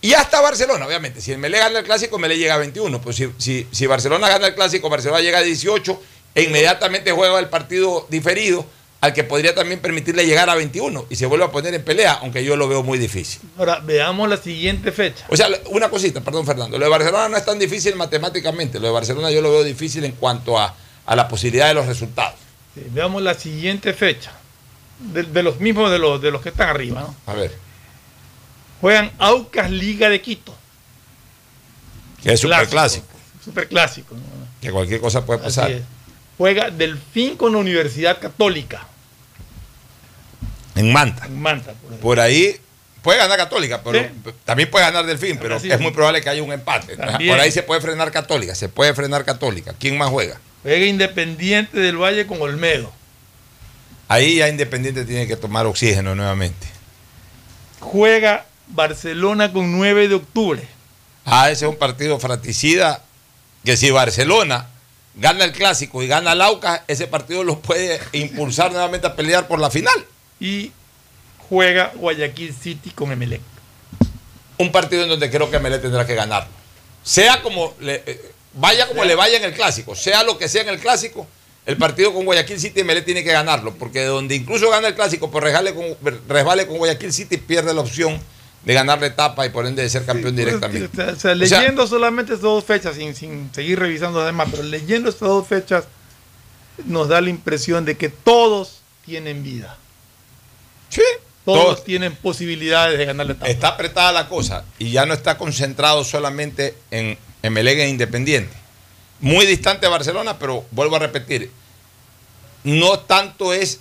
y 0.00 0.14
hasta 0.14 0.40
Barcelona, 0.40 0.86
obviamente. 0.86 1.20
Si 1.20 1.32
el 1.32 1.38
Melé 1.38 1.58
gana 1.58 1.80
el 1.80 1.84
clásico, 1.84 2.18
Melé 2.18 2.38
llega 2.38 2.54
a 2.54 2.58
21. 2.58 3.00
Pues 3.00 3.16
si, 3.16 3.32
si, 3.38 3.66
si 3.70 3.86
Barcelona 3.86 4.28
gana 4.28 4.46
el 4.46 4.54
clásico, 4.54 4.88
Barcelona 4.88 5.20
llega 5.20 5.38
a 5.38 5.42
18 5.42 6.02
e 6.34 6.42
inmediatamente 6.42 7.10
juega 7.10 7.38
el 7.38 7.48
partido 7.48 8.06
diferido 8.08 8.64
al 9.00 9.12
que 9.12 9.22
podría 9.24 9.54
también 9.54 9.80
permitirle 9.80 10.26
llegar 10.26 10.50
a 10.50 10.54
21 10.56 11.06
y 11.08 11.16
se 11.16 11.26
vuelve 11.26 11.44
a 11.44 11.50
poner 11.50 11.72
en 11.74 11.84
pelea, 11.84 12.14
aunque 12.14 12.44
yo 12.44 12.56
lo 12.56 12.68
veo 12.68 12.82
muy 12.82 12.98
difícil. 12.98 13.40
Ahora, 13.56 13.78
veamos 13.80 14.28
la 14.28 14.36
siguiente 14.36 14.90
fecha. 14.90 15.24
O 15.28 15.36
sea, 15.36 15.48
una 15.66 15.88
cosita, 15.88 16.20
perdón 16.20 16.44
Fernando, 16.44 16.78
lo 16.78 16.84
de 16.84 16.90
Barcelona 16.90 17.28
no 17.28 17.36
es 17.36 17.44
tan 17.44 17.58
difícil 17.58 17.94
matemáticamente, 17.94 18.80
lo 18.80 18.88
de 18.88 18.92
Barcelona 18.92 19.30
yo 19.30 19.40
lo 19.40 19.52
veo 19.52 19.62
difícil 19.62 20.04
en 20.04 20.12
cuanto 20.12 20.58
a, 20.58 20.74
a 21.06 21.16
la 21.16 21.28
posibilidad 21.28 21.68
de 21.68 21.74
los 21.74 21.86
resultados. 21.86 22.34
Sí, 22.74 22.82
veamos 22.90 23.22
la 23.22 23.34
siguiente 23.34 23.92
fecha, 23.92 24.32
de, 24.98 25.22
de 25.22 25.42
los 25.44 25.60
mismos 25.60 25.92
de 25.92 25.98
los, 26.00 26.20
de 26.20 26.32
los 26.32 26.42
que 26.42 26.48
están 26.48 26.68
arriba. 26.68 27.00
¿no? 27.02 27.14
A 27.32 27.34
ver. 27.34 27.52
Juegan 28.80 29.12
Aucas 29.18 29.70
Liga 29.70 30.08
de 30.08 30.20
Quito. 30.20 30.54
Que 32.22 32.32
es 32.32 32.40
super 32.40 32.68
clásico. 32.68 33.06
Super 33.44 33.68
clásico. 33.68 34.16
¿no? 34.16 34.22
Que 34.60 34.72
cualquier 34.72 35.00
cosa 35.00 35.24
puede 35.24 35.40
pasar. 35.40 35.70
Juega 36.36 36.70
Delfín 36.70 37.36
con 37.36 37.52
la 37.52 37.58
Universidad 37.58 38.20
Católica. 38.20 38.86
En 40.78 40.92
Manta. 40.92 41.26
En 41.26 41.40
Manta, 41.40 41.72
por 41.72 41.90
ahí. 41.92 41.98
Por 42.00 42.20
ahí 42.20 42.60
puede 43.02 43.18
ganar 43.18 43.36
Católica, 43.38 43.80
pero 43.82 44.00
Sí. 44.00 44.32
también 44.44 44.70
puede 44.70 44.84
ganar 44.84 45.06
Delfín, 45.06 45.38
pero 45.40 45.56
es 45.56 45.80
muy 45.80 45.92
probable 45.92 46.20
que 46.20 46.28
haya 46.28 46.42
un 46.42 46.52
empate. 46.52 46.96
También. 46.96 47.30
Por 47.30 47.40
ahí 47.40 47.50
se 47.50 47.62
puede 47.62 47.80
frenar 47.80 48.10
Católica, 48.10 48.54
se 48.54 48.68
puede 48.68 48.94
frenar 48.94 49.24
Católica. 49.24 49.74
¿Quién 49.78 49.96
más 49.96 50.10
juega? 50.10 50.38
Juega 50.62 50.84
Independiente 50.86 51.78
del 51.78 51.96
Valle 51.96 52.26
con 52.26 52.40
Olmedo. 52.42 52.92
Ahí 54.08 54.36
ya 54.36 54.48
Independiente 54.48 55.04
tiene 55.04 55.26
que 55.26 55.36
tomar 55.36 55.66
oxígeno 55.66 56.14
nuevamente. 56.14 56.66
Juega 57.80 58.46
Barcelona 58.68 59.52
con 59.52 59.72
9 59.72 60.08
de 60.08 60.14
octubre. 60.16 60.62
Ah, 61.24 61.50
ese 61.50 61.64
es 61.66 61.70
un 61.70 61.76
partido 61.76 62.18
fratricida 62.18 63.02
que 63.64 63.76
si 63.76 63.90
Barcelona 63.90 64.66
gana 65.14 65.44
el 65.44 65.52
clásico 65.52 66.02
y 66.02 66.06
gana 66.08 66.32
el 66.32 66.40
Aucas, 66.42 66.80
ese 66.88 67.06
partido 67.06 67.44
lo 67.44 67.60
puede 67.60 68.00
impulsar 68.12 68.72
nuevamente 68.72 69.06
a 69.06 69.14
pelear 69.16 69.46
por 69.46 69.58
la 69.60 69.70
final. 69.70 69.94
Y 70.40 70.72
juega 71.48 71.92
Guayaquil 71.94 72.54
City 72.54 72.90
con 72.90 73.10
Emelec. 73.12 73.40
Un 74.58 74.72
partido 74.72 75.04
en 75.04 75.08
donde 75.08 75.30
creo 75.30 75.50
que 75.50 75.58
Melé 75.58 75.78
tendrá 75.78 76.06
que 76.06 76.14
ganarlo. 76.14 76.50
Sea 77.02 77.42
como 77.42 77.74
le, 77.80 78.02
eh, 78.06 78.32
vaya 78.54 78.86
como 78.88 79.04
le 79.04 79.14
vaya 79.14 79.38
en 79.38 79.44
el 79.44 79.54
clásico, 79.54 79.94
sea 79.94 80.24
lo 80.24 80.36
que 80.36 80.48
sea 80.48 80.62
en 80.62 80.68
el 80.68 80.78
clásico, 80.78 81.26
el 81.64 81.76
partido 81.76 82.12
con 82.12 82.24
Guayaquil 82.24 82.58
City 82.58 82.82
Melé 82.82 83.02
tiene 83.02 83.22
que 83.22 83.32
ganarlo, 83.32 83.74
porque 83.74 84.04
donde 84.04 84.34
incluso 84.34 84.68
gana 84.70 84.88
el 84.88 84.94
clásico 84.94 85.30
por 85.30 85.44
resbale 85.44 85.74
con, 85.74 85.84
resbale 86.28 86.66
con 86.66 86.78
Guayaquil 86.78 87.12
City 87.12 87.36
pierde 87.36 87.72
la 87.72 87.82
opción 87.82 88.20
de 88.64 88.74
ganar 88.74 89.00
la 89.00 89.06
etapa 89.06 89.46
y 89.46 89.50
por 89.50 89.66
ende 89.66 89.82
de 89.82 89.88
ser 89.88 90.04
campeón 90.04 90.34
directamente. 90.34 91.02
O 91.02 91.04
sea, 91.04 91.14
o 91.14 91.16
sea, 91.16 91.34
leyendo 91.34 91.86
solamente 91.86 92.32
estas 92.32 92.42
dos 92.42 92.64
fechas, 92.64 92.96
sin, 92.96 93.14
sin 93.14 93.50
seguir 93.54 93.78
revisando 93.78 94.18
las 94.18 94.28
demás, 94.28 94.48
pero 94.50 94.64
leyendo 94.64 95.08
estas 95.08 95.28
dos 95.28 95.46
fechas, 95.46 95.84
nos 96.84 97.08
da 97.08 97.20
la 97.20 97.30
impresión 97.30 97.84
de 97.84 97.96
que 97.96 98.08
todos 98.08 98.80
tienen 99.04 99.42
vida. 99.42 99.78
Sí. 100.88 101.02
Todos, 101.44 101.64
Todos. 101.64 101.84
tienen 101.84 102.14
posibilidades 102.14 102.98
de 102.98 103.04
ganar 103.06 103.24
la 103.26 103.32
etapa. 103.32 103.48
Está 103.50 103.68
apretada 103.68 104.12
la 104.12 104.28
cosa 104.28 104.64
y 104.78 104.90
ya 104.90 105.06
no 105.06 105.14
está 105.14 105.38
concentrado 105.38 106.04
solamente 106.04 106.74
en, 106.90 107.16
en 107.42 107.52
Melega 107.52 107.84
e 107.84 107.88
Independiente. 107.88 108.54
Muy 109.20 109.46
distante 109.46 109.86
de 109.86 109.90
Barcelona, 109.90 110.38
pero 110.38 110.64
vuelvo 110.72 110.96
a 110.96 110.98
repetir, 110.98 111.50
no 112.64 112.98
tanto 113.00 113.52
es 113.52 113.80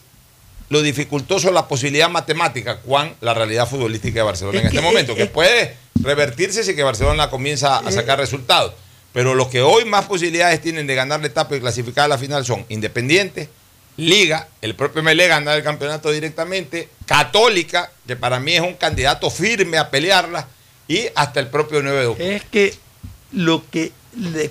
lo 0.70 0.82
dificultoso 0.82 1.52
la 1.52 1.68
posibilidad 1.68 2.10
matemática, 2.10 2.78
cuán 2.82 3.16
la 3.22 3.34
realidad 3.34 3.68
futbolística 3.70 4.20
de 4.20 4.24
Barcelona 4.24 4.58
Es 4.58 4.62
en 4.64 4.68
este 4.68 4.80
que- 4.80 4.86
momento, 4.86 5.16
que 5.16 5.24
es- 5.24 5.30
puede 5.30 5.76
revertirse 6.02 6.64
si 6.64 6.76
que 6.76 6.84
Barcelona 6.84 7.30
comienza 7.30 7.78
a 7.80 7.92
sacar 7.92 8.20
resultados. 8.20 8.74
Pero 9.14 9.34
los 9.34 9.48
que 9.48 9.62
hoy 9.62 9.84
más 9.86 10.06
posibilidades 10.06 10.62
tienen 10.62 10.86
de 10.86 10.94
ganar 10.96 11.22
la 11.22 11.28
etapa 11.28 11.56
y 11.56 11.60
clasificar 11.60 12.06
a 12.06 12.08
la 12.10 12.18
final 12.18 12.46
son 12.46 12.66
Independiente, 12.70 13.50
Liga, 13.98 14.48
el 14.62 14.76
propio 14.76 15.02
Melé 15.02 15.28
ganar 15.28 15.58
el 15.58 15.64
campeonato 15.64 16.12
directamente, 16.12 16.88
Católica, 17.06 17.92
que 18.06 18.16
para 18.16 18.40
mí 18.40 18.54
es 18.54 18.62
un 18.62 18.76
candidato 18.76 19.30
firme 19.30 19.78
a 19.78 19.90
pelearla, 19.90 20.48
y 20.88 21.08
hasta 21.16 21.40
el 21.40 21.48
propio 21.48 21.82
9 21.82 22.00
de 22.00 22.06
octubre. 22.06 22.36
Es 22.36 22.44
que 22.46 22.74
lo 23.34 23.64
que 23.70 23.92
le, 24.20 24.50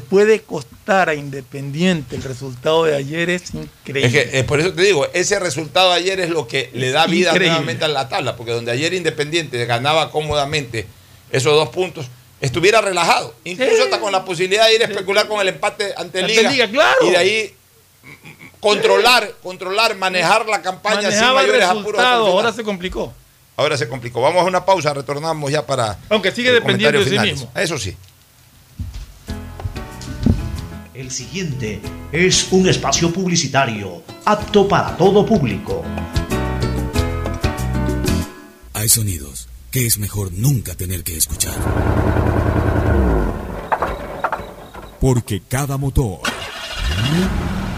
puede 0.00 0.40
costar 0.42 1.08
a 1.08 1.14
Independiente 1.14 2.16
el 2.16 2.22
resultado 2.22 2.84
de 2.84 2.96
ayer 2.96 3.30
es 3.30 3.54
increíble. 3.54 4.06
Es 4.06 4.12
que 4.12 4.38
eh, 4.38 4.44
por 4.44 4.60
eso 4.60 4.72
te 4.72 4.82
digo, 4.82 5.08
ese 5.12 5.38
resultado 5.38 5.90
de 5.90 5.96
ayer 5.96 6.20
es 6.20 6.30
lo 6.30 6.46
que 6.46 6.70
le 6.72 6.90
da 6.90 7.06
vida 7.06 7.30
Increíble. 7.30 7.48
nuevamente 7.48 7.84
a 7.84 7.88
la 7.88 8.08
tabla, 8.08 8.36
porque 8.36 8.52
donde 8.52 8.72
ayer 8.72 8.94
Independiente 8.94 9.64
ganaba 9.66 10.10
cómodamente 10.10 10.86
esos 11.32 11.54
dos 11.54 11.68
puntos, 11.70 12.06
estuviera 12.40 12.80
relajado, 12.80 13.34
incluso 13.44 13.84
hasta 13.84 14.00
con 14.00 14.12
la 14.12 14.24
posibilidad 14.24 14.66
de 14.66 14.76
ir 14.76 14.82
a 14.82 14.86
especular 14.86 15.28
con 15.28 15.40
el 15.40 15.48
empate 15.48 15.92
ante, 15.96 16.20
Ante 16.20 16.34
Liga, 16.34 16.50
Liga, 16.50 16.68
claro. 16.68 17.06
y 17.06 17.10
de 17.10 17.16
ahí 17.16 17.54
controlar, 18.60 19.34
controlar, 19.42 19.96
manejar 19.96 20.46
la 20.46 20.62
campaña 20.62 21.10
sin 21.10 21.10
Manejaba 21.10 21.34
mayores 21.40 21.64
apuros. 21.64 22.00
ahora 22.00 22.52
se 22.52 22.62
complicó. 22.62 23.12
Ahora 23.56 23.76
se 23.76 23.88
complicó. 23.88 24.20
Vamos 24.20 24.42
a 24.42 24.44
una 24.46 24.64
pausa, 24.64 24.94
retornamos 24.94 25.50
ya 25.50 25.66
para. 25.66 25.98
Aunque 26.08 26.30
sigue 26.32 26.52
dependiendo 26.52 26.98
de 27.04 27.10
sí 27.10 27.18
mismo. 27.18 27.50
Eso 27.54 27.78
sí. 27.78 27.96
El 30.94 31.10
siguiente 31.10 31.80
es 32.12 32.48
un 32.52 32.68
espacio 32.68 33.10
publicitario 33.12 34.02
apto 34.24 34.68
para 34.68 34.96
todo 34.96 35.24
público. 35.24 35.82
Hay 38.74 38.88
sonidos 38.88 39.48
que 39.70 39.86
es 39.86 39.98
mejor 39.98 40.32
nunca 40.32 40.74
tener 40.74 41.02
que 41.02 41.16
escuchar. 41.16 41.54
Porque 45.00 45.42
cada 45.48 45.78
motor 45.78 46.20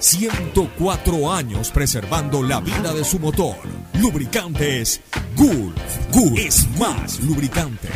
104 0.00 1.30
años 1.30 1.70
preservando 1.70 2.42
la 2.42 2.60
vida 2.60 2.92
de 2.94 3.04
su 3.04 3.18
motor. 3.18 3.56
Lubricantes 4.00 5.02
Gulf. 5.36 5.74
Gulf 6.10 6.38
es 6.38 6.66
más 6.78 7.20
lubricante. 7.20 7.88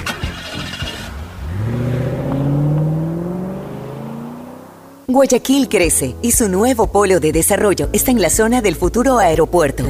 Guayaquil 5.06 5.68
crece 5.68 6.14
y 6.22 6.32
su 6.32 6.48
nuevo 6.48 6.92
polo 6.92 7.20
de 7.20 7.32
desarrollo 7.32 7.88
está 7.92 8.10
en 8.10 8.20
la 8.20 8.30
zona 8.30 8.60
del 8.60 8.76
futuro 8.76 9.18
aeropuerto. 9.18 9.84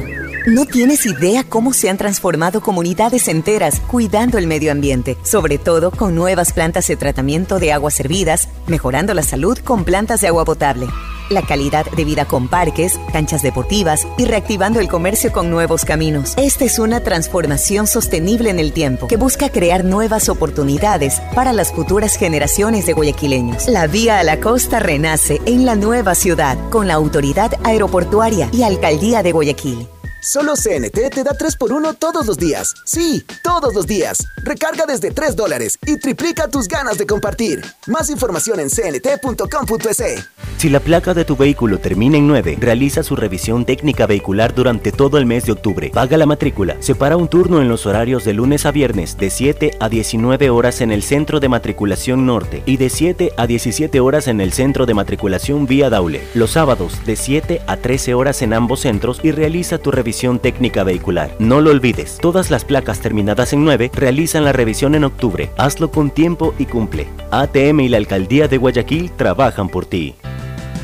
No 0.45 0.65
tienes 0.65 1.05
idea 1.05 1.43
cómo 1.43 1.73
se 1.73 1.89
han 1.89 1.97
transformado 1.97 2.61
comunidades 2.61 3.27
enteras 3.27 3.79
cuidando 3.79 4.37
el 4.37 4.47
medio 4.47 4.71
ambiente, 4.71 5.17
sobre 5.23 5.57
todo 5.57 5.91
con 5.91 6.15
nuevas 6.15 6.53
plantas 6.53 6.87
de 6.87 6.95
tratamiento 6.95 7.59
de 7.59 7.73
aguas 7.73 7.95
servidas, 7.95 8.47
mejorando 8.67 9.13
la 9.13 9.23
salud 9.23 9.57
con 9.57 9.83
plantas 9.83 10.21
de 10.21 10.27
agua 10.27 10.45
potable. 10.45 10.87
La 11.29 11.41
calidad 11.41 11.85
de 11.91 12.05
vida 12.05 12.25
con 12.25 12.47
parques, 12.47 12.99
canchas 13.11 13.41
deportivas 13.41 14.07
y 14.17 14.25
reactivando 14.25 14.79
el 14.79 14.87
comercio 14.87 15.31
con 15.31 15.49
nuevos 15.49 15.85
caminos. 15.85 16.33
Esta 16.37 16.65
es 16.65 16.79
una 16.79 17.01
transformación 17.01 17.87
sostenible 17.87 18.49
en 18.49 18.59
el 18.59 18.73
tiempo 18.73 19.07
que 19.07 19.17
busca 19.17 19.49
crear 19.49 19.83
nuevas 19.83 20.29
oportunidades 20.29 21.21
para 21.33 21.53
las 21.53 21.71
futuras 21.71 22.15
generaciones 22.15 22.85
de 22.85 22.93
guayaquileños. 22.93 23.67
La 23.67 23.87
vía 23.87 24.19
a 24.19 24.23
la 24.23 24.39
costa 24.39 24.79
renace 24.79 25.41
en 25.45 25.65
la 25.65 25.75
nueva 25.75 26.15
ciudad 26.15 26.57
con 26.69 26.87
la 26.87 26.95
autoridad 26.95 27.53
aeroportuaria 27.63 28.49
y 28.51 28.63
alcaldía 28.63 29.23
de 29.23 29.31
Guayaquil. 29.31 29.87
Solo 30.25 30.53
CNT 30.55 31.11
te 31.13 31.23
da 31.23 31.37
3x1 31.37 31.97
todos 31.99 32.25
los 32.25 32.39
días. 32.39 32.73
Sí, 32.83 33.23
todos 33.43 33.75
los 33.75 33.85
días. 33.85 34.25
Recarga 34.37 34.87
desde 34.87 35.11
3 35.11 35.35
dólares 35.35 35.77
y 35.85 35.99
triplica 35.99 36.47
tus 36.47 36.67
ganas 36.67 36.97
de 36.97 37.05
compartir. 37.05 37.63
Más 37.85 38.09
información 38.09 38.59
en 38.59 38.69
cnt.com.es. 38.69 40.27
Si 40.57 40.69
la 40.69 40.79
placa 40.79 41.13
de 41.13 41.25
tu 41.25 41.35
vehículo 41.35 41.77
termina 41.77 42.17
en 42.17 42.25
9, 42.25 42.57
realiza 42.59 43.03
su 43.03 43.15
revisión 43.15 43.65
técnica 43.65 44.07
vehicular 44.07 44.55
durante 44.55 44.91
todo 44.91 45.19
el 45.19 45.27
mes 45.27 45.45
de 45.45 45.51
octubre. 45.51 45.91
Paga 45.93 46.17
la 46.17 46.25
matrícula. 46.25 46.77
Separa 46.79 47.17
un 47.17 47.27
turno 47.27 47.61
en 47.61 47.69
los 47.69 47.85
horarios 47.85 48.25
de 48.25 48.33
lunes 48.33 48.65
a 48.65 48.71
viernes 48.71 49.17
de 49.17 49.29
7 49.29 49.77
a 49.79 49.89
19 49.89 50.49
horas 50.49 50.81
en 50.81 50.91
el 50.91 51.03
centro 51.03 51.39
de 51.39 51.49
matriculación 51.49 52.25
norte 52.25 52.63
y 52.65 52.77
de 52.77 52.89
7 52.89 53.33
a 53.37 53.45
17 53.45 53.99
horas 53.99 54.27
en 54.27 54.41
el 54.41 54.53
centro 54.53 54.87
de 54.87 54.95
matriculación 54.95 55.67
vía 55.67 55.91
Daule. 55.91 56.23
Los 56.33 56.51
sábados 56.51 57.05
de 57.05 57.15
7 57.15 57.61
a 57.67 57.77
13 57.77 58.15
horas 58.15 58.41
en 58.41 58.53
ambos 58.53 58.79
centros 58.79 59.19
y 59.21 59.29
realiza 59.29 59.77
tu 59.77 59.91
revisión 59.91 60.14
técnica 60.39 60.83
vehicular. 60.83 61.35
No 61.39 61.61
lo 61.61 61.71
olvides, 61.71 62.17
todas 62.21 62.49
las 62.49 62.65
placas 62.65 62.99
terminadas 62.99 63.53
en 63.53 63.63
9 63.65 63.91
realizan 63.93 64.43
la 64.43 64.53
revisión 64.53 64.95
en 64.95 65.03
octubre. 65.03 65.49
Hazlo 65.57 65.91
con 65.91 66.09
tiempo 66.09 66.53
y 66.57 66.65
cumple. 66.65 67.07
ATM 67.31 67.81
y 67.81 67.89
la 67.89 67.97
Alcaldía 67.97 68.47
de 68.47 68.57
Guayaquil 68.57 69.11
trabajan 69.11 69.69
por 69.69 69.85
ti. 69.85 70.15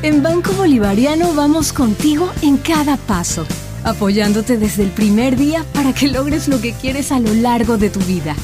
En 0.02 0.22
Banco 0.22 0.52
Bolivariano 0.52 1.32
vamos 1.34 1.72
contigo 1.72 2.30
en 2.42 2.56
cada 2.56 2.96
paso, 2.96 3.46
apoyándote 3.84 4.58
desde 4.58 4.82
el 4.82 4.90
primer 4.90 5.36
día 5.36 5.64
para 5.72 5.92
que 5.92 6.08
logres 6.08 6.48
lo 6.48 6.60
que 6.60 6.72
quieres 6.72 7.12
a 7.12 7.20
lo 7.20 7.32
largo 7.34 7.78
de 7.78 7.88
tu 7.88 8.00
vida. 8.00 8.34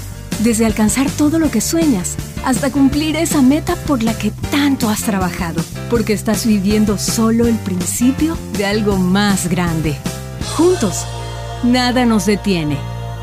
Desde 0.40 0.66
alcanzar 0.66 1.10
todo 1.10 1.38
lo 1.40 1.50
que 1.50 1.60
sueñas 1.60 2.16
hasta 2.44 2.70
cumplir 2.70 3.16
esa 3.16 3.42
meta 3.42 3.74
por 3.74 4.04
la 4.04 4.16
que 4.16 4.30
tanto 4.52 4.88
has 4.88 5.02
trabajado, 5.02 5.60
porque 5.90 6.12
estás 6.12 6.46
viviendo 6.46 6.96
solo 6.96 7.46
el 7.46 7.56
principio 7.56 8.36
de 8.56 8.64
algo 8.64 8.96
más 8.96 9.48
grande. 9.48 9.96
Juntos, 10.58 11.06
nada 11.62 12.04
nos 12.04 12.26
detiene. 12.26 12.76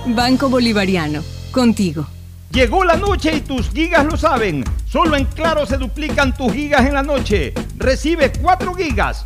Banco 0.05 0.47
Bolivariano, 0.47 1.21
contigo. 1.51 2.07
Llegó 2.49 2.85
la 2.85 2.95
noche 2.95 3.35
y 3.35 3.41
tus 3.41 3.71
gigas 3.71 4.05
lo 4.05 4.15
saben. 4.15 4.63
Solo 4.85 5.17
en 5.17 5.25
Claro 5.25 5.65
se 5.65 5.75
duplican 5.75 6.33
tus 6.33 6.53
gigas 6.53 6.85
en 6.85 6.93
la 6.93 7.03
noche. 7.03 7.53
Recibe 7.75 8.31
4 8.41 8.73
gigas 8.75 9.25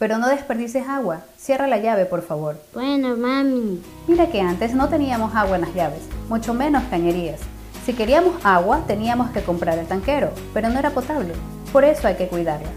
Pero 0.00 0.16
no 0.16 0.28
desperdices 0.28 0.88
agua. 0.88 1.20
Cierra 1.36 1.66
la 1.66 1.76
llave, 1.76 2.06
por 2.06 2.22
favor. 2.22 2.58
Bueno, 2.72 3.18
mami. 3.18 3.82
Mira 4.08 4.30
que 4.30 4.40
antes 4.40 4.72
no 4.72 4.88
teníamos 4.88 5.34
agua 5.34 5.56
en 5.56 5.60
las 5.60 5.74
llaves, 5.74 6.00
mucho 6.30 6.54
menos 6.54 6.82
cañerías. 6.84 7.38
Si 7.84 7.92
queríamos 7.92 8.34
agua, 8.42 8.84
teníamos 8.86 9.28
que 9.30 9.42
comprar 9.42 9.78
el 9.78 9.86
tanquero, 9.86 10.30
pero 10.54 10.70
no 10.70 10.78
era 10.78 10.88
potable. 10.88 11.34
Por 11.70 11.84
eso 11.84 12.08
hay 12.08 12.14
que 12.14 12.28
cuidarla. 12.28 12.70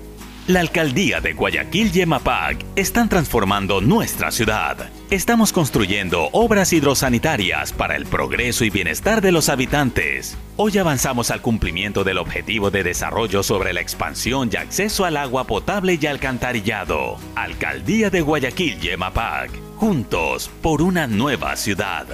La 0.45 0.59
alcaldía 0.59 1.21
de 1.21 1.31
Guayaquil 1.31 1.89
y 1.95 2.01
EMAPAC 2.01 2.65
están 2.75 3.07
transformando 3.07 3.79
nuestra 3.79 4.29
ciudad. 4.29 4.89
Estamos 5.09 5.53
construyendo 5.53 6.27
obras 6.33 6.73
hidrosanitarias 6.73 7.71
para 7.71 7.95
el 7.95 8.05
progreso 8.05 8.65
y 8.65 8.69
bienestar 8.69 9.21
de 9.21 9.31
los 9.31 9.47
habitantes. 9.47 10.37
Hoy 10.57 10.77
avanzamos 10.77 11.31
al 11.31 11.41
cumplimiento 11.41 12.03
del 12.03 12.17
objetivo 12.17 12.71
de 12.71 12.83
desarrollo 12.83 13.41
sobre 13.41 13.71
la 13.71 13.79
expansión 13.79 14.49
y 14.51 14.57
acceso 14.57 15.05
al 15.05 15.15
agua 15.15 15.45
potable 15.45 15.97
y 16.01 16.05
alcantarillado. 16.07 17.19
Alcaldía 17.35 18.09
de 18.09 18.19
Guayaquil 18.19 18.83
y 18.83 18.89
EMAPAC, 18.89 19.49
juntos 19.77 20.51
por 20.61 20.81
una 20.81 21.07
nueva 21.07 21.55
ciudad. 21.55 22.05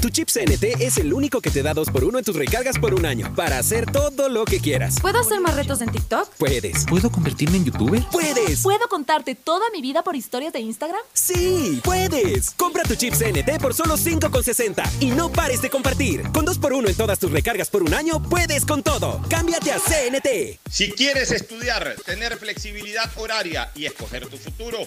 Tu 0.00 0.10
chip 0.10 0.28
CNT 0.28 0.80
es 0.80 0.98
el 0.98 1.12
único 1.12 1.40
que 1.40 1.50
te 1.50 1.62
da 1.62 1.74
2x1 1.74 2.18
en 2.18 2.24
tus 2.24 2.36
recargas 2.36 2.78
por 2.78 2.94
un 2.94 3.06
año 3.06 3.34
para 3.34 3.58
hacer 3.58 3.90
todo 3.90 4.28
lo 4.28 4.44
que 4.44 4.60
quieras. 4.60 5.00
¿Puedo 5.00 5.18
hacer 5.18 5.40
más 5.40 5.56
retos 5.56 5.80
en 5.80 5.90
TikTok? 5.90 6.28
Puedes. 6.36 6.84
¿Puedo 6.86 7.10
convertirme 7.10 7.56
en 7.56 7.64
youtuber? 7.64 8.02
¡Puedes! 8.12 8.62
¿Puedo 8.62 8.88
contarte 8.88 9.34
toda 9.34 9.64
mi 9.72 9.80
vida 9.80 10.04
por 10.04 10.14
historias 10.14 10.52
de 10.52 10.60
Instagram? 10.60 11.00
¡Sí! 11.12 11.80
¡Puedes! 11.82 12.50
Compra 12.50 12.82
tu 12.82 12.94
chip 12.94 13.14
CNT 13.14 13.60
por 13.60 13.74
solo 13.74 13.96
5,60 13.96 14.84
y 15.00 15.06
no 15.06 15.32
pares 15.32 15.62
de 15.62 15.70
compartir. 15.70 16.22
Con 16.32 16.46
2x1 16.46 16.88
en 16.88 16.94
todas 16.94 17.18
tus 17.18 17.32
recargas 17.32 17.70
por 17.70 17.82
un 17.82 17.94
año, 17.94 18.22
puedes 18.22 18.64
con 18.66 18.82
todo. 18.82 19.22
Cámbiate 19.30 19.72
a 19.72 19.78
CNT. 19.78 20.60
Si 20.70 20.92
quieres 20.92 21.30
estudiar, 21.30 21.96
tener 22.04 22.36
flexibilidad 22.36 23.10
horaria 23.16 23.70
y 23.74 23.86
escoger 23.86 24.26
tu 24.28 24.36
futuro, 24.36 24.78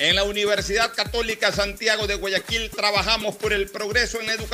en 0.00 0.16
la 0.16 0.24
Universidad 0.24 0.92
Católica 0.92 1.52
Santiago 1.52 2.08
de 2.08 2.16
Guayaquil 2.16 2.68
trabajamos 2.70 3.36
por 3.36 3.52
el 3.52 3.68
progreso 3.68 4.18
en 4.18 4.26
la 4.26 4.32
educación, 4.32 4.53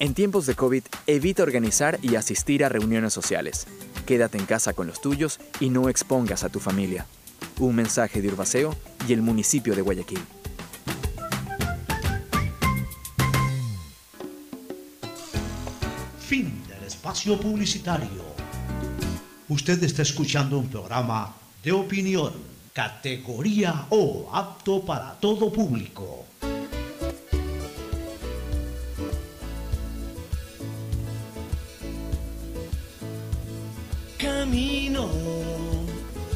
En 0.00 0.14
tiempos 0.14 0.46
de 0.46 0.54
COVID, 0.54 0.82
evita 1.06 1.42
organizar 1.42 1.98
y 2.00 2.14
asistir 2.14 2.64
a 2.64 2.70
reuniones 2.70 3.12
sociales. 3.12 3.66
Quédate 4.06 4.38
en 4.38 4.46
casa 4.46 4.72
con 4.72 4.86
los 4.86 5.02
tuyos 5.02 5.38
y 5.60 5.68
no 5.68 5.90
expongas 5.90 6.42
a 6.42 6.48
tu 6.48 6.58
familia. 6.58 7.04
Un 7.58 7.76
mensaje 7.76 8.22
de 8.22 8.28
Urbaceo 8.28 8.74
y 9.06 9.12
el 9.12 9.20
municipio 9.20 9.76
de 9.76 9.82
Guayaquil. 9.82 10.20
Fin 16.18 16.62
del 16.66 16.84
espacio 16.86 17.38
publicitario. 17.38 18.24
Usted 19.50 19.84
está 19.84 20.00
escuchando 20.00 20.58
un 20.58 20.68
programa 20.68 21.34
de 21.62 21.72
opinión, 21.72 22.32
categoría 22.72 23.84
O, 23.90 24.30
apto 24.32 24.82
para 24.82 25.12
todo 25.20 25.52
público. 25.52 26.24
Camino 34.50 35.08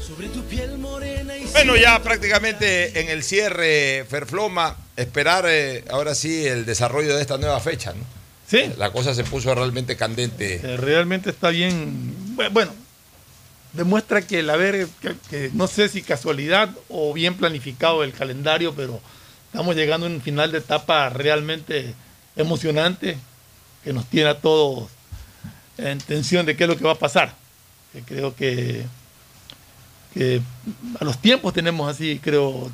sobre 0.06 0.28
tu 0.28 0.40
piel 0.44 0.78
morena 0.78 1.36
y 1.36 1.46
Bueno, 1.46 1.74
ya 1.74 2.00
prácticamente 2.00 3.00
en 3.00 3.08
el 3.08 3.24
cierre, 3.24 4.06
Ferfloma, 4.08 4.76
esperar 4.96 5.46
eh, 5.48 5.84
ahora 5.90 6.14
sí 6.14 6.46
el 6.46 6.64
desarrollo 6.64 7.16
de 7.16 7.20
esta 7.22 7.38
nueva 7.38 7.58
fecha, 7.58 7.92
¿no? 7.92 8.04
Sí. 8.46 8.70
La 8.78 8.92
cosa 8.92 9.14
se 9.14 9.24
puso 9.24 9.52
realmente 9.52 9.96
candente. 9.96 10.60
Eh, 10.62 10.76
Realmente 10.76 11.30
está 11.30 11.48
bien. 11.50 12.14
bu- 12.36 12.52
Bueno, 12.52 12.72
demuestra 13.72 14.22
que 14.22 14.38
el 14.38 14.50
haber, 14.50 14.86
que, 15.02 15.16
que 15.28 15.50
no 15.52 15.66
sé 15.66 15.88
si 15.88 16.00
casualidad 16.00 16.70
o 16.88 17.12
bien 17.14 17.34
planificado 17.34 18.04
el 18.04 18.12
calendario, 18.12 18.74
pero 18.76 19.00
estamos 19.46 19.74
llegando 19.74 20.06
a 20.06 20.10
un 20.10 20.20
final 20.22 20.52
de 20.52 20.58
etapa 20.58 21.08
realmente 21.08 21.92
emocionante 22.36 23.16
que 23.82 23.92
nos 23.92 24.06
tiene 24.06 24.28
a 24.30 24.38
todos 24.38 24.88
en 25.78 25.98
tensión 25.98 26.46
de 26.46 26.56
qué 26.56 26.62
es 26.62 26.70
lo 26.70 26.76
que 26.76 26.84
va 26.84 26.92
a 26.92 26.98
pasar. 26.98 27.42
Que 27.94 28.02
creo 28.02 28.34
que, 28.34 28.84
que 30.12 30.40
a 31.00 31.04
los 31.04 31.18
tiempos 31.18 31.52
tenemos 31.54 31.88
así, 31.90 32.18
creo, 32.22 32.70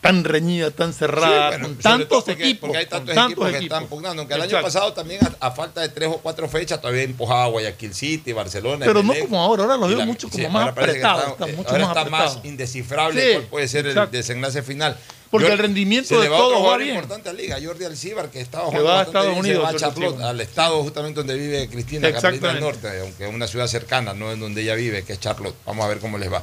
tan 0.00 0.22
reñida, 0.24 0.70
tan 0.70 0.92
cerrada, 0.92 1.50
Sí, 1.52 1.58
bueno, 1.58 1.66
con 1.68 1.76
tantos 1.78 2.24
porque- 2.24 2.42
equipos. 2.44 2.60
Porque 2.68 2.78
hay 2.78 2.86
tantos, 2.86 3.14
tantos 3.14 3.32
equipos 3.32 3.58
que 3.58 3.64
están 3.64 3.86
pugnando. 3.86 4.22
Aunque 4.22 4.34
el 4.34 4.42
año 4.42 4.60
pasado 4.62 4.92
también, 4.92 5.20
a, 5.40 5.46
a 5.46 5.50
falta 5.52 5.80
de 5.80 5.88
tres 5.88 6.08
o 6.08 6.18
cuatro 6.18 6.48
fechas, 6.48 6.80
todavía 6.80 7.02
empujaba 7.02 7.44
a 7.44 7.48
Guayaquil 7.48 7.94
City, 7.94 8.32
Barcelona. 8.32 8.84
Pero 8.86 9.02
no 9.02 9.14
como 9.20 9.40
ahora, 9.40 9.64
ahora 9.64 9.76
lo 9.76 9.88
veo 9.88 9.98
la- 9.98 10.06
mucho 10.06 10.28
como 10.28 10.44
sí, 10.44 10.50
más 10.52 10.68
apretado, 10.68 11.20
está, 11.20 11.30
está 11.32 11.48
eh, 11.48 11.52
mucho 11.56 11.70
ahora 11.70 11.86
más 11.86 11.96
está 11.96 12.10
más 12.10 12.38
indescifrable 12.44 13.20
Sí, 13.22 13.32
cuál 13.34 13.44
puede 13.46 13.68
ser 13.68 13.86
el 13.86 14.10
desenlace 14.10 14.62
final. 14.62 14.96
Porque 15.30 15.48
Yo- 15.48 15.52
el 15.54 15.58
rendimiento 15.58 16.08
se 16.08 16.16
de 16.20 16.28
todos 16.28 16.64
va 16.64 16.76
bien. 16.76 16.90
importante 16.94 17.28
a 17.28 17.32
liga, 17.32 17.58
Jordi 17.62 17.84
Alcibar, 17.84 18.30
que 18.30 18.40
estaba 18.40 18.70
Que 18.70 18.78
jugando 18.78 18.88
va 18.90 19.00
a 19.00 19.02
Estados 19.02 19.26
bien, 19.30 19.34
se 19.34 19.40
Unidos, 19.50 19.64
va 19.64 19.68
a 19.70 19.76
Charlotte, 19.76 20.20
al 20.20 20.40
estado 20.40 20.82
justamente 20.84 21.18
donde 21.18 21.34
vive 21.36 21.68
Cristina, 21.68 22.12
Carolina 22.12 22.52
del. 22.52 22.60
Norte, 22.60 23.00
aunque 23.00 23.28
es 23.28 23.34
una 23.34 23.48
ciudad 23.48 23.66
cercana, 23.66 24.14
no 24.14 24.30
es 24.30 24.38
donde 24.38 24.62
ella 24.62 24.74
vive, 24.76 25.02
que 25.04 25.14
es 25.14 25.20
Charlotte. 25.20 25.56
Vamos 25.66 25.84
a 25.84 25.88
ver 25.88 25.98
cómo 25.98 26.16
les 26.16 26.32
va. 26.32 26.42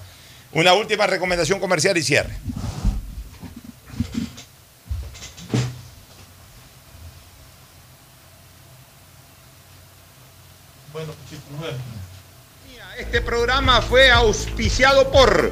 Una 0.52 0.74
última 0.74 1.08
recomendación 1.08 1.60
comercial 1.62 1.98
y 1.98 2.04
cierre. 2.04 2.36
Bueno, 10.92 11.14
chicos, 11.30 11.44
vemos. 11.62 11.82
Este 13.00 13.22
programa 13.22 13.82
fue 13.82 14.12
auspiciado 14.12 15.12
por 15.12 15.52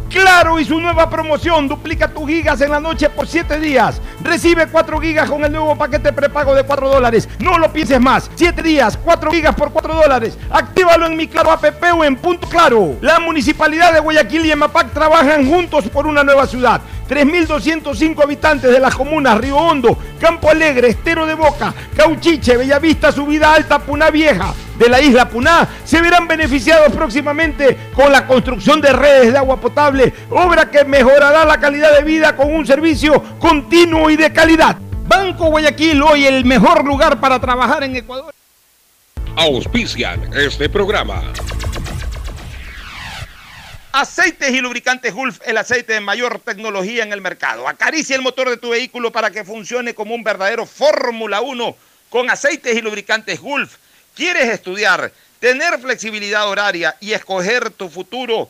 Claro 0.11 0.59
y 0.59 0.65
su 0.65 0.77
nueva 0.77 1.09
promoción, 1.09 1.69
duplica 1.69 2.09
tus 2.09 2.27
gigas 2.27 2.59
en 2.59 2.71
la 2.71 2.81
noche 2.81 3.09
por 3.09 3.25
7 3.25 3.57
días. 3.61 4.01
Recibe 4.21 4.67
4 4.67 4.99
gigas 4.99 5.29
con 5.29 5.41
el 5.45 5.53
nuevo 5.53 5.77
paquete 5.77 6.11
prepago 6.11 6.53
de 6.53 6.63
4 6.63 6.89
dólares. 6.89 7.29
No 7.39 7.57
lo 7.57 7.71
pienses 7.71 8.01
más. 8.01 8.29
7 8.35 8.61
días, 8.61 8.99
4 9.01 9.31
gigas 9.31 9.55
por 9.55 9.71
4 9.71 9.93
dólares. 9.93 10.37
Actívalo 10.49 11.05
en 11.05 11.15
mi 11.15 11.27
Claro 11.27 11.51
app 11.51 11.63
en 11.63 12.17
Punto 12.17 12.45
Claro. 12.49 12.97
La 12.99 13.21
Municipalidad 13.21 13.93
de 13.93 14.01
Guayaquil 14.01 14.45
y 14.45 14.51
EMAPAC 14.51 14.91
trabajan 14.91 15.49
juntos 15.49 15.85
por 15.87 16.05
una 16.05 16.25
nueva 16.25 16.45
ciudad. 16.45 16.81
3.205 17.07 18.21
habitantes 18.21 18.69
de 18.69 18.79
las 18.81 18.95
comunas 18.95 19.37
Río 19.37 19.55
Hondo, 19.55 19.97
Campo 20.19 20.49
Alegre, 20.49 20.89
Estero 20.89 21.25
de 21.25 21.35
Boca, 21.35 21.73
Cauchiche, 21.95 22.57
Bellavista, 22.57 23.13
Subida 23.13 23.53
Alta, 23.53 23.79
Puná 23.79 24.09
Vieja 24.09 24.53
de 24.81 24.89
la 24.89 24.99
isla 24.99 25.29
Puná 25.29 25.67
se 25.85 26.01
verán 26.01 26.27
beneficiados 26.27 26.91
próximamente 26.91 27.77
con 27.93 28.11
la 28.11 28.25
construcción 28.25 28.81
de 28.81 28.91
redes 28.91 29.31
de 29.31 29.37
agua 29.37 29.57
potable, 29.57 30.00
obra 30.29 30.69
que 30.69 30.85
mejorará 30.85 31.45
la 31.45 31.59
calidad 31.59 31.95
de 31.95 32.03
vida 32.03 32.35
con 32.35 32.53
un 32.53 32.65
servicio 32.65 33.21
continuo 33.39 34.09
y 34.09 34.15
de 34.15 34.31
calidad. 34.31 34.77
Banco 35.07 35.47
Guayaquil, 35.49 36.01
hoy 36.01 36.25
el 36.25 36.45
mejor 36.45 36.85
lugar 36.85 37.19
para 37.19 37.39
trabajar 37.39 37.83
en 37.83 37.95
Ecuador. 37.95 38.33
Auspician 39.35 40.29
este 40.33 40.69
programa. 40.69 41.21
Aceites 43.93 44.51
y 44.51 44.61
lubricantes 44.61 45.13
Gulf, 45.13 45.39
el 45.45 45.57
aceite 45.57 45.93
de 45.93 45.99
mayor 45.99 46.39
tecnología 46.39 47.03
en 47.03 47.11
el 47.11 47.19
mercado. 47.19 47.67
Acaricia 47.67 48.15
el 48.15 48.21
motor 48.21 48.49
de 48.49 48.55
tu 48.55 48.69
vehículo 48.69 49.11
para 49.11 49.31
que 49.31 49.43
funcione 49.43 49.93
como 49.93 50.15
un 50.15 50.23
verdadero 50.23 50.65
Fórmula 50.65 51.41
1 51.41 51.75
con 52.09 52.29
aceites 52.29 52.73
y 52.73 52.81
lubricantes 52.81 53.41
Gulf. 53.41 53.75
¿Quieres 54.15 54.49
estudiar, 54.49 55.11
tener 55.41 55.77
flexibilidad 55.79 56.47
horaria 56.47 56.95
y 57.01 57.11
escoger 57.11 57.69
tu 57.71 57.89
futuro? 57.89 58.49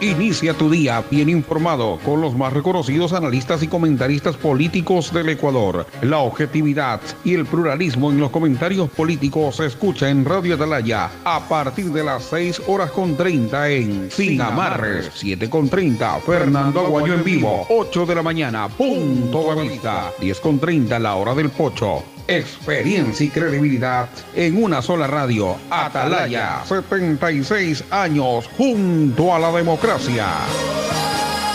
Inicia 0.00 0.52
tu 0.52 0.68
día 0.68 1.02
bien 1.10 1.30
informado 1.30 1.98
con 2.04 2.20
los 2.20 2.36
más 2.36 2.52
reconocidos 2.52 3.14
analistas 3.14 3.62
y 3.62 3.68
comentaristas 3.68 4.36
políticos 4.36 5.10
del 5.10 5.30
Ecuador. 5.30 5.86
La 6.02 6.18
objetividad 6.18 7.00
y 7.24 7.32
el 7.32 7.46
pluralismo 7.46 8.10
en 8.10 8.20
los 8.20 8.30
comentarios 8.30 8.90
políticos 8.90 9.56
se 9.56 9.64
escucha 9.64 10.10
en 10.10 10.26
Radio 10.26 10.56
Atalaya 10.56 11.10
a 11.24 11.48
partir 11.48 11.86
de 11.86 12.04
las 12.04 12.24
6 12.24 12.60
horas 12.66 12.90
con 12.90 13.16
30 13.16 13.70
en 13.70 14.10
Sin 14.10 14.38
Amarres, 14.42 15.10
7 15.14 15.48
con 15.48 15.70
30 15.70 16.20
Fernando 16.20 16.80
Aguayo 16.80 17.14
en 17.14 17.24
vivo, 17.24 17.66
8 17.70 18.04
de 18.04 18.14
la 18.14 18.22
mañana, 18.22 18.68
punto 18.68 19.54
de 19.54 19.62
vista, 19.62 20.12
10 20.20 20.40
con 20.40 20.58
30 20.58 20.98
la 20.98 21.14
hora 21.14 21.34
del 21.34 21.48
pocho. 21.48 22.02
Experiencia 22.28 23.24
y 23.24 23.28
credibilidad 23.28 24.08
en 24.34 24.60
una 24.60 24.82
sola 24.82 25.06
radio. 25.06 25.56
Atalaya, 25.70 26.64
76 26.64 27.84
años 27.90 28.50
junto 28.56 29.32
a 29.32 29.38
la 29.38 29.52
democracia 29.52 29.85
democracia. 29.86 31.45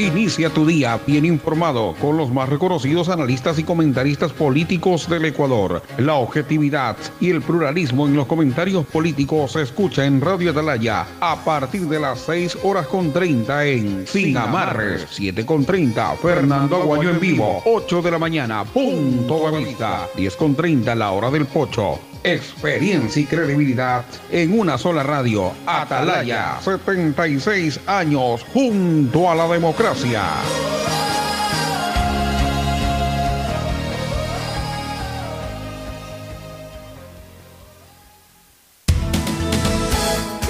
Inicia 0.00 0.48
tu 0.48 0.64
día 0.64 0.98
bien 1.06 1.26
informado 1.26 1.94
con 2.00 2.16
los 2.16 2.30
más 2.30 2.48
reconocidos 2.48 3.10
analistas 3.10 3.58
y 3.58 3.64
comentaristas 3.64 4.32
políticos 4.32 5.06
del 5.10 5.26
Ecuador. 5.26 5.82
La 5.98 6.14
objetividad 6.14 6.96
y 7.20 7.28
el 7.28 7.42
pluralismo 7.42 8.06
en 8.06 8.16
los 8.16 8.26
comentarios 8.26 8.86
políticos 8.86 9.52
se 9.52 9.60
escucha 9.60 10.06
en 10.06 10.22
Radio 10.22 10.52
Atalaya 10.52 11.06
a 11.20 11.44
partir 11.44 11.82
de 11.82 12.00
las 12.00 12.20
6 12.20 12.60
horas 12.62 12.86
con 12.86 13.12
30 13.12 13.66
en 13.66 14.06
Sin 14.06 14.38
Amarres, 14.38 15.06
7 15.10 15.44
con 15.44 15.66
30 15.66 16.16
Fernando 16.16 16.76
Aguayo 16.76 17.10
en 17.10 17.20
vivo, 17.20 17.60
8 17.66 18.00
de 18.00 18.10
la 18.10 18.18
mañana, 18.18 18.64
punto 18.64 19.50
de 19.50 19.58
vista, 19.58 20.08
10 20.16 20.34
con 20.36 20.54
30 20.54 20.94
la 20.94 21.10
hora 21.10 21.30
del 21.30 21.44
pocho. 21.44 21.98
Experiencia 22.22 23.22
y 23.22 23.24
credibilidad 23.24 24.04
en 24.30 24.58
una 24.58 24.76
sola 24.76 25.02
radio. 25.02 25.52
Atalaya, 25.66 26.58
76 26.60 27.80
años 27.86 28.44
junto 28.52 29.30
a 29.30 29.34
la 29.34 29.48
democracia. 29.48 30.22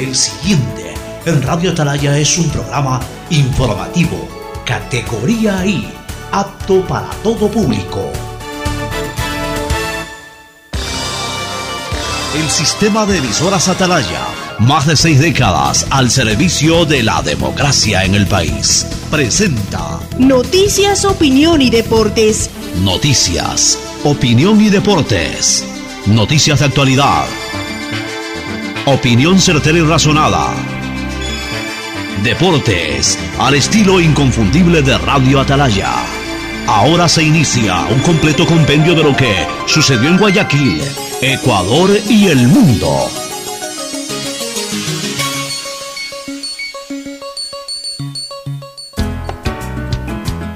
El 0.00 0.16
siguiente 0.16 0.94
en 1.26 1.42
Radio 1.42 1.72
Atalaya 1.72 2.16
es 2.18 2.38
un 2.38 2.48
programa 2.50 2.98
informativo, 3.28 4.26
categoría 4.64 5.64
I, 5.66 5.92
apto 6.32 6.80
para 6.86 7.10
todo 7.22 7.50
público. 7.50 8.10
El 12.34 12.48
sistema 12.48 13.06
de 13.06 13.18
emisoras 13.18 13.66
Atalaya, 13.66 14.24
más 14.60 14.86
de 14.86 14.94
seis 14.94 15.18
décadas 15.18 15.84
al 15.90 16.12
servicio 16.12 16.84
de 16.84 17.02
la 17.02 17.22
democracia 17.22 18.04
en 18.04 18.14
el 18.14 18.28
país, 18.28 18.86
presenta 19.10 19.98
Noticias, 20.16 21.04
opinión 21.04 21.60
y 21.60 21.70
deportes. 21.70 22.48
Noticias, 22.84 23.80
opinión 24.04 24.60
y 24.60 24.70
deportes. 24.70 25.64
Noticias 26.06 26.60
de 26.60 26.66
actualidad. 26.66 27.24
Opinión 28.86 29.40
certera 29.40 29.78
y 29.78 29.82
razonada. 29.82 30.54
Deportes, 32.22 33.18
al 33.40 33.54
estilo 33.54 34.00
inconfundible 34.00 34.82
de 34.82 34.96
Radio 34.98 35.40
Atalaya. 35.40 35.94
Ahora 36.68 37.08
se 37.08 37.24
inicia 37.24 37.80
un 37.86 37.98
completo 38.02 38.46
compendio 38.46 38.94
de 38.94 39.02
lo 39.02 39.16
que 39.16 39.34
sucedió 39.66 40.08
en 40.08 40.16
Guayaquil, 40.16 40.80
Ecuador 41.22 41.90
y 42.08 42.28
el 42.28 42.48
mundo. 42.48 42.88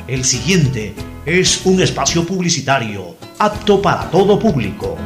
El 0.09 0.25
siguiente 0.25 0.95
es 1.27 1.67
un 1.67 1.83
espacio 1.83 2.27
publicitario 2.27 3.15
apto 3.39 3.83
para 3.83 4.11
todo 4.11 4.39
público. 4.39 4.97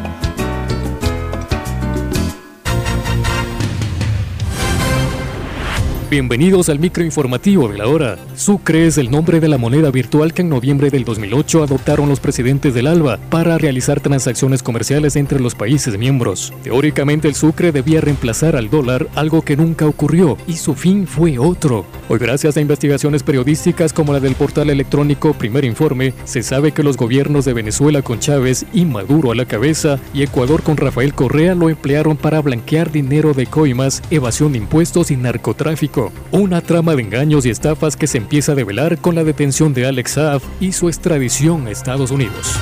Bienvenidos 6.10 6.70
al 6.70 6.78
microinformativo 6.78 7.68
de 7.68 7.76
la 7.76 7.86
hora. 7.86 8.16
Sucre 8.34 8.86
es 8.86 8.96
el 8.96 9.10
nombre 9.10 9.40
de 9.40 9.48
la 9.48 9.58
moneda 9.58 9.90
virtual 9.90 10.32
que 10.32 10.40
en 10.40 10.48
noviembre 10.48 10.88
del 10.88 11.04
2008 11.04 11.64
adoptaron 11.64 12.08
los 12.08 12.18
presidentes 12.18 12.72
del 12.72 12.86
ALBA 12.86 13.18
para 13.28 13.58
realizar 13.58 14.00
transacciones 14.00 14.62
comerciales 14.62 15.16
entre 15.16 15.38
los 15.38 15.54
países 15.54 15.98
miembros. 15.98 16.54
Teóricamente 16.62 17.28
el 17.28 17.34
sucre 17.34 17.72
debía 17.72 18.00
reemplazar 18.00 18.56
al 18.56 18.70
dólar, 18.70 19.06
algo 19.16 19.42
que 19.42 19.58
nunca 19.58 19.86
ocurrió, 19.86 20.38
y 20.46 20.54
su 20.54 20.74
fin 20.74 21.06
fue 21.06 21.38
otro. 21.38 21.84
Hoy 22.08 22.18
gracias 22.18 22.56
a 22.56 22.62
investigaciones 22.62 23.22
periodísticas 23.22 23.92
como 23.92 24.14
la 24.14 24.20
del 24.20 24.34
portal 24.34 24.70
electrónico 24.70 25.34
Primer 25.34 25.66
Informe, 25.66 26.14
se 26.24 26.42
sabe 26.42 26.72
que 26.72 26.82
los 26.82 26.96
gobiernos 26.96 27.44
de 27.44 27.52
Venezuela 27.52 28.00
con 28.00 28.18
Chávez 28.18 28.64
y 28.72 28.86
Maduro 28.86 29.30
a 29.30 29.34
la 29.34 29.44
cabeza 29.44 29.98
y 30.14 30.22
Ecuador 30.22 30.62
con 30.62 30.78
Rafael 30.78 31.12
Correa 31.12 31.54
lo 31.54 31.68
emplearon 31.68 32.16
para 32.16 32.40
blanquear 32.40 32.90
dinero 32.90 33.34
de 33.34 33.44
coimas, 33.44 34.02
evasión 34.10 34.52
de 34.52 34.58
impuestos 34.58 35.10
y 35.10 35.16
narcotráfico. 35.18 35.97
Una 36.30 36.60
trama 36.60 36.94
de 36.94 37.02
engaños 37.02 37.46
y 37.46 37.50
estafas 37.50 37.96
que 37.96 38.06
se 38.06 38.18
empieza 38.18 38.52
a 38.52 38.54
develar 38.54 38.98
con 38.98 39.14
la 39.14 39.24
detención 39.24 39.74
de 39.74 39.86
Alex 39.86 40.12
Saab 40.12 40.42
y 40.60 40.72
su 40.72 40.88
extradición 40.88 41.66
a 41.66 41.70
Estados 41.70 42.10
Unidos. 42.10 42.58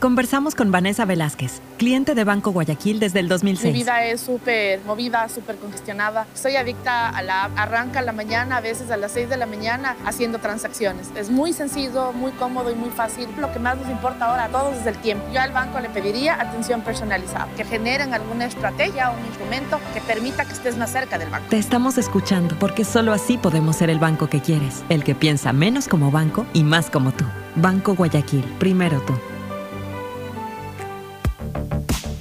Conversamos 0.00 0.54
con 0.54 0.70
Vanessa 0.70 1.04
Velázquez, 1.04 1.60
cliente 1.76 2.14
de 2.14 2.24
Banco 2.24 2.52
Guayaquil 2.52 3.00
desde 3.00 3.20
el 3.20 3.28
2006. 3.28 3.70
Mi 3.70 3.80
vida 3.80 4.02
es 4.06 4.22
súper 4.22 4.80
movida, 4.86 5.28
súper 5.28 5.56
congestionada. 5.56 6.26
Soy 6.32 6.56
adicta 6.56 7.10
a 7.10 7.20
la 7.20 7.44
app. 7.44 7.58
Arranca 7.58 7.98
a 7.98 8.02
la 8.02 8.12
mañana, 8.12 8.56
a 8.56 8.60
veces 8.62 8.90
a 8.90 8.96
las 8.96 9.12
6 9.12 9.28
de 9.28 9.36
la 9.36 9.44
mañana, 9.44 9.96
haciendo 10.06 10.38
transacciones. 10.38 11.10
Es 11.16 11.28
muy 11.28 11.52
sencillo, 11.52 12.14
muy 12.14 12.32
cómodo 12.32 12.70
y 12.70 12.76
muy 12.76 12.88
fácil. 12.88 13.28
Lo 13.38 13.52
que 13.52 13.58
más 13.58 13.76
nos 13.76 13.90
importa 13.90 14.30
ahora 14.30 14.44
a 14.44 14.48
todos 14.48 14.74
es 14.78 14.86
el 14.86 14.96
tiempo. 14.96 15.22
Yo 15.34 15.42
al 15.42 15.52
banco 15.52 15.78
le 15.80 15.90
pediría 15.90 16.40
atención 16.40 16.80
personalizada, 16.80 17.48
que 17.58 17.64
generen 17.66 18.14
alguna 18.14 18.46
estrategia 18.46 19.10
o 19.10 19.18
un 19.18 19.26
instrumento 19.26 19.78
que 19.92 20.00
permita 20.00 20.46
que 20.46 20.54
estés 20.54 20.78
más 20.78 20.90
cerca 20.90 21.18
del 21.18 21.28
banco. 21.28 21.44
Te 21.50 21.58
estamos 21.58 21.98
escuchando 21.98 22.56
porque 22.58 22.86
solo 22.86 23.12
así 23.12 23.36
podemos 23.36 23.76
ser 23.76 23.90
el 23.90 23.98
banco 23.98 24.30
que 24.30 24.40
quieres, 24.40 24.82
el 24.88 25.04
que 25.04 25.14
piensa 25.14 25.52
menos 25.52 25.88
como 25.88 26.10
banco 26.10 26.46
y 26.54 26.64
más 26.64 26.88
como 26.88 27.12
tú. 27.12 27.26
Banco 27.56 27.94
Guayaquil, 27.94 28.44
primero 28.58 29.02
tú. 29.02 29.12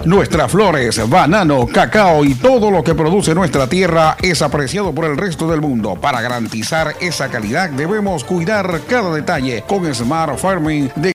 Nuestras 0.05 0.49
flores, 0.49 1.09
banano, 1.09 1.67
cacao 1.67 2.23
y 2.23 2.33
todo 2.33 2.71
lo 2.71 2.83
que 2.83 2.95
produce 2.95 3.35
nuestra 3.35 3.67
tierra 3.67 4.15
es 4.21 4.41
apreciado 4.41 4.93
por 4.93 5.03
el 5.03 5.17
resto 5.17 5.49
del 5.49 5.59
mundo. 5.59 5.97
Para 5.99 6.21
garantizar 6.21 6.95
esa 7.01 7.27
calidad 7.27 7.69
debemos 7.69 8.23
cuidar 8.23 8.81
cada 8.87 9.13
detalle 9.13 9.63
con 9.67 9.93
Smart 9.93 10.37
Farming 10.37 10.89
de 10.95 11.07